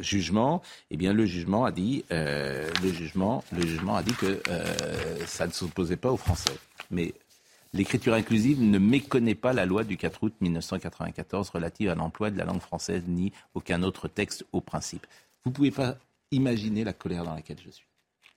jugement? 0.00 0.62
Eh 0.90 0.96
bien, 0.96 1.12
le 1.12 1.26
jugement 1.26 1.66
a 1.66 1.70
dit, 1.70 2.04
le 2.10 2.92
jugement, 2.94 3.44
le 3.52 3.60
jugement 3.66 3.94
a 3.94 4.02
dit 4.02 4.14
que 4.14 4.40
ça 5.26 5.46
ne 5.46 5.52
s'opposait 5.52 5.96
pas 5.96 6.10
aux 6.10 6.16
Français. 6.16 6.54
Mais 6.90 7.14
l'écriture 7.72 8.14
inclusive 8.14 8.62
ne 8.62 8.78
méconnaît 8.78 9.34
pas 9.34 9.52
la 9.52 9.66
loi 9.66 9.84
du 9.84 9.96
4 9.96 10.22
août 10.22 10.34
1994 10.40 11.50
relative 11.50 11.90
à 11.90 11.94
l'emploi 11.94 12.30
de 12.30 12.38
la 12.38 12.44
langue 12.44 12.60
française 12.60 13.04
ni 13.06 13.32
aucun 13.54 13.82
autre 13.82 14.08
texte 14.08 14.44
au 14.52 14.60
principe. 14.60 15.06
Vous 15.44 15.50
ne 15.50 15.54
pouvez 15.54 15.70
pas 15.70 15.96
imaginer 16.30 16.84
la 16.84 16.92
colère 16.92 17.24
dans 17.24 17.34
laquelle 17.34 17.58
je 17.64 17.70
suis. 17.70 17.88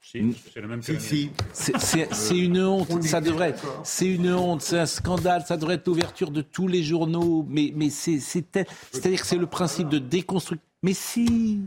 C'est 0.03 0.61
la 0.61 0.67
même 0.67 0.81
C'est 0.81 2.37
une 2.37 2.63
honte, 2.63 3.03
ça 3.03 3.21
devrait. 3.21 3.55
C'est 3.83 4.07
une 4.07 4.33
honte, 4.33 4.61
c'est 4.61 4.79
un 4.79 4.87
scandale, 4.87 5.43
ça 5.45 5.57
devrait 5.57 5.75
être 5.75 5.85
l'ouverture 5.85 6.31
de 6.31 6.41
tous 6.41 6.67
les 6.67 6.81
journaux. 6.81 7.45
Mais, 7.47 7.71
mais 7.75 7.91
c'est, 7.91 8.19
c'est-à-dire 8.19 9.21
que 9.21 9.27
c'est 9.27 9.37
le 9.37 9.45
principe 9.45 9.89
de 9.89 9.99
déconstruction. 9.99 10.65
Mais 10.81 10.93
si, 10.93 11.61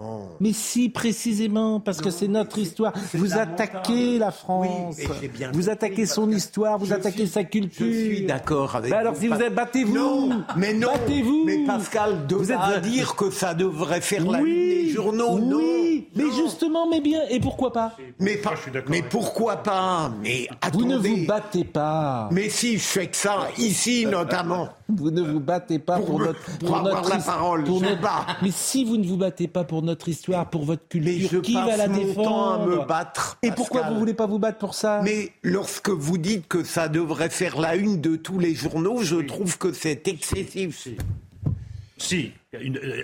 Oh. 0.00 0.28
Mais 0.38 0.52
si, 0.52 0.90
précisément, 0.90 1.80
parce 1.80 2.00
que 2.00 2.10
c'est 2.10 2.28
notre 2.28 2.58
histoire. 2.58 2.92
Vous 3.14 3.36
attaquez 3.36 4.18
la 4.18 4.30
France. 4.30 4.96
vous 5.52 5.68
attaquez 5.68 6.06
son 6.06 6.30
histoire, 6.30 6.78
vous 6.78 6.92
attaquez 6.92 7.26
sa 7.26 7.42
culture. 7.42 7.84
Je 7.84 7.90
suis 7.90 8.24
d'accord 8.24 8.76
avec 8.76 8.92
bah 8.92 8.98
alors, 8.98 9.16
si 9.16 9.26
vous 9.26 9.42
êtes, 9.42 9.54
battez-vous. 9.54 10.32
mais 10.56 10.72
non. 10.72 10.92
Battez-vous. 10.92 11.42
Mais 11.44 11.64
Pascal, 11.66 12.28
de 12.28 12.36
vous 12.36 12.52
êtes... 12.52 12.58
à 12.60 12.78
dire 12.78 13.16
que 13.16 13.30
ça 13.30 13.54
devrait 13.54 14.00
faire 14.00 14.24
la 14.24 14.40
oui, 14.40 14.84
des 14.84 14.90
journaux, 14.90 15.36
oui, 15.40 16.06
mais 16.14 16.30
justement, 16.30 16.88
mais 16.88 17.00
bien, 17.00 17.22
et 17.28 17.40
pourquoi 17.40 17.72
pas 17.72 17.96
Mais, 18.20 18.40
mais 18.88 19.02
pourquoi 19.02 19.56
pas 19.56 20.12
Mais 20.22 20.48
Vous 20.72 20.84
ne 20.84 20.96
vous 20.96 21.26
battez 21.26 21.64
pas. 21.64 22.28
Mais 22.30 22.48
si, 22.48 22.78
je 22.78 22.84
fais 22.84 23.08
que 23.08 23.16
ça, 23.16 23.48
ici 23.58 24.06
notamment. 24.06 24.68
Vous 24.90 25.10
ne 25.10 25.20
vous 25.20 25.40
battez 25.40 25.78
pas 25.78 25.98
pour, 26.00 26.18
notre, 26.18 26.58
pour, 26.60 26.82
notre 26.82 27.10
la 27.10 27.18
parole. 27.18 27.64
Pour 27.64 27.82
Mais 28.42 28.50
si 28.50 28.86
vous 28.86 28.96
ne 28.96 29.06
vous 29.06 29.18
battez 29.18 29.46
pas 29.46 29.64
pour 29.64 29.82
notre 29.82 30.08
histoire, 30.08 30.48
pour 30.48 30.64
votre 30.64 30.88
culture, 30.88 31.42
qui 31.42 31.52
va 31.52 31.76
la 31.76 31.88
défendre 31.88 32.24
temps 32.24 32.52
à 32.52 32.66
me 32.66 32.86
battre. 32.86 33.38
Et 33.42 33.50
pourquoi 33.50 33.90
vous 33.90 33.98
voulez 33.98 34.14
pas 34.14 34.26
vous 34.26 34.38
battre 34.38 34.58
pour 34.58 34.72
ça? 34.72 35.02
Mais 35.04 35.32
lorsque 35.42 35.90
vous 35.90 36.16
dites 36.16 36.48
que 36.48 36.64
ça 36.64 36.88
devrait 36.88 37.28
faire 37.28 37.60
la 37.60 37.76
une 37.76 38.00
de 38.00 38.16
tous 38.16 38.38
les 38.38 38.54
journaux, 38.54 39.02
je 39.02 39.16
trouve 39.16 39.58
que 39.58 39.74
c'est 39.74 40.08
excessif. 40.08 40.88
Si, 41.98 42.32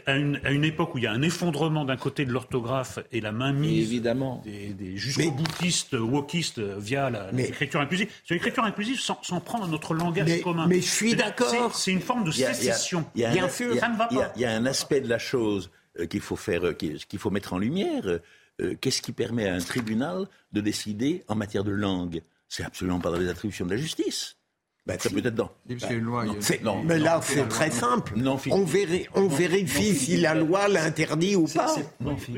à, 0.06 0.16
une, 0.16 0.64
époque 0.64 0.94
où 0.94 0.98
il 0.98 1.04
y 1.04 1.06
a 1.06 1.12
un 1.12 1.22
effondrement 1.22 1.84
d'un 1.84 1.96
côté 1.96 2.24
de 2.24 2.32
l'orthographe 2.32 2.98
et 3.12 3.20
la 3.20 3.32
mainmise 3.32 3.88
évidemment. 3.88 4.40
des, 4.44 4.68
des 4.68 4.96
jusqu'au 4.96 5.30
boutistes, 5.32 5.94
wokistes 5.94 6.60
via 6.60 7.10
l'écriture 7.32 7.80
inclusive, 7.80 8.08
c'est 8.26 8.34
l'écriture 8.34 8.64
inclusive 8.64 9.00
sans, 9.00 9.40
prendre 9.40 9.66
notre 9.68 9.94
langage 9.94 10.40
commun. 10.42 10.66
Mais 10.66 10.80
je 10.80 10.88
suis 10.88 11.14
d'accord. 11.14 11.74
C'est 11.74 11.92
une 11.92 12.00
forme 12.00 12.24
de 12.24 12.30
sécession. 12.30 13.04
Bien 13.14 13.48
sûr, 13.48 13.76
ça 13.78 13.88
ne 13.88 13.96
va 13.96 14.06
pas. 14.06 14.32
Il 14.36 14.42
y 14.42 14.44
a 14.44 14.52
un 14.52 14.66
aspect 14.66 15.00
de 15.00 15.08
la 15.08 15.18
chose 15.18 15.70
euh, 16.00 16.06
qu'il 16.06 16.20
faut 16.20 16.36
faire, 16.36 16.64
euh, 16.66 16.72
qu'il 16.72 17.18
faut 17.18 17.30
mettre 17.30 17.52
en 17.52 17.58
lumière. 17.58 18.04
Euh, 18.60 18.76
qu'est-ce 18.80 19.02
qui 19.02 19.12
permet 19.12 19.48
à 19.48 19.54
un 19.54 19.58
tribunal 19.58 20.26
de 20.52 20.60
décider 20.60 21.24
en 21.28 21.34
matière 21.34 21.64
de 21.64 21.72
langue? 21.72 22.22
C'est 22.48 22.64
absolument 22.64 23.00
pas 23.00 23.10
dans 23.10 23.18
les 23.18 23.28
attributions 23.28 23.66
de 23.66 23.70
la 23.72 23.76
justice. 23.76 24.36
Ben, 24.86 24.98
ça 24.98 25.08
peut 25.08 25.18
être 25.18 25.34
dans. 25.34 25.50
non, 26.62 26.82
mais 26.84 26.98
là, 26.98 27.18
c'est 27.22 27.48
très 27.48 27.70
simple. 27.70 28.12
on, 28.22 28.38
on 29.14 29.28
vérifie 29.28 29.94
si 29.94 30.18
la 30.18 30.34
loi 30.34 30.68
l'interdit 30.68 31.36
ou 31.36 31.46
pas. 31.46 31.74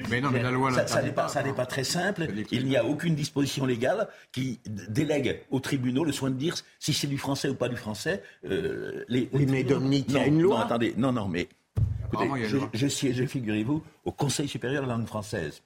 mais 0.09 0.20
non, 0.20 0.30
mais 0.30 0.42
la 0.42 0.53
loi 0.53 0.70
ça, 0.86 1.03
n'est 1.03 1.11
pas, 1.11 1.28
pas, 1.28 1.66
très 1.66 1.82
simple. 1.82 2.28
Il 2.53 2.66
n'y 2.66 2.76
a 2.76 2.84
aucune 2.84 3.16
disposition 3.16 3.66
légale 3.66 4.09
qui 4.30 4.61
délègue 4.88 5.42
aux 5.51 5.59
tribunaux 5.59 6.05
le 6.05 6.12
soin 6.12 6.30
de 6.30 6.36
dire 6.36 6.55
si 6.78 6.92
c'est 6.92 7.09
du 7.09 7.18
français 7.18 7.49
ou 7.49 7.57
pas 7.57 7.68
du 7.68 7.76
français. 7.76 8.22
Euh, 8.44 9.05
les, 9.09 9.28
oui, 9.32 9.47
mais 9.49 9.64
Dominique, 9.64 10.07
il 10.09 10.14
y 10.14 10.18
a 10.18 10.26
une 10.26 10.40
loi. 10.40 10.59
Non, 10.59 10.64
attendez, 10.64 10.94
non, 10.97 11.12
non, 11.12 11.26
mais 11.26 11.49
je, 12.44 12.59
je 12.72 12.86
siégeais, 12.86 13.26
figurez-vous, 13.26 13.82
au 14.05 14.12
Conseil 14.12 14.47
supérieur 14.47 14.84
de 14.84 14.88
la 14.88 14.94
langue 14.94 15.07
française 15.07 15.62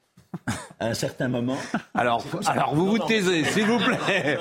à 0.79 0.87
un 0.87 0.95
certain 0.95 1.29
moment. 1.29 1.59
Alors, 1.95 2.25
alors 2.47 2.75
vous 2.75 2.87
vous 2.91 2.99
taisez, 2.99 3.45
s'il 3.45 3.65
vous 3.65 3.79
plaît. 3.79 4.39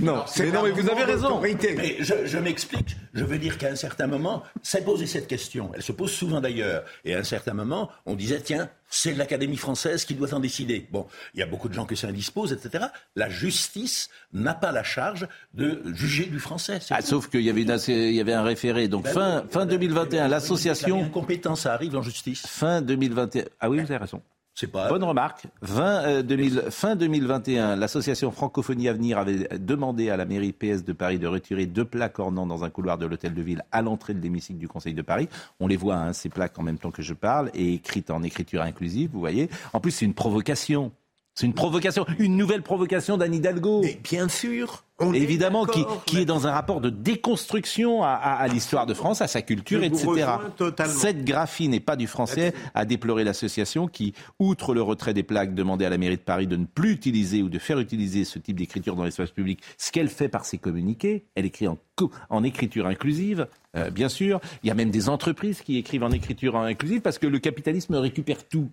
Non, 0.00 0.24
mais, 0.38 0.50
non, 0.50 0.62
mais, 0.62 0.70
vous 0.70 0.88
avez 0.88 1.04
raison. 1.04 1.40
Mais 1.40 1.56
je, 2.00 2.38
m'explique. 2.38 2.96
Je 3.12 3.24
veux 3.24 3.38
dire 3.38 3.58
qu'à 3.58 3.68
un 3.68 3.76
certain 3.76 4.06
moment, 4.06 4.42
s'est 4.62 4.82
posé 4.82 5.06
cette 5.06 5.26
question. 5.26 5.70
Elle 5.74 5.82
se 5.82 5.92
pose 5.92 6.12
souvent 6.12 6.40
d'ailleurs. 6.40 6.84
Et 7.04 7.14
à 7.14 7.18
un 7.18 7.24
certain 7.24 7.54
moment, 7.54 7.90
on 8.06 8.14
disait 8.14 8.40
tiens, 8.40 8.68
c'est 8.88 9.14
l'Académie 9.14 9.56
française 9.56 10.04
qui 10.04 10.14
doit 10.14 10.32
en 10.34 10.40
décider. 10.40 10.86
Bon, 10.90 11.06
il 11.34 11.40
y 11.40 11.42
a 11.42 11.46
beaucoup 11.46 11.68
de 11.68 11.74
gens 11.74 11.86
qui 11.86 11.96
s'indisposent, 11.96 12.52
etc. 12.52 12.86
La 13.16 13.28
justice 13.28 14.10
n'a 14.32 14.54
pas 14.54 14.72
la 14.72 14.84
charge 14.84 15.26
de 15.54 15.82
juger 15.94 16.26
du 16.26 16.38
français. 16.38 16.78
Ah, 16.90 17.02
sauf 17.02 17.28
qu'il 17.28 17.42
y 17.42 17.50
avait, 17.50 17.62
il 17.62 18.14
y 18.14 18.20
avait 18.20 18.32
un 18.32 18.44
référé. 18.44 18.88
Donc 18.88 19.04
ben 19.04 19.12
fin, 19.12 19.44
fin 19.50 19.66
2021, 19.66 20.28
l'association. 20.28 21.02
Incompétence, 21.02 21.62
ça 21.62 21.72
arrive 21.72 21.96
en 21.96 22.02
justice. 22.02 22.46
Fin 22.46 22.82
2021. 22.82 23.44
Ah 23.60 23.70
oui, 23.70 23.78
vous 23.78 23.84
avez 23.84 23.96
raison. 23.96 24.22
Bonne 24.88 25.02
remarque. 25.02 25.46
20, 25.62 26.22
2000, 26.22 26.58
euh, 26.58 26.70
fin 26.70 26.94
2021, 26.94 27.74
l'association 27.74 28.30
Francophonie 28.30 28.88
Avenir 28.88 29.18
avait 29.18 29.48
demandé 29.58 30.10
à 30.10 30.16
la 30.16 30.24
mairie 30.26 30.52
PS 30.52 30.84
de 30.84 30.92
Paris 30.92 31.18
de 31.18 31.26
retirer 31.26 31.66
deux 31.66 31.84
plaques 31.84 32.20
ornant 32.20 32.46
dans 32.46 32.62
un 32.62 32.70
couloir 32.70 32.96
de 32.96 33.04
l'hôtel 33.04 33.34
de 33.34 33.42
ville 33.42 33.64
à 33.72 33.82
l'entrée 33.82 34.14
de 34.14 34.20
l'hémicycle 34.20 34.60
du 34.60 34.68
Conseil 34.68 34.94
de 34.94 35.02
Paris. 35.02 35.28
On 35.58 35.66
les 35.66 35.76
voit, 35.76 35.96
hein, 35.96 36.12
ces 36.12 36.28
plaques 36.28 36.56
en 36.58 36.62
même 36.62 36.78
temps 36.78 36.92
que 36.92 37.02
je 37.02 37.14
parle, 37.14 37.50
et 37.54 37.74
écrites 37.74 38.10
en 38.10 38.22
écriture 38.22 38.62
inclusive, 38.62 39.10
vous 39.12 39.20
voyez. 39.20 39.50
En 39.72 39.80
plus, 39.80 39.90
c'est 39.90 40.04
une 40.04 40.14
provocation. 40.14 40.92
C'est 41.34 41.46
une 41.46 41.54
provocation, 41.54 42.06
une 42.18 42.36
nouvelle 42.36 42.62
provocation 42.62 43.16
d'Anne 43.16 43.34
Hidalgo. 43.34 43.80
Mais 43.82 43.98
bien 44.02 44.28
sûr. 44.28 44.84
Évidemment, 45.12 45.66
qui, 45.66 45.84
qui, 46.06 46.18
est 46.18 46.24
dans 46.24 46.46
un 46.46 46.52
rapport 46.52 46.80
de 46.80 46.88
déconstruction 46.88 48.04
à, 48.04 48.10
à, 48.10 48.46
l'histoire 48.46 48.86
de 48.86 48.94
France, 48.94 49.20
à 49.20 49.26
sa 49.26 49.42
culture, 49.42 49.82
etc. 49.82 50.06
Cette 50.86 51.24
graphie 51.24 51.66
n'est 51.68 51.80
pas 51.80 51.96
du 51.96 52.06
français, 52.06 52.54
a 52.74 52.84
déploré 52.84 53.24
l'association 53.24 53.88
qui, 53.88 54.14
outre 54.38 54.72
le 54.72 54.82
retrait 54.82 55.12
des 55.12 55.24
plaques 55.24 55.52
demandées 55.52 55.84
à 55.84 55.90
la 55.90 55.98
mairie 55.98 56.16
de 56.16 56.22
Paris 56.22 56.46
de 56.46 56.54
ne 56.54 56.64
plus 56.64 56.92
utiliser 56.92 57.42
ou 57.42 57.48
de 57.48 57.58
faire 57.58 57.80
utiliser 57.80 58.24
ce 58.24 58.38
type 58.38 58.56
d'écriture 58.56 58.94
dans 58.94 59.02
l'espace 59.02 59.32
public, 59.32 59.60
ce 59.78 59.90
qu'elle 59.90 60.08
fait 60.08 60.28
par 60.28 60.44
ses 60.44 60.58
communiqués, 60.58 61.24
elle 61.34 61.44
écrit 61.44 61.66
en, 61.66 61.76
en 62.30 62.44
écriture 62.44 62.86
inclusive, 62.86 63.48
euh, 63.76 63.90
bien 63.90 64.08
sûr. 64.08 64.40
Il 64.62 64.68
y 64.68 64.70
a 64.70 64.74
même 64.74 64.90
des 64.90 65.08
entreprises 65.08 65.60
qui 65.62 65.76
écrivent 65.76 66.04
en 66.04 66.12
écriture 66.12 66.56
inclusive 66.56 67.00
parce 67.00 67.18
que 67.18 67.26
le 67.26 67.40
capitalisme 67.40 67.96
récupère 67.96 68.46
tout. 68.46 68.70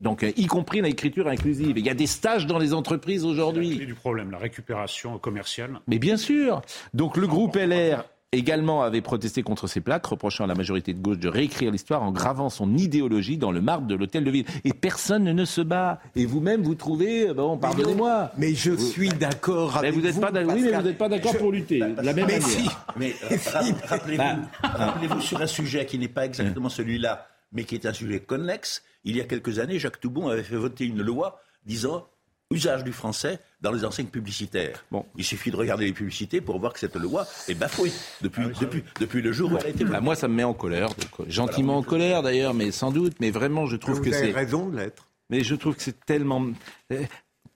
Donc, 0.00 0.22
euh, 0.22 0.32
y 0.36 0.46
compris 0.46 0.80
l'écriture 0.80 1.28
inclusive. 1.28 1.76
Il 1.76 1.84
y 1.84 1.90
a 1.90 1.94
des 1.94 2.06
stages 2.06 2.46
dans 2.46 2.58
les 2.58 2.72
entreprises 2.72 3.24
aujourd'hui. 3.24 3.76
C'est 3.78 3.86
du 3.86 3.94
problème, 3.94 4.30
la 4.30 4.38
récupération 4.38 5.18
commerciale. 5.18 5.80
Mais 5.86 5.98
bien 5.98 6.16
sûr. 6.16 6.62
Donc, 6.94 7.16
le 7.16 7.26
groupe 7.26 7.56
LR 7.56 8.04
également 8.32 8.82
avait 8.82 9.00
protesté 9.00 9.42
contre 9.42 9.66
ces 9.66 9.80
plaques, 9.80 10.06
reprochant 10.06 10.44
à 10.44 10.46
la 10.46 10.54
majorité 10.54 10.94
de 10.94 11.00
gauche 11.00 11.18
de 11.18 11.28
réécrire 11.28 11.72
l'histoire 11.72 12.02
en 12.02 12.12
gravant 12.12 12.48
son 12.48 12.76
idéologie 12.76 13.36
dans 13.36 13.50
le 13.50 13.60
marbre 13.60 13.86
de 13.86 13.94
l'hôtel 13.94 14.24
de 14.24 14.30
ville. 14.30 14.44
Et 14.64 14.72
personne 14.72 15.24
ne 15.24 15.44
se 15.44 15.60
bat. 15.60 16.00
Et 16.16 16.24
vous-même, 16.24 16.62
vous 16.62 16.76
trouvez, 16.76 17.28
euh, 17.28 17.34
bon, 17.34 17.58
pardonnez-moi. 17.58 18.30
Mais 18.38 18.54
je 18.54 18.76
suis 18.76 19.08
d'accord 19.08 19.76
avec 19.76 19.94
vous. 19.94 20.06
Êtes 20.06 20.20
pas 20.20 20.30
oui, 20.32 20.62
mais 20.62 20.72
vous 20.72 20.82
n'êtes 20.82 20.98
pas 20.98 21.08
d'accord 21.08 21.36
pour 21.36 21.52
lutter. 21.52 21.80
la 21.80 22.12
même 22.14 22.26
mais 22.26 22.40
Si. 22.40 22.68
Mais 22.96 23.14
euh, 23.30 23.36
rappelez-vous, 23.88 24.22
bah, 24.22 24.36
rappelez-vous 24.62 25.20
sur 25.20 25.40
un 25.42 25.46
sujet 25.46 25.84
qui 25.84 25.98
n'est 25.98 26.08
pas 26.08 26.24
exactement 26.24 26.68
celui-là 26.68 27.26
mais 27.52 27.64
qui 27.64 27.74
est 27.74 27.86
un 27.86 27.92
sujet 27.92 28.20
connexe. 28.20 28.82
Il 29.04 29.16
y 29.16 29.20
a 29.20 29.24
quelques 29.24 29.58
années, 29.58 29.78
Jacques 29.78 30.00
Toubon 30.00 30.28
avait 30.28 30.42
fait 30.42 30.56
voter 30.56 30.84
une 30.84 31.02
loi 31.02 31.40
disant 31.64 32.08
usage 32.52 32.82
du 32.82 32.92
français 32.92 33.38
dans 33.60 33.70
les 33.70 33.84
enseignes 33.84 34.08
publicitaires. 34.08 34.84
Bon. 34.90 35.04
Il 35.16 35.24
suffit 35.24 35.50
de 35.50 35.56
regarder 35.56 35.84
les 35.84 35.92
publicités 35.92 36.40
pour 36.40 36.58
voir 36.58 36.72
que 36.72 36.80
cette 36.80 36.96
loi 36.96 37.26
est 37.48 37.54
bafouée 37.54 37.92
depuis, 38.22 38.42
ah 38.44 38.58
depuis, 38.60 38.84
depuis 38.98 39.22
le 39.22 39.32
jour 39.32 39.52
où 39.52 39.56
elle 39.58 39.66
a 39.66 39.68
été 39.68 39.84
bah, 39.84 40.00
Moi, 40.00 40.16
ça 40.16 40.26
me 40.26 40.34
met 40.34 40.44
en 40.44 40.54
colère, 40.54 40.88
gentiment 41.28 41.78
en 41.78 41.82
colère 41.82 42.22
d'ailleurs, 42.22 42.54
mais 42.54 42.72
sans 42.72 42.90
doute. 42.90 43.14
Mais 43.20 43.30
vraiment, 43.30 43.66
je 43.66 43.76
trouve 43.76 44.00
que 44.00 44.10
c'est. 44.10 44.32
raison 44.32 44.68
de 44.68 44.76
l'être. 44.76 45.06
Mais 45.30 45.44
je 45.44 45.54
trouve 45.54 45.76
que 45.76 45.82
c'est 45.82 46.04
tellement. 46.04 46.44
Euh, 46.92 47.04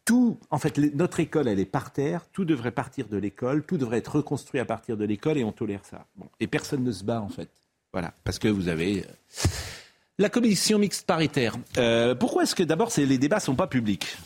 tout, 0.05 0.39
en 0.51 0.59
fait, 0.59 0.79
notre 0.95 1.19
école, 1.19 1.49
elle 1.49 1.59
est 1.59 1.65
par 1.65 1.93
terre. 1.93 2.27
Tout 2.33 2.45
devrait 2.45 2.71
partir 2.71 3.09
de 3.09 3.17
l'école. 3.17 3.65
Tout 3.65 3.79
devrait 3.79 3.99
être 3.99 4.17
reconstruit 4.17 4.61
à 4.61 4.65
partir 4.65 4.97
de 4.97 5.05
l'école 5.05 5.39
et 5.39 5.45
on 5.45 5.51
tolère 5.51 5.85
ça. 5.85 6.07
Bon. 6.17 6.29
Et 6.39 6.47
personne 6.47 6.85
ne 6.85 6.93
se 6.93 7.03
bat, 7.03 7.21
en 7.21 7.31
fait. 7.31 7.49
Voilà. 7.93 8.13
Parce 8.23 8.39
que 8.39 8.47
vous 8.47 8.69
avez. 8.69 9.05
La 10.17 10.29
commission 10.29 10.79
mixte 10.79 11.09
paritaire. 11.09 11.57
Euh, 11.77 12.15
pourquoi 12.15 12.45
est-ce 12.45 12.55
que 12.55 12.63
d'abord 12.63 12.93
les 12.97 13.19
débats 13.19 13.39
ne 13.39 13.41
sont 13.41 13.57
pas 13.57 13.67
publics? 13.67 14.17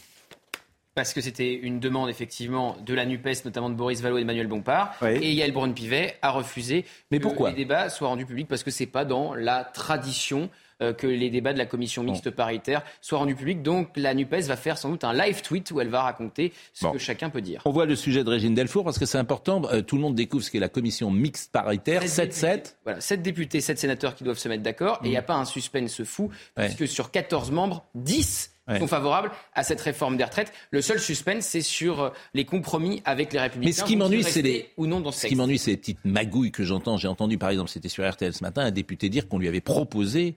Parce 0.94 1.14
que 1.14 1.22
c'était 1.22 1.54
une 1.54 1.80
demande 1.80 2.10
effectivement 2.10 2.76
de 2.84 2.92
la 2.92 3.06
NUPES, 3.06 3.46
notamment 3.46 3.70
de 3.70 3.74
Boris 3.74 4.02
Vallaud 4.02 4.18
et 4.18 4.20
Emmanuel 4.20 4.48
Bompard. 4.48 4.94
Et 5.02 5.32
Yael 5.32 5.52
Braun-Pivet 5.52 6.16
a 6.20 6.30
refusé 6.30 6.84
Mais 7.10 7.18
que 7.18 7.46
les 7.46 7.54
débats 7.54 7.88
soient 7.88 8.08
rendus 8.08 8.26
publics 8.26 8.48
parce 8.48 8.62
que 8.62 8.70
ce 8.70 8.82
n'est 8.82 8.88
pas 8.88 9.06
dans 9.06 9.32
la 9.32 9.64
tradition 9.64 10.42
euh, 10.42 10.67
que 10.78 11.06
les 11.06 11.30
débats 11.30 11.52
de 11.52 11.58
la 11.58 11.66
commission 11.66 12.02
mixte 12.02 12.30
paritaire 12.30 12.82
soient 13.00 13.18
rendus 13.18 13.34
publics. 13.34 13.62
Donc 13.62 13.90
la 13.96 14.14
NUPES 14.14 14.42
va 14.42 14.56
faire 14.56 14.78
sans 14.78 14.90
doute 14.90 15.04
un 15.04 15.12
live 15.12 15.42
tweet 15.42 15.70
où 15.70 15.80
elle 15.80 15.88
va 15.88 16.02
raconter 16.02 16.52
ce 16.72 16.86
que 16.86 16.98
chacun 16.98 17.30
peut 17.30 17.40
dire. 17.40 17.62
On 17.64 17.70
voit 17.70 17.86
le 17.86 17.96
sujet 17.96 18.24
de 18.24 18.30
Régine 18.30 18.54
Delfour 18.54 18.84
parce 18.84 18.98
que 18.98 19.06
c'est 19.06 19.18
important. 19.18 19.62
Euh, 19.72 19.82
tout 19.82 19.96
le 19.96 20.02
monde 20.02 20.14
découvre 20.14 20.44
ce 20.44 20.50
qu'est 20.50 20.58
la 20.58 20.68
commission 20.68 21.10
mixte 21.10 21.52
paritaire. 21.52 22.02
7-7. 22.04 22.74
Voilà, 22.84 23.00
7 23.00 23.22
députés, 23.22 23.60
7 23.60 23.78
sénateurs 23.78 24.14
qui 24.14 24.24
doivent 24.24 24.38
se 24.38 24.48
mettre 24.48 24.62
d'accord. 24.62 25.00
Et 25.02 25.08
il 25.08 25.10
n'y 25.10 25.16
a 25.16 25.22
mm. 25.22 25.26
pas 25.26 25.36
un 25.36 25.44
suspense 25.44 26.02
fou, 26.04 26.30
puisque 26.54 26.86
sur 26.86 27.10
14 27.10 27.50
membres, 27.50 27.84
10 27.94 28.54
sont 28.78 28.86
favorables 28.86 29.30
à 29.54 29.62
cette 29.62 29.80
réforme 29.80 30.16
des 30.16 30.24
retraites. 30.24 30.52
Le 30.70 30.82
seul 30.82 31.00
suspense, 31.00 31.46
c'est 31.46 31.62
sur 31.62 32.00
euh, 32.00 32.10
les 32.34 32.44
compromis 32.44 33.00
avec 33.06 33.32
les 33.32 33.40
Républicains. 33.40 33.68
Mais 33.68 33.72
ce 33.72 33.84
qui 33.84 33.96
m'ennuie, 33.96 34.22
c'est 34.22 34.42
les 34.42 34.68
ou 34.76 34.86
non 34.86 35.00
dans 35.00 35.10
ce, 35.10 35.22
ce 35.22 35.26
qui 35.26 35.36
m'ennuie, 35.36 35.58
c'est 35.58 35.70
les 35.70 35.76
petites 35.78 36.04
magouilles 36.04 36.52
que 36.52 36.64
j'entends. 36.64 36.98
J'ai 36.98 37.08
entendu, 37.08 37.38
par 37.38 37.48
exemple, 37.48 37.70
c'était 37.70 37.88
sur 37.88 38.08
RTL 38.08 38.34
ce 38.34 38.42
matin, 38.42 38.62
un 38.62 38.70
député 38.70 39.08
dire 39.08 39.26
qu'on 39.28 39.38
lui 39.38 39.48
avait 39.48 39.62
proposé 39.62 40.36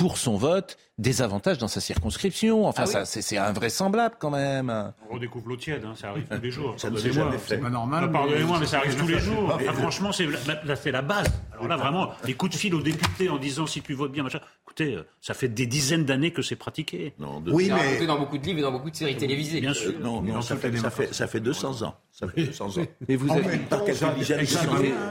pour 0.00 0.16
son 0.16 0.38
vote 0.38 0.78
des 0.96 1.20
avantages 1.20 1.58
dans 1.58 1.68
sa 1.68 1.82
circonscription. 1.82 2.66
Enfin, 2.66 2.84
ah 2.84 3.04
ça, 3.04 3.04
c'est 3.04 3.36
invraisemblable 3.36 4.14
quand 4.18 4.30
même. 4.30 4.92
On 5.10 5.14
redécouvre 5.14 5.46
l'eau 5.46 5.56
tiède, 5.58 5.84
hein, 5.84 5.92
ça 5.94 6.08
arrive 6.08 6.26
tous 6.26 6.40
les 6.40 6.50
jours. 6.50 6.74
Ça 6.78 6.88
ne 6.88 6.96
s'est 6.96 7.12
jamais 7.12 7.36
fait. 7.36 7.56
C'est 7.56 7.60
pas 7.60 7.68
normal. 7.68 8.10
Pardonnez-moi, 8.10 8.58
mais 8.60 8.66
ça 8.66 8.78
arrive 8.78 8.96
tous 8.96 9.06
les 9.06 9.18
jours. 9.18 9.60
franchement, 9.74 10.10
c'est 10.10 10.26
la, 10.46 10.74
la 10.90 11.02
base. 11.02 11.26
Alors 11.52 11.68
là, 11.68 11.76
vraiment, 11.76 12.12
les 12.24 12.32
coups 12.32 12.52
de 12.52 12.56
fil 12.56 12.74
aux 12.74 12.80
députés 12.80 13.28
en 13.28 13.36
disant 13.36 13.66
si 13.66 13.82
tu 13.82 13.92
votes 13.92 14.12
bien, 14.12 14.22
machin. 14.22 14.40
Écoutez, 14.64 14.94
euh, 14.94 15.02
ça 15.20 15.34
fait 15.34 15.48
des 15.48 15.66
dizaines 15.66 16.06
d'années 16.06 16.32
que 16.32 16.40
c'est 16.40 16.56
pratiqué. 16.56 17.12
Non, 17.18 17.40
de... 17.40 17.52
Oui, 17.52 17.70
mais 17.70 18.06
dans 18.06 18.18
beaucoup 18.18 18.38
de 18.38 18.44
livres 18.44 18.60
et 18.60 18.62
dans 18.62 18.72
beaucoup 18.72 18.90
de 18.90 18.96
séries 18.96 19.16
télévisées. 19.16 19.60
Bien 19.60 19.74
sûr. 19.74 19.92
non, 20.00 20.22
non 20.22 20.40
ça, 20.40 20.56
fait, 20.56 20.74
ça, 20.78 20.90
fait, 20.90 21.12
ça 21.12 21.26
fait 21.26 21.40
200 21.40 21.82
ans. 21.82 21.94
Ça 22.20 22.28
fait 22.28 22.42
200 22.42 22.66
ans. 22.66 22.84
Et 23.08 23.16
vous 23.16 23.28
êtes 23.34 23.68
par 23.70 23.82
quelle 23.82 23.96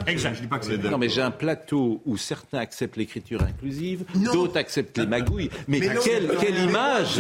Exact. 0.06 0.36
Je 0.36 0.42
dis 0.42 0.48
pas 0.48 0.60
que 0.60 0.66
c'est. 0.66 0.78
Non, 0.78 1.00
mais 1.00 1.10
j'ai 1.10 1.22
un 1.22 1.32
plateau 1.32 2.02
où 2.06 2.18
certains 2.18 2.60
acceptent 2.60 2.98
l'écriture 2.98 3.42
inclusive, 3.42 4.06
d'autres 4.32 4.58
acceptent 4.58 5.00
les 5.00 5.08
magouilles. 5.08 5.50
Mais, 5.68 5.80
quelle, 5.80 6.30
quelle 6.40 6.60
image, 6.60 7.20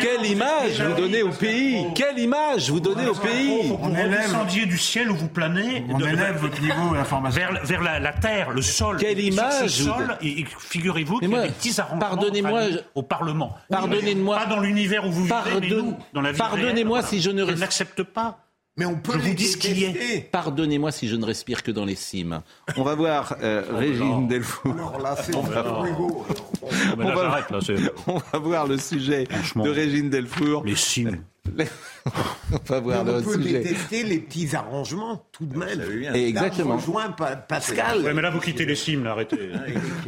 quelle 0.00 0.30
image 0.30 0.80
vous 0.80 0.94
donnez 0.94 1.22
au 1.22 1.30
pays 1.30 1.86
Quelle 1.94 2.18
image 2.18 2.70
vous 2.70 2.80
donnez 2.80 3.06
au 3.06 3.14
pays 3.14 3.72
On 3.82 3.90
descendiez 3.90 4.64
du 4.64 4.78
ciel 4.78 5.10
où 5.10 5.16
vous 5.16 5.28
planez, 5.28 5.84
on 5.90 6.00
élève 6.00 6.38
votre 6.38 6.60
niveau 6.60 6.94
d'information 6.94 7.42
vers, 7.64 7.82
la, 7.82 8.12
terre, 8.12 8.50
le 8.50 8.62
sol. 8.62 8.96
Quelle 8.98 9.20
image 9.20 9.86
et, 10.22 10.44
figurez-vous 10.58 11.18
qu'il 11.18 11.30
y 11.30 11.34
a 11.34 11.42
des 11.42 11.52
petits 11.52 11.78
arrangements 11.78 11.98
pardonnez-moi, 11.98 12.62
au 12.94 13.02
Parlement. 13.02 13.54
Pardonnez-moi. 13.68 14.36
Pas 14.36 14.46
dans 14.46 14.60
l'univers 14.60 15.06
où 15.06 15.10
vous 15.10 15.24
vivez, 15.24 15.60
mais 15.60 15.68
nous, 15.68 15.94
dans 16.14 16.22
la 16.22 16.32
vie 16.32 16.38
Pardonnez-moi 16.38 17.02
si 17.02 17.20
je 17.20 17.30
ne 17.30 17.44
n'accepte 17.44 18.02
pas. 18.02 18.45
Mais 18.78 18.84
on 18.84 18.96
peut 18.96 19.14
je 19.14 19.18
vous 19.18 19.34
dis 19.34 19.46
ce 19.46 19.56
qui 19.56 19.84
est. 19.84 20.30
Pardonnez-moi 20.30 20.92
si 20.92 21.08
je 21.08 21.16
ne 21.16 21.24
respire 21.24 21.62
que 21.62 21.70
dans 21.70 21.86
les 21.86 21.94
cimes. 21.94 22.42
On 22.76 22.82
va 22.82 22.94
voir 22.94 23.36
euh, 23.40 23.62
Régine 23.70 24.28
Delfour. 24.28 24.72
Alors 24.72 25.00
là, 25.00 25.16
c'est 25.16 25.34
on, 25.34 25.40
va... 25.40 25.64
on, 25.66 25.82
va... 25.82 27.46
on 28.06 28.18
va 28.18 28.38
voir 28.38 28.66
le 28.66 28.76
sujet 28.76 29.24
de 29.24 29.70
Régine 29.70 30.10
Delfour. 30.10 30.62
Les 30.64 30.76
cimes. 30.76 31.22
on 32.52 32.58
va 32.66 32.80
voir 32.80 33.04
le 33.04 33.22
sujet. 33.22 33.28
On 33.28 33.32
peut 33.32 33.38
détester 33.38 34.02
les 34.02 34.18
petits 34.18 34.54
arrangements, 34.54 35.26
tout 35.32 35.46
de 35.46 35.56
même. 35.56 35.80
Exactement. 36.14 36.74
Là, 36.74 36.80
rejoins 36.80 37.16
Pascal. 37.48 38.02
Ouais, 38.02 38.12
mais 38.12 38.20
là, 38.20 38.30
vous 38.30 38.40
quittez 38.40 38.66
les 38.66 38.76
cimes, 38.76 39.04
là, 39.04 39.12
arrêtez. 39.12 39.52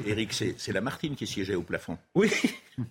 Eric, 0.07 0.35
c'est 0.35 0.73
la 0.73 0.83
Martine 0.83 1.17
qui 1.17 1.27
siégeait 1.27 1.55
au 1.55 1.63
plafond. 1.63 1.97
Oui. 2.15 2.31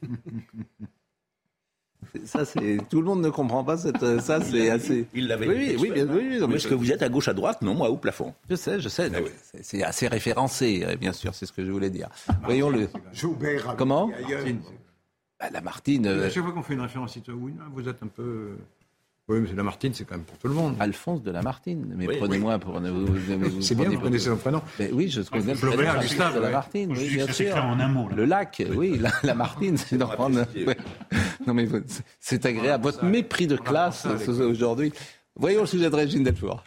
Ça, 2.26 2.46
c'est 2.46 2.78
tout 2.90 3.00
le 3.00 3.06
monde 3.06 3.22
ne 3.22 3.30
comprend 3.30 3.64
pas 3.64 3.78
cette. 3.78 4.02
Euh, 4.04 4.20
ça, 4.20 4.42
c'est 4.42 4.70
assez. 4.70 5.08
Il 5.14 5.28
l'avait. 5.28 5.48
Oui, 5.48 5.76
oui, 5.80 5.92
bien, 5.92 6.08
oui, 6.08 6.40
oui 6.42 6.56
Est-ce 6.56 6.68
que 6.68 6.74
vous 6.74 6.92
êtes 6.92 7.02
à 7.02 7.10
gauche, 7.10 7.28
à 7.28 7.34
droite? 7.34 7.62
Non, 7.62 7.74
moi 7.74 7.90
au 7.90 7.98
plafond. 7.98 8.34
Je 8.50 8.56
sais, 8.56 8.80
je 8.80 8.90
sais. 8.90 9.10
Ah 9.14 9.20
c'est 9.62 9.84
assez 9.84 10.08
référencé, 10.08 10.84
euh, 10.86 10.96
bien 10.96 11.14
sûr. 11.14 11.34
C'est 11.34 11.46
ce 11.46 11.54
que 11.54 11.66
je 11.66 11.72
voulais 11.72 11.90
dire. 11.90 12.10
Voyons 12.44 12.70
le. 12.70 12.90
Comment? 13.78 14.10
bah, 15.40 15.50
La 15.52 15.62
Martine. 15.62 16.08
À 16.08 16.10
euh, 16.10 16.30
chaque 16.30 16.44
fois 16.44 16.54
qu'on 16.54 16.64
fait 16.64 16.74
une 16.74 16.82
référence 16.82 17.14
citoyenne, 17.14 17.60
vous 17.74 17.88
êtes 17.88 18.02
un 18.04 18.08
peu. 18.08 18.58
Oui, 19.30 19.40
mais 19.42 19.54
la 19.54 19.64
Martine, 19.64 19.94
c'est 19.94 20.06
quand 20.06 20.16
même 20.16 20.24
pour 20.24 20.38
tout 20.38 20.48
le 20.48 20.54
monde. 20.54 20.78
Alphonse 20.80 21.22
de 21.22 21.32
la 21.32 21.42
Martine. 21.42 21.94
Mais 21.98 22.08
prenez-moi 22.18 22.60
pour. 22.60 22.82
C'est 23.60 23.76
bien, 23.76 23.90
vous 23.90 24.00
connaissez 24.00 24.30
son 24.30 24.38
prénom. 24.38 24.62
oui, 24.94 25.10
je 25.10 25.22
connais 25.22 25.54
le 25.54 25.60
prénom. 25.60 26.00
Gustave 26.00 26.36
de 26.36 26.40
la 26.40 26.50
Martine. 26.50 26.94
Oui, 26.94 27.10
bien 27.10 27.28
sûr. 27.28 27.56
en 27.58 27.78
un 27.80 27.88
mot. 27.90 28.08
Le 28.16 28.24
lac, 28.24 28.64
oui, 28.74 29.00
la, 29.24 29.34
Martine, 29.36 29.78
c'est. 29.78 29.98
Non, 31.46 31.54
mais 31.54 31.68
c'est 32.20 32.46
agréable. 32.46 32.84
Votre 32.84 33.06
mépris 33.06 33.48
de 33.48 33.56
classe 33.56 34.06
aujourd'hui. 34.28 34.92
Voyons 35.36 35.62
le 35.62 35.68
sujet 35.68 35.90
de 35.90 35.96
Régine 35.96 36.24
Delfour. 36.24 36.64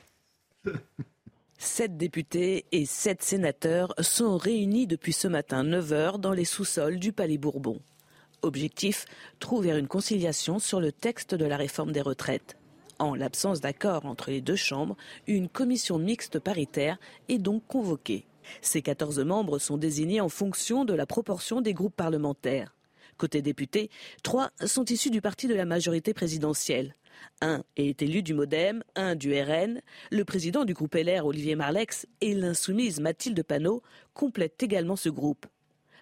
Sept 1.58 1.96
députés 1.96 2.64
et 2.72 2.86
sept 2.86 3.22
sénateurs 3.22 3.94
sont 4.00 4.38
réunis 4.38 4.86
depuis 4.86 5.12
ce 5.12 5.28
matin 5.28 5.64
9h 5.64 6.18
dans 6.18 6.32
les 6.32 6.46
sous-sols 6.46 6.98
du 6.98 7.12
Palais 7.12 7.36
Bourbon. 7.36 7.80
Objectif, 8.42 9.04
trouver 9.38 9.70
une 9.70 9.88
conciliation 9.88 10.58
sur 10.58 10.80
le 10.80 10.92
texte 10.92 11.34
de 11.34 11.44
la 11.44 11.56
réforme 11.56 11.92
des 11.92 12.00
retraites. 12.00 12.56
En 12.98 13.14
l'absence 13.14 13.60
d'accord 13.60 14.06
entre 14.06 14.30
les 14.30 14.40
deux 14.40 14.56
chambres, 14.56 14.96
une 15.26 15.48
commission 15.48 15.98
mixte 15.98 16.38
paritaire 16.38 16.98
est 17.28 17.38
donc 17.38 17.66
convoquée. 17.66 18.26
Ces 18.62 18.82
14 18.82 19.20
membres 19.20 19.58
sont 19.58 19.76
désignés 19.76 20.20
en 20.20 20.28
fonction 20.28 20.84
de 20.84 20.94
la 20.94 21.06
proportion 21.06 21.60
des 21.60 21.74
groupes 21.74 21.96
parlementaires. 21.96 22.74
Côté 23.16 23.42
députés, 23.42 23.90
trois 24.22 24.50
sont 24.64 24.84
issus 24.84 25.10
du 25.10 25.20
parti 25.20 25.46
de 25.46 25.54
la 25.54 25.66
majorité 25.66 26.14
présidentielle. 26.14 26.94
Un 27.42 27.62
est 27.76 28.00
élu 28.00 28.22
du 28.22 28.32
Modem, 28.32 28.82
un 28.96 29.14
du 29.14 29.38
RN. 29.38 29.80
Le 30.10 30.24
président 30.24 30.64
du 30.64 30.72
groupe 30.72 30.94
LR, 30.94 31.26
Olivier 31.26 31.54
Marlex, 31.54 32.06
et 32.22 32.34
l'insoumise 32.34 33.00
Mathilde 33.00 33.42
Panot 33.42 33.82
complètent 34.14 34.62
également 34.62 34.96
ce 34.96 35.10
groupe. 35.10 35.46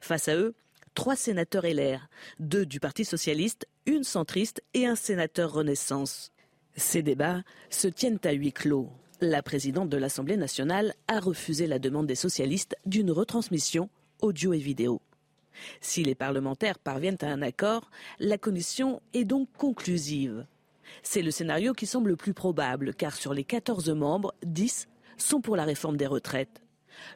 Face 0.00 0.28
à 0.28 0.36
eux, 0.36 0.54
trois 0.98 1.14
sénateurs 1.14 1.62
LR, 1.62 2.08
deux 2.40 2.66
du 2.66 2.80
Parti 2.80 3.04
socialiste, 3.04 3.68
une 3.86 4.02
centriste 4.02 4.64
et 4.74 4.84
un 4.84 4.96
sénateur 4.96 5.52
Renaissance. 5.52 6.32
Ces 6.74 7.02
débats 7.02 7.44
se 7.70 7.86
tiennent 7.86 8.18
à 8.24 8.32
huis 8.32 8.52
clos. 8.52 8.90
La 9.20 9.44
présidente 9.44 9.88
de 9.88 9.96
l'Assemblée 9.96 10.36
nationale 10.36 10.94
a 11.06 11.20
refusé 11.20 11.68
la 11.68 11.78
demande 11.78 12.08
des 12.08 12.16
socialistes 12.16 12.74
d'une 12.84 13.12
retransmission 13.12 13.90
audio 14.22 14.52
et 14.52 14.58
vidéo. 14.58 15.00
Si 15.80 16.02
les 16.02 16.16
parlementaires 16.16 16.80
parviennent 16.80 17.18
à 17.20 17.28
un 17.28 17.42
accord, 17.42 17.92
la 18.18 18.36
commission 18.36 19.00
est 19.14 19.24
donc 19.24 19.48
conclusive. 19.56 20.46
C'est 21.04 21.22
le 21.22 21.30
scénario 21.30 21.74
qui 21.74 21.86
semble 21.86 22.10
le 22.10 22.16
plus 22.16 22.34
probable, 22.34 22.92
car 22.92 23.14
sur 23.14 23.34
les 23.34 23.44
14 23.44 23.90
membres, 23.90 24.34
10 24.44 24.88
sont 25.16 25.40
pour 25.40 25.54
la 25.54 25.62
réforme 25.62 25.96
des 25.96 26.08
retraites. 26.08 26.60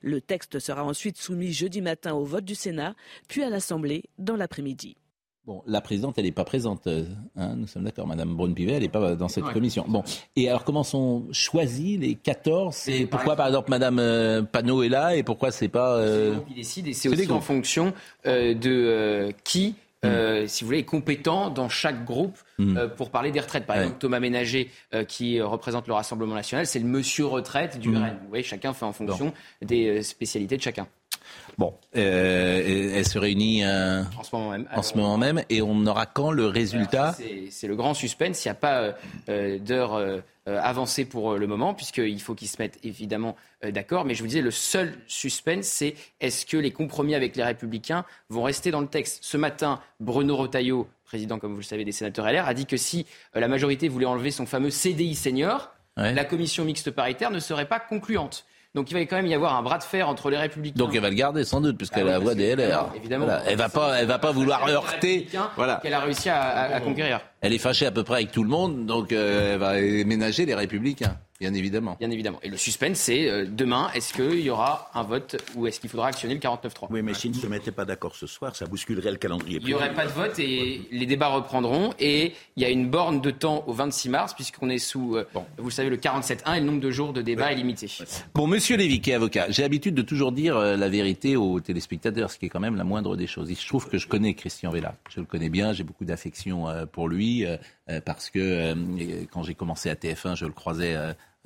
Le 0.01 0.21
texte 0.21 0.59
sera 0.59 0.85
ensuite 0.85 1.17
soumis 1.17 1.53
jeudi 1.53 1.81
matin 1.81 2.15
au 2.15 2.25
vote 2.25 2.45
du 2.45 2.55
Sénat, 2.55 2.95
puis 3.29 3.43
à 3.43 3.51
l'Assemblée 3.51 4.05
dans 4.19 4.37
l'après-midi. 4.37 4.97
Bon, 5.45 5.61
la 5.67 5.81
présidente, 5.81 6.15
elle 6.19 6.25
n'est 6.25 6.31
pas 6.31 6.45
présente. 6.45 6.87
Euh, 6.87 7.05
hein, 7.35 7.57
nous 7.57 7.67
sommes 7.67 7.83
d'accord, 7.83 8.07
Madame 8.07 8.37
Braun-Pivet, 8.37 8.75
elle 8.75 8.83
n'est 8.83 8.89
pas 8.89 9.17
dans 9.17 9.27
cette 9.27 9.47
commission. 9.47 9.85
Bon, 9.89 10.05
et 10.37 10.49
alors 10.49 10.63
comment 10.63 10.85
sont 10.85 11.25
choisis 11.33 11.99
les 11.99 12.15
14 12.15 12.89
Et 12.89 13.07
pourquoi, 13.07 13.35
par 13.35 13.49
exemple, 13.49 13.69
Madame 13.69 13.99
euh, 13.99 14.43
Panot 14.43 14.85
est 14.85 14.89
là 14.89 15.17
et 15.17 15.25
pourquoi 15.25 15.51
c'est 15.51 15.67
pas 15.67 15.97
euh... 15.97 16.37
C'est 16.37 16.47
qui 16.47 16.55
décide 16.55 16.87
et 16.87 16.93
c'est 16.93 17.09
aussi 17.09 17.33
en 17.33 17.41
fonction 17.41 17.93
euh, 18.27 18.55
de 18.55 19.33
qui 19.43 19.75
euh, 20.05 20.47
si 20.47 20.65
vous 20.65 20.69
voulez, 20.69 20.81
est 20.81 20.85
compétent 20.85 21.51
dans 21.51 21.69
chaque 21.69 22.05
groupe 22.05 22.39
hmm. 22.59 22.77
euh, 22.77 22.89
pour 22.89 23.11
parler 23.11 23.31
des 23.31 23.41
retraites. 23.41 23.67
Par 23.67 23.77
exemple, 23.77 23.99
Thomas 23.99 24.21
Ménager, 24.21 24.71
euh, 24.95 25.05
qui 25.05 25.41
représente 25.41 25.87
le 25.87 25.95
Rassemblement 25.95 26.35
national, 26.35 26.67
c'est 26.67 26.81
le 26.81 26.87
monsieur 26.87 27.27
retraite 27.27 27.79
du 27.79 27.91
mmh. 27.91 27.97
RN. 27.97 28.19
Vous 28.23 28.29
voyez, 28.29 28.45
chacun 28.45 28.73
fait 28.73 28.85
en 28.85 28.93
fonction 28.93 29.33
des 29.61 30.03
spécialités 30.03 30.57
de 30.57 30.63
chacun. 30.63 30.89
Bon, 31.59 31.75
euh, 31.97 32.93
elle 32.95 33.07
se 33.07 33.19
réunit 33.19 33.65
euh, 33.65 34.03
en 34.19 34.23
ce 34.23 34.35
moment 34.35 34.51
même. 34.51 34.69
En 34.75 34.83
ce 34.83 34.97
moment 34.97 35.19
même, 35.19 35.43
et 35.51 35.61
on 35.61 35.87
aura 35.87 36.07
quand 36.07 36.31
le 36.31 36.47
résultat 36.47 37.15
C'est 37.51 37.67
le 37.67 37.77
grand 37.77 37.95
suspense. 37.95 38.45
Il 38.45 38.49
n'y 38.49 38.53
a 38.53 38.57
pas 38.57 38.95
euh, 39.29 39.59
d'heure 39.59 40.01
avancée 40.47 41.05
pour 41.05 41.37
le 41.37 41.47
moment, 41.47 41.75
puisqu'il 41.75 42.21
faut 42.21 42.35
qu'ils 42.35 42.49
se 42.49 42.61
mettent 42.61 42.79
évidemment 42.83 43.37
d'accord. 43.63 44.05
Mais 44.05 44.15
je 44.15 44.23
vous 44.23 44.27
disais, 44.27 44.41
le 44.41 44.51
seul 44.51 44.95
suspense, 45.07 45.67
c'est 45.67 45.95
est-ce 46.21 46.47
que 46.47 46.57
les 46.57 46.73
compromis 46.73 47.15
avec 47.15 47.37
les 47.37 47.45
Républicains 47.45 48.05
vont 48.29 48.43
rester 48.43 48.71
dans 48.71 48.81
le 48.81 48.89
texte? 48.89 49.21
Ce 49.23 49.37
matin, 49.37 49.81
Bruno 50.01 50.37
Retailleau, 50.37 50.89
président, 51.05 51.39
comme 51.39 51.53
vous 51.53 51.61
le 51.61 51.65
savez, 51.65 51.85
des 51.85 51.93
sénateurs 51.93 52.27
LR, 52.27 52.49
a 52.49 52.55
dit 52.55 52.67
que 52.67 52.77
si 52.77 53.07
la 53.35 53.47
majorité 53.47 53.89
voulait 53.89 54.07
enlever 54.07 54.31
son 54.31 54.47
fameux 54.47 54.71
CDI 54.71 55.15
senior, 55.15 55.71
la 55.97 56.25
commission 56.25 56.65
mixte 56.65 56.91
paritaire 56.91 57.31
ne 57.31 57.41
serait 57.41 57.69
pas 57.69 57.79
concluante. 57.79 58.47
Donc 58.75 58.91
il 58.91 58.95
va 58.95 59.01
quand 59.01 59.17
même 59.17 59.27
y 59.27 59.35
avoir 59.35 59.55
un 59.55 59.63
bras 59.63 59.77
de 59.77 59.83
fer 59.83 60.09
entre 60.09 60.31
les 60.31 60.39
républicains. 60.39 60.79
Donc 60.79 60.95
elle 60.95 61.03
va 61.03 61.11
le 61.11 61.15
garder 61.15 61.45
sans 61.45 61.61
doute 61.61 61.77
puisqu'elle 61.77 62.07
ah 62.09 62.11
a 62.11 62.13
la 62.13 62.19
voix 62.19 62.35
des 62.35 62.57
LR. 62.57 62.91
évidemment. 62.97 63.27
Elle 63.47 63.59
va 63.59 63.69
pas, 63.69 64.01
elle 64.01 64.07
va 64.07 64.19
pas 64.19 64.33
vouloir 64.33 64.67
heurter. 64.67 65.29
Voilà. 65.57 65.79
Qu'elle 65.83 65.93
a 65.93 66.01
réussi 66.01 66.31
à, 66.31 66.81
conquérir. 66.81 67.21
Elle 67.43 67.53
est 67.53 67.59
fâchée 67.59 67.85
à 67.85 67.91
peu 67.91 68.03
près 68.03 68.17
avec 68.17 68.33
tout 68.33 68.43
le 68.43 68.49
monde, 68.49 68.87
donc 68.87 69.13
euh, 69.13 69.55
elle 69.55 69.59
va 69.59 70.07
ménager 70.07 70.47
les 70.47 70.55
républicains. 70.55 71.19
Bien 71.43 71.55
évidemment. 71.55 71.97
Bien 71.99 72.11
évidemment. 72.13 72.39
Et 72.45 72.49
le 72.49 72.57
suspense, 72.57 72.99
c'est 72.99 73.29
euh, 73.29 73.45
demain, 73.51 73.91
est-ce 73.97 74.15
qu'il 74.15 74.39
y 74.43 74.49
aura 74.49 74.89
un 74.95 75.03
vote 75.03 75.43
ou 75.57 75.67
est-ce 75.67 75.81
qu'il 75.81 75.91
faudra 75.91 76.07
actionner 76.07 76.35
le 76.35 76.41
49-3 76.41 76.87
Oui, 76.91 77.03
mais 77.03 77.15
s'ils 77.15 77.33
ne 77.33 77.37
se 77.37 77.49
mettaient 77.49 77.73
pas 77.73 77.85
d'accord 77.85 78.15
ce 78.15 78.29
soir, 78.29 78.55
ça 78.55 78.67
bousculerait 78.67 79.11
le 79.11 79.17
calendrier. 79.17 79.59
Il 79.61 79.67
n'y 79.67 79.75
aurait 79.75 79.93
pas 79.93 80.07
de 80.07 80.13
vote 80.13 80.39
et 80.39 80.83
les 80.93 81.05
débats 81.05 81.31
reprendront. 81.31 81.95
Et 81.99 82.35
il 82.55 82.63
y 82.63 82.65
a 82.65 82.71
une 82.71 82.89
borne 82.89 83.21
de 83.21 83.33
temps 83.33 83.65
au 83.67 83.73
26 83.73 84.09
mars, 84.09 84.35
puisqu'on 84.35 84.71
est 84.71 84.79
sous, 84.79 85.17
euh, 85.17 85.27
vous 85.59 85.65
le 85.65 85.73
savez, 85.73 85.91
le 85.91 85.97
47.1 85.97 86.59
et 86.59 86.61
le 86.61 86.67
nombre 86.67 86.81
de 86.81 86.93
jours 86.93 87.13
de 87.13 87.23
débat 87.23 87.51
est 87.51 87.57
limité. 87.57 87.89
Bon, 88.35 88.47
monsieur 88.47 88.77
Lévy, 88.77 89.01
qui 89.01 89.11
est 89.11 89.15
avocat, 89.15 89.47
j'ai 89.49 89.63
l'habitude 89.63 89.97
de 89.97 90.03
toujours 90.03 90.31
dire 90.31 90.57
euh, 90.57 90.77
la 90.77 90.89
vérité 90.89 91.35
aux 91.35 91.59
téléspectateurs, 91.59 92.31
ce 92.31 92.39
qui 92.39 92.47
est 92.47 92.51
quand 92.51 92.61
même 92.61 92.77
la 92.77 92.85
moindre 92.85 93.17
des 93.17 93.27
choses. 93.27 93.51
Il 93.51 93.57
se 93.57 93.67
trouve 93.67 93.89
que 93.89 93.99
je 93.99 94.07
connais 94.07 94.35
Christian 94.35 94.71
Vella. 94.71 94.95
Je 95.13 95.19
le 95.19 95.27
connais 95.27 95.49
bien, 95.49 95.73
j'ai 95.73 95.83
beaucoup 95.83 96.05
d'affection 96.05 96.67
pour 96.93 97.09
lui, 97.09 97.45
parce 98.05 98.31
que 98.31 98.75
quand 99.33 99.43
j'ai 99.43 99.55
commencé 99.55 99.91
à 99.91 99.95
TF1, 99.95 100.37
je 100.37 100.47
le 100.47 100.53
croisais 100.53 100.97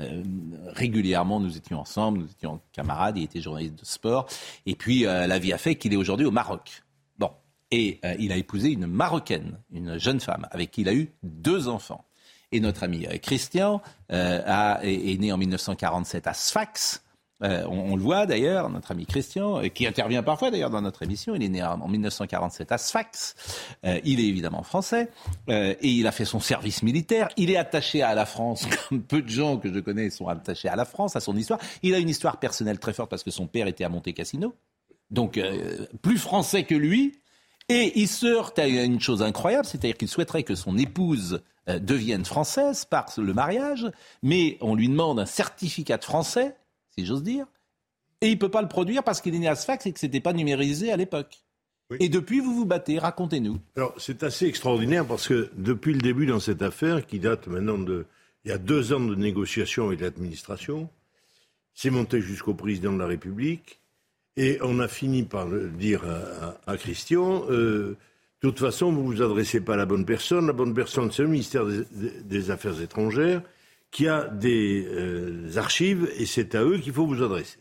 euh, 0.02 0.22
régulièrement, 0.68 1.40
nous 1.40 1.56
étions 1.56 1.80
ensemble, 1.80 2.18
nous 2.18 2.30
étions 2.30 2.60
camarades, 2.72 3.16
il 3.16 3.24
était 3.24 3.40
journaliste 3.40 3.78
de 3.78 3.84
sport. 3.84 4.26
Et 4.66 4.74
puis, 4.74 5.06
euh, 5.06 5.26
la 5.26 5.38
vie 5.38 5.52
a 5.52 5.58
fait 5.58 5.76
qu'il 5.76 5.92
est 5.94 5.96
aujourd'hui 5.96 6.26
au 6.26 6.30
Maroc. 6.30 6.82
Bon. 7.18 7.30
Et 7.70 7.98
euh, 8.04 8.14
il 8.18 8.30
a 8.30 8.36
épousé 8.36 8.70
une 8.70 8.86
Marocaine, 8.86 9.58
une 9.72 9.98
jeune 9.98 10.20
femme, 10.20 10.46
avec 10.50 10.70
qui 10.70 10.82
il 10.82 10.88
a 10.88 10.94
eu 10.94 11.12
deux 11.22 11.68
enfants. 11.68 12.04
Et 12.52 12.60
notre 12.60 12.84
ami 12.84 13.06
Christian 13.22 13.82
a, 14.08 14.78
est, 14.84 15.20
né 15.20 15.32
en 15.32 15.36
1947 15.36 16.28
à 16.28 16.32
Sfax, 16.32 17.02
euh, 17.42 17.64
on, 17.68 17.96
le 17.96 18.02
voit 18.02 18.24
d'ailleurs, 18.24 18.70
notre 18.70 18.92
ami 18.92 19.04
Christian, 19.04 19.62
euh, 19.62 19.68
qui 19.68 19.86
intervient 19.86 20.22
parfois 20.22 20.50
d'ailleurs 20.50 20.70
dans 20.70 20.80
notre 20.80 21.02
émission, 21.02 21.34
il 21.34 21.42
est 21.42 21.48
né 21.48 21.62
en, 21.62 21.86
1947 21.86 22.72
à 22.72 22.78
Sfax, 22.78 23.34
euh, 23.84 24.00
il 24.04 24.20
est 24.20 24.26
évidemment 24.26 24.62
français, 24.62 25.10
et 25.48 25.76
il 25.82 26.06
a 26.06 26.12
fait 26.12 26.24
son 26.24 26.40
service 26.40 26.82
militaire, 26.82 27.28
il 27.36 27.50
est 27.50 27.56
attaché 27.56 28.02
à 28.02 28.14
la 28.14 28.24
France, 28.24 28.66
comme 28.88 29.02
peu 29.02 29.20
de 29.20 29.28
gens 29.28 29.58
que 29.58 29.72
je 29.72 29.80
connais 29.80 30.08
sont 30.08 30.28
attachés 30.28 30.68
à 30.68 30.76
la 30.76 30.86
France, 30.86 31.14
à 31.14 31.20
son 31.20 31.36
histoire. 31.36 31.60
Il 31.82 31.94
a 31.94 31.98
une 31.98 32.08
histoire 32.08 32.38
personnelle 32.38 32.78
très 32.78 32.94
forte 32.94 33.10
parce 33.10 33.22
que 33.22 33.30
son 33.30 33.46
père 33.46 33.66
était 33.66 33.84
à 33.84 33.90
Monte 33.90 34.12
Cassino, 34.14 34.54
donc 35.10 35.38
plus 36.02 36.18
français 36.18 36.64
que 36.64 36.74
lui, 36.74 37.20
et 37.68 37.92
il 38.00 38.08
se 38.08 38.26
heurte 38.26 38.58
à 38.58 38.66
une 38.66 39.00
chose 39.00 39.22
incroyable, 39.22 39.66
c'est-à-dire 39.66 39.96
qu'il 39.96 40.08
souhaiterait 40.08 40.42
que 40.42 40.54
son 40.54 40.78
épouse 40.78 41.42
devienne 41.68 42.24
française 42.24 42.84
par 42.84 43.06
le 43.18 43.34
mariage, 43.34 43.90
mais 44.22 44.56
on 44.60 44.74
lui 44.74 44.88
demande 44.88 45.20
un 45.20 45.26
certificat 45.26 45.98
de 45.98 46.04
français 46.04 46.56
si 46.98 47.06
j'ose 47.06 47.22
dire. 47.22 47.46
Et 48.20 48.28
il 48.28 48.34
ne 48.34 48.38
peut 48.38 48.50
pas 48.50 48.62
le 48.62 48.68
produire 48.68 49.02
parce 49.02 49.20
qu'il 49.20 49.34
est 49.34 49.38
né 49.38 49.48
à 49.48 49.54
Sfax 49.54 49.86
et 49.86 49.92
que 49.92 50.00
ce 50.00 50.06
n'était 50.06 50.20
pas 50.20 50.32
numérisé 50.32 50.90
à 50.90 50.96
l'époque. 50.96 51.42
Et 52.00 52.08
depuis, 52.08 52.40
vous 52.40 52.52
vous 52.52 52.64
battez, 52.64 52.98
racontez-nous. 52.98 53.60
Alors, 53.76 53.94
c'est 53.98 54.24
assez 54.24 54.46
extraordinaire 54.46 55.06
parce 55.06 55.28
que 55.28 55.50
depuis 55.56 55.92
le 55.92 56.00
début 56.00 56.26
dans 56.26 56.40
cette 56.40 56.62
affaire, 56.62 57.06
qui 57.06 57.20
date 57.20 57.46
maintenant 57.46 57.78
de. 57.78 58.06
Il 58.44 58.50
y 58.50 58.52
a 58.52 58.58
deux 58.58 58.92
ans 58.92 59.00
de 59.00 59.16
négociations 59.16 59.86
avec 59.86 60.00
l'administration, 60.00 60.88
c'est 61.74 61.90
monté 61.90 62.20
jusqu'au 62.20 62.54
président 62.54 62.92
de 62.92 62.98
la 62.98 63.06
République, 63.06 63.80
et 64.36 64.58
on 64.62 64.78
a 64.78 64.86
fini 64.86 65.24
par 65.24 65.48
dire 65.48 66.04
à, 66.64 66.76
Christian 66.76 67.44
euh, 67.50 67.96
de 68.42 68.48
toute 68.48 68.60
façon, 68.60 68.92
vous 68.92 69.02
ne 69.02 69.16
vous 69.16 69.22
adressez 69.22 69.60
pas 69.60 69.74
à 69.74 69.76
la 69.76 69.86
bonne 69.86 70.04
personne. 70.04 70.46
La 70.46 70.52
bonne 70.52 70.74
personne, 70.74 71.10
c'est 71.10 71.22
le 71.22 71.28
ministère 71.28 71.64
des 71.66 72.50
Affaires 72.52 72.80
étrangères 72.80 73.42
qui 73.90 74.08
a 74.08 74.28
des 74.28 74.86
euh, 74.88 75.56
archives 75.56 76.10
et 76.18 76.26
c'est 76.26 76.54
à 76.54 76.62
eux 76.62 76.78
qu'il 76.78 76.92
faut 76.92 77.06
vous 77.06 77.22
adresser. 77.22 77.58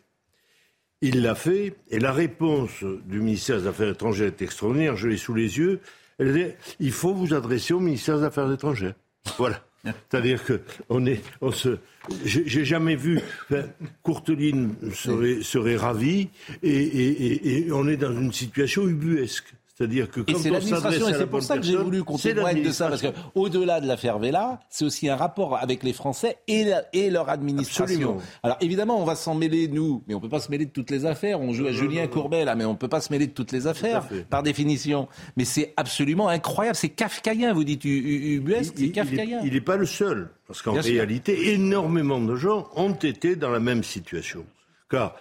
Il 1.01 1.21
l'a 1.21 1.35
fait 1.35 1.75
et 1.89 1.99
la 1.99 2.11
réponse 2.11 2.83
du 3.05 3.19
ministère 3.19 3.61
des 3.61 3.67
Affaires 3.67 3.89
étrangères 3.89 4.27
est 4.27 4.41
extraordinaire, 4.41 4.95
je 4.95 5.07
l'ai 5.07 5.17
sous 5.17 5.33
les 5.33 5.57
yeux. 5.57 5.79
Elle 6.17 6.33
dit 6.33 6.45
il 6.79 6.91
faut 6.91 7.13
vous 7.13 7.33
adresser 7.33 7.73
au 7.73 7.79
ministère 7.79 8.19
des 8.19 8.25
Affaires 8.25 8.51
étrangères. 8.51 8.95
Voilà. 9.37 9.63
C'est-à-dire 9.83 10.43
que 10.43 10.61
on 10.89 11.05
est, 11.05 11.21
j'ai 12.25 12.65
jamais 12.65 12.95
vu. 12.95 13.19
Courteline 14.01 14.75
serait, 14.93 15.43
serait 15.43 15.75
ravie 15.75 16.29
et, 16.63 17.67
on 17.71 17.87
est 17.87 17.97
dans 17.97 18.13
une 18.13 18.33
situation 18.33 18.87
ubuesque. 18.87 19.53
C'est-à-dire 19.77 20.09
que 20.09 20.21
quand 20.21 20.31
et 20.31 20.35
c'est 20.35 20.49
l'administration, 20.49 21.09
et 21.09 21.13
c'est 21.13 21.27
pour 21.27 21.43
ça 21.43 21.57
que 21.57 21.63
j'ai 21.63 21.75
voulu 21.75 22.05
qu'on 22.05 22.17
témoigne 22.17 22.63
de 22.63 22.71
ça, 22.71 22.87
parce 22.87 23.01
qu'au-delà 23.01 23.81
de 23.81 23.87
l'affaire 23.87 24.19
Vella, 24.19 24.61
c'est 24.69 24.85
aussi 24.85 25.09
un 25.09 25.17
rapport 25.17 25.57
avec 25.57 25.83
les 25.83 25.91
Français 25.91 26.37
et, 26.47 26.71
et 26.93 27.09
leur 27.09 27.27
administration. 27.27 28.19
Alors 28.41 28.57
évidemment, 28.61 29.01
on 29.01 29.03
va 29.03 29.15
s'en 29.15 29.35
mêler, 29.35 29.67
nous, 29.67 30.01
mais 30.07 30.13
on 30.13 30.17
ne 30.19 30.21
peut 30.21 30.29
pas 30.29 30.39
se 30.39 30.49
mêler 30.49 30.65
de 30.65 30.71
toutes 30.71 30.91
les 30.91 31.05
affaires. 31.05 31.41
On 31.41 31.51
joue 31.51 31.67
à 31.67 31.73
Julien 31.73 32.07
Courbet, 32.07 32.45
là, 32.45 32.55
mais 32.55 32.63
on 32.63 32.71
ne 32.71 32.77
peut 32.77 32.87
pas 32.87 33.01
se 33.01 33.11
mêler 33.11 33.27
de 33.27 33.33
toutes 33.33 33.51
les 33.51 33.67
affaires, 33.67 34.07
par 34.29 34.43
définition. 34.43 35.09
Mais 35.35 35.43
c'est 35.43 35.73
absolument 35.75 36.29
incroyable, 36.29 36.77
c'est 36.77 36.89
kafkaïen, 36.89 37.51
vous 37.51 37.65
dites 37.65 37.83
ubuesque, 37.83 38.75
c'est 38.77 38.91
kafkaïen. 38.91 39.41
Il 39.43 39.53
n'est 39.53 39.61
pas 39.61 39.75
le 39.75 39.85
seul, 39.85 40.29
parce 40.47 40.61
qu'en 40.61 40.79
réalité, 40.79 41.51
énormément 41.53 42.21
de 42.21 42.35
gens 42.37 42.69
ont 42.77 42.93
été 42.93 43.35
dans 43.35 43.49
la 43.49 43.59
même 43.59 43.83
situation. 43.83 44.45
Car 44.89 45.15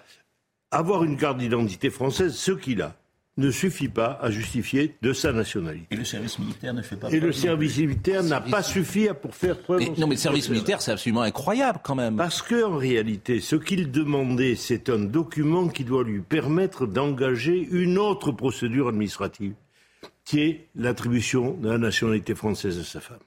avoir 0.70 1.02
une 1.02 1.16
carte 1.16 1.38
d'identité 1.38 1.90
française, 1.90 2.34
ce 2.34 2.52
qu'il 2.52 2.82
a, 2.82 2.94
ne 3.36 3.50
suffit 3.50 3.88
pas 3.88 4.18
à 4.22 4.30
justifier 4.30 4.96
de 5.02 5.12
sa 5.12 5.32
nationalité. 5.32 5.86
Et 5.90 5.96
le 5.96 6.04
service 6.04 6.38
militaire 6.38 6.74
ne 6.74 6.82
fait 6.82 6.96
pas. 6.96 7.10
Et 7.10 7.18
le 7.18 7.32
service 7.32 7.78
militaire 7.78 8.22
n'a 8.22 8.40
pas 8.40 8.62
suffi 8.62 9.08
à 9.08 9.14
pour 9.14 9.34
faire 9.34 9.58
preuve. 9.58 9.80
non, 9.98 10.06
mais 10.06 10.14
le 10.14 10.16
service 10.16 10.48
militaire, 10.48 10.80
c'est 10.80 10.92
absolument 10.92 11.22
incroyable 11.22 11.80
quand 11.82 11.96
même. 11.96 12.16
Parce 12.16 12.42
qu'en 12.42 12.76
réalité, 12.76 13.40
ce 13.40 13.56
qu'il 13.56 13.90
demandait, 13.90 14.54
c'est 14.54 14.88
un 14.88 14.98
document 14.98 15.68
qui 15.68 15.84
doit 15.84 16.04
lui 16.04 16.20
permettre 16.20 16.86
d'engager 16.86 17.66
une 17.70 17.98
autre 17.98 18.30
procédure 18.30 18.88
administrative, 18.88 19.54
qui 20.24 20.40
est 20.40 20.68
l'attribution 20.76 21.54
de 21.54 21.70
la 21.70 21.78
nationalité 21.78 22.34
française 22.34 22.78
à 22.78 22.84
sa 22.84 23.00
femme. 23.00 23.18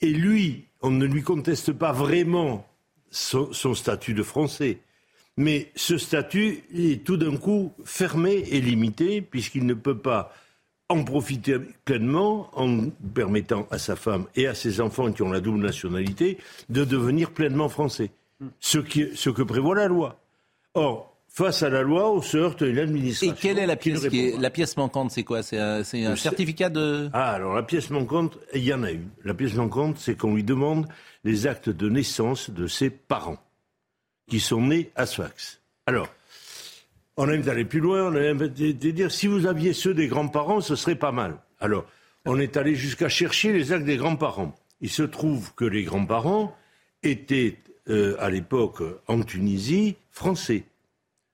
Et 0.00 0.10
lui, 0.10 0.66
on 0.82 0.90
ne 0.90 1.06
lui 1.06 1.22
conteste 1.22 1.72
pas 1.72 1.92
vraiment 1.92 2.66
son 3.10 3.74
statut 3.74 4.12
de 4.12 4.22
français. 4.22 4.80
Mais 5.38 5.70
ce 5.76 5.98
statut 5.98 6.64
est 6.74 7.04
tout 7.04 7.16
d'un 7.16 7.36
coup 7.36 7.72
fermé 7.84 8.44
et 8.50 8.60
limité, 8.60 9.22
puisqu'il 9.22 9.66
ne 9.66 9.74
peut 9.74 9.96
pas 9.96 10.32
en 10.88 11.04
profiter 11.04 11.58
pleinement 11.84 12.50
en 12.54 12.90
permettant 13.14 13.68
à 13.70 13.78
sa 13.78 13.94
femme 13.94 14.26
et 14.34 14.48
à 14.48 14.54
ses 14.54 14.80
enfants 14.80 15.12
qui 15.12 15.22
ont 15.22 15.30
la 15.30 15.38
double 15.38 15.60
nationalité 15.60 16.38
de 16.70 16.84
devenir 16.84 17.30
pleinement 17.30 17.68
français. 17.68 18.10
Ce, 18.58 18.78
ce 19.14 19.30
que 19.30 19.42
prévoit 19.42 19.76
la 19.76 19.86
loi. 19.86 20.20
Or, 20.74 21.16
face 21.28 21.62
à 21.62 21.68
la 21.68 21.82
loi, 21.82 22.10
on 22.12 22.20
se 22.20 22.36
heurte 22.36 22.62
l'administration. 22.62 23.32
Et 23.32 23.38
quelle 23.40 23.60
est 23.60 23.66
la 23.66 23.76
pièce, 23.76 24.08
la 24.40 24.50
pièce 24.50 24.76
manquante 24.76 25.12
C'est 25.12 25.22
quoi? 25.22 25.44
C'est 25.44 25.58
un, 25.58 25.82
un 25.82 26.16
certificat 26.16 26.68
de... 26.68 27.10
Ah, 27.12 27.30
alors 27.30 27.54
la 27.54 27.62
pièce 27.62 27.90
manquante, 27.90 28.38
il 28.54 28.64
y 28.64 28.74
en 28.74 28.82
a 28.82 28.90
une. 28.90 29.08
La 29.24 29.34
pièce 29.34 29.54
manquante, 29.54 29.98
c'est 29.98 30.16
qu'on 30.16 30.34
lui 30.34 30.42
demande 30.42 30.88
les 31.22 31.46
actes 31.46 31.68
de 31.70 31.88
naissance 31.88 32.50
de 32.50 32.66
ses 32.66 32.90
parents 32.90 33.38
qui 34.28 34.40
sont 34.40 34.62
nés 34.62 34.90
à 34.94 35.06
Sfax. 35.06 35.60
Alors, 35.86 36.08
on 37.16 37.28
aime 37.28 37.42
d'aller 37.42 37.64
plus 37.64 37.80
loin, 37.80 38.12
on 38.12 38.14
aime 38.14 38.38
de 38.38 38.72
dire 38.72 39.10
si 39.10 39.26
vous 39.26 39.46
aviez 39.46 39.72
ceux 39.72 39.94
des 39.94 40.06
grands-parents, 40.06 40.60
ce 40.60 40.76
serait 40.76 40.94
pas 40.94 41.12
mal. 41.12 41.38
Alors, 41.60 41.84
on 42.24 42.38
est 42.38 42.56
allé 42.56 42.74
jusqu'à 42.74 43.08
chercher 43.08 43.52
les 43.52 43.72
actes 43.72 43.84
des 43.84 43.96
grands-parents. 43.96 44.54
Il 44.80 44.90
se 44.90 45.02
trouve 45.02 45.54
que 45.54 45.64
les 45.64 45.82
grands-parents 45.82 46.56
étaient 47.02 47.58
euh, 47.88 48.16
à 48.20 48.30
l'époque 48.30 48.82
en 49.08 49.22
Tunisie 49.22 49.96
français, 50.10 50.64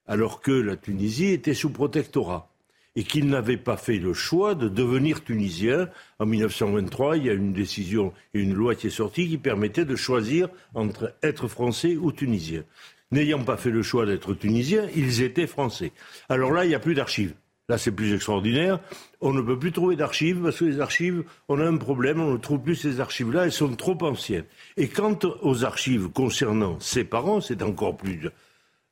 alors 0.06 0.40
que 0.40 0.52
la 0.52 0.76
Tunisie 0.76 1.32
était 1.32 1.54
sous 1.54 1.70
protectorat 1.70 2.53
et 2.96 3.04
qu'ils 3.04 3.28
n'avaient 3.28 3.56
pas 3.56 3.76
fait 3.76 3.98
le 3.98 4.14
choix 4.14 4.54
de 4.54 4.68
devenir 4.68 5.24
tunisiens. 5.24 5.88
En 6.18 6.26
1923, 6.26 7.16
il 7.16 7.26
y 7.26 7.30
a 7.30 7.32
une 7.32 7.52
décision 7.52 8.12
et 8.34 8.40
une 8.40 8.54
loi 8.54 8.74
qui 8.74 8.86
est 8.86 8.90
sortie 8.90 9.28
qui 9.28 9.38
permettait 9.38 9.84
de 9.84 9.96
choisir 9.96 10.48
entre 10.74 11.14
être 11.22 11.48
français 11.48 11.96
ou 11.96 12.12
tunisien. 12.12 12.62
N'ayant 13.10 13.44
pas 13.44 13.56
fait 13.56 13.70
le 13.70 13.82
choix 13.82 14.06
d'être 14.06 14.34
tunisien, 14.34 14.88
ils 14.96 15.22
étaient 15.22 15.46
français. 15.46 15.92
Alors 16.28 16.52
là, 16.52 16.64
il 16.64 16.68
n'y 16.68 16.74
a 16.74 16.80
plus 16.80 16.94
d'archives. 16.94 17.34
Là, 17.68 17.78
c'est 17.78 17.92
plus 17.92 18.12
extraordinaire. 18.12 18.78
On 19.22 19.32
ne 19.32 19.40
peut 19.40 19.58
plus 19.58 19.72
trouver 19.72 19.96
d'archives 19.96 20.42
parce 20.42 20.58
que 20.58 20.66
les 20.66 20.80
archives, 20.80 21.24
on 21.48 21.58
a 21.60 21.66
un 21.66 21.78
problème, 21.78 22.20
on 22.20 22.32
ne 22.32 22.36
trouve 22.36 22.60
plus 22.60 22.76
ces 22.76 23.00
archives-là, 23.00 23.44
elles 23.44 23.52
sont 23.52 23.74
trop 23.74 23.96
anciennes. 24.02 24.44
Et 24.76 24.88
quant 24.88 25.18
aux 25.40 25.64
archives 25.64 26.08
concernant 26.08 26.78
ses 26.80 27.04
parents, 27.04 27.40
c'est 27.40 27.62
encore 27.62 27.96
plus 27.96 28.28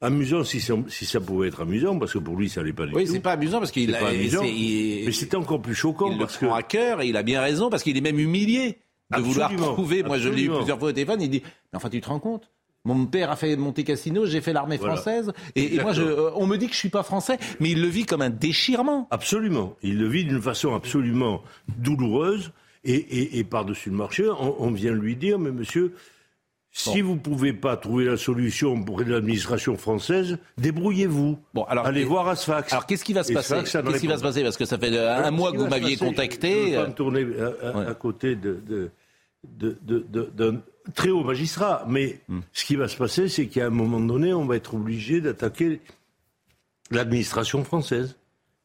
Amusant 0.03 0.43
si 0.45 0.61
ça, 0.61 0.75
si 0.89 1.07
ça 1.07 1.21
pouvait 1.21 1.49
être 1.49 1.63
amusant, 1.63 1.99
parce 1.99 2.13
que 2.13 2.19
pour 2.19 2.37
lui, 2.37 2.49
ça 2.51 2.61
n'allait 2.61 2.73
pas 2.73 2.87
du 2.87 2.95
Oui, 2.95 3.07
tout. 3.07 3.13
c'est 3.13 3.21
pas 3.21 3.33
amusant 3.33 3.59
parce 3.61 3.71
qu'il 3.71 3.95
a- 3.95 4.07
amusant. 4.09 4.43
il- 4.45 5.05
Mais 5.07 5.13
c'était 5.13 5.37
encore 5.37 5.63
plus 5.63 5.75
choquant 5.75 6.09
il 6.11 6.19
le 6.19 6.25
parce 6.25 6.37
que. 6.37 6.45
prend 6.47 6.55
à 6.57 6.63
cœur 6.63 7.01
et 7.03 7.07
il 7.09 7.17
a 7.17 7.23
bien 7.23 7.41
raison 7.41 7.71
parce 7.71 7.83
qu'il 7.83 7.97
est 7.97 8.01
même 8.03 8.19
humilié 8.19 8.79
de 9.17 9.21
vouloir 9.21 9.51
Absolument, 9.51 9.73
prouver. 9.75 10.03
Moi, 10.03 10.19
je 10.19 10.29
l'ai 10.29 10.43
eu 10.43 10.51
plusieurs 10.51 10.79
fois 10.79 10.89
au 10.89 10.93
téléphone. 10.93 11.23
Il 11.23 11.31
dit 11.31 11.43
Mais 11.73 11.77
enfin, 11.77 11.89
tu 11.89 12.01
te 12.01 12.09
rends 12.09 12.19
compte? 12.19 12.51
Mon 12.85 13.07
père 13.07 13.31
a 13.31 13.37
fait 13.37 13.55
Monte 13.55 13.85
Cassino, 13.85 14.27
j'ai 14.27 14.41
fait 14.41 14.53
l'armée 14.53 14.77
Voilà. 14.77 14.97
française, 14.97 15.33
et, 15.55 15.77
et 15.77 15.81
moi, 15.81 15.93
je, 15.93 16.03
euh, 16.03 16.31
on 16.35 16.49
me 16.49 16.57
dit 16.57 16.67
que 16.67 16.73
je 16.73 16.79
suis 16.79 16.89
pas 16.89 17.05
français, 17.05 17.39
mais 17.61 17.71
il 17.71 17.81
le 17.81 17.87
vit 17.87 18.05
comme 18.07 18.23
un 18.23 18.31
déchirement. 18.31 19.07
Absolument. 19.13 19.77
Il 19.85 19.99
le 19.99 20.09
vit 20.09 20.25
d'une 20.25 20.43
façon 20.43 20.75
absolument 20.75 21.43
douloureuse. 21.79 22.51
Et, 22.85 22.95
et- 22.95 23.39
et 23.39 23.45
par-dessus 23.45 23.91
le 23.91 23.97
marché, 23.97 24.29
on, 24.29 24.57
on 24.59 24.71
vient 24.73 24.91
lui 24.93 25.15
dire, 25.15 25.39
mais 25.39 25.53
monsieur, 25.53 25.95
si 26.75 27.03
vous 27.03 27.15
ne 27.15 27.19
pouvez 27.21 27.53
pas 27.53 27.77
trouver 27.77 28.07
la 28.07 28.17
solution 28.17 28.83
pour 28.83 29.01
l'administration 29.01 29.77
française, 29.77 30.39
débrouillez-vous. 30.57 31.39
Bon, 31.53 31.65
alors, 31.65 31.87
Allez 31.87 32.01
et- 32.01 32.05
voir 32.05 32.27
à 32.29 32.35
Sfax. 32.37 32.73
Alors, 32.73 32.87
qu'est-ce 32.87 33.05
qui 33.05 33.13
va 33.13 33.23
se 33.23 33.33
passer 33.33 33.55
Qu'est-ce 33.63 34.01
qui 34.01 34.07
va 34.07 34.17
se 34.17 34.23
passer 34.23 34.43
Parce 34.43 34.57
que 34.57 34.65
ça 34.65 34.79
fait 34.79 34.91
euh, 34.93 35.15
Alors, 35.15 35.27
un 35.27 35.31
mois 35.31 35.51
ce 35.51 35.57
que 35.57 35.61
vous 35.61 35.69
m'aviez 35.69 35.97
contacté. 35.99 36.51
Je 36.51 36.57
ne 36.57 36.71
veux 36.71 36.79
euh, 36.79 36.83
pas 36.85 36.89
me 36.89 36.95
tourner 36.95 37.27
à, 37.63 37.79
à- 37.79 37.91
à 37.91 37.95
côté 37.95 38.37
de- 38.37 38.59
de- 38.67 38.91
de- 39.45 39.77
de- 39.83 40.07
de- 40.09 40.31
d'un 40.35 40.61
très 40.95 41.11
haut 41.11 41.23
magistrat. 41.25 41.85
Mais 41.89 42.21
Hmm. 42.29 42.41
ce 42.55 42.65
qui 42.65 42.77
va 42.77 42.89
se 42.89 42.97
passer, 42.97 43.29
c'est 43.29 43.47
qu'à 43.49 43.67
un 43.67 43.71
moment 43.71 44.01
donné, 44.01 44.33
on 44.33 44.47
va 44.47 44.57
être 44.57 44.75
obligé 44.75 45.21
d'attaquer 45.21 45.81
l'administration 46.91 47.65
française 47.65 48.17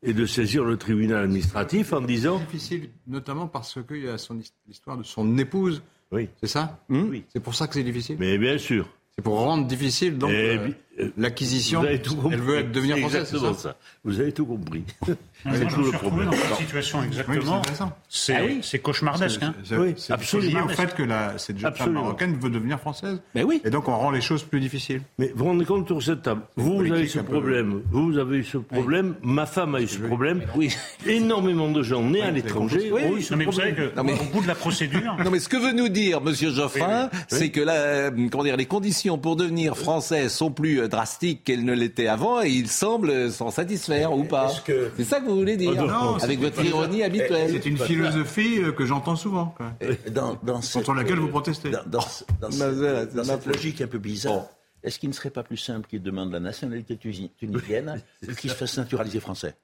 et 0.03 0.14
de 0.14 0.26
saisir 0.26 0.64
le 0.64 0.78
tribunal 0.78 1.24
administratif 1.24 1.91
en 1.93 2.01
disant. 2.01 2.39
C'est 2.39 2.45
difficile, 2.58 2.89
notamment 3.08 3.47
parce 3.47 3.78
qu'il 3.88 4.03
y 4.03 4.08
a 4.08 4.18
son 4.18 4.39
l'histoire 4.68 4.97
de 4.97 5.03
son 5.03 5.38
épouse. 5.38 5.82
Oui. 6.12 6.30
C'est 6.41 6.47
ça? 6.47 6.80
Oui. 6.89 7.26
C'est 7.34 7.39
pour 7.39 7.55
ça 7.55 7.68
que 7.68 7.74
c'est 7.74 7.84
difficile? 7.84 8.18
Mais 8.20 8.38
bien 8.38 8.58
sûr. 8.58 8.88
C'est 9.16 9.22
pour 9.24 9.39
rendre 9.39 9.66
difficile 9.68 10.18
donc 10.18 10.30
Eh 10.32 10.58
euh, 10.58 10.70
l'acquisition. 11.17 11.81
Vous 11.81 11.85
avez 11.87 12.01
tout 12.01 12.15
compris. 12.15 12.33
Elle 12.33 12.41
veut 12.41 12.57
être- 12.59 12.71
devenir 12.71 12.95
C'est 12.95 13.01
française, 13.01 13.27
c'est 13.29 13.35
exactement 13.35 13.53
ça 13.53 13.69
ça. 13.69 13.75
Vous 14.03 14.19
avez 14.19 14.31
tout 14.31 14.45
compris. 14.45 14.83
C'est 15.05 15.67
tout 15.67 15.81
le 15.83 15.91
problème. 15.91 16.25
dans 16.25 16.31
cette 16.33 16.55
situation 16.57 16.99
Oui, 16.99 17.05
exactement. 17.07 17.61
c'est 18.09 18.35
Ah 18.35 18.39
oui. 18.45 18.59
c'est 18.63 18.79
cauchemardesque. 18.79 19.43
hein. 19.43 19.53
C'est- 19.63 19.77
Oui, 19.77 19.93
c'est 19.97 20.13
absolument. 20.13 20.59
lié 20.59 20.65
au 20.65 20.69
fait 20.69 20.93
que 20.95 21.03
la, 21.03 21.37
cette 21.37 21.57
jeune 21.59 21.73
femme 21.75 21.93
marocaine 21.93 22.37
veut 22.39 22.49
devenir 22.49 22.79
française. 22.79 23.19
Mais 23.35 23.43
oui. 23.43 23.61
Et 23.63 23.69
donc 23.69 23.87
on 23.87 23.95
rend 23.97 24.11
les 24.11 24.21
choses 24.21 24.43
plus 24.43 24.59
difficiles. 24.59 25.01
Mais 25.19 25.27
vous 25.35 25.43
vous 25.43 25.45
rendez 25.51 25.65
compte 25.65 25.87
sur 25.87 26.01
cette 26.01 26.23
table 26.23 26.41
Vous, 26.55 26.77
vous 26.77 26.91
avez 26.91 27.07
ce 27.07 27.19
un 27.19 27.23
peu- 27.23 27.33
problème. 27.33 27.81
Vous, 27.91 28.17
avez 28.17 28.37
eu 28.37 28.43
ce 28.43 28.57
problème. 28.57 29.15
Ma 29.21 29.45
femme 29.45 29.75
a 29.75 29.81
eu 29.81 29.87
ce 29.87 29.99
problème. 29.99 30.41
Oui. 30.55 30.75
Énormément 31.05 31.69
de 31.71 31.83
gens 31.83 32.01
nés 32.03 32.21
à 32.23 32.31
l'étranger 32.31 32.89
Oui, 32.91 33.01
ont 33.03 33.11
oui. 33.13 33.19
eu 33.19 33.21
ce 33.23 33.33
Non, 33.33 33.37
mais 33.37 33.45
vous 33.45 33.51
savez 33.51 33.71
problème. 33.73 33.91
que 33.91 33.95
Non, 33.97 34.03
mais- 34.03 34.13
au 34.13 34.23
bout 34.33 34.41
de 34.41 34.47
la 34.47 34.55
procédure, 34.55 35.15
Non 35.23 35.29
mais 35.31 35.39
ce 35.39 35.49
que 35.49 35.57
veut 35.57 35.73
nous 35.73 35.89
dire 35.89 36.21
Monsieur 36.21 36.51
Geoffrin, 36.51 37.09
c'est 37.27 37.49
que 37.51 37.61
là, 37.61 37.73
euh, 37.73 38.11
comment 38.31 38.43
dire, 38.43 38.57
les 38.57 38.65
conditions 38.65 39.17
pour 39.17 39.35
devenir 39.35 39.77
français 39.77 40.29
sont 40.29 40.51
plus 40.51 40.81
euh, 40.88 40.89
drastiques 40.89 41.43
qu'elles 41.43 41.63
ne 41.65 41.73
l'étaient 41.73 42.07
avant 42.07 42.41
et 42.41 42.49
il 42.49 42.67
semble 42.69 43.09
euh, 43.09 43.29
s'en 43.29 43.51
satisfaire 43.51 44.11
ou 44.13 44.23
pas. 44.23 44.51
Que- 44.65 44.89
C'est 44.97 45.03
ça 45.03 45.19
que 45.19 45.25
vous 45.25 45.35
voulez 45.38 45.57
dire 45.57 45.73
non, 45.85 46.15
avec 46.15 46.39
votre 46.39 46.63
ironie 46.63 47.03
habituelle. 47.03 47.49
C'est 47.51 47.65
une 47.69 47.77
philosophie 47.77 48.59
euh, 48.61 48.71
que 48.71 48.85
j'entends 48.85 49.15
souvent. 49.15 49.53
quoi. 49.57 49.73
Dans, 50.11 50.38
dans 50.43 50.59
Contre 50.61 50.93
laquelle 50.93 51.19
vous 51.19 51.27
protestez. 51.27 51.69
Dans, 51.71 51.83
dans- 51.85 51.99
dans 52.41 52.51
cette, 52.51 53.23
cette 53.25 53.45
logique 53.45 53.81
un 53.81 53.88
peu 53.88 53.97
bizarre, 53.99 54.33
Bon. 54.33 54.45
est-ce 54.83 54.99
qu'il 54.99 55.09
ne 55.09 55.13
serait 55.13 55.29
pas 55.29 55.43
plus 55.43 55.57
simple 55.57 55.88
qu'il 55.88 56.01
demande 56.01 56.31
la 56.31 56.39
nationalité 56.39 56.97
tunisienne 56.97 58.01
ou 58.27 58.33
qu'il 58.39 58.49
se 58.49 58.55
fasse 58.55 58.77
naturaliser 58.77 59.19
français? 59.19 59.55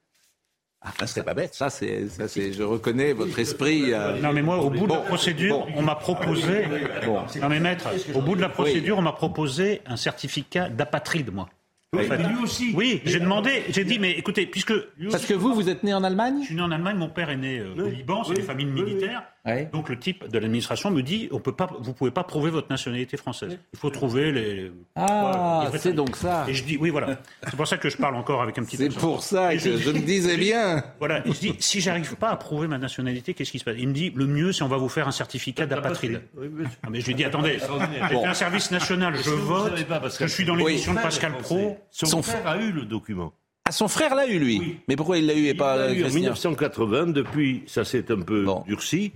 Ah, 0.86 0.90
ça 0.98 1.06
serait 1.06 1.24
pas 1.24 1.32
bête. 1.34 1.54
Ça 1.54 1.70
c'est, 1.70 2.08
ça 2.08 2.28
c'est, 2.28 2.52
je 2.52 2.62
reconnais 2.62 3.14
votre 3.14 3.38
esprit. 3.38 3.92
euh, 3.94 4.20
non 4.20 4.32
mais 4.34 4.42
moi, 4.42 4.58
au 4.58 4.68
bout 4.68 4.86
de 4.86 4.92
la 4.92 4.98
Bon, 4.98 5.04
procédure, 5.06 5.58
bon. 5.60 5.66
on 5.76 5.82
m'a 5.82 5.94
proposé. 5.94 6.64
Non 7.40 7.48
mais 7.48 7.58
maître, 7.60 7.88
au 8.14 8.20
bout 8.20 8.36
de 8.36 8.40
la 8.42 8.50
procédure, 8.50 8.98
on 8.98 9.02
m'a 9.02 9.12
proposé 9.12 9.80
un 9.86 9.96
certificat 9.96 10.68
d'apatride, 10.68 11.32
moi. 11.32 11.48
En 11.96 12.00
fait. 12.00 12.18
Lui 12.18 12.42
aussi. 12.42 12.72
Oui, 12.76 13.00
j'ai 13.04 13.20
demandé, 13.20 13.62
j'ai 13.70 13.84
dit, 13.84 13.98
mais 14.00 14.10
écoutez, 14.12 14.46
puisque 14.46 14.74
Parce 15.12 15.24
que 15.26 15.32
vous, 15.34 15.54
vous 15.54 15.68
êtes 15.68 15.84
né 15.84 15.94
en 15.94 16.02
Allemagne? 16.02 16.38
Je 16.40 16.46
suis 16.46 16.54
né 16.56 16.60
en 16.62 16.72
Allemagne, 16.72 16.96
mon 16.96 17.08
père 17.08 17.30
est 17.30 17.36
né 17.36 17.60
euh, 17.60 17.72
au 17.78 17.84
Oui, 17.84 17.94
Liban, 17.96 18.24
c'est 18.24 18.30
oui, 18.30 18.36
des 18.36 18.42
familles 18.42 18.66
oui, 18.66 18.72
oui. 18.82 18.82
militaires. 18.94 19.22
Ouais. 19.46 19.68
Donc 19.72 19.90
le 19.90 19.98
type 19.98 20.26
de 20.26 20.38
l'administration 20.38 20.90
me 20.90 21.02
dit, 21.02 21.28
on 21.30 21.38
peut 21.38 21.52
pas, 21.52 21.68
vous 21.78 21.92
pouvez 21.92 22.10
pas 22.10 22.24
prouver 22.24 22.48
votre 22.50 22.70
nationalité 22.70 23.18
française. 23.18 23.58
Il 23.74 23.78
faut 23.78 23.90
trouver 23.90 24.32
les. 24.32 24.72
Ah, 24.96 25.68
c'est 25.78 25.92
donc 25.92 26.16
ça. 26.16 26.46
Et 26.48 26.54
je 26.54 26.64
dis, 26.64 26.78
oui, 26.78 26.88
voilà. 26.88 27.18
C'est 27.46 27.54
pour 27.56 27.66
ça 27.68 27.76
que 27.76 27.90
je 27.90 27.96
parle 27.98 28.14
encore 28.16 28.40
avec 28.42 28.56
un 28.58 28.64
petit. 28.64 28.78
C'est 28.78 28.88
pour 28.88 29.22
ça 29.22 29.52
Et 29.52 29.58
que 29.58 29.62
je 29.76 29.90
me 29.90 29.98
dis- 29.98 30.00
disais 30.04 30.38
bien. 30.38 30.82
Voilà, 30.98 31.26
et 31.26 31.32
je 31.32 31.38
dis, 31.40 31.56
si 31.58 31.82
j'arrive 31.82 32.16
pas 32.16 32.30
à 32.30 32.36
prouver 32.36 32.68
ma 32.68 32.78
nationalité, 32.78 33.34
qu'est-ce 33.34 33.50
qui 33.52 33.58
se 33.58 33.64
passe? 33.64 33.76
Il 33.78 33.88
me 33.88 33.92
dit, 33.92 34.12
le 34.14 34.26
mieux, 34.26 34.52
c'est 34.52 34.62
on 34.62 34.68
va 34.68 34.78
vous 34.78 34.88
faire 34.88 35.08
un 35.08 35.12
certificat 35.12 35.66
d'apatride. 35.66 36.22
Oui. 36.38 36.48
Ah, 36.82 36.88
mais 36.90 37.00
je 37.00 37.06
lui 37.06 37.12
ai 37.12 37.16
dit, 37.16 37.24
attendez, 37.24 37.58
j'ai 37.60 38.08
fait 38.18 38.24
un 38.24 38.34
service 38.34 38.70
national, 38.70 39.14
je 39.16 39.24
que 39.24 39.28
vote, 39.30 39.84
pas, 39.84 40.00
Pascal 40.00 40.26
je 40.28 40.32
suis 40.32 40.44
dans 40.46 40.56
Oui. 40.56 40.64
l'émission 40.72 40.94
de 40.94 41.00
Pascal 41.00 41.32
Pro. 41.36 41.76
Son, 41.90 42.06
Son 42.06 42.22
frère 42.22 42.46
a 42.46 42.56
eu 42.56 42.72
le 42.72 42.82
document. 42.86 43.32
Ah, 43.66 43.72
son 43.72 43.88
frère 43.88 44.14
l'a 44.14 44.26
eu 44.26 44.38
lui. 44.38 44.58
Oui. 44.58 44.76
Mais 44.88 44.96
pourquoi 44.96 45.16
il 45.18 45.26
l'a 45.26 45.32
eu 45.34 45.46
et 45.46 45.50
Il 45.50 45.56
pas 45.56 45.76
l'a 45.76 45.88
eu 45.92 45.98
en 46.00 46.08
Christian? 46.08 46.20
1980, 46.20 47.06
depuis 47.08 47.62
ça 47.66 47.84
s'est 47.84 48.10
un 48.12 48.20
peu 48.20 48.44
Bon. 48.44 48.62
durci. 48.66 49.12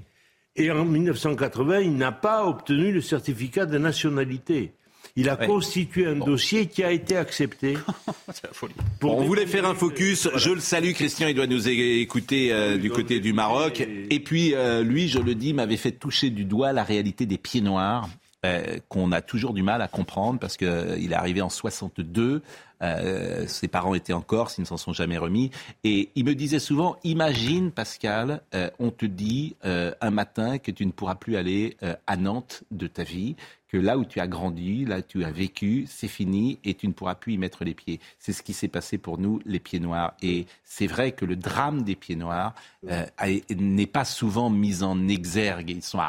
Et 0.58 0.70
en 0.70 0.84
1980, 0.84 1.80
il 1.80 1.96
n'a 1.96 2.12
pas 2.12 2.44
obtenu 2.46 2.92
le 2.92 3.00
certificat 3.00 3.64
de 3.66 3.78
nationalité. 3.78 4.72
Il 5.16 5.28
a 5.28 5.36
Ouais. 5.38 5.46
constitué 5.46 6.06
un 6.06 6.14
dossier 6.16 6.66
qui 6.66 6.84
a 6.84 6.92
été 6.92 7.16
accepté. 7.16 7.74
C'est 8.32 8.44
la 8.46 8.52
folie. 8.52 8.74
pour 9.00 9.16
Bon, 9.16 9.22
on 9.22 9.24
voulait 9.24 9.46
faire 9.46 9.64
un 9.66 9.74
focus. 9.74 10.28
Je 10.36 10.50
le 10.50 10.60
salue, 10.60 10.92
Christian. 10.92 11.26
Il 11.28 11.34
doit 11.34 11.46
nous 11.48 11.68
écouter 11.68 12.52
euh, 12.52 12.76
du 12.76 12.90
côté 12.90 13.18
du 13.18 13.32
Maroc. 13.32 13.84
Et 14.10 14.20
puis, 14.20 14.54
euh, 14.54 14.82
lui, 14.84 15.08
je 15.08 15.18
le 15.18 15.34
dis, 15.34 15.54
m'avait 15.54 15.76
fait 15.76 15.92
toucher 15.92 16.30
du 16.30 16.44
doigt 16.44 16.72
la 16.72 16.84
réalité 16.84 17.26
des 17.26 17.38
pieds 17.38 17.60
noirs. 17.62 18.08
euh, 18.46 18.78
qu'on 18.88 19.10
a 19.10 19.20
toujours 19.20 19.52
du 19.52 19.64
mal 19.64 19.82
à 19.82 19.88
comprendre 19.88 20.38
parce 20.38 20.56
que 20.56 20.64
euh, 20.64 20.96
il 21.00 21.10
est 21.10 21.16
arrivé 21.16 21.42
en 21.42 21.48
62, 21.48 22.40
euh, 22.82 23.46
ses 23.46 23.68
parents 23.68 23.94
étaient 23.94 24.12
en 24.12 24.20
Corse, 24.20 24.58
ils 24.58 24.62
ne 24.62 24.66
s'en 24.66 24.76
sont 24.76 24.92
jamais 24.92 25.18
remis 25.18 25.50
et 25.84 26.10
il 26.14 26.24
me 26.24 26.34
disait 26.34 26.58
souvent 26.58 26.96
imagine 27.04 27.70
Pascal, 27.70 28.42
euh, 28.54 28.70
on 28.78 28.90
te 28.90 29.06
dit 29.06 29.56
euh, 29.64 29.92
un 30.00 30.10
matin 30.10 30.58
que 30.58 30.70
tu 30.70 30.86
ne 30.86 30.92
pourras 30.92 31.14
plus 31.14 31.36
aller 31.36 31.76
euh, 31.82 31.94
à 32.06 32.16
Nantes 32.16 32.64
de 32.70 32.86
ta 32.86 33.04
vie, 33.04 33.36
que 33.68 33.76
là 33.76 33.98
où 33.98 34.04
tu 34.04 34.18
as 34.20 34.26
grandi, 34.26 34.84
là 34.84 34.98
où 34.98 35.02
tu 35.02 35.24
as 35.24 35.30
vécu, 35.30 35.84
c'est 35.88 36.08
fini 36.08 36.58
et 36.64 36.74
tu 36.74 36.88
ne 36.88 36.92
pourras 36.92 37.14
plus 37.14 37.34
y 37.34 37.38
mettre 37.38 37.64
les 37.64 37.74
pieds. 37.74 38.00
C'est 38.18 38.32
ce 38.32 38.42
qui 38.42 38.54
s'est 38.54 38.68
passé 38.68 38.96
pour 38.96 39.18
nous, 39.18 39.40
les 39.44 39.60
pieds 39.60 39.78
noirs. 39.78 40.14
Et 40.22 40.46
c'est 40.64 40.86
vrai 40.86 41.12
que 41.12 41.24
le 41.24 41.36
drame 41.36 41.82
des 41.82 41.94
pieds 41.94 42.16
noirs 42.16 42.54
euh, 42.88 43.04
n'est 43.50 43.86
pas 43.86 44.06
souvent 44.06 44.48
mis 44.48 44.82
en 44.82 45.06
exergue. 45.08 45.70
Ils 45.70 45.82
sont 45.82 46.00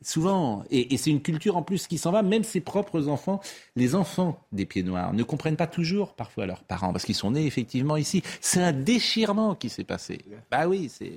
souvent, 0.00 0.64
et 0.70 0.96
c'est 0.96 1.10
une 1.10 1.22
culture 1.22 1.56
en 1.56 1.62
plus 1.62 1.88
qui 1.88 1.98
s'en 1.98 2.12
va. 2.12 2.22
Même 2.22 2.44
ses 2.44 2.60
propres 2.60 3.08
enfants, 3.08 3.40
les 3.74 3.96
enfants 3.96 4.38
des 4.52 4.64
pieds 4.64 4.84
noirs, 4.84 5.12
ne 5.12 5.24
comprennent 5.24 5.56
pas 5.56 5.66
toujours 5.66 6.14
parfois 6.18 6.44
leurs 6.44 6.62
parents 6.64 6.92
parce 6.92 7.06
qu'ils 7.06 7.14
sont 7.14 7.30
nés 7.30 7.46
effectivement 7.46 7.96
ici. 7.96 8.22
C'est 8.42 8.62
un 8.62 8.72
déchirement 8.72 9.54
qui 9.54 9.70
s'est 9.70 9.84
passé. 9.84 10.18
Bah 10.50 10.68
oui, 10.68 10.90
c'est. 10.92 11.12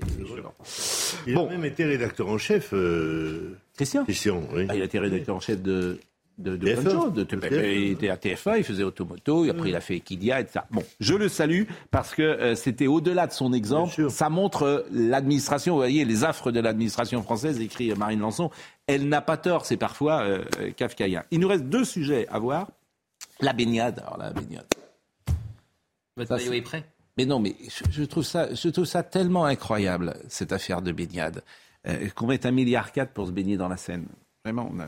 Il 1.27 1.37
a 1.37 1.45
même 1.45 1.65
été 1.65 1.83
rédacteur 1.83 2.29
en 2.29 2.37
chef. 2.37 2.69
euh, 2.73 3.57
Christian? 3.75 4.03
Christian, 4.05 4.41
oui. 4.53 4.67
Ah, 4.69 4.75
il 4.75 4.81
a 4.81 4.85
été 4.85 4.99
rédacteur 4.99 5.35
en 5.35 5.39
chef 5.39 5.61
de, 5.61 5.99
de, 6.37 6.55
de 6.55 6.67
TF1. 6.67 6.73
plein 6.73 6.83
de 6.83 6.89
choses. 6.89 7.13
De, 7.13 7.23
TF1. 7.23 7.75
il 7.75 7.91
était 7.91 8.09
à 8.09 8.15
TF1, 8.15 8.57
il 8.59 8.63
faisait 8.63 8.83
Automoto, 8.83 9.43
et 9.45 9.49
après 9.49 9.69
il 9.69 9.75
a 9.75 9.81
fait 9.81 9.95
Equidia, 9.97 10.39
etc. 10.39 10.61
Bon, 10.71 10.83
je 10.99 11.13
le 11.15 11.27
salue 11.29 11.63
parce 11.89 12.13
que 12.13 12.21
euh, 12.21 12.55
c'était 12.55 12.87
au-delà 12.87 13.27
de 13.27 13.31
son 13.33 13.51
exemple. 13.53 14.09
Ça 14.09 14.29
montre 14.29 14.63
euh, 14.63 14.81
l'administration, 14.91 15.73
vous 15.73 15.79
voyez, 15.79 16.05
les 16.05 16.23
affres 16.23 16.51
de 16.51 16.59
l'administration 16.59 17.21
française, 17.23 17.59
écrit 17.59 17.91
Marine 17.95 18.19
Lançon. 18.21 18.49
Elle 18.87 19.07
n'a 19.09 19.21
pas 19.21 19.37
tort, 19.37 19.65
c'est 19.65 19.77
parfois 19.77 20.21
euh, 20.23 20.43
kafkaïen. 20.77 21.23
Il 21.31 21.39
nous 21.39 21.47
reste 21.47 21.65
deux 21.65 21.85
sujets 21.85 22.27
à 22.29 22.39
voir. 22.39 22.67
La 23.39 23.53
baignade. 23.53 23.99
Alors 23.99 24.17
la 24.19 24.31
baignade. 24.31 24.65
Votre 26.22 26.36
maillot 26.36 26.53
est 26.53 26.61
prêt 26.61 26.84
Mais 27.17 27.26
non, 27.26 27.39
mais 27.39 27.55
je, 27.69 27.84
je 27.91 28.03
trouve 28.03 28.24
ça, 28.24 28.53
je 28.53 28.69
trouve 28.69 28.86
ça 28.86 29.03
tellement 29.03 29.45
incroyable 29.45 30.15
cette 30.30 30.51
affaire 30.53 30.82
de 30.82 30.91
baignade 30.91 31.43
euh, 31.88 32.07
qu'on 32.15 32.28
mette 32.28 32.45
un 32.45 32.51
milliard 32.51 32.91
quatre 32.91 33.11
pour 33.11 33.28
se 33.28 33.32
baigner 33.32 33.57
dans 33.57 33.67
la 33.67 33.78
Seine. 33.78 34.05
Vraiment. 34.43 34.69
on 34.74 34.80
a- 34.80 34.88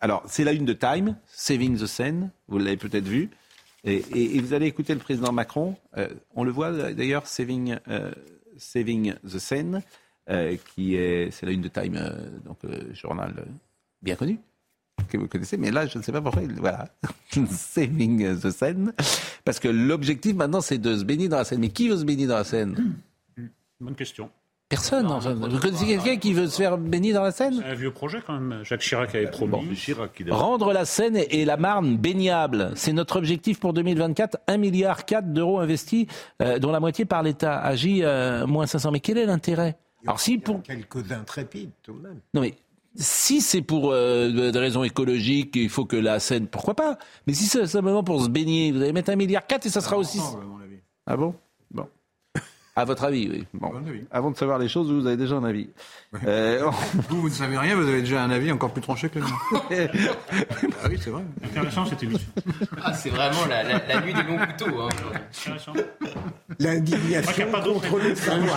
Alors 0.00 0.22
c'est 0.26 0.44
la 0.44 0.52
une 0.52 0.64
de 0.64 0.72
Time, 0.74 1.16
Saving 1.26 1.76
the 1.78 1.86
Seine. 1.86 2.30
Vous 2.48 2.58
l'avez 2.58 2.76
peut-être 2.76 3.06
vu. 3.08 3.30
Et, 3.84 3.96
et- 3.96 4.36
et 4.36 4.40
vous 4.40 4.52
allez 4.54 4.66
écouter 4.66 4.94
le 4.94 5.00
président 5.00 5.32
Macron. 5.32 5.76
euh, 5.96 6.08
on 6.34 6.44
le 6.44 6.50
voit 6.50 6.72
d'ailleurs, 6.92 7.26
Saving, 7.26 7.76
euh, 7.88 8.12
Saving 8.56 9.14
the 9.24 9.38
Seine, 9.38 9.82
qui 10.74 10.94
est, 10.96 11.30
c'est 11.30 11.44
la 11.44 11.52
une 11.52 11.60
de 11.60 11.68
Time, 11.68 12.00
donc 12.46 12.58
journal 12.94 13.44
bien 14.00 14.16
connu 14.16 14.38
que 15.08 15.16
vous 15.18 15.28
connaissez, 15.28 15.56
mais 15.56 15.70
là, 15.70 15.86
je 15.86 15.98
ne 15.98 16.02
sais 16.02 16.12
pas 16.12 16.20
pourquoi, 16.20 16.42
il- 16.42 16.58
voilà, 16.60 16.88
Saving 17.50 18.38
the 18.40 18.50
Seine, 18.50 18.92
parce 19.44 19.58
que 19.58 19.68
l'objectif 19.68 20.34
maintenant, 20.34 20.60
c'est 20.60 20.78
de 20.78 20.96
se 20.96 21.04
baigner 21.04 21.28
dans 21.28 21.36
la 21.38 21.44
Seine. 21.44 21.60
Mais 21.60 21.68
qui 21.68 21.88
veut 21.88 21.96
se 21.96 22.04
baigner 22.04 22.26
dans 22.26 22.36
la 22.36 22.44
Seine 22.44 22.94
Bonne 23.80 23.94
question. 23.96 24.30
Personne. 24.68 25.06
Enfin, 25.06 25.34
vous 25.34 25.58
connaissez 25.58 25.84
quelqu'un 25.86 26.16
qui 26.16 26.32
veut 26.32 26.46
se 26.46 26.56
faire 26.56 26.78
baigner 26.78 27.12
dans 27.12 27.22
la 27.22 27.32
Seine 27.32 27.56
C'est 27.60 27.68
un 27.70 27.74
vieux 27.74 27.90
projet 27.92 28.20
quand 28.26 28.38
même. 28.40 28.64
Jacques 28.64 28.80
Chirac 28.80 29.14
avait 29.14 29.30
promis. 29.30 29.74
Chirac, 29.74 30.10
il 30.20 30.30
a- 30.30 30.34
Rendre 30.34 30.72
la 30.72 30.84
Seine 30.84 31.16
et 31.16 31.44
la 31.44 31.56
Marne 31.56 31.96
baignables, 31.98 32.72
c'est 32.74 32.92
notre 32.92 33.16
objectif 33.16 33.60
pour 33.60 33.72
2024. 33.74 34.38
1 34.46 34.56
milliard 34.56 35.04
4 35.04 35.32
d'euros 35.32 35.58
investis, 35.60 36.06
euh, 36.40 36.58
dont 36.58 36.72
la 36.72 36.80
moitié 36.80 37.04
par 37.04 37.22
l'État. 37.22 37.58
Agit 37.60 38.00
euh, 38.04 38.46
moins 38.46 38.66
500. 38.66 38.90
Mais 38.90 39.00
quel 39.00 39.18
est 39.18 39.26
l'intérêt? 39.26 39.76
Alors 40.06 40.20
si 40.20 40.38
pour 40.38 40.62
Quelques 40.62 41.12
intrépides, 41.12 41.70
tout 41.82 41.92
de 41.94 42.00
même. 42.08 42.18
non 42.34 42.40
mais 42.42 42.54
si 42.96 43.40
c'est 43.40 43.62
pour 43.62 43.90
euh, 43.92 44.50
des 44.52 44.58
raisons 44.58 44.84
écologiques, 44.84 45.56
il 45.56 45.68
faut 45.68 45.84
que 45.84 45.96
la 45.96 46.20
Seine, 46.20 46.46
pourquoi 46.46 46.74
pas? 46.74 46.98
Mais 47.26 47.34
si 47.34 47.44
c'est 47.46 47.66
simplement 47.66 48.04
pour 48.04 48.22
se 48.22 48.28
baigner, 48.28 48.70
vous 48.72 48.80
allez 48.82 48.92
mettre 48.92 49.10
un 49.10 49.16
milliard 49.16 49.46
quatre 49.46 49.66
et 49.66 49.70
ça 49.70 49.80
sera 49.80 49.96
aussi. 49.98 50.20
Ah 51.06 51.16
bon? 51.16 51.34
Bon. 51.72 51.88
À 52.76 52.84
votre 52.84 53.04
avis, 53.04 53.28
oui. 53.30 53.44
Bon. 53.54 53.70
Avant 54.10 54.32
de 54.32 54.36
savoir 54.36 54.58
les 54.58 54.68
choses, 54.68 54.90
vous 54.90 55.06
avez 55.06 55.16
déjà 55.16 55.36
un 55.36 55.44
avis. 55.44 55.68
Euh, 56.26 56.68
vous, 57.08 57.20
vous 57.20 57.28
ne 57.28 57.34
savez 57.34 57.56
rien, 57.56 57.76
vous 57.76 57.86
avez 57.86 58.00
déjà 58.00 58.22
un 58.24 58.30
avis 58.30 58.50
encore 58.50 58.72
plus 58.72 58.82
tranché 58.82 59.08
que 59.08 59.18
le 59.20 59.24
mien. 59.70 59.88
ah 60.82 60.86
oui, 60.88 60.98
c'est 61.00 61.10
vrai. 61.10 61.22
Intéressant 61.44 61.86
cette 61.86 62.02
émission. 62.02 62.26
Ah, 62.82 62.92
c'est 62.94 63.10
vraiment 63.10 63.44
la, 63.48 63.62
la, 63.62 63.86
la 63.86 64.00
nuit 64.00 64.12
des 64.14 64.22
longs 64.24 64.38
couteaux. 64.38 64.80
Hein, 64.80 64.88
Intéressant. 65.46 65.72
L'indignation 66.58 67.46
contre 67.52 67.98
le 67.98 68.14
savoir. 68.14 68.56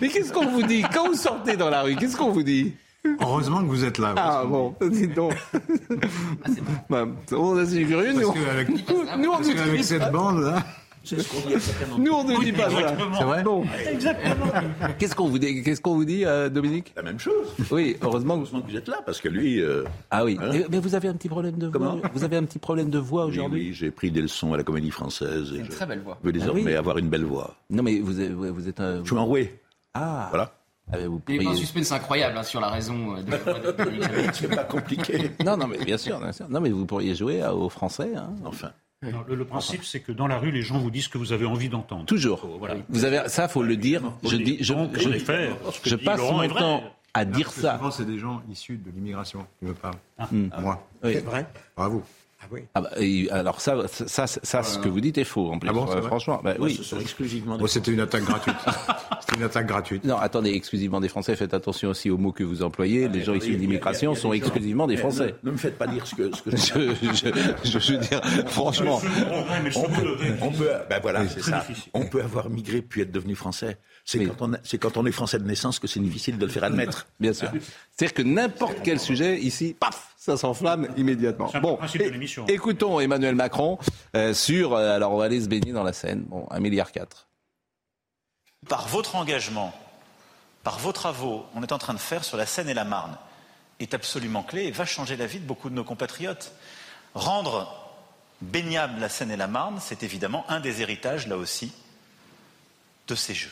Mais 0.00 0.08
qu'est-ce 0.08 0.32
qu'on 0.32 0.46
vous 0.46 0.62
dit? 0.62 0.82
Quand 0.92 1.06
vous 1.08 1.14
sortez 1.14 1.56
dans 1.56 1.70
la 1.70 1.82
rue, 1.82 1.94
qu'est-ce 1.96 2.16
qu'on 2.16 2.32
vous 2.32 2.42
dit? 2.42 2.74
Heureusement 3.20 3.60
que 3.60 3.66
vous 3.66 3.84
êtes 3.84 3.98
là. 3.98 4.14
Ah 4.16 4.44
bon, 4.46 4.74
dites 4.80 5.14
donc. 5.14 5.34
Bah, 6.88 7.06
on 7.32 7.58
est 7.60 7.84
curieux, 7.84 8.12
nous. 8.12 8.32
Parce 8.32 8.44
qu'avec, 8.44 8.68
nous, 8.68 9.30
on 9.30 9.36
parce 9.36 9.48
qu'avec 9.54 9.76
dit 9.76 9.84
cette 9.84 10.00
pas. 10.02 10.10
bande 10.10 10.40
là. 10.42 10.62
Nous, 11.98 12.12
on 12.12 12.22
ne 12.22 12.44
dit 12.44 12.52
pas 12.52 12.70
ça. 12.70 12.94
C'est 13.18 13.24
vrai 13.24 13.42
Non. 13.42 13.64
Exactement. 13.90 14.46
Qu'est-ce 15.00 15.16
qu'on 15.16 15.26
vous 15.28 15.38
dit, 15.40 15.62
qu'est-ce 15.64 15.80
qu'on 15.80 15.94
vous 15.96 16.04
dit 16.04 16.24
euh, 16.24 16.48
Dominique 16.48 16.92
La 16.94 17.02
même 17.02 17.18
chose. 17.18 17.48
Oui, 17.72 17.96
heureusement 18.02 18.34
que 18.34 18.42
Heureusement 18.42 18.60
que 18.62 18.70
vous 18.70 18.76
êtes 18.76 18.86
là, 18.86 19.00
parce 19.04 19.20
que 19.20 19.28
lui. 19.28 19.60
euh, 19.60 19.82
Ah 20.12 20.24
oui. 20.24 20.38
Hein 20.40 20.50
Mais, 20.52 20.64
mais 20.70 20.78
vous 20.78 20.94
avez 20.94 21.08
un 21.08 21.14
petit 21.14 21.28
problème 21.28 21.56
de 21.58 21.66
voix. 21.66 21.72
Comment 21.72 22.00
Vous 22.14 22.22
avez 22.22 22.36
un 22.36 22.44
petit 22.44 22.60
problème 22.60 22.88
de 22.88 23.00
voix 23.00 23.24
aujourd'hui. 23.24 23.70
oui, 23.70 23.74
j'ai 23.74 23.90
pris 23.90 24.12
des 24.12 24.22
leçons 24.22 24.52
à 24.52 24.56
la 24.56 24.62
comédie 24.62 24.92
française. 24.92 25.50
Et 25.52 25.58
Une 25.58 25.64
je 25.64 25.70
très 25.72 25.86
belle 25.86 26.02
voix. 26.04 26.18
veux 26.22 26.30
désormais 26.30 26.62
Ah 26.66 26.66
oui. 26.68 26.74
avoir 26.76 26.98
une 26.98 27.08
belle 27.08 27.24
voix. 27.24 27.56
Non, 27.68 27.82
mais 27.82 27.98
vous, 27.98 28.20
êtes- 28.20 28.30
vous 28.30 28.68
êtes 28.68 28.78
un. 28.78 29.00
Je 29.02 29.08
suis 29.08 29.16
enroué. 29.18 29.58
Ah. 29.94 30.28
Voilà. 30.30 30.52
Ah, 30.92 30.98
vous 31.06 31.22
Il 31.28 31.36
y 31.36 31.38
a 31.38 31.42
eu 31.42 31.46
un 31.48 31.54
suspense 31.54 31.90
incroyable 31.92 32.36
hein, 32.38 32.42
sur 32.42 32.60
la 32.60 32.68
raison 32.68 33.16
euh, 33.16 33.22
de 33.22 33.30
de. 33.82 34.00
C'est 34.32 34.48
pas 34.54 34.64
compliqué. 34.64 35.30
Non, 35.44 35.56
non, 35.56 35.66
mais 35.66 35.78
bien 35.84 35.96
sûr, 35.98 36.18
bien 36.20 36.32
sûr. 36.32 36.48
Non, 36.48 36.60
mais 36.60 36.70
vous 36.70 36.86
pourriez 36.86 37.14
jouer 37.14 37.42
à- 37.42 37.54
aux 37.54 37.68
Français. 37.68 38.12
Hein. 38.16 38.30
Enfin. 38.44 38.72
Non, 39.02 39.24
le, 39.26 39.34
le 39.34 39.44
principe, 39.44 39.82
c'est 39.84 39.98
que 40.00 40.12
dans 40.12 40.28
la 40.28 40.38
rue, 40.38 40.52
les 40.52 40.62
gens 40.62 40.78
vous 40.78 40.90
disent 40.90 41.04
ce 41.04 41.08
que 41.08 41.18
vous 41.18 41.32
avez 41.32 41.44
envie 41.46 41.68
d'entendre. 41.68 42.04
Toujours. 42.04 42.46
Voilà. 42.58 42.76
Vous 42.88 43.04
avez 43.04 43.28
ça, 43.28 43.48
faut 43.48 43.62
le 43.64 43.76
dire. 43.76 44.02
Je 44.22 44.36
dis, 44.36 44.58
je, 44.60 44.74
je, 44.94 45.08
effet, 45.08 45.50
je 45.84 45.96
passe 45.96 46.20
mon 46.20 46.46
temps 46.48 46.84
à 47.12 47.24
dire 47.24 47.50
ça. 47.50 47.78
Souvent, 47.78 47.90
c'est 47.90 48.04
des 48.04 48.18
gens 48.18 48.42
issus 48.50 48.76
de 48.76 48.90
l'immigration 48.90 49.44
qui 49.58 49.64
me 49.66 49.74
parlent. 49.74 49.96
Hmm. 50.30 50.48
Moi. 50.60 50.86
Oui. 51.02 51.14
C'est 51.14 51.24
vrai 51.24 51.46
Bravo. 51.76 52.02
Ah 52.44 52.46
oui. 52.50 52.60
Ah 52.74 52.80
bah, 52.80 52.90
et 52.98 53.30
alors 53.30 53.60
ça, 53.60 53.76
ça, 53.86 54.06
ça, 54.08 54.40
ça, 54.42 54.62
ce 54.64 54.78
que 54.78 54.88
vous 54.88 55.00
dites 55.00 55.16
est 55.18 55.24
faux 55.24 55.52
en 55.52 55.58
plus. 55.60 55.70
Ah 55.70 55.72
bon, 55.72 55.86
c'est 55.86 55.98
Euh, 55.98 56.02
franchement, 56.02 56.40
bah, 56.42 56.54
oui. 56.58 56.74
ce 56.74 56.82
sont 56.82 56.98
exclusivement 56.98 57.56
Bon, 57.56 57.66
c'était 57.68 57.92
une 57.92 58.00
attaque 58.00 58.24
gratuite. 58.24 58.56
c'était 59.20 59.36
une 59.36 59.44
attaque 59.44 59.66
gratuite. 59.66 60.04
Non, 60.04 60.16
attendez, 60.16 60.50
exclusivement 60.50 61.00
des 61.00 61.08
Français. 61.08 61.36
Faites 61.36 61.54
attention 61.54 61.90
aussi 61.90 62.10
aux 62.10 62.18
mots 62.18 62.32
que 62.32 62.42
vous 62.42 62.62
employez. 62.64 63.08
Les 63.08 63.22
gens 63.22 63.34
issus 63.34 63.52
de 63.54 63.58
l'immigration 63.58 64.14
sont 64.16 64.32
exclusivement 64.32 64.86
des 64.88 64.94
Eh, 64.94 64.96
Français. 64.96 65.34
Ne, 65.44 65.50
ne 65.50 65.52
me 65.52 65.58
faites 65.58 65.78
pas 65.78 65.86
dire 65.86 66.04
ce 66.06 66.14
que, 66.16 66.34
ce 66.34 66.42
que 66.42 66.50
je 66.56 66.56
Je, 66.56 67.70
je, 67.70 67.78
je 67.78 67.92
veux 67.92 67.98
dire, 67.98 68.20
franchement. 68.48 69.00
On 69.76 69.82
peut, 69.84 70.16
on 70.42 70.50
peut, 70.50 70.68
ben 70.90 70.98
voilà, 71.00 71.28
c'est 71.28 71.42
ça. 71.42 71.60
difficile. 71.66 71.90
On 71.94 72.04
peut 72.06 72.22
avoir 72.22 72.50
migré 72.50 72.82
puis 72.82 73.02
être 73.02 73.12
devenu 73.12 73.34
français. 73.36 73.78
C'est 74.04 74.18
Oui. 74.18 74.28
quand 74.36 74.50
quand 74.80 74.96
on 74.96 75.06
est 75.06 75.12
français 75.12 75.38
de 75.38 75.44
naissance 75.44 75.78
que 75.78 75.86
c'est 75.86 76.00
difficile 76.00 76.36
de 76.38 76.44
le 76.46 76.50
faire 76.50 76.64
admettre. 76.64 77.06
Bien 77.20 77.32
sûr. 77.32 77.48
C'est-à-dire 77.96 78.14
que 78.14 78.22
n'importe 78.22 78.78
quel 78.82 78.98
sujet 78.98 79.38
ici, 79.38 79.76
paf, 79.78 80.11
ça 80.22 80.36
s'enflamme 80.36 80.86
immédiatement. 80.96 81.50
Bon, 81.60 81.72
le 81.72 81.76
principe 81.78 82.00
de 82.02 82.06
é- 82.06 82.10
l'émission. 82.10 82.46
écoutons 82.46 83.00
Emmanuel 83.00 83.34
Macron 83.34 83.76
euh, 84.14 84.32
sur. 84.32 84.72
euh, 84.74 84.94
alors, 84.94 85.10
on 85.12 85.16
va 85.16 85.24
aller 85.24 85.40
se 85.40 85.48
baigner 85.48 85.72
dans 85.72 85.82
la 85.82 85.92
Seine. 85.92 86.22
Bon, 86.28 86.46
un 86.50 86.60
milliard 86.60 86.92
quatre. 86.92 87.26
par 88.68 88.86
votre 88.86 89.16
engagement, 89.16 89.74
par 90.62 90.78
vos 90.78 90.92
travaux, 90.92 91.44
on 91.56 91.62
est 91.64 91.72
en 91.72 91.78
train 91.78 91.92
de 91.92 91.98
faire 91.98 92.22
sur 92.22 92.36
la 92.36 92.46
Seine 92.46 92.68
et 92.68 92.74
la 92.74 92.84
Marne, 92.84 93.18
est 93.80 93.94
absolument 93.94 94.44
clé 94.44 94.66
et 94.66 94.70
va 94.70 94.84
changer 94.84 95.16
la 95.16 95.26
vie 95.26 95.40
de 95.40 95.44
beaucoup 95.44 95.68
de 95.68 95.74
nos 95.74 95.82
compatriotes. 95.82 96.52
Rendre 97.14 97.90
baignable 98.42 99.00
la 99.00 99.08
Seine 99.08 99.32
et 99.32 99.36
la 99.36 99.48
Marne, 99.48 99.78
c'est 99.80 100.04
évidemment 100.04 100.48
un 100.48 100.60
des 100.60 100.82
héritages, 100.82 101.26
là 101.26 101.36
aussi, 101.36 101.72
de 103.08 103.16
ces 103.16 103.34
Jeux. 103.34 103.50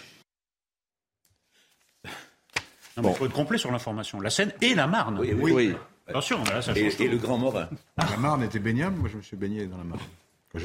Non, 2.97 3.03
mais 3.03 3.11
il 3.11 3.17
faut 3.17 3.27
être 3.27 3.33
complet 3.33 3.59
sur 3.59 3.73
l'information. 3.73 4.21
La 4.21 4.31
Seine 4.31 4.53
et 4.61 4.75
la 4.77 4.87
Marne. 4.87 5.19
Oui, 5.19 5.33
oui. 5.33 5.53
Oui. 5.53 5.77
Attention, 6.11 6.45
là, 6.45 6.61
ça 6.63 6.73
Et, 6.73 6.91
change 6.91 7.01
et 7.01 7.07
tout. 7.07 7.13
le 7.13 7.17
Grand 7.19 7.39
Morin. 7.39 7.69
La 7.97 8.17
Marne 8.19 8.43
était 8.43 8.59
baignable. 8.59 8.97
Moi, 8.99 9.09
je 9.11 9.17
me 9.17 9.23
suis 9.23 9.37
baigné 9.37 9.67
dans 9.67 9.79
la 9.79 9.85
Marne. 9.85 10.01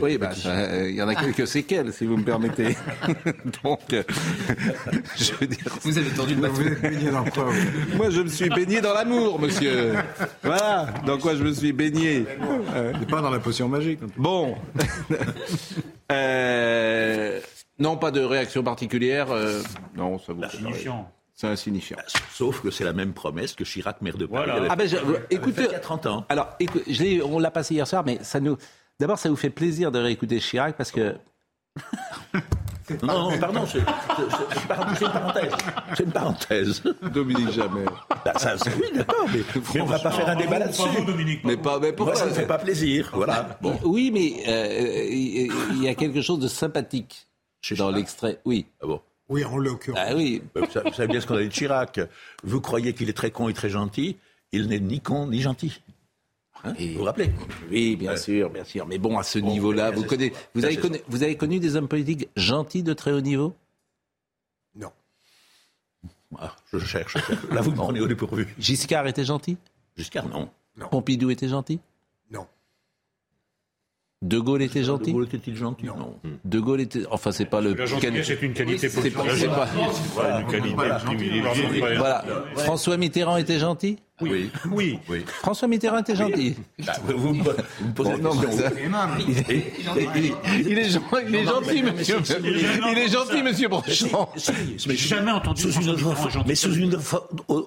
Oui, 0.02 0.18
bah, 0.18 0.32
euh, 0.48 0.90
il 0.90 0.96
y 0.96 1.02
en 1.04 1.08
a 1.08 1.14
quelques 1.24 1.46
séquelles, 1.48 1.94
si 1.94 2.08
vous 2.08 2.18
me 2.18 2.24
permettez. 2.24 2.76
Donc, 3.64 3.82
euh, 3.94 4.02
je 5.16 5.32
veux 5.34 5.46
dire. 5.46 5.68
Vous 5.84 5.98
avez 6.00 6.10
tendu 6.10 6.34
le 6.34 6.42
bateau. 6.42 6.54
Vous 6.56 6.68
êtes 6.68 6.82
baigné 6.82 7.12
dans 7.12 7.24
quoi 7.26 7.44
vous 7.52 7.96
Moi, 7.96 8.10
je 8.10 8.22
me 8.22 8.28
suis 8.28 8.50
baigné 8.50 8.82
dans 8.82 8.94
l'amour, 8.96 9.40
monsieur. 9.40 9.94
Voilà. 10.42 10.88
Dans 11.06 11.20
quoi 11.20 11.36
je 11.36 11.44
me 11.44 11.54
suis 11.54 11.72
baigné. 11.72 12.26
Euh, 12.74 12.94
pas 13.08 13.22
dans 13.22 13.30
la 13.30 13.38
potion 13.40 13.70
magique. 13.70 14.00
Bon. 14.18 14.56
Euh, 16.12 17.40
non, 17.80 17.98
pas 17.98 18.12
de 18.12 18.22
réaction 18.22 18.64
particulière. 18.64 19.32
euh, 19.32 19.62
non, 19.96 20.18
ça 20.20 20.34
vous. 20.34 20.44
Insignifiant. 20.44 21.12
C'est 21.36 21.48
insignifiant. 21.48 21.98
Sauf 22.32 22.62
que 22.62 22.72
c'est 22.72 22.86
la 22.86 22.94
même 22.94 23.12
promesse 23.14 23.54
que 23.54 23.66
Chirac, 23.66 24.02
maire 24.02 24.18
de 24.18 24.26
Paris. 24.26 24.46
Voilà. 24.46 24.54
avait- 24.56 24.68
Ah 24.72 24.76
ben, 24.78 24.88
je- 24.88 24.96
écoutez, 25.30 25.64
fait 25.64 25.68
il 25.68 25.72
y 25.74 25.76
a 25.76 25.80
30 25.80 26.06
ans. 26.06 26.26
alors, 26.30 26.56
écoute, 26.62 26.84
je 26.88 27.22
on 27.24 27.40
l'a 27.40 27.52
passé 27.52 27.74
hier 27.76 27.86
soir, 27.88 28.04
mais 28.06 28.20
ça 28.24 28.40
nous. 28.40 28.58
D'abord, 29.00 29.20
ça 29.20 29.28
vous 29.30 29.36
fait 29.36 29.50
plaisir 29.50 29.92
de 29.92 30.00
réécouter 30.00 30.40
Chirac 30.40 30.78
parce 30.78 30.92
que. 30.92 31.16
Non, 33.02 33.32
non, 33.32 33.40
pardon, 33.40 33.66
c'est 33.66 33.80
une 33.80 33.86
parenthèse. 34.68 35.52
C'est 35.98 36.04
une 36.04 36.12
parenthèse. 36.12 36.84
Dominique 37.14 37.50
jamais. 37.52 37.84
Bah, 38.24 38.34
ça, 38.38 38.58
c'est- 38.60 38.74
oui, 38.76 38.86
d'accord, 38.94 39.26
mais, 39.34 39.42
mais 39.74 39.82
on 39.82 39.86
va 39.86 39.98
pas 40.00 40.12
faire 40.12 40.30
un 40.30 40.36
débat 40.36 40.60
là-dessus. 40.60 40.84
Mais 41.44 41.58
pas. 41.58 41.80
Mais 41.80 41.88
Moi, 41.88 41.96
pourquoi 41.98 42.16
ça 42.16 42.28
me 42.28 42.32
fait 42.32 42.46
pas 42.46 42.60
plaisir. 42.60 43.10
Voilà. 43.14 43.58
Bon. 43.60 43.78
Oui, 43.84 44.12
mais 44.14 44.44
euh, 44.48 45.04
il 45.10 45.84
y 45.84 45.88
a 45.90 45.96
quelque 45.96 46.22
chose 46.22 46.40
de 46.40 46.48
sympathique 46.48 47.28
dans 47.76 47.90
l'extrait. 47.90 48.40
Oui. 48.46 48.68
Ah 48.82 48.86
bon. 48.86 49.02
Oui, 49.30 49.44
en 49.44 49.58
l'occurrence. 49.58 50.00
Ah 50.04 50.16
oui. 50.16 50.42
Vous 50.54 50.66
savez 50.72 51.08
bien 51.08 51.20
ce 51.20 51.26
qu'on 51.28 51.36
a 51.36 51.42
dit 51.42 51.48
de 51.48 51.54
Chirac. 51.54 52.00
Vous 52.44 52.62
croyez 52.62 52.94
qu'il 52.94 53.10
est 53.10 53.14
très 53.14 53.32
con 53.32 53.50
et 53.50 53.54
très 53.54 53.70
gentil. 53.70 54.18
Il 54.52 54.68
n'est 54.68 54.80
ni 54.80 55.02
con 55.02 55.28
ni 55.28 55.42
gentil. 55.42 55.82
Hein 56.64 56.74
Et- 56.78 56.94
vous 56.94 57.00
vous 57.00 57.06
rappelez 57.06 57.32
Oui, 57.72 57.96
bien 57.96 58.12
Ouais. 58.12 58.18
sûr, 58.18 58.50
bien 58.50 58.64
sûr. 58.64 58.86
Mais 58.88 58.98
bon, 58.98 59.18
à 59.18 59.24
ce 59.24 59.40
Bon, 59.40 59.50
niveau-là, 59.52 59.92
vous, 59.92 60.04
connaissez, 60.04 60.34
avez 60.56 60.78
connu, 60.78 61.00
vous 61.08 61.24
avez 61.24 61.36
connu 61.38 61.60
des 61.60 61.76
hommes 61.76 61.88
politiques 61.88 62.30
gentils 62.36 62.84
de 62.84 62.94
très 62.94 63.12
haut 63.12 63.22
niveau? 63.22 63.56
Non. 64.76 64.92
Ah, 66.38 66.56
Je 66.72 66.80
cherche. 66.80 67.16
Là, 67.52 67.62
vous 67.62 67.72
me 67.72 67.76
prenez 67.76 68.02
au 68.02 68.08
dépourvu. 68.08 68.54
Giscard 68.60 69.08
était 69.08 69.26
gentil? 69.26 69.58
Giscard, 69.98 70.28
non. 70.30 70.50
Pompidou 70.92 71.30
était 71.30 71.48
gentil? 71.48 71.80
De 74.26 74.40
Gaulle 74.40 74.64
était 74.64 74.80
De 74.80 74.86
gentil 74.86 75.14
Gaulle 75.14 75.26
était-il 75.26 75.56
gentil 75.56 75.86
Non. 75.86 76.16
De 76.44 76.60
Gaulle 76.60 76.82
était. 76.82 77.04
Enfin, 77.12 77.32
c'est 77.32 77.46
pas 77.46 77.62
le. 77.62 77.76
La 77.76 77.86
gentillesse 77.86 78.30
est 78.32 78.42
une 78.42 78.54
qualité 78.54 78.90
C'est 78.90 79.12
pas- 79.12 79.22
politique. 79.22 79.40
c'est 79.40 79.48
pas- 79.48 79.68
Voilà, 80.16 80.42
une 80.42 80.48
qualité 80.48 80.76
privilégiée. 81.06 81.96
Voilà. 81.98 82.26
François 82.56 82.98
Mitterrand 82.98 83.38
était 83.38 83.60
gentil 83.60 83.98
Oui. 84.22 84.50
Oui. 84.72 84.98
Oui. 85.10 85.24
François 85.28 85.68
Mitterrand 85.68 86.00
était 86.00 86.16
gentil. 86.16 86.56
Bah, 86.86 86.94
vous, 87.06 87.18
vous 87.18 87.34
me 87.36 87.44
posez 87.44 87.62
Bon, 87.96 88.10
la 88.12 88.18
non, 88.18 88.32
question. 88.32 88.50
mais 88.50 88.58
ça- 88.58 88.72
il, 89.20 89.38
est, 89.38 89.74
il 90.16 90.26
est- 90.26 90.34
il 90.72 90.78
est 90.80 90.90
gen- 90.90 91.02
il 91.28 91.36
est 91.36 91.44
gentil, 91.46 91.84
monsieur. 91.84 92.18
Il 92.92 92.98
est 92.98 93.10
gentil, 93.12 93.44
monsieur 93.44 93.68
Brochant. 93.68 94.30
Mais 94.88 94.96
jamais 94.96 95.32
entendu 95.32 95.62
sous 95.62 95.72
François 95.72 95.84
une 95.84 95.90
autre 95.92 95.98
Mitterrand 96.00 96.16
forme, 96.16 96.32
gentil. 96.32 96.48
mais 96.48 96.56
sous 96.56 96.74
une 96.74 96.98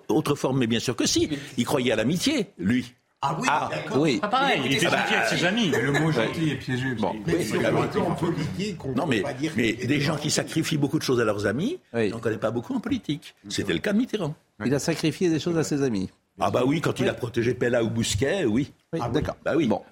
autre 0.09 0.35
forme, 0.35 0.59
mais 0.59 0.67
bien 0.67 0.81
sûr 0.81 0.97
que 0.97 1.07
si. 1.07 1.29
Il 1.57 1.65
croyait 1.65 1.93
à 1.93 1.97
l'amitié, 1.97 2.47
lui. 2.59 2.93
Ah 3.21 3.37
oui, 3.41 3.49
Ah, 3.51 3.69
oui. 3.97 4.19
Pas 4.21 4.29
pareil, 4.29 4.61
il 4.65 4.75
était 4.75 4.87
Ah 4.87 4.91
bah, 4.91 4.97
gentil 4.99 5.15
avec 5.15 5.29
ses 5.29 5.45
amis. 5.45 5.71
Le 5.71 5.91
mot 5.93 6.13
gentil 6.13 6.51
est 6.51 6.55
piégé. 6.55 6.95
Bon. 6.95 7.17
Mais 7.27 7.43
c'est 7.43 7.67
en 7.67 8.15
politique, 8.15 8.85
on 8.85 8.93
Non, 8.93 9.05
peut 9.05 9.11
mais, 9.11 9.21
pas 9.23 9.33
dire 9.33 9.53
mais 9.57 9.73
des 9.73 10.01
gens 10.01 10.17
qui 10.17 10.31
sacrifient 10.31 10.77
beaucoup 10.77 10.99
de 10.99 11.03
choses 11.03 11.19
à 11.21 11.25
leurs 11.25 11.45
amis, 11.47 11.81
Oui. 11.93 12.11
on 12.13 12.17
n'en 12.17 12.21
connaît 12.21 12.39
pas 12.39 12.53
beaucoup 12.53 12.75
en 12.77 12.81
politique. 12.81 13.35
C'était 13.49 13.73
le 13.73 13.81
cas 13.81 13.93
de 13.93 13.99
Mitterrand. 13.99 14.35
Il 14.65 14.73
a 14.73 14.79
sacrifié 14.79 15.31
des 15.31 15.41
choses 15.41 15.59
à 15.59 15.65
ses 15.65 15.83
amis. 15.83 16.11
Ah 16.39 16.53
bah 16.53 16.63
oui, 16.65 16.81
quand 16.81 17.01
il 17.01 17.09
a 17.09 17.15
protégé 17.15 17.55
Pella 17.55 17.83
ou 17.83 17.91
Bousquet, 17.91 18.45
oui. 18.45 18.73
Oui, 18.93 19.01
d'accord. 19.13 19.37
Bah 19.45 19.55
oui. 19.57 19.67
Bon. 19.67 19.83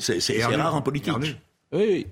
C'est 0.00 0.44
rare 0.44 0.74
en 0.74 0.82
politique. 0.82 1.14
Oui, 1.20 1.36
oui. 1.72 2.06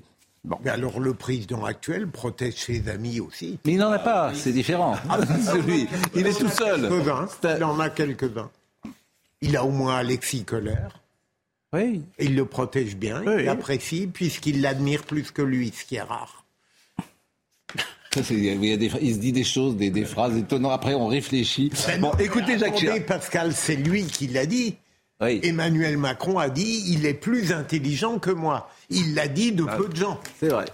Mais 0.64 0.70
alors 0.70 0.98
le 1.00 1.14
président 1.14 1.64
actuel 1.64 2.06
protège 2.08 2.54
ses 2.54 2.88
amis 2.88 3.18
aussi. 3.20 3.58
Mais 3.64 3.72
il 3.72 3.78
n'en 3.78 3.90
a 3.92 3.98
pas, 3.98 4.32
c'est 4.34 4.52
différent. 4.52 4.96
Lui. 5.66 5.88
Il 6.14 6.26
est 6.26 6.38
tout 6.38 6.48
seul. 6.48 6.88
Il 7.56 7.64
en 7.64 7.78
a 7.80 7.90
quelques-uns. 7.90 8.50
Il 9.42 9.56
a 9.56 9.64
au 9.64 9.70
moins 9.70 9.96
Alexis 9.96 10.44
Kohler. 10.44 10.76
Oui. 11.74 12.02
Il 12.18 12.34
le 12.36 12.44
protège 12.46 12.96
bien, 12.96 13.22
Oui. 13.26 13.34
il 13.40 13.44
l'apprécie, 13.44 14.06
puisqu'il 14.06 14.60
l'admire 14.62 15.02
plus 15.04 15.30
que 15.30 15.42
lui, 15.42 15.72
ce 15.76 15.84
qui 15.84 15.96
est 15.96 16.02
rare. 16.02 16.44
Il, 18.30 18.44
y 18.64 18.72
a 18.72 18.76
des- 18.76 18.90
il 19.00 19.14
se 19.14 19.18
dit 19.18 19.32
des 19.32 19.42
choses, 19.44 19.74
des, 19.76 19.88
des 19.88 20.04
phrases 20.04 20.36
étonnantes. 20.36 20.72
Après, 20.72 20.92
on 20.92 21.06
réfléchit. 21.06 21.72
Bon, 21.98 22.12
écoutez, 22.18 22.58
Jacques 22.58 22.74
Chirac. 22.74 23.06
Pascal, 23.06 23.54
c'est 23.54 23.76
lui 23.76 24.04
qui 24.04 24.26
l'a 24.26 24.44
dit. 24.44 24.76
Oui. 25.22 25.40
Emmanuel 25.44 25.96
Macron 25.98 26.38
a 26.38 26.48
dit 26.48 26.84
il 26.88 27.06
est 27.06 27.14
plus 27.14 27.52
intelligent 27.52 28.18
que 28.18 28.30
moi. 28.30 28.68
Il 28.90 29.14
l'a 29.14 29.28
dit 29.28 29.52
de 29.52 29.64
peu 29.64 29.88
de 29.88 29.96
gens. 29.96 30.20
C'est 30.40 30.48
vrai. 30.48 30.64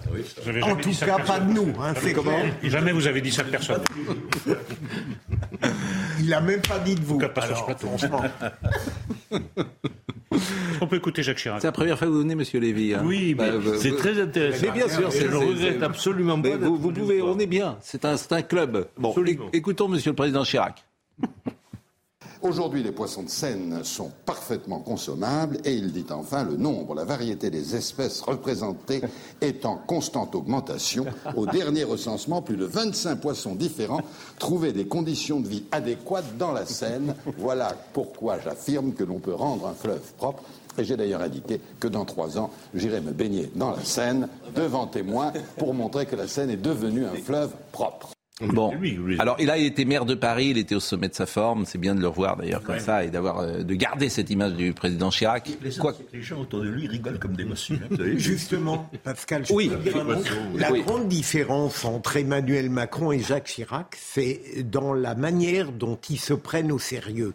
En 0.61 0.69
jamais 0.69 0.81
tout 0.81 0.91
cas, 1.05 1.19
pas 1.19 1.39
de 1.39 1.53
nous. 1.53 1.73
hein, 1.81 1.93
c'est 2.01 2.13
clair. 2.13 2.53
Jamais 2.63 2.91
vous 2.91 3.07
avez 3.07 3.21
dit 3.21 3.31
ça 3.31 3.43
de 3.43 3.49
personne. 3.51 3.81
Il 6.19 6.27
n'a 6.29 6.41
même 6.41 6.61
pas 6.61 6.79
dit 6.79 6.95
de 6.95 7.01
vous. 7.01 7.17
Pas 7.17 7.29
plateau. 7.29 7.87
On 10.81 10.87
peut 10.87 10.95
écouter 10.97 11.23
Jacques 11.23 11.37
Chirac. 11.37 11.59
C'est 11.61 11.67
la 11.67 11.71
première 11.71 11.97
fois 11.97 12.07
que 12.07 12.11
vous 12.13 12.19
venez, 12.19 12.35
Monsieur 12.35 12.59
Lévy. 12.59 12.93
hein 12.93 13.01
Oui, 13.03 13.33
Bah, 13.33 13.51
vous- 13.57 13.75
c'est 13.77 13.89
vous- 13.89 13.97
très 13.97 14.19
intéressant. 14.21 14.65
Mais 14.65 14.71
bien 14.71 14.87
sûr, 14.87 15.11
Je 15.11 15.27
ne 15.27 15.35
regrette 15.35 15.83
absolument 15.83 16.37
Mais 16.37 16.51
pas 16.51 16.57
vous, 16.57 16.91
pouvez, 16.91 17.21
on 17.21 17.37
est 17.39 17.45
bien. 17.47 17.77
C'est 17.81 18.05
un, 18.05 18.15
un 18.31 18.41
club. 18.41 18.87
Bon, 18.97 19.09
Absolument. 19.09 19.49
écoutons 19.53 19.87
Monsieur 19.89 20.11
le 20.11 20.15
Président 20.15 20.43
Chirac. 20.43 20.85
Aujourd'hui, 22.41 22.83
les 22.83 22.93
poissons 22.93 23.23
de 23.23 23.29
Seine 23.29 23.83
sont 23.83 24.11
parfaitement 24.25 24.79
consommables 24.79 25.57
et 25.65 25.73
il 25.73 25.91
dit 25.91 26.05
enfin 26.09 26.45
le 26.45 26.55
nombre, 26.55 26.95
la 26.95 27.03
variété 27.03 27.49
des 27.49 27.75
espèces 27.75 28.21
représentées 28.21 29.01
est 29.41 29.65
en 29.65 29.75
constante 29.75 30.35
augmentation. 30.35 31.05
Au 31.35 31.45
dernier 31.47 31.83
recensement, 31.83 32.41
plus 32.41 32.55
de 32.55 32.63
25 32.63 33.17
poissons 33.17 33.55
différents 33.55 33.99
trouvaient 34.37 34.71
des 34.71 34.87
conditions 34.87 35.41
de 35.41 35.49
vie 35.49 35.65
adéquates 35.73 36.37
dans 36.37 36.53
la 36.53 36.65
Seine. 36.65 37.13
Voilà 37.37 37.75
pourquoi 37.91 38.39
j'affirme 38.39 38.93
que 38.93 39.03
l'on 39.03 39.19
peut 39.19 39.35
rendre 39.35 39.67
un 39.67 39.73
fleuve 39.73 40.13
propre. 40.17 40.43
Et 40.77 40.85
j'ai 40.85 40.95
d'ailleurs 40.95 41.21
indiqué 41.21 41.59
que 41.81 41.89
dans 41.89 42.05
trois 42.05 42.37
ans, 42.37 42.51
j'irai 42.73 43.01
me 43.01 43.11
baigner 43.11 43.51
dans 43.53 43.71
la 43.71 43.83
Seine 43.83 44.29
devant 44.55 44.87
témoins 44.87 45.33
pour 45.57 45.73
montrer 45.73 46.05
que 46.05 46.15
la 46.15 46.29
Seine 46.29 46.51
est 46.51 46.57
devenue 46.57 47.05
un 47.05 47.15
fleuve 47.15 47.51
propre. 47.73 48.11
Bon, 48.41 48.73
alors 49.19 49.35
il 49.39 49.49
a 49.49 49.57
été 49.57 49.83
maire 49.83 50.05
de 50.05 50.15
Paris, 50.15 50.47
il 50.51 50.57
était 50.57 50.75
au 50.75 50.79
sommet 50.79 51.09
de 51.09 51.13
sa 51.13 51.25
forme. 51.25 51.65
C'est 51.65 51.77
bien 51.77 51.93
de 51.93 51.99
le 51.99 52.07
revoir 52.07 52.37
d'ailleurs 52.37 52.63
comme 52.63 52.75
Ouais. 52.75 52.81
ça 52.81 53.03
et 53.03 53.09
d'avoir 53.09 53.39
euh, 53.39 53.63
de 53.63 53.75
garder 53.75 54.07
cette 54.07 54.29
image 54.29 54.53
du 54.53 54.71
président 54.73 55.09
Chirac. 55.09 55.49
Quoi 55.79 55.93
Les 56.13 56.21
gens 56.21 56.39
autour 56.41 56.61
de 56.61 56.69
lui 56.69 56.87
rigolent 56.87 57.19
comme 57.19 57.35
des 57.35 57.43
mossus. 57.43 57.73
hein, 57.73 57.87
vous 57.89 57.97
savez. 57.97 58.17
Justement, 58.17 58.89
Pascal, 59.03 59.45
je 59.45 59.53
Oui. 59.53 59.69
dire 59.83 60.05
la 60.55 60.71
Oui. 60.71 60.83
grande 60.83 61.07
différence 61.09 61.83
entre 61.83 62.15
Emmanuel 62.17 62.69
Macron 62.69 63.11
et 63.11 63.19
Jacques 63.19 63.45
Chirac, 63.45 63.97
c'est 63.99 64.39
dans 64.69 64.93
la 64.93 65.15
manière 65.15 65.71
dont 65.73 65.97
ils 66.09 66.19
se 66.19 66.33
prennent 66.33 66.71
au 66.71 66.79
sérieux. 66.79 67.33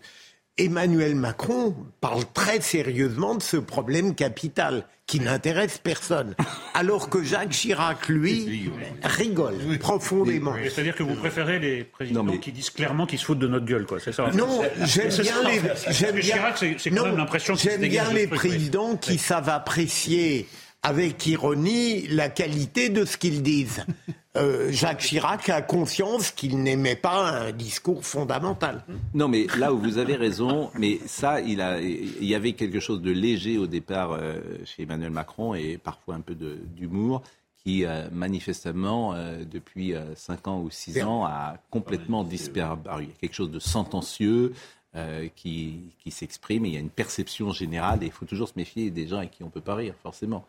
Emmanuel 0.57 1.17
Macron 1.17 1.75
parle 2.01 2.23
très 2.33 2.61
sérieusement 2.61 3.35
de 3.35 3.43
ce 3.43 3.57
problème 3.57 4.15
capital 4.15 4.87
qui 5.07 5.19
n'intéresse 5.21 5.79
personne, 5.79 6.35
alors 6.75 7.11
que 7.11 7.23
Jacques 7.23 7.51
Chirac, 7.51 8.09
lui, 8.09 8.71
rigole 9.03 9.57
profondément. 9.81 10.55
C'est-à-dire 10.63 10.95
que 10.95 11.03
vous 11.03 11.17
préférez 11.17 11.59
les 11.59 11.85
présidents 11.85 12.25
qui 12.39 12.53
disent 12.53 12.71
clairement 12.71 13.05
qu'ils 13.05 13.19
se 13.19 13.25
foutent 13.25 13.41
de 13.41 13.49
notre 13.49 13.67
gueule, 13.67 13.85
quoi. 13.85 13.99
C'est 14.01 14.13
ça. 14.13 14.31
Non, 14.33 14.63
j'aime 14.85 15.11
bien 15.11 15.43
les. 15.43 15.61
J'aime 15.93 16.15
bien. 16.15 16.35
Chirac, 16.37 16.59
c'est 16.79 16.91
quand 16.91 16.97
Non, 16.97 17.05
même 17.07 17.17
l'impression 17.17 17.55
J'aime 17.57 17.83
bien 17.83 18.11
les 18.13 18.23
oui. 18.27 18.29
présidents 18.29 18.97
qui 18.97 19.19
savent 19.19 19.49
apprécier 19.49 20.47
avec 20.85 21.27
ironie 21.27 22.07
la 22.09 22.29
qualité 22.29 22.91
de 22.91 23.05
ce 23.05 23.17
qu'ils 23.17 23.43
disent. 23.43 23.85
Euh, 24.37 24.73
Jacques 24.73 24.99
Chirac 24.99 25.49
a 25.49 25.63
conscience 25.63 26.33
qu'il 26.33 26.61
n'aimait 26.61 26.97
pas 26.97 27.31
un 27.31 27.53
discours 27.53 28.05
fondamental. 28.05 28.85
Non, 29.15 29.29
mais 29.29 29.47
là 29.57 29.73
où 29.73 29.79
vous 29.79 29.99
avez 29.99 30.17
raison, 30.17 30.73
mais 30.77 30.99
ça, 31.07 31.41
il, 31.41 31.61
a, 31.61 31.81
il 31.81 32.25
y 32.25 32.35
avait 32.35 32.55
quelque 32.55 32.81
chose 32.81 33.01
de 33.01 33.13
léger 33.13 33.59
au 33.59 33.69
départ 33.69 34.11
euh, 34.11 34.41
chez 34.65 34.83
Emmanuel 34.83 35.13
Macron 35.13 35.55
et 35.55 35.79
parfois 35.79 36.17
un 36.17 36.21
peu 36.21 36.35
d'humour 36.35 37.23
qui, 37.63 37.85
euh, 37.85 38.09
manifestement, 38.11 39.15
euh, 39.15 39.45
depuis 39.49 39.95
5 40.17 40.49
ans 40.49 40.61
ou 40.61 40.69
6 40.69 41.05
ans, 41.05 41.25
a 41.25 41.57
complètement 41.71 42.25
disparu. 42.25 42.77
Il 42.99 43.07
y 43.07 43.13
a 43.13 43.17
quelque 43.21 43.35
chose 43.35 43.53
de 43.53 43.61
sentencieux 43.61 44.53
euh, 44.97 45.27
qui, 45.35 45.91
qui 45.99 46.13
s'exprime 46.13 46.65
et 46.65 46.69
il 46.69 46.75
y 46.75 46.77
a 46.77 46.81
une 46.81 46.89
perception 46.89 47.51
générale 47.51 48.05
et 48.05 48.07
il 48.07 48.13
faut 48.13 48.27
toujours 48.27 48.47
se 48.49 48.53
méfier 48.55 48.93
des 48.93 49.09
gens 49.09 49.17
avec 49.17 49.33
qui 49.33 49.43
on 49.43 49.47
ne 49.47 49.51
peut 49.51 49.61
pas 49.61 49.75
rire, 49.75 49.93
forcément. 50.05 50.45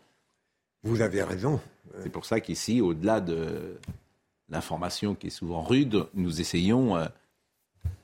Vous 0.86 1.00
avez 1.00 1.22
raison. 1.24 1.60
C'est 2.02 2.10
pour 2.10 2.24
ça 2.24 2.40
qu'ici, 2.40 2.80
au-delà 2.80 3.20
de 3.20 3.76
l'information 4.48 5.16
qui 5.16 5.26
est 5.26 5.30
souvent 5.30 5.62
rude, 5.62 6.06
nous 6.14 6.40
essayons 6.40 6.96
euh, 6.96 7.06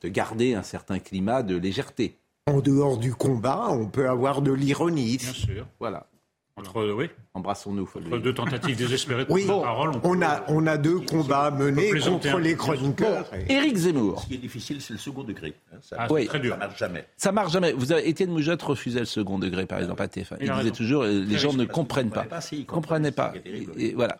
de 0.01 0.09
garder 0.09 0.53
un 0.53 0.63
certain 0.63 0.99
climat 0.99 1.43
de 1.43 1.55
légèreté. 1.55 2.17
En 2.47 2.59
dehors 2.59 2.97
du 2.97 3.15
combat, 3.15 3.69
on 3.69 3.87
peut 3.87 4.09
avoir 4.09 4.41
de 4.41 4.51
l'ironie. 4.51 5.15
Bien 5.17 5.31
sûr. 5.31 5.67
Voilà. 5.79 6.07
Entre, 6.55 6.93
oui. 6.93 7.09
Embrassons-nous. 7.33 7.89
Entre 7.95 8.17
deux 8.19 8.33
tentatives 8.33 8.75
désespérées 8.77 9.25
de 9.25 9.31
Oui, 9.31 9.45
prendre 9.45 9.61
la 9.61 9.67
parole, 9.67 9.91
on 10.03 10.09
on 10.17 10.21
a, 10.21 10.43
on 10.49 10.67
a 10.67 10.77
deux 10.77 10.99
combats 10.99 11.49
menés 11.49 11.91
contre 11.99 12.37
les 12.37 12.55
chroniqueurs. 12.55 13.25
Éric 13.49 13.75
Zemmour. 13.75 14.21
Ce 14.21 14.27
qui 14.27 14.35
est 14.35 14.37
difficile, 14.37 14.79
c'est 14.79 14.93
le 14.93 14.99
second 14.99 15.23
degré. 15.23 15.55
hein, 15.73 15.77
Ça, 15.81 15.95
Ah, 15.99 16.07
Oui. 16.11 16.27
très 16.27 16.39
dur. 16.39 16.53
ça 16.53 16.59
marche 16.59 16.77
jamais. 16.79 17.05
Ça 17.17 17.31
marche 17.31 17.51
jamais. 17.53 17.73
Vous 17.73 17.91
avez, 17.91 18.07
Étienne 18.07 18.29
Moujotte 18.29 18.61
refusait 18.61 18.99
le 18.99 19.05
second 19.07 19.39
degré, 19.39 19.65
par 19.65 19.79
exemple, 19.79 20.01
à 20.03 20.07
TF1. 20.07 20.35
Il 20.39 20.41
disait 20.41 20.53
raison. 20.53 20.69
toujours, 20.71 21.01
euh, 21.03 21.21
les 21.21 21.25
Très 21.25 21.37
gens 21.39 21.53
ne 21.53 21.65
comprennent 21.65 22.09
pas. 22.11 22.21
comprenaient 22.21 22.29
pas, 22.29 22.41
si, 22.41 22.57
ils 22.59 22.65
comprenaient 22.67 23.11
pas. 23.11 23.29
comprenaient, 23.29 23.43
c'est 23.45 23.51
terrible. 23.51 23.73
Et, 23.81 23.85
et 23.87 23.93
voilà. 23.95 24.17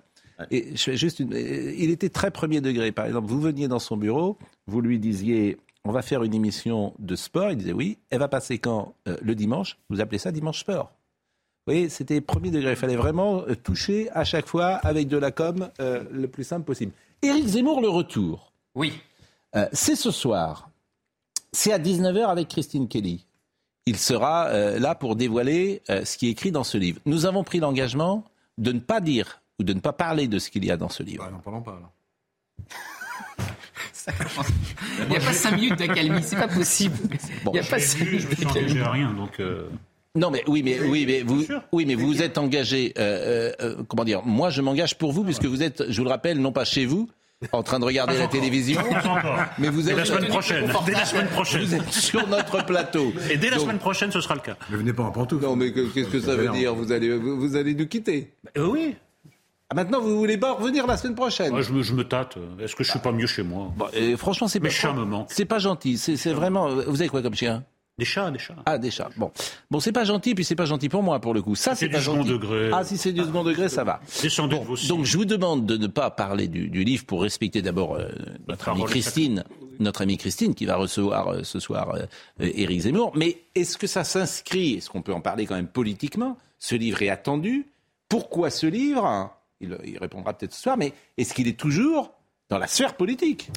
Et 0.49 0.75
je 0.75 0.81
fais 0.81 0.97
juste 0.97 1.19
une- 1.19 1.33
euh, 1.35 1.73
il 1.77 1.91
était 1.91 2.09
très 2.09 2.31
premier 2.31 2.61
degré. 2.61 2.91
Par 2.91 3.05
exemple, 3.05 3.27
vous 3.27 3.39
veniez 3.39 3.67
dans 3.67 3.77
son 3.79 3.95
bureau, 3.95 4.39
vous 4.65 4.81
lui 4.81 4.97
disiez, 4.97 5.57
on 5.85 5.91
va 5.91 6.01
faire 6.01 6.23
une 6.23 6.33
émission 6.33 6.95
de 6.97 7.15
sport. 7.15 7.51
Il 7.51 7.57
disait 7.57 7.73
oui. 7.73 7.99
Elle 8.09 8.17
va 8.19 8.27
passer 8.27 8.57
quand 8.57 8.95
Euh, 9.07 9.15
Le 9.21 9.35
dimanche? 9.35 9.77
Vous 9.91 10.01
appelez 10.01 10.17
ça 10.17 10.31
dimanche 10.31 10.59
sport. 10.61 10.91
Vous 11.65 11.71
voyez, 11.73 11.87
c'était 11.89 12.19
premier 12.19 12.51
degré. 12.51 12.71
Il 12.71 12.75
fallait 12.75 12.95
vraiment 12.97 13.43
euh, 13.47 13.55
toucher 13.55 14.09
à 14.11 14.23
chaque 14.25 14.47
fois 14.47 14.75
avec 14.83 15.07
de 15.07 15.17
la 15.17 15.31
com 15.31 15.69
euh, 15.79 16.03
le 16.11 16.27
plus 16.27 16.43
simple 16.43 16.65
possible. 16.65 16.91
Éric 17.21 17.47
Zemmour, 17.47 17.79
le 17.81 17.87
retour. 17.87 18.51
Oui. 18.75 18.99
Euh, 19.55 19.67
c'est 19.71 19.95
ce 19.95 20.11
soir. 20.11 20.69
C'est 21.53 21.71
à 21.71 21.79
19h 21.79 22.25
avec 22.25 22.49
Christine 22.49 22.87
Kelly. 22.89 23.25
Il 23.85 23.97
sera 23.97 24.47
euh, 24.47 24.79
là 24.79 24.95
pour 24.95 25.15
dévoiler 25.15 25.81
euh, 25.89 26.03
ce 26.03 26.17
qui 26.17 26.27
est 26.27 26.31
écrit 26.31 26.51
dans 26.51 26.63
ce 26.65 26.77
livre. 26.77 26.99
Nous 27.05 27.25
avons 27.25 27.43
pris 27.43 27.59
l'engagement 27.59 28.25
de 28.57 28.71
ne 28.71 28.79
pas 28.79 28.99
dire 28.99 29.41
ou 29.59 29.63
de 29.63 29.73
ne 29.73 29.79
pas 29.79 29.93
parler 29.93 30.27
de 30.27 30.39
ce 30.39 30.49
qu'il 30.49 30.65
y 30.65 30.71
a 30.71 30.75
dans 30.77 30.89
ce 30.89 31.03
livre. 31.03 31.29
N'en 31.31 31.39
parlons 31.39 31.61
pas, 31.61 31.79
là. 31.79 31.89
Il 35.01 35.09
n'y 35.09 35.15
a 35.15 35.19
pas 35.21 35.31
cinq 35.33 35.55
minutes 35.55 35.79
d'accalmie, 35.79 36.21
c'est 36.23 36.35
pas 36.35 36.47
possible. 36.49 36.97
Il 37.45 37.51
n'y 37.51 37.59
a 37.59 37.63
pas 37.63 37.79
cinq 37.79 37.99
Je 37.99 38.03
minutes 38.05 38.29
me 38.29 38.35
suis 38.35 38.45
d'accalmie. 38.45 38.71
engagé 38.71 38.81
à 38.81 38.91
rien, 38.91 39.13
donc. 39.13 39.41
Non, 40.15 40.29
mais 40.29 40.43
oui, 40.47 40.61
mais 40.63 40.79
oui, 40.79 41.05
mais 41.07 41.23
vous, 41.23 41.43
oui, 41.71 41.85
mais 41.87 41.95
vous 41.95 42.21
êtes 42.21 42.37
engagé. 42.37 42.93
euh, 42.99 43.51
euh, 43.59 43.77
euh, 43.79 43.83
comment 43.87 44.03
dire 44.03 44.21
Moi, 44.23 44.51
je 44.51 44.61
m'engage 44.61 44.95
pour 44.97 45.11
vous 45.11 45.23
puisque 45.23 45.45
vous 45.45 45.63
êtes, 45.63 45.89
je 45.89 45.97
vous 45.97 46.03
le 46.03 46.11
rappelle, 46.11 46.39
non 46.39 46.51
pas 46.51 46.65
chez 46.65 46.85
vous, 46.85 47.09
en 47.51 47.63
train 47.63 47.79
de 47.79 47.85
regarder 47.85 48.13
Pas 48.13 48.19
la 48.19 48.25
encore. 48.25 48.39
télévision, 48.39 48.79
Pas 48.83 49.07
encore. 49.09 49.39
mais 49.57 49.69
vous 49.69 49.81
Dès 49.81 49.89
êtes 49.91 49.97
la 49.97 50.05
semaine 50.05 50.27
prochaine. 50.27 50.71
Dès 50.85 50.91
la 50.91 51.05
semaine 51.05 51.27
prochaine. 51.29 51.63
Vous 51.63 51.73
êtes 51.73 51.91
sur 51.91 52.27
notre 52.27 52.63
plateau. 52.63 53.11
Et 53.31 53.37
dès 53.37 53.49
la 53.49 53.55
Donc- 53.55 53.65
semaine 53.65 53.79
prochaine, 53.79 54.11
ce 54.11 54.21
sera 54.21 54.35
le 54.35 54.41
cas. 54.41 54.55
Ne 54.69 54.77
venez 54.77 54.93
pas 54.93 55.01
en 55.01 55.11
pantoufle. 55.11 55.43
Non, 55.45 55.55
mais 55.55 55.71
que- 55.71 55.91
qu'est-ce 55.91 56.09
que 56.09 56.19
ça 56.19 56.35
veut 56.35 56.49
dire 56.49 56.75
Vous 56.75 56.91
allez, 56.91 57.17
vous, 57.17 57.39
vous 57.39 57.55
allez 57.55 57.73
nous 57.73 57.87
quitter 57.87 58.33
Euh, 58.55 58.67
oui. 58.67 58.95
Ah, 59.71 59.75
Maintenant, 59.75 59.99
vous 59.99 60.15
voulez 60.15 60.37
pas 60.37 60.53
revenir 60.53 60.85
la 60.85 60.95
semaine 60.95 61.15
prochaine 61.15 61.49
Moi, 61.49 61.63
je, 61.63 61.73
me, 61.73 61.81
je 61.81 61.93
me 61.93 62.03
tâte. 62.03 62.37
Est-ce 62.59 62.75
que 62.75 62.83
je 62.83 62.91
suis 62.91 62.99
pas 62.99 63.11
mieux 63.11 63.25
chez 63.25 63.41
moi? 63.41 63.73
Et 63.93 64.15
franchement, 64.15 64.47
c'est 64.47 64.59
pas, 64.59 64.69
c'est 65.29 65.45
pas 65.45 65.57
gentil. 65.57 65.97
C'est 65.97 66.17
c'est 66.17 66.33
vraiment. 66.33 66.69
Vous 66.85 67.01
avez 67.01 67.09
quoi 67.09 67.23
comme 67.23 67.33
chien? 67.33 67.63
Des 67.99 68.05
chats, 68.05 68.31
des 68.31 68.39
chats. 68.39 68.55
Ah, 68.65 68.79
des 68.79 68.89
chats. 68.89 69.09
Bon, 69.17 69.31
bon, 69.69 69.79
c'est 69.79 69.91
pas 69.91 70.03
gentil, 70.03 70.33
puis 70.33 70.43
c'est 70.43 70.55
pas 70.55 70.65
gentil 70.65 70.89
pour 70.89 71.03
moi 71.03 71.19
pour 71.19 71.33
le 71.35 71.43
coup. 71.43 71.53
Ça, 71.55 71.75
C'est 71.75 71.81
c'est 71.81 71.87
du 71.89 71.93
pas 71.93 72.01
second 72.01 72.17
gentil. 72.17 72.29
degré. 72.29 72.69
Ah, 72.73 72.83
si 72.83 72.97
c'est 72.97 73.11
du 73.13 73.21
second 73.21 73.43
degré, 73.43 73.69
ça 73.69 73.83
va. 73.83 74.01
Cils. 74.07 74.31
Donc, 74.87 75.05
je 75.05 75.15
vous 75.15 75.25
demande 75.25 75.67
de 75.67 75.77
ne 75.77 75.85
pas 75.85 76.09
parler 76.09 76.47
du, 76.47 76.69
du 76.69 76.83
livre 76.83 77.05
pour 77.05 77.21
respecter 77.21 77.61
d'abord 77.61 77.93
euh, 77.95 78.09
notre 78.47 78.69
amie 78.69 78.83
Christine, 78.85 79.43
notre 79.79 80.01
amie 80.01 80.17
Christine 80.17 80.55
qui 80.55 80.65
va 80.65 80.75
recevoir 80.77 81.27
euh, 81.27 81.43
ce 81.43 81.59
soir 81.59 81.91
euh, 81.93 81.99
euh, 82.41 82.49
Éric 82.55 82.81
Zemmour. 82.81 83.11
Mais 83.15 83.37
est-ce 83.53 83.77
que 83.77 83.85
ça 83.85 84.03
s'inscrit 84.03 84.73
Est-ce 84.73 84.89
qu'on 84.89 85.03
peut 85.03 85.13
en 85.13 85.21
parler 85.21 85.45
quand 85.45 85.55
même 85.55 85.67
politiquement? 85.67 86.35
Ce 86.57 86.73
livre 86.73 87.03
est 87.03 87.09
attendu. 87.09 87.67
Pourquoi 88.09 88.49
ce 88.49 88.65
livre? 88.65 89.29
Il, 89.61 89.77
il 89.85 89.99
répondra 89.99 90.33
peut-être 90.33 90.53
ce 90.55 90.61
soir. 90.63 90.77
Mais 90.77 90.93
est-ce 91.17 91.31
qu'il 91.35 91.47
est 91.47 91.59
toujours 91.59 92.11
dans 92.49 92.57
la 92.57 92.65
sphère 92.65 92.95
politique? 92.95 93.49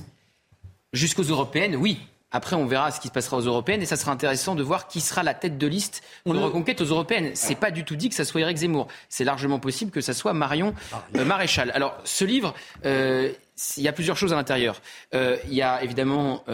Jusqu'aux 0.92 1.22
européennes, 1.22 1.76
oui. 1.76 1.98
Après, 2.32 2.56
on 2.56 2.66
verra 2.66 2.90
ce 2.90 3.00
qui 3.00 3.08
se 3.08 3.12
passera 3.12 3.36
aux 3.36 3.42
européennes 3.42 3.82
et 3.82 3.86
ça 3.86 3.96
sera 3.96 4.10
intéressant 4.10 4.54
de 4.54 4.62
voir 4.62 4.88
qui 4.88 5.00
sera 5.00 5.22
la 5.22 5.32
tête 5.32 5.58
de 5.58 5.66
liste 5.66 6.02
de 6.26 6.36
reconquête 6.36 6.80
aux 6.80 6.86
européennes. 6.86 7.30
C'est 7.34 7.54
pas 7.54 7.70
du 7.70 7.84
tout 7.84 7.96
dit 7.96 8.08
que 8.08 8.14
ça 8.14 8.24
soit 8.24 8.40
Éric 8.40 8.58
Zemmour. 8.58 8.88
C'est 9.08 9.24
largement 9.24 9.60
possible 9.60 9.90
que 9.90 10.00
ça 10.00 10.12
soit 10.12 10.32
Marion 10.32 10.74
euh, 11.14 11.24
Maréchal. 11.24 11.70
Alors, 11.72 11.96
ce 12.04 12.24
livre, 12.24 12.54
euh, 12.84 13.32
il 13.76 13.82
y 13.82 13.88
a 13.88 13.92
plusieurs 13.92 14.16
choses 14.16 14.32
à 14.32 14.36
l'intérieur. 14.36 14.82
Euh, 15.14 15.36
il 15.46 15.54
y 15.54 15.62
a 15.62 15.82
évidemment, 15.82 16.44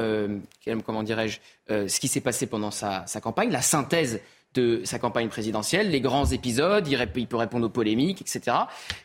comment 0.85 1.03
dirais-je, 1.03 1.39
ce 1.69 2.01
qui 2.01 2.09
s'est 2.09 2.21
passé 2.21 2.47
pendant 2.47 2.71
sa, 2.71 3.07
sa 3.07 3.21
campagne, 3.21 3.51
la 3.51 3.63
synthèse 3.63 4.21
de 4.55 4.83
sa 4.85 4.99
campagne 4.99 5.29
présidentielle, 5.29 5.91
les 5.91 6.01
grands 6.01 6.27
épisodes, 6.27 6.87
il, 6.89 7.27
peut 7.27 7.37
répondre 7.37 7.67
aux 7.67 7.71
polémiques, 7.71 8.21
etc. 8.21 8.57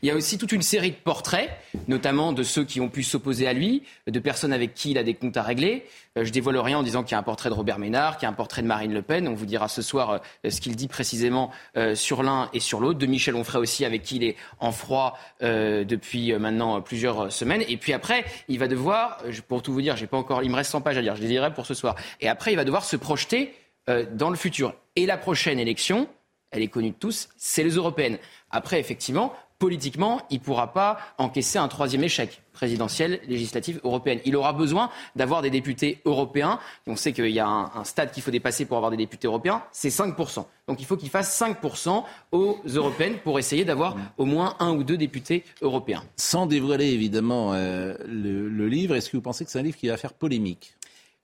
Il 0.01 0.09
y 0.09 0.11
a 0.11 0.15
aussi 0.15 0.37
toute 0.37 0.51
une 0.51 0.61
série 0.61 0.91
de 0.91 0.95
portraits, 0.95 1.49
notamment 1.87 2.33
de 2.33 2.43
ceux 2.43 2.63
qui 2.63 2.81
ont 2.81 2.89
pu 2.89 3.03
s'opposer 3.03 3.47
à 3.47 3.53
lui, 3.53 3.83
de 4.07 4.19
personnes 4.19 4.53
avec 4.53 4.73
qui 4.73 4.91
il 4.91 4.97
a 4.97 5.03
des 5.03 5.13
comptes 5.13 5.37
à 5.37 5.43
régler. 5.43 5.85
Euh, 6.17 6.25
je 6.25 6.31
dévoile 6.31 6.57
rien 6.57 6.79
en 6.79 6.83
disant 6.83 7.03
qu'il 7.03 7.13
y 7.13 7.15
a 7.15 7.19
un 7.19 7.23
portrait 7.23 7.49
de 7.49 7.53
Robert 7.53 7.79
Ménard, 7.79 8.17
qu'il 8.17 8.23
y 8.23 8.25
a 8.25 8.29
un 8.29 8.33
portrait 8.33 8.61
de 8.61 8.67
Marine 8.67 8.93
Le 8.93 9.01
Pen. 9.01 9.27
On 9.27 9.33
vous 9.33 9.45
dira 9.45 9.67
ce 9.67 9.81
soir 9.81 10.21
euh, 10.45 10.49
ce 10.49 10.59
qu'il 10.59 10.75
dit 10.75 10.87
précisément 10.87 11.51
euh, 11.77 11.95
sur 11.95 12.23
l'un 12.23 12.49
et 12.53 12.59
sur 12.59 12.79
l'autre. 12.79 12.99
De 12.99 13.05
Michel 13.05 13.35
Onfray 13.35 13.61
aussi, 13.61 13.85
avec 13.85 14.03
qui 14.03 14.17
il 14.17 14.23
est 14.23 14.35
en 14.59 14.71
froid 14.71 15.17
depuis 15.41 16.33
maintenant 16.33 16.81
plusieurs 16.81 17.31
semaines. 17.31 17.63
Et 17.67 17.77
puis 17.77 17.93
après, 17.93 18.25
il 18.47 18.57
va 18.59 18.67
devoir, 18.67 19.21
pour 19.47 19.61
tout 19.61 19.71
vous 19.71 19.81
dire, 19.81 19.95
j'ai 19.95 20.07
pas 20.07 20.17
encore, 20.17 20.43
il 20.43 20.49
me 20.49 20.55
reste 20.55 20.71
100 20.71 20.81
pages 20.81 20.97
à 20.97 21.01
lire, 21.01 21.15
je 21.15 21.21
les 21.21 21.27
lirai 21.27 21.53
pour 21.53 21.65
ce 21.65 21.73
soir. 21.73 21.95
Et 22.21 22.27
après, 22.27 22.51
il 22.51 22.55
va 22.55 22.63
devoir 22.63 22.83
se 22.83 22.95
projeter 22.95 23.53
euh, 23.89 24.05
dans 24.11 24.29
le 24.29 24.35
futur. 24.35 24.73
Et 24.95 25.05
la 25.05 25.17
prochaine 25.17 25.59
élection, 25.59 26.07
elle 26.51 26.61
est 26.61 26.67
connue 26.67 26.91
de 26.91 26.95
tous, 26.95 27.29
c'est 27.37 27.63
les 27.63 27.75
européennes. 27.75 28.17
Après, 28.51 28.79
effectivement, 28.79 29.33
politiquement, 29.59 30.21
il 30.29 30.39
ne 30.39 30.43
pourra 30.43 30.73
pas 30.73 30.97
encaisser 31.17 31.57
un 31.57 31.67
troisième 31.67 32.03
échec 32.03 32.41
présidentiel, 32.53 33.19
législatif, 33.27 33.79
européenne. 33.83 34.19
Il 34.25 34.35
aura 34.35 34.53
besoin 34.53 34.89
d'avoir 35.15 35.41
des 35.41 35.49
députés 35.49 35.99
européens. 36.05 36.59
on 36.87 36.95
sait 36.95 37.13
qu'il 37.13 37.29
y 37.29 37.39
a 37.39 37.47
un, 37.47 37.83
stade 37.83 38.11
qu'il 38.11 38.23
faut 38.23 38.31
dépasser 38.31 38.65
pour 38.65 38.77
avoir 38.77 38.91
des 38.91 38.97
députés 38.97 39.27
européens, 39.27 39.63
c'est 39.71 39.89
5%. 39.89 40.45
Donc 40.67 40.79
il 40.79 40.85
faut 40.85 40.97
qu'il 40.97 41.09
fasse 41.09 41.39
5% 41.39 42.03
aux 42.31 42.57
européennes 42.65 43.19
pour 43.23 43.39
essayer 43.39 43.63
d'avoir 43.65 43.95
au 44.17 44.25
moins 44.25 44.55
un 44.59 44.73
ou 44.73 44.83
deux 44.83 44.97
députés 44.97 45.43
européens. 45.61 46.03
Sans 46.15 46.45
dévoiler 46.45 46.87
évidemment 46.87 47.53
euh, 47.53 47.95
le 48.07 48.67
livre, 48.67 48.95
est-ce 48.95 49.09
que 49.09 49.17
vous 49.17 49.23
pensez 49.23 49.45
que 49.45 49.51
c'est 49.51 49.59
un 49.59 49.63
livre 49.63 49.77
qui 49.77 49.87
va 49.87 49.97
faire 49.97 50.13
polémique? 50.13 50.73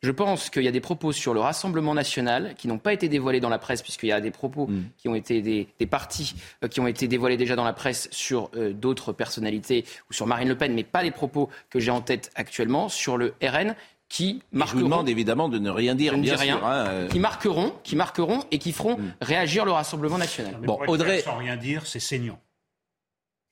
Je 0.03 0.11
pense 0.11 0.49
qu'il 0.49 0.63
y 0.63 0.67
a 0.67 0.71
des 0.71 0.81
propos 0.81 1.13
sur 1.13 1.33
le 1.33 1.39
Rassemblement 1.39 1.93
national 1.93 2.55
qui 2.57 2.67
n'ont 2.67 2.77
pas 2.77 2.91
été 2.91 3.07
dévoilés 3.07 3.39
dans 3.39 3.49
la 3.49 3.57
presse, 3.57 3.81
puisqu'il 3.81 4.07
y 4.07 4.11
a 4.11 4.19
des 4.19 4.31
propos 4.31 4.67
mm. 4.67 4.83
qui 4.97 5.07
ont 5.07 5.15
été 5.15 5.41
des, 5.41 5.87
partis 5.87 6.35
euh, 6.63 6.67
qui 6.67 6.81
ont 6.81 6.87
été 6.87 7.07
dévoilés 7.07 7.37
déjà 7.37 7.55
dans 7.55 7.63
la 7.63 7.73
presse 7.73 8.09
sur 8.11 8.51
euh, 8.55 8.73
d'autres 8.73 9.13
personnalités 9.13 9.85
ou 10.09 10.13
sur 10.13 10.27
Marine 10.27 10.49
Le 10.49 10.57
Pen, 10.57 10.73
mais 10.73 10.83
pas 10.83 11.03
les 11.03 11.11
propos 11.11 11.49
que 11.69 11.79
j'ai 11.79 11.91
en 11.91 12.01
tête 12.01 12.31
actuellement 12.35 12.89
sur 12.89 13.17
le 13.17 13.33
RN 13.41 13.75
qui 14.09 14.43
marqueront. 14.51 14.77
je 14.77 14.83
vous 14.83 14.89
demande 14.89 15.09
évidemment 15.09 15.47
de 15.47 15.57
ne 15.57 15.69
rien 15.69 15.95
dire, 15.95 16.17
bien 16.17 16.35
rien, 16.35 16.57
sûr, 16.57 16.67
hein, 16.67 16.85
euh. 16.87 17.07
qui 17.07 17.19
marqueront, 17.19 17.73
qui 17.83 17.95
marqueront 17.95 18.43
et 18.51 18.59
qui 18.59 18.73
feront 18.73 18.97
mm. 18.97 19.15
réagir 19.21 19.63
le 19.63 19.71
Rassemblement 19.71 20.17
national. 20.17 20.57
bon, 20.61 20.79
Audrey, 20.87 21.21
sans 21.21 21.37
rien 21.37 21.55
dire, 21.55 21.87
c'est 21.87 22.01
saignant. 22.01 22.39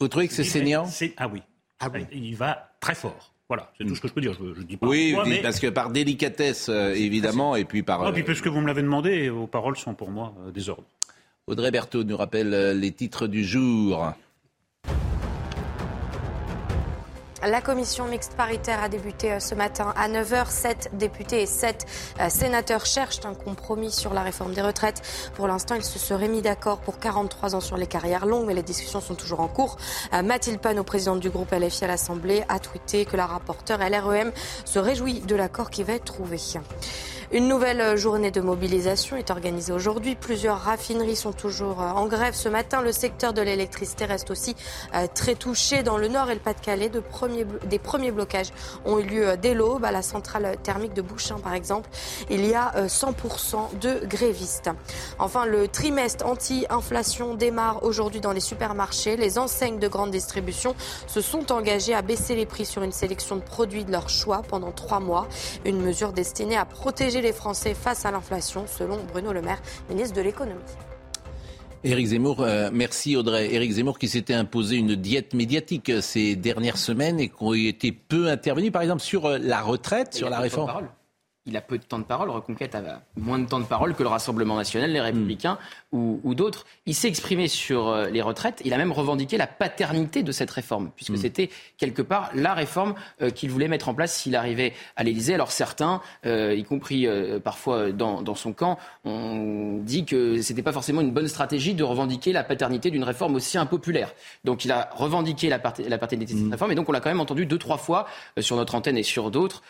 Vous 0.01 0.09
trouvez 0.09 0.27
que 0.27 0.33
c'est 0.33 0.43
saignant? 0.43 0.85
Ah 1.15 1.29
oui. 1.31 1.41
Ah 1.79 1.87
oui. 1.93 2.05
Il 2.11 2.35
va 2.35 2.73
très 2.81 2.95
fort. 2.95 3.31
Voilà, 3.51 3.69
c'est 3.77 3.83
tout 3.83 3.95
ce 3.95 3.99
que 3.99 4.07
je 4.07 4.13
peux 4.13 4.21
dire. 4.21 4.31
Je, 4.33 4.61
dis 4.61 4.77
pas 4.77 4.87
oui, 4.87 5.13
parce 5.43 5.59
que 5.59 5.67
par 5.67 5.89
délicatesse, 5.89 6.69
euh, 6.69 6.93
évidemment, 6.93 7.57
et 7.57 7.65
puis 7.65 7.83
par. 7.83 8.01
Ah, 8.01 8.13
puis 8.13 8.23
parce 8.23 8.39
que 8.39 8.47
vous 8.47 8.61
me 8.61 8.67
l'avez 8.67 8.81
demandé, 8.81 9.27
vos 9.27 9.45
paroles 9.45 9.75
sont 9.75 9.93
pour 9.93 10.09
moi 10.09 10.33
euh, 10.47 10.51
des 10.51 10.69
ordres. 10.69 10.85
Audrey 11.47 11.69
Berthaud 11.69 12.05
nous 12.05 12.15
rappelle 12.15 12.53
euh, 12.53 12.73
les 12.73 12.93
titres 12.93 13.27
du 13.27 13.43
jour. 13.43 14.13
La 17.43 17.59
commission 17.59 18.05
mixte 18.05 18.33
paritaire 18.33 18.83
a 18.83 18.87
débuté 18.87 19.31
euh, 19.31 19.39
ce 19.39 19.55
matin 19.55 19.95
à 19.97 20.07
9h. 20.07 20.51
Sept 20.51 20.91
députés 20.93 21.41
et 21.41 21.45
sept 21.47 21.87
euh, 22.19 22.29
sénateurs 22.29 22.85
cherchent 22.85 23.25
un 23.25 23.33
compromis 23.33 23.91
sur 23.91 24.13
la 24.13 24.21
réforme 24.21 24.53
des 24.53 24.61
retraites. 24.61 25.01
Pour 25.33 25.47
l'instant, 25.47 25.73
ils 25.73 25.83
se 25.83 25.97
seraient 25.97 26.27
mis 26.27 26.43
d'accord 26.43 26.81
pour 26.81 26.99
43 26.99 27.55
ans 27.55 27.59
sur 27.59 27.77
les 27.77 27.87
carrières 27.87 28.27
longues, 28.27 28.45
mais 28.45 28.53
les 28.53 28.61
discussions 28.61 29.01
sont 29.01 29.15
toujours 29.15 29.39
en 29.39 29.47
cours. 29.47 29.77
Euh, 30.13 30.21
Mathilde 30.21 30.59
Panot, 30.59 30.83
présidente 30.83 31.19
du 31.19 31.31
groupe 31.31 31.51
LFI 31.51 31.85
à 31.85 31.87
l'Assemblée, 31.87 32.43
a 32.47 32.59
tweeté 32.59 33.05
que 33.05 33.17
la 33.17 33.25
rapporteure 33.25 33.79
LREM 33.79 34.31
se 34.63 34.77
réjouit 34.77 35.21
de 35.21 35.35
l'accord 35.35 35.71
qui 35.71 35.81
va 35.81 35.93
être 35.93 36.05
trouvé. 36.05 36.37
Une 37.33 37.47
nouvelle 37.47 37.95
journée 37.95 38.29
de 38.29 38.41
mobilisation 38.41 39.15
est 39.15 39.31
organisée 39.31 39.71
aujourd'hui. 39.71 40.15
Plusieurs 40.15 40.59
raffineries 40.59 41.15
sont 41.15 41.31
toujours 41.31 41.81
euh, 41.81 41.87
en 41.87 42.07
grève 42.07 42.33
ce 42.33 42.49
matin. 42.49 42.81
Le 42.81 42.91
secteur 42.91 43.31
de 43.31 43.41
l'électricité 43.41 44.03
reste 44.03 44.31
aussi 44.31 44.53
euh, 44.93 45.07
très 45.15 45.35
touché. 45.35 45.81
Dans 45.81 45.97
le 45.97 46.09
Nord 46.09 46.29
et 46.29 46.33
le 46.33 46.41
Pas-de-Calais, 46.41 46.89
de 46.89 47.01
des 47.67 47.79
premiers 47.79 48.11
blocages 48.11 48.49
ont 48.83 48.99
eu 48.99 49.03
lieu 49.03 49.29
euh, 49.29 49.37
dès 49.37 49.53
l'aube. 49.53 49.85
À 49.85 49.93
la 49.93 50.01
centrale 50.01 50.57
thermique 50.61 50.93
de 50.93 51.01
Bouchain, 51.01 51.37
par 51.37 51.53
exemple, 51.53 51.89
il 52.29 52.45
y 52.45 52.53
a 52.53 52.73
100% 52.87 53.79
de 53.79 54.05
grévistes. 54.05 54.69
Enfin, 55.17 55.45
le 55.45 55.69
trimestre 55.69 56.25
anti-inflation 56.25 57.35
démarre 57.35 57.83
aujourd'hui 57.83 58.19
dans 58.19 58.33
les 58.33 58.41
supermarchés. 58.41 59.15
Les 59.15 59.39
enseignes 59.39 59.79
de 59.79 59.87
grande 59.87 60.11
distribution 60.11 60.75
se 61.07 61.21
sont 61.21 61.53
engagées 61.53 61.93
à 61.93 62.01
baisser 62.01 62.35
les 62.35 62.45
prix 62.45 62.65
sur 62.65 62.83
une 62.83 62.91
sélection 62.91 63.37
de 63.37 63.41
produits 63.41 63.85
de 63.85 63.91
leur 63.91 64.09
choix 64.09 64.41
pendant 64.45 64.71
trois 64.71 64.99
mois. 64.99 65.27
Une 65.63 65.81
mesure 65.81 66.11
destinée 66.11 66.57
à 66.57 66.65
protéger 66.65 67.20
les 67.21 67.33
Français 67.33 67.73
face 67.73 68.05
à 68.05 68.11
l'inflation, 68.11 68.65
selon 68.67 68.99
Bruno 69.11 69.33
Le 69.33 69.41
Maire, 69.41 69.61
ministre 69.89 70.15
de 70.15 70.21
l'économie. 70.21 70.59
Éric 71.83 72.07
Zemmour, 72.07 72.41
euh, 72.41 72.69
merci 72.71 73.15
Audrey. 73.15 73.53
Éric 73.53 73.71
Zemmour 73.71 73.97
qui 73.97 74.07
s'était 74.07 74.35
imposé 74.35 74.75
une 74.75 74.95
diète 74.95 75.33
médiatique 75.33 75.89
euh, 75.89 76.01
ces 76.01 76.35
dernières 76.35 76.77
semaines 76.77 77.19
et 77.19 77.29
qui 77.29 77.67
été 77.67 77.91
peu 77.91 78.27
intervenu, 78.27 78.69
par 78.69 78.83
exemple, 78.83 79.01
sur 79.01 79.25
euh, 79.25 79.39
la 79.39 79.61
retraite, 79.61 80.13
sur 80.13 80.29
la 80.29 80.39
réforme 80.39 80.87
il 81.45 81.57
a 81.57 81.61
peu 81.61 81.77
de 81.77 81.83
temps 81.83 81.97
de 81.97 82.03
parole. 82.03 82.29
Reconquête 82.29 82.75
a 82.75 83.01
moins 83.15 83.39
de 83.39 83.47
temps 83.47 83.59
de 83.59 83.65
parole 83.65 83.95
que 83.95 84.03
le 84.03 84.09
Rassemblement 84.09 84.55
national, 84.55 84.91
les 84.91 85.01
Républicains 85.01 85.57
ou, 85.91 86.19
ou 86.23 86.35
d'autres. 86.35 86.65
Il 86.85 86.93
s'est 86.93 87.07
exprimé 87.07 87.47
sur 87.47 87.87
euh, 87.87 88.09
les 88.09 88.21
retraites. 88.21 88.61
Il 88.63 88.73
a 88.73 88.77
même 88.77 88.91
revendiqué 88.91 89.37
la 89.37 89.47
paternité 89.47 90.21
de 90.21 90.31
cette 90.31 90.51
réforme, 90.51 90.91
puisque 90.95 91.13
mm. 91.13 91.17
c'était 91.17 91.49
quelque 91.77 92.01
part 92.01 92.29
la 92.35 92.53
réforme 92.53 92.93
euh, 93.21 93.31
qu'il 93.31 93.49
voulait 93.49 93.67
mettre 93.67 93.89
en 93.89 93.95
place 93.95 94.15
s'il 94.15 94.35
arrivait 94.35 94.73
à 94.95 95.03
l'Élysée. 95.03 95.33
Alors 95.33 95.51
certains, 95.51 96.01
euh, 96.25 96.53
y 96.53 96.63
compris 96.63 97.07
parfois 97.43 97.91
dans, 97.91 98.21
dans, 98.21 98.35
son 98.35 98.53
camp, 98.53 98.77
ont 99.03 99.79
dit 99.81 100.05
que 100.05 100.41
c'était 100.41 100.61
pas 100.61 100.71
forcément 100.71 101.01
une 101.01 101.11
bonne 101.11 101.27
stratégie 101.27 101.73
de 101.73 101.83
revendiquer 101.83 102.31
la 102.33 102.43
paternité 102.43 102.91
d'une 102.91 103.03
réforme 103.03 103.35
aussi 103.35 103.57
impopulaire. 103.57 104.13
Donc 104.43 104.65
il 104.65 104.71
a 104.71 104.89
revendiqué 104.93 105.49
la, 105.49 105.61
la 105.87 105.97
paternité 105.97 106.33
de 106.33 106.39
cette 106.39 106.47
mm. 106.47 106.51
réforme, 106.51 106.71
et 106.71 106.75
donc 106.75 106.89
on 106.89 106.91
l'a 106.91 106.99
quand 106.99 107.09
même 107.09 107.19
entendu 107.19 107.45
deux 107.45 107.57
trois 107.57 107.77
fois 107.77 108.07
sur 108.39 108.55
notre 108.55 108.75
antenne 108.75 108.97
et 108.97 109.03
sur 109.03 109.31
d'autres 109.31 109.63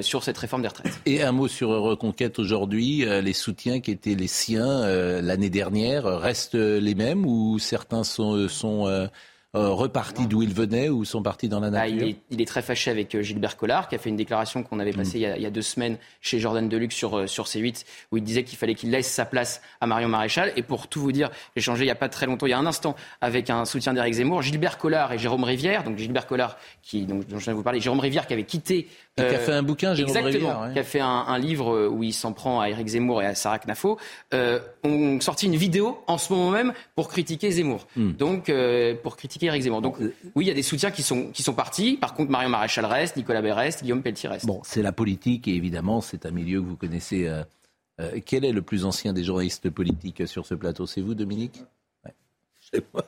sur 0.00 0.22
cette 0.22 0.38
réforme 0.38 0.62
des 0.62 0.68
retraites. 0.68 1.01
Et 1.04 1.22
un 1.22 1.32
mot 1.32 1.48
sur 1.48 1.70
Reconquête 1.70 2.38
aujourd'hui. 2.38 3.04
Euh, 3.04 3.20
les 3.20 3.32
soutiens 3.32 3.80
qui 3.80 3.90
étaient 3.90 4.14
les 4.14 4.28
siens 4.28 4.82
euh, 4.82 5.20
l'année 5.20 5.50
dernière 5.50 6.04
restent 6.04 6.54
les 6.54 6.94
mêmes 6.94 7.26
ou 7.26 7.58
certains 7.58 8.04
sont, 8.04 8.48
sont 8.48 8.86
euh, 9.54 9.68
repartis 9.68 10.26
d'où 10.26 10.42
il 10.42 10.54
venait 10.54 10.88
ou 10.88 11.04
sont 11.04 11.22
partis 11.22 11.48
dans 11.48 11.60
la 11.60 11.70
bah, 11.70 11.86
nature 11.86 12.08
il, 12.30 12.40
est, 12.40 12.46
très 12.46 12.62
fâché 12.62 12.90
avec 12.90 13.20
Gilbert 13.20 13.58
Collard, 13.58 13.88
qui 13.88 13.94
a 13.94 13.98
fait 13.98 14.08
une 14.08 14.16
déclaration 14.16 14.62
qu'on 14.62 14.78
avait 14.78 14.92
passée 14.92 15.18
il, 15.18 15.42
y 15.42 15.46
a, 15.46 15.50
deux 15.50 15.60
semaines 15.60 15.98
chez 16.22 16.38
Jordan 16.38 16.66
Deluxe 16.68 16.94
sur, 16.94 17.28
sur 17.28 17.44
C8, 17.44 17.84
où 18.12 18.16
il 18.16 18.22
disait 18.22 18.44
qu'il 18.44 18.56
fallait 18.56 18.74
qu'il 18.74 18.90
laisse 18.90 19.10
sa 19.10 19.26
place 19.26 19.60
à 19.82 19.86
Marion 19.86 20.08
Maréchal. 20.08 20.54
Et 20.56 20.62
pour 20.62 20.88
tout 20.88 21.00
vous 21.00 21.12
dire, 21.12 21.30
j'ai 21.54 21.60
changé 21.60 21.82
il 21.82 21.86
n'y 21.86 21.92
a 21.92 21.96
pas 21.96 22.08
très 22.08 22.24
longtemps, 22.24 22.46
il 22.46 22.50
y 22.50 22.54
a 22.54 22.58
un 22.58 22.64
instant, 22.64 22.96
avec 23.20 23.50
un 23.50 23.66
soutien 23.66 23.92
d'Éric 23.92 24.14
Zemmour, 24.14 24.40
Gilbert 24.40 24.78
Collard 24.78 25.12
et 25.12 25.18
Jérôme 25.18 25.44
Rivière. 25.44 25.84
Donc 25.84 25.98
Gilbert 25.98 26.26
Collard, 26.26 26.56
qui, 26.82 27.04
donc, 27.04 27.26
dont 27.26 27.38
je 27.38 27.44
viens 27.44 27.52
de 27.52 27.58
vous 27.58 27.62
parler, 27.62 27.80
Jérôme 27.80 28.00
Rivière 28.00 28.26
qui 28.26 28.32
avait 28.32 28.44
quitté 28.44 28.88
qui 29.16 29.22
a 29.22 29.38
fait 29.38 29.52
un 29.52 29.62
bouquin, 29.62 29.94
Jérôme 29.94 30.16
Exactement, 30.16 30.72
qui 30.72 30.78
a 30.78 30.84
fait 30.84 31.00
un, 31.00 31.38
livre 31.38 31.88
où 31.88 32.02
il 32.02 32.12
s'en 32.12 32.32
prend 32.32 32.60
à 32.60 32.70
Éric 32.70 32.88
Zemmour 32.88 33.22
et 33.22 33.26
à 33.26 33.34
Sarah 33.34 33.58
Knafo, 33.58 33.98
euh, 34.32 34.58
ont 34.84 35.20
sorti 35.20 35.46
une 35.46 35.56
vidéo 35.56 36.02
en 36.06 36.16
ce 36.18 36.32
moment 36.32 36.50
même 36.50 36.72
pour 36.94 37.08
critiquer 37.08 37.50
Zemmour. 37.50 37.86
Mm. 37.96 38.12
Donc, 38.12 38.52
pour 39.02 39.16
critiquer 39.16 39.46
Éric 39.46 39.62
Zemmour. 39.62 39.82
Donc, 39.82 39.96
oui, 40.34 40.44
il 40.44 40.48
y 40.48 40.50
a 40.50 40.54
des 40.54 40.62
soutiens 40.62 40.90
qui 40.90 41.02
sont, 41.02 41.26
qui 41.26 41.42
sont 41.42 41.54
partis. 41.54 41.96
Par 41.96 42.14
contre, 42.14 42.30
Marion 42.30 42.48
Maréchal 42.48 42.86
reste, 42.86 43.16
Nicolas 43.16 43.42
Berest, 43.42 43.82
Guillaume 43.82 44.02
Pelletier 44.02 44.28
reste. 44.28 44.46
Bon, 44.46 44.60
c'est 44.64 44.82
la 44.82 44.92
politique 44.92 45.48
et 45.48 45.54
évidemment, 45.54 46.00
c'est 46.00 46.26
un 46.26 46.30
milieu 46.30 46.60
que 46.60 46.66
vous 46.66 46.76
connaissez. 46.76 47.26
Euh, 47.26 47.42
euh, 48.00 48.20
quel 48.24 48.44
est 48.44 48.52
le 48.52 48.62
plus 48.62 48.84
ancien 48.84 49.12
des 49.12 49.24
journalistes 49.24 49.70
politiques 49.70 50.26
sur 50.26 50.46
ce 50.46 50.54
plateau? 50.54 50.86
C'est 50.86 51.00
vous, 51.00 51.14
Dominique? 51.14 51.62
Ouais. 52.04 52.14
C'est 52.72 52.84
moi. 52.92 53.04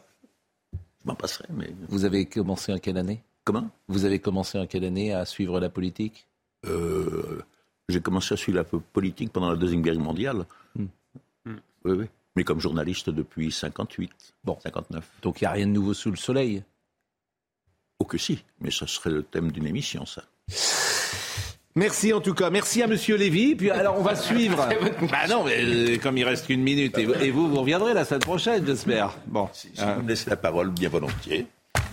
Je 0.72 1.08
m'en 1.08 1.14
passerai, 1.14 1.46
mais. 1.50 1.74
Vous 1.88 2.04
avez 2.04 2.26
commencé 2.26 2.72
en 2.72 2.78
quelle 2.78 2.98
année? 2.98 3.22
Comment? 3.44 3.68
Vous 3.88 4.04
avez 4.04 4.18
commencé 4.18 4.58
en 4.58 4.66
quelle 4.66 4.84
année 4.84 5.12
à 5.12 5.24
suivre 5.26 5.60
la 5.60 5.68
politique? 5.68 6.26
Euh, 6.66 7.42
J'ai 7.88 8.00
commencé 8.00 8.32
à 8.32 8.36
suivre 8.36 8.56
la 8.56 8.64
politique 8.64 9.32
pendant 9.32 9.50
la 9.50 9.56
Deuxième 9.56 9.82
Guerre 9.82 9.98
mondiale. 9.98 10.46
Hmm. 10.74 10.86
Oui, 11.84 11.92
oui. 11.98 12.06
Mais 12.36 12.44
comme 12.44 12.58
journaliste 12.60 13.10
depuis 13.10 13.52
58, 13.52 14.10
bon. 14.42 14.58
59. 14.62 15.04
Donc 15.22 15.40
il 15.40 15.44
n'y 15.44 15.48
a 15.48 15.52
rien 15.52 15.66
de 15.66 15.72
nouveau 15.72 15.94
sous 15.94 16.10
le 16.10 16.16
soleil? 16.16 16.64
Oh 17.98 18.04
que 18.04 18.18
si, 18.18 18.42
mais 18.60 18.70
ça 18.70 18.86
serait 18.86 19.10
le 19.10 19.22
thème 19.22 19.52
d'une 19.52 19.66
émission, 19.66 20.04
ça. 20.04 20.24
Merci 21.76 22.12
en 22.12 22.20
tout 22.20 22.34
cas, 22.34 22.50
merci 22.50 22.82
à 22.82 22.86
Monsieur 22.86 23.16
Lévy. 23.16 23.54
Puis 23.54 23.70
alors 23.70 23.98
on 23.98 24.02
va 24.02 24.16
suivre. 24.16 24.68
bah 25.10 25.28
non, 25.28 25.44
mais 25.44 25.62
euh, 25.62 25.98
comme 25.98 26.16
il 26.16 26.24
reste 26.24 26.46
qu'une 26.46 26.62
minute, 26.62 26.96
et, 26.98 27.30
vous, 27.30 27.48
vous 27.48 27.60
reviendrez 27.60 27.94
la 27.94 28.04
semaine 28.04 28.20
prochaine, 28.20 28.66
j'espère. 28.66 29.16
Bon, 29.26 29.48
si, 29.52 29.70
vous 29.76 30.02
me 30.02 30.08
laissez 30.08 30.30
la 30.30 30.36
parole, 30.36 30.70
bien 30.70 30.88
volontiers. 30.88 31.46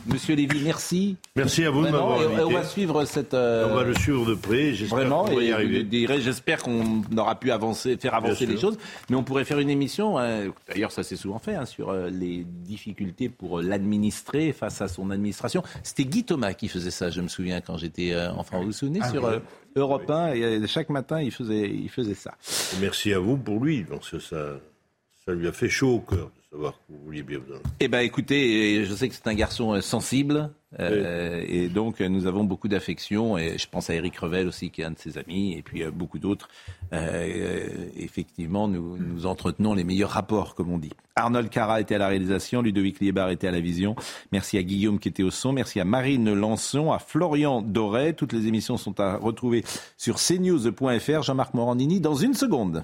Monsieur 0.05 0.35
Lévy, 0.35 0.61
merci. 0.63 1.17
Merci 1.35 1.63
à 1.63 1.69
vous 1.69 1.85
de 1.85 1.91
m'avoir 1.91 2.19
invité. 2.21 2.43
On 2.43 2.51
va 2.51 2.63
suivre 2.63 3.05
cette. 3.05 3.33
Euh, 3.33 3.67
on 3.69 3.75
va 3.75 3.83
le 3.83 3.93
suivre 3.93 4.25
de 4.25 4.35
près. 4.35 4.71
Vraiment, 4.71 5.25
qu'on 5.25 5.39
y 5.39 5.51
arriver. 5.51 5.87
J'espère 6.19 6.63
qu'on 6.63 7.03
aura 7.17 7.39
pu 7.39 7.51
avancer, 7.51 7.97
faire 7.97 8.15
avancer 8.15 8.45
les 8.45 8.57
choses. 8.57 8.77
Mais 9.09 9.15
on 9.15 9.23
pourrait 9.23 9.45
faire 9.45 9.59
une 9.59 9.69
émission. 9.69 10.17
Hein, 10.17 10.51
d'ailleurs, 10.67 10.91
ça 10.91 11.03
s'est 11.03 11.15
souvent 11.15 11.39
fait 11.39 11.55
hein, 11.55 11.65
sur 11.65 11.89
euh, 11.89 12.09
les 12.09 12.45
difficultés 12.45 13.29
pour 13.29 13.61
l'administrer 13.61 14.53
face 14.53 14.81
à 14.81 14.87
son 14.87 15.11
administration. 15.11 15.63
C'était 15.83 16.05
Guy 16.05 16.23
Thomas 16.23 16.53
qui 16.53 16.67
faisait 16.67 16.91
ça. 16.91 17.09
Je 17.09 17.21
me 17.21 17.27
souviens 17.27 17.61
quand 17.61 17.77
j'étais 17.77 18.13
euh, 18.13 18.31
enfant. 18.31 18.59
Vous 18.59 18.67
vous 18.67 18.71
souvenez 18.71 18.99
ah, 19.03 19.09
sur 19.09 19.41
Europe 19.75 20.09
1 20.09 20.33
et 20.33 20.67
chaque 20.67 20.89
matin 20.89 21.21
il 21.21 21.31
faisait, 21.31 21.69
il 21.69 21.89
faisait 21.89 22.15
ça. 22.15 22.33
Merci 22.79 23.13
à 23.13 23.19
vous 23.19 23.37
pour 23.37 23.63
lui. 23.63 23.83
parce 23.83 24.09
que 24.09 24.19
ça, 24.19 24.59
ça 25.25 25.33
lui 25.33 25.47
a 25.47 25.51
fait 25.51 25.69
chaud 25.69 25.95
au 25.95 25.99
cœur 25.99 26.31
savoir 26.51 26.73
que 26.73 26.93
vous 26.93 26.99
vouliez 27.05 27.23
bien 27.23 27.39
vous 27.39 27.53
Eh 27.79 27.87
bien, 27.87 28.01
écoutez, 28.01 28.83
je 28.83 28.93
sais 28.93 29.07
que 29.07 29.15
c'est 29.15 29.27
un 29.27 29.33
garçon 29.33 29.73
euh, 29.73 29.81
sensible, 29.81 30.51
euh, 30.79 31.43
et 31.47 31.69
donc 31.69 32.01
nous 32.01 32.27
avons 32.27 32.43
beaucoup 32.43 32.67
d'affection, 32.67 33.37
et 33.37 33.57
je 33.57 33.67
pense 33.69 33.89
à 33.89 33.95
Eric 33.95 34.17
Revel 34.17 34.47
aussi, 34.47 34.69
qui 34.69 34.81
est 34.81 34.85
un 34.85 34.91
de 34.91 34.99
ses 34.99 35.17
amis, 35.17 35.53
et 35.53 35.61
puis 35.61 35.83
beaucoup 35.91 36.19
d'autres. 36.19 36.49
Euh, 36.91 37.67
effectivement, 37.95 38.67
nous, 38.67 38.97
nous 38.97 39.25
entretenons 39.25 39.73
les 39.73 39.85
meilleurs 39.85 40.09
rapports, 40.09 40.53
comme 40.53 40.71
on 40.71 40.77
dit. 40.77 40.91
Arnold 41.15 41.49
Cara 41.49 41.79
était 41.79 41.95
à 41.95 41.99
la 41.99 42.09
réalisation, 42.09 42.61
Ludovic 42.61 42.99
Liebar 42.99 43.29
était 43.29 43.47
à 43.47 43.51
la 43.51 43.61
vision. 43.61 43.95
Merci 44.33 44.57
à 44.57 44.63
Guillaume 44.63 44.99
qui 44.99 45.07
était 45.07 45.23
au 45.23 45.31
son, 45.31 45.53
merci 45.53 45.79
à 45.79 45.85
Marine 45.85 46.33
Lançon, 46.33 46.91
à 46.91 46.99
Florian 46.99 47.61
Doré. 47.61 48.13
Toutes 48.13 48.33
les 48.33 48.47
émissions 48.47 48.75
sont 48.75 48.99
à 48.99 49.15
retrouver 49.15 49.63
sur 49.97 50.17
cnews.fr. 50.17 51.21
Jean-Marc 51.21 51.53
Morandini 51.53 52.01
dans 52.01 52.15
une 52.15 52.33
seconde. 52.33 52.83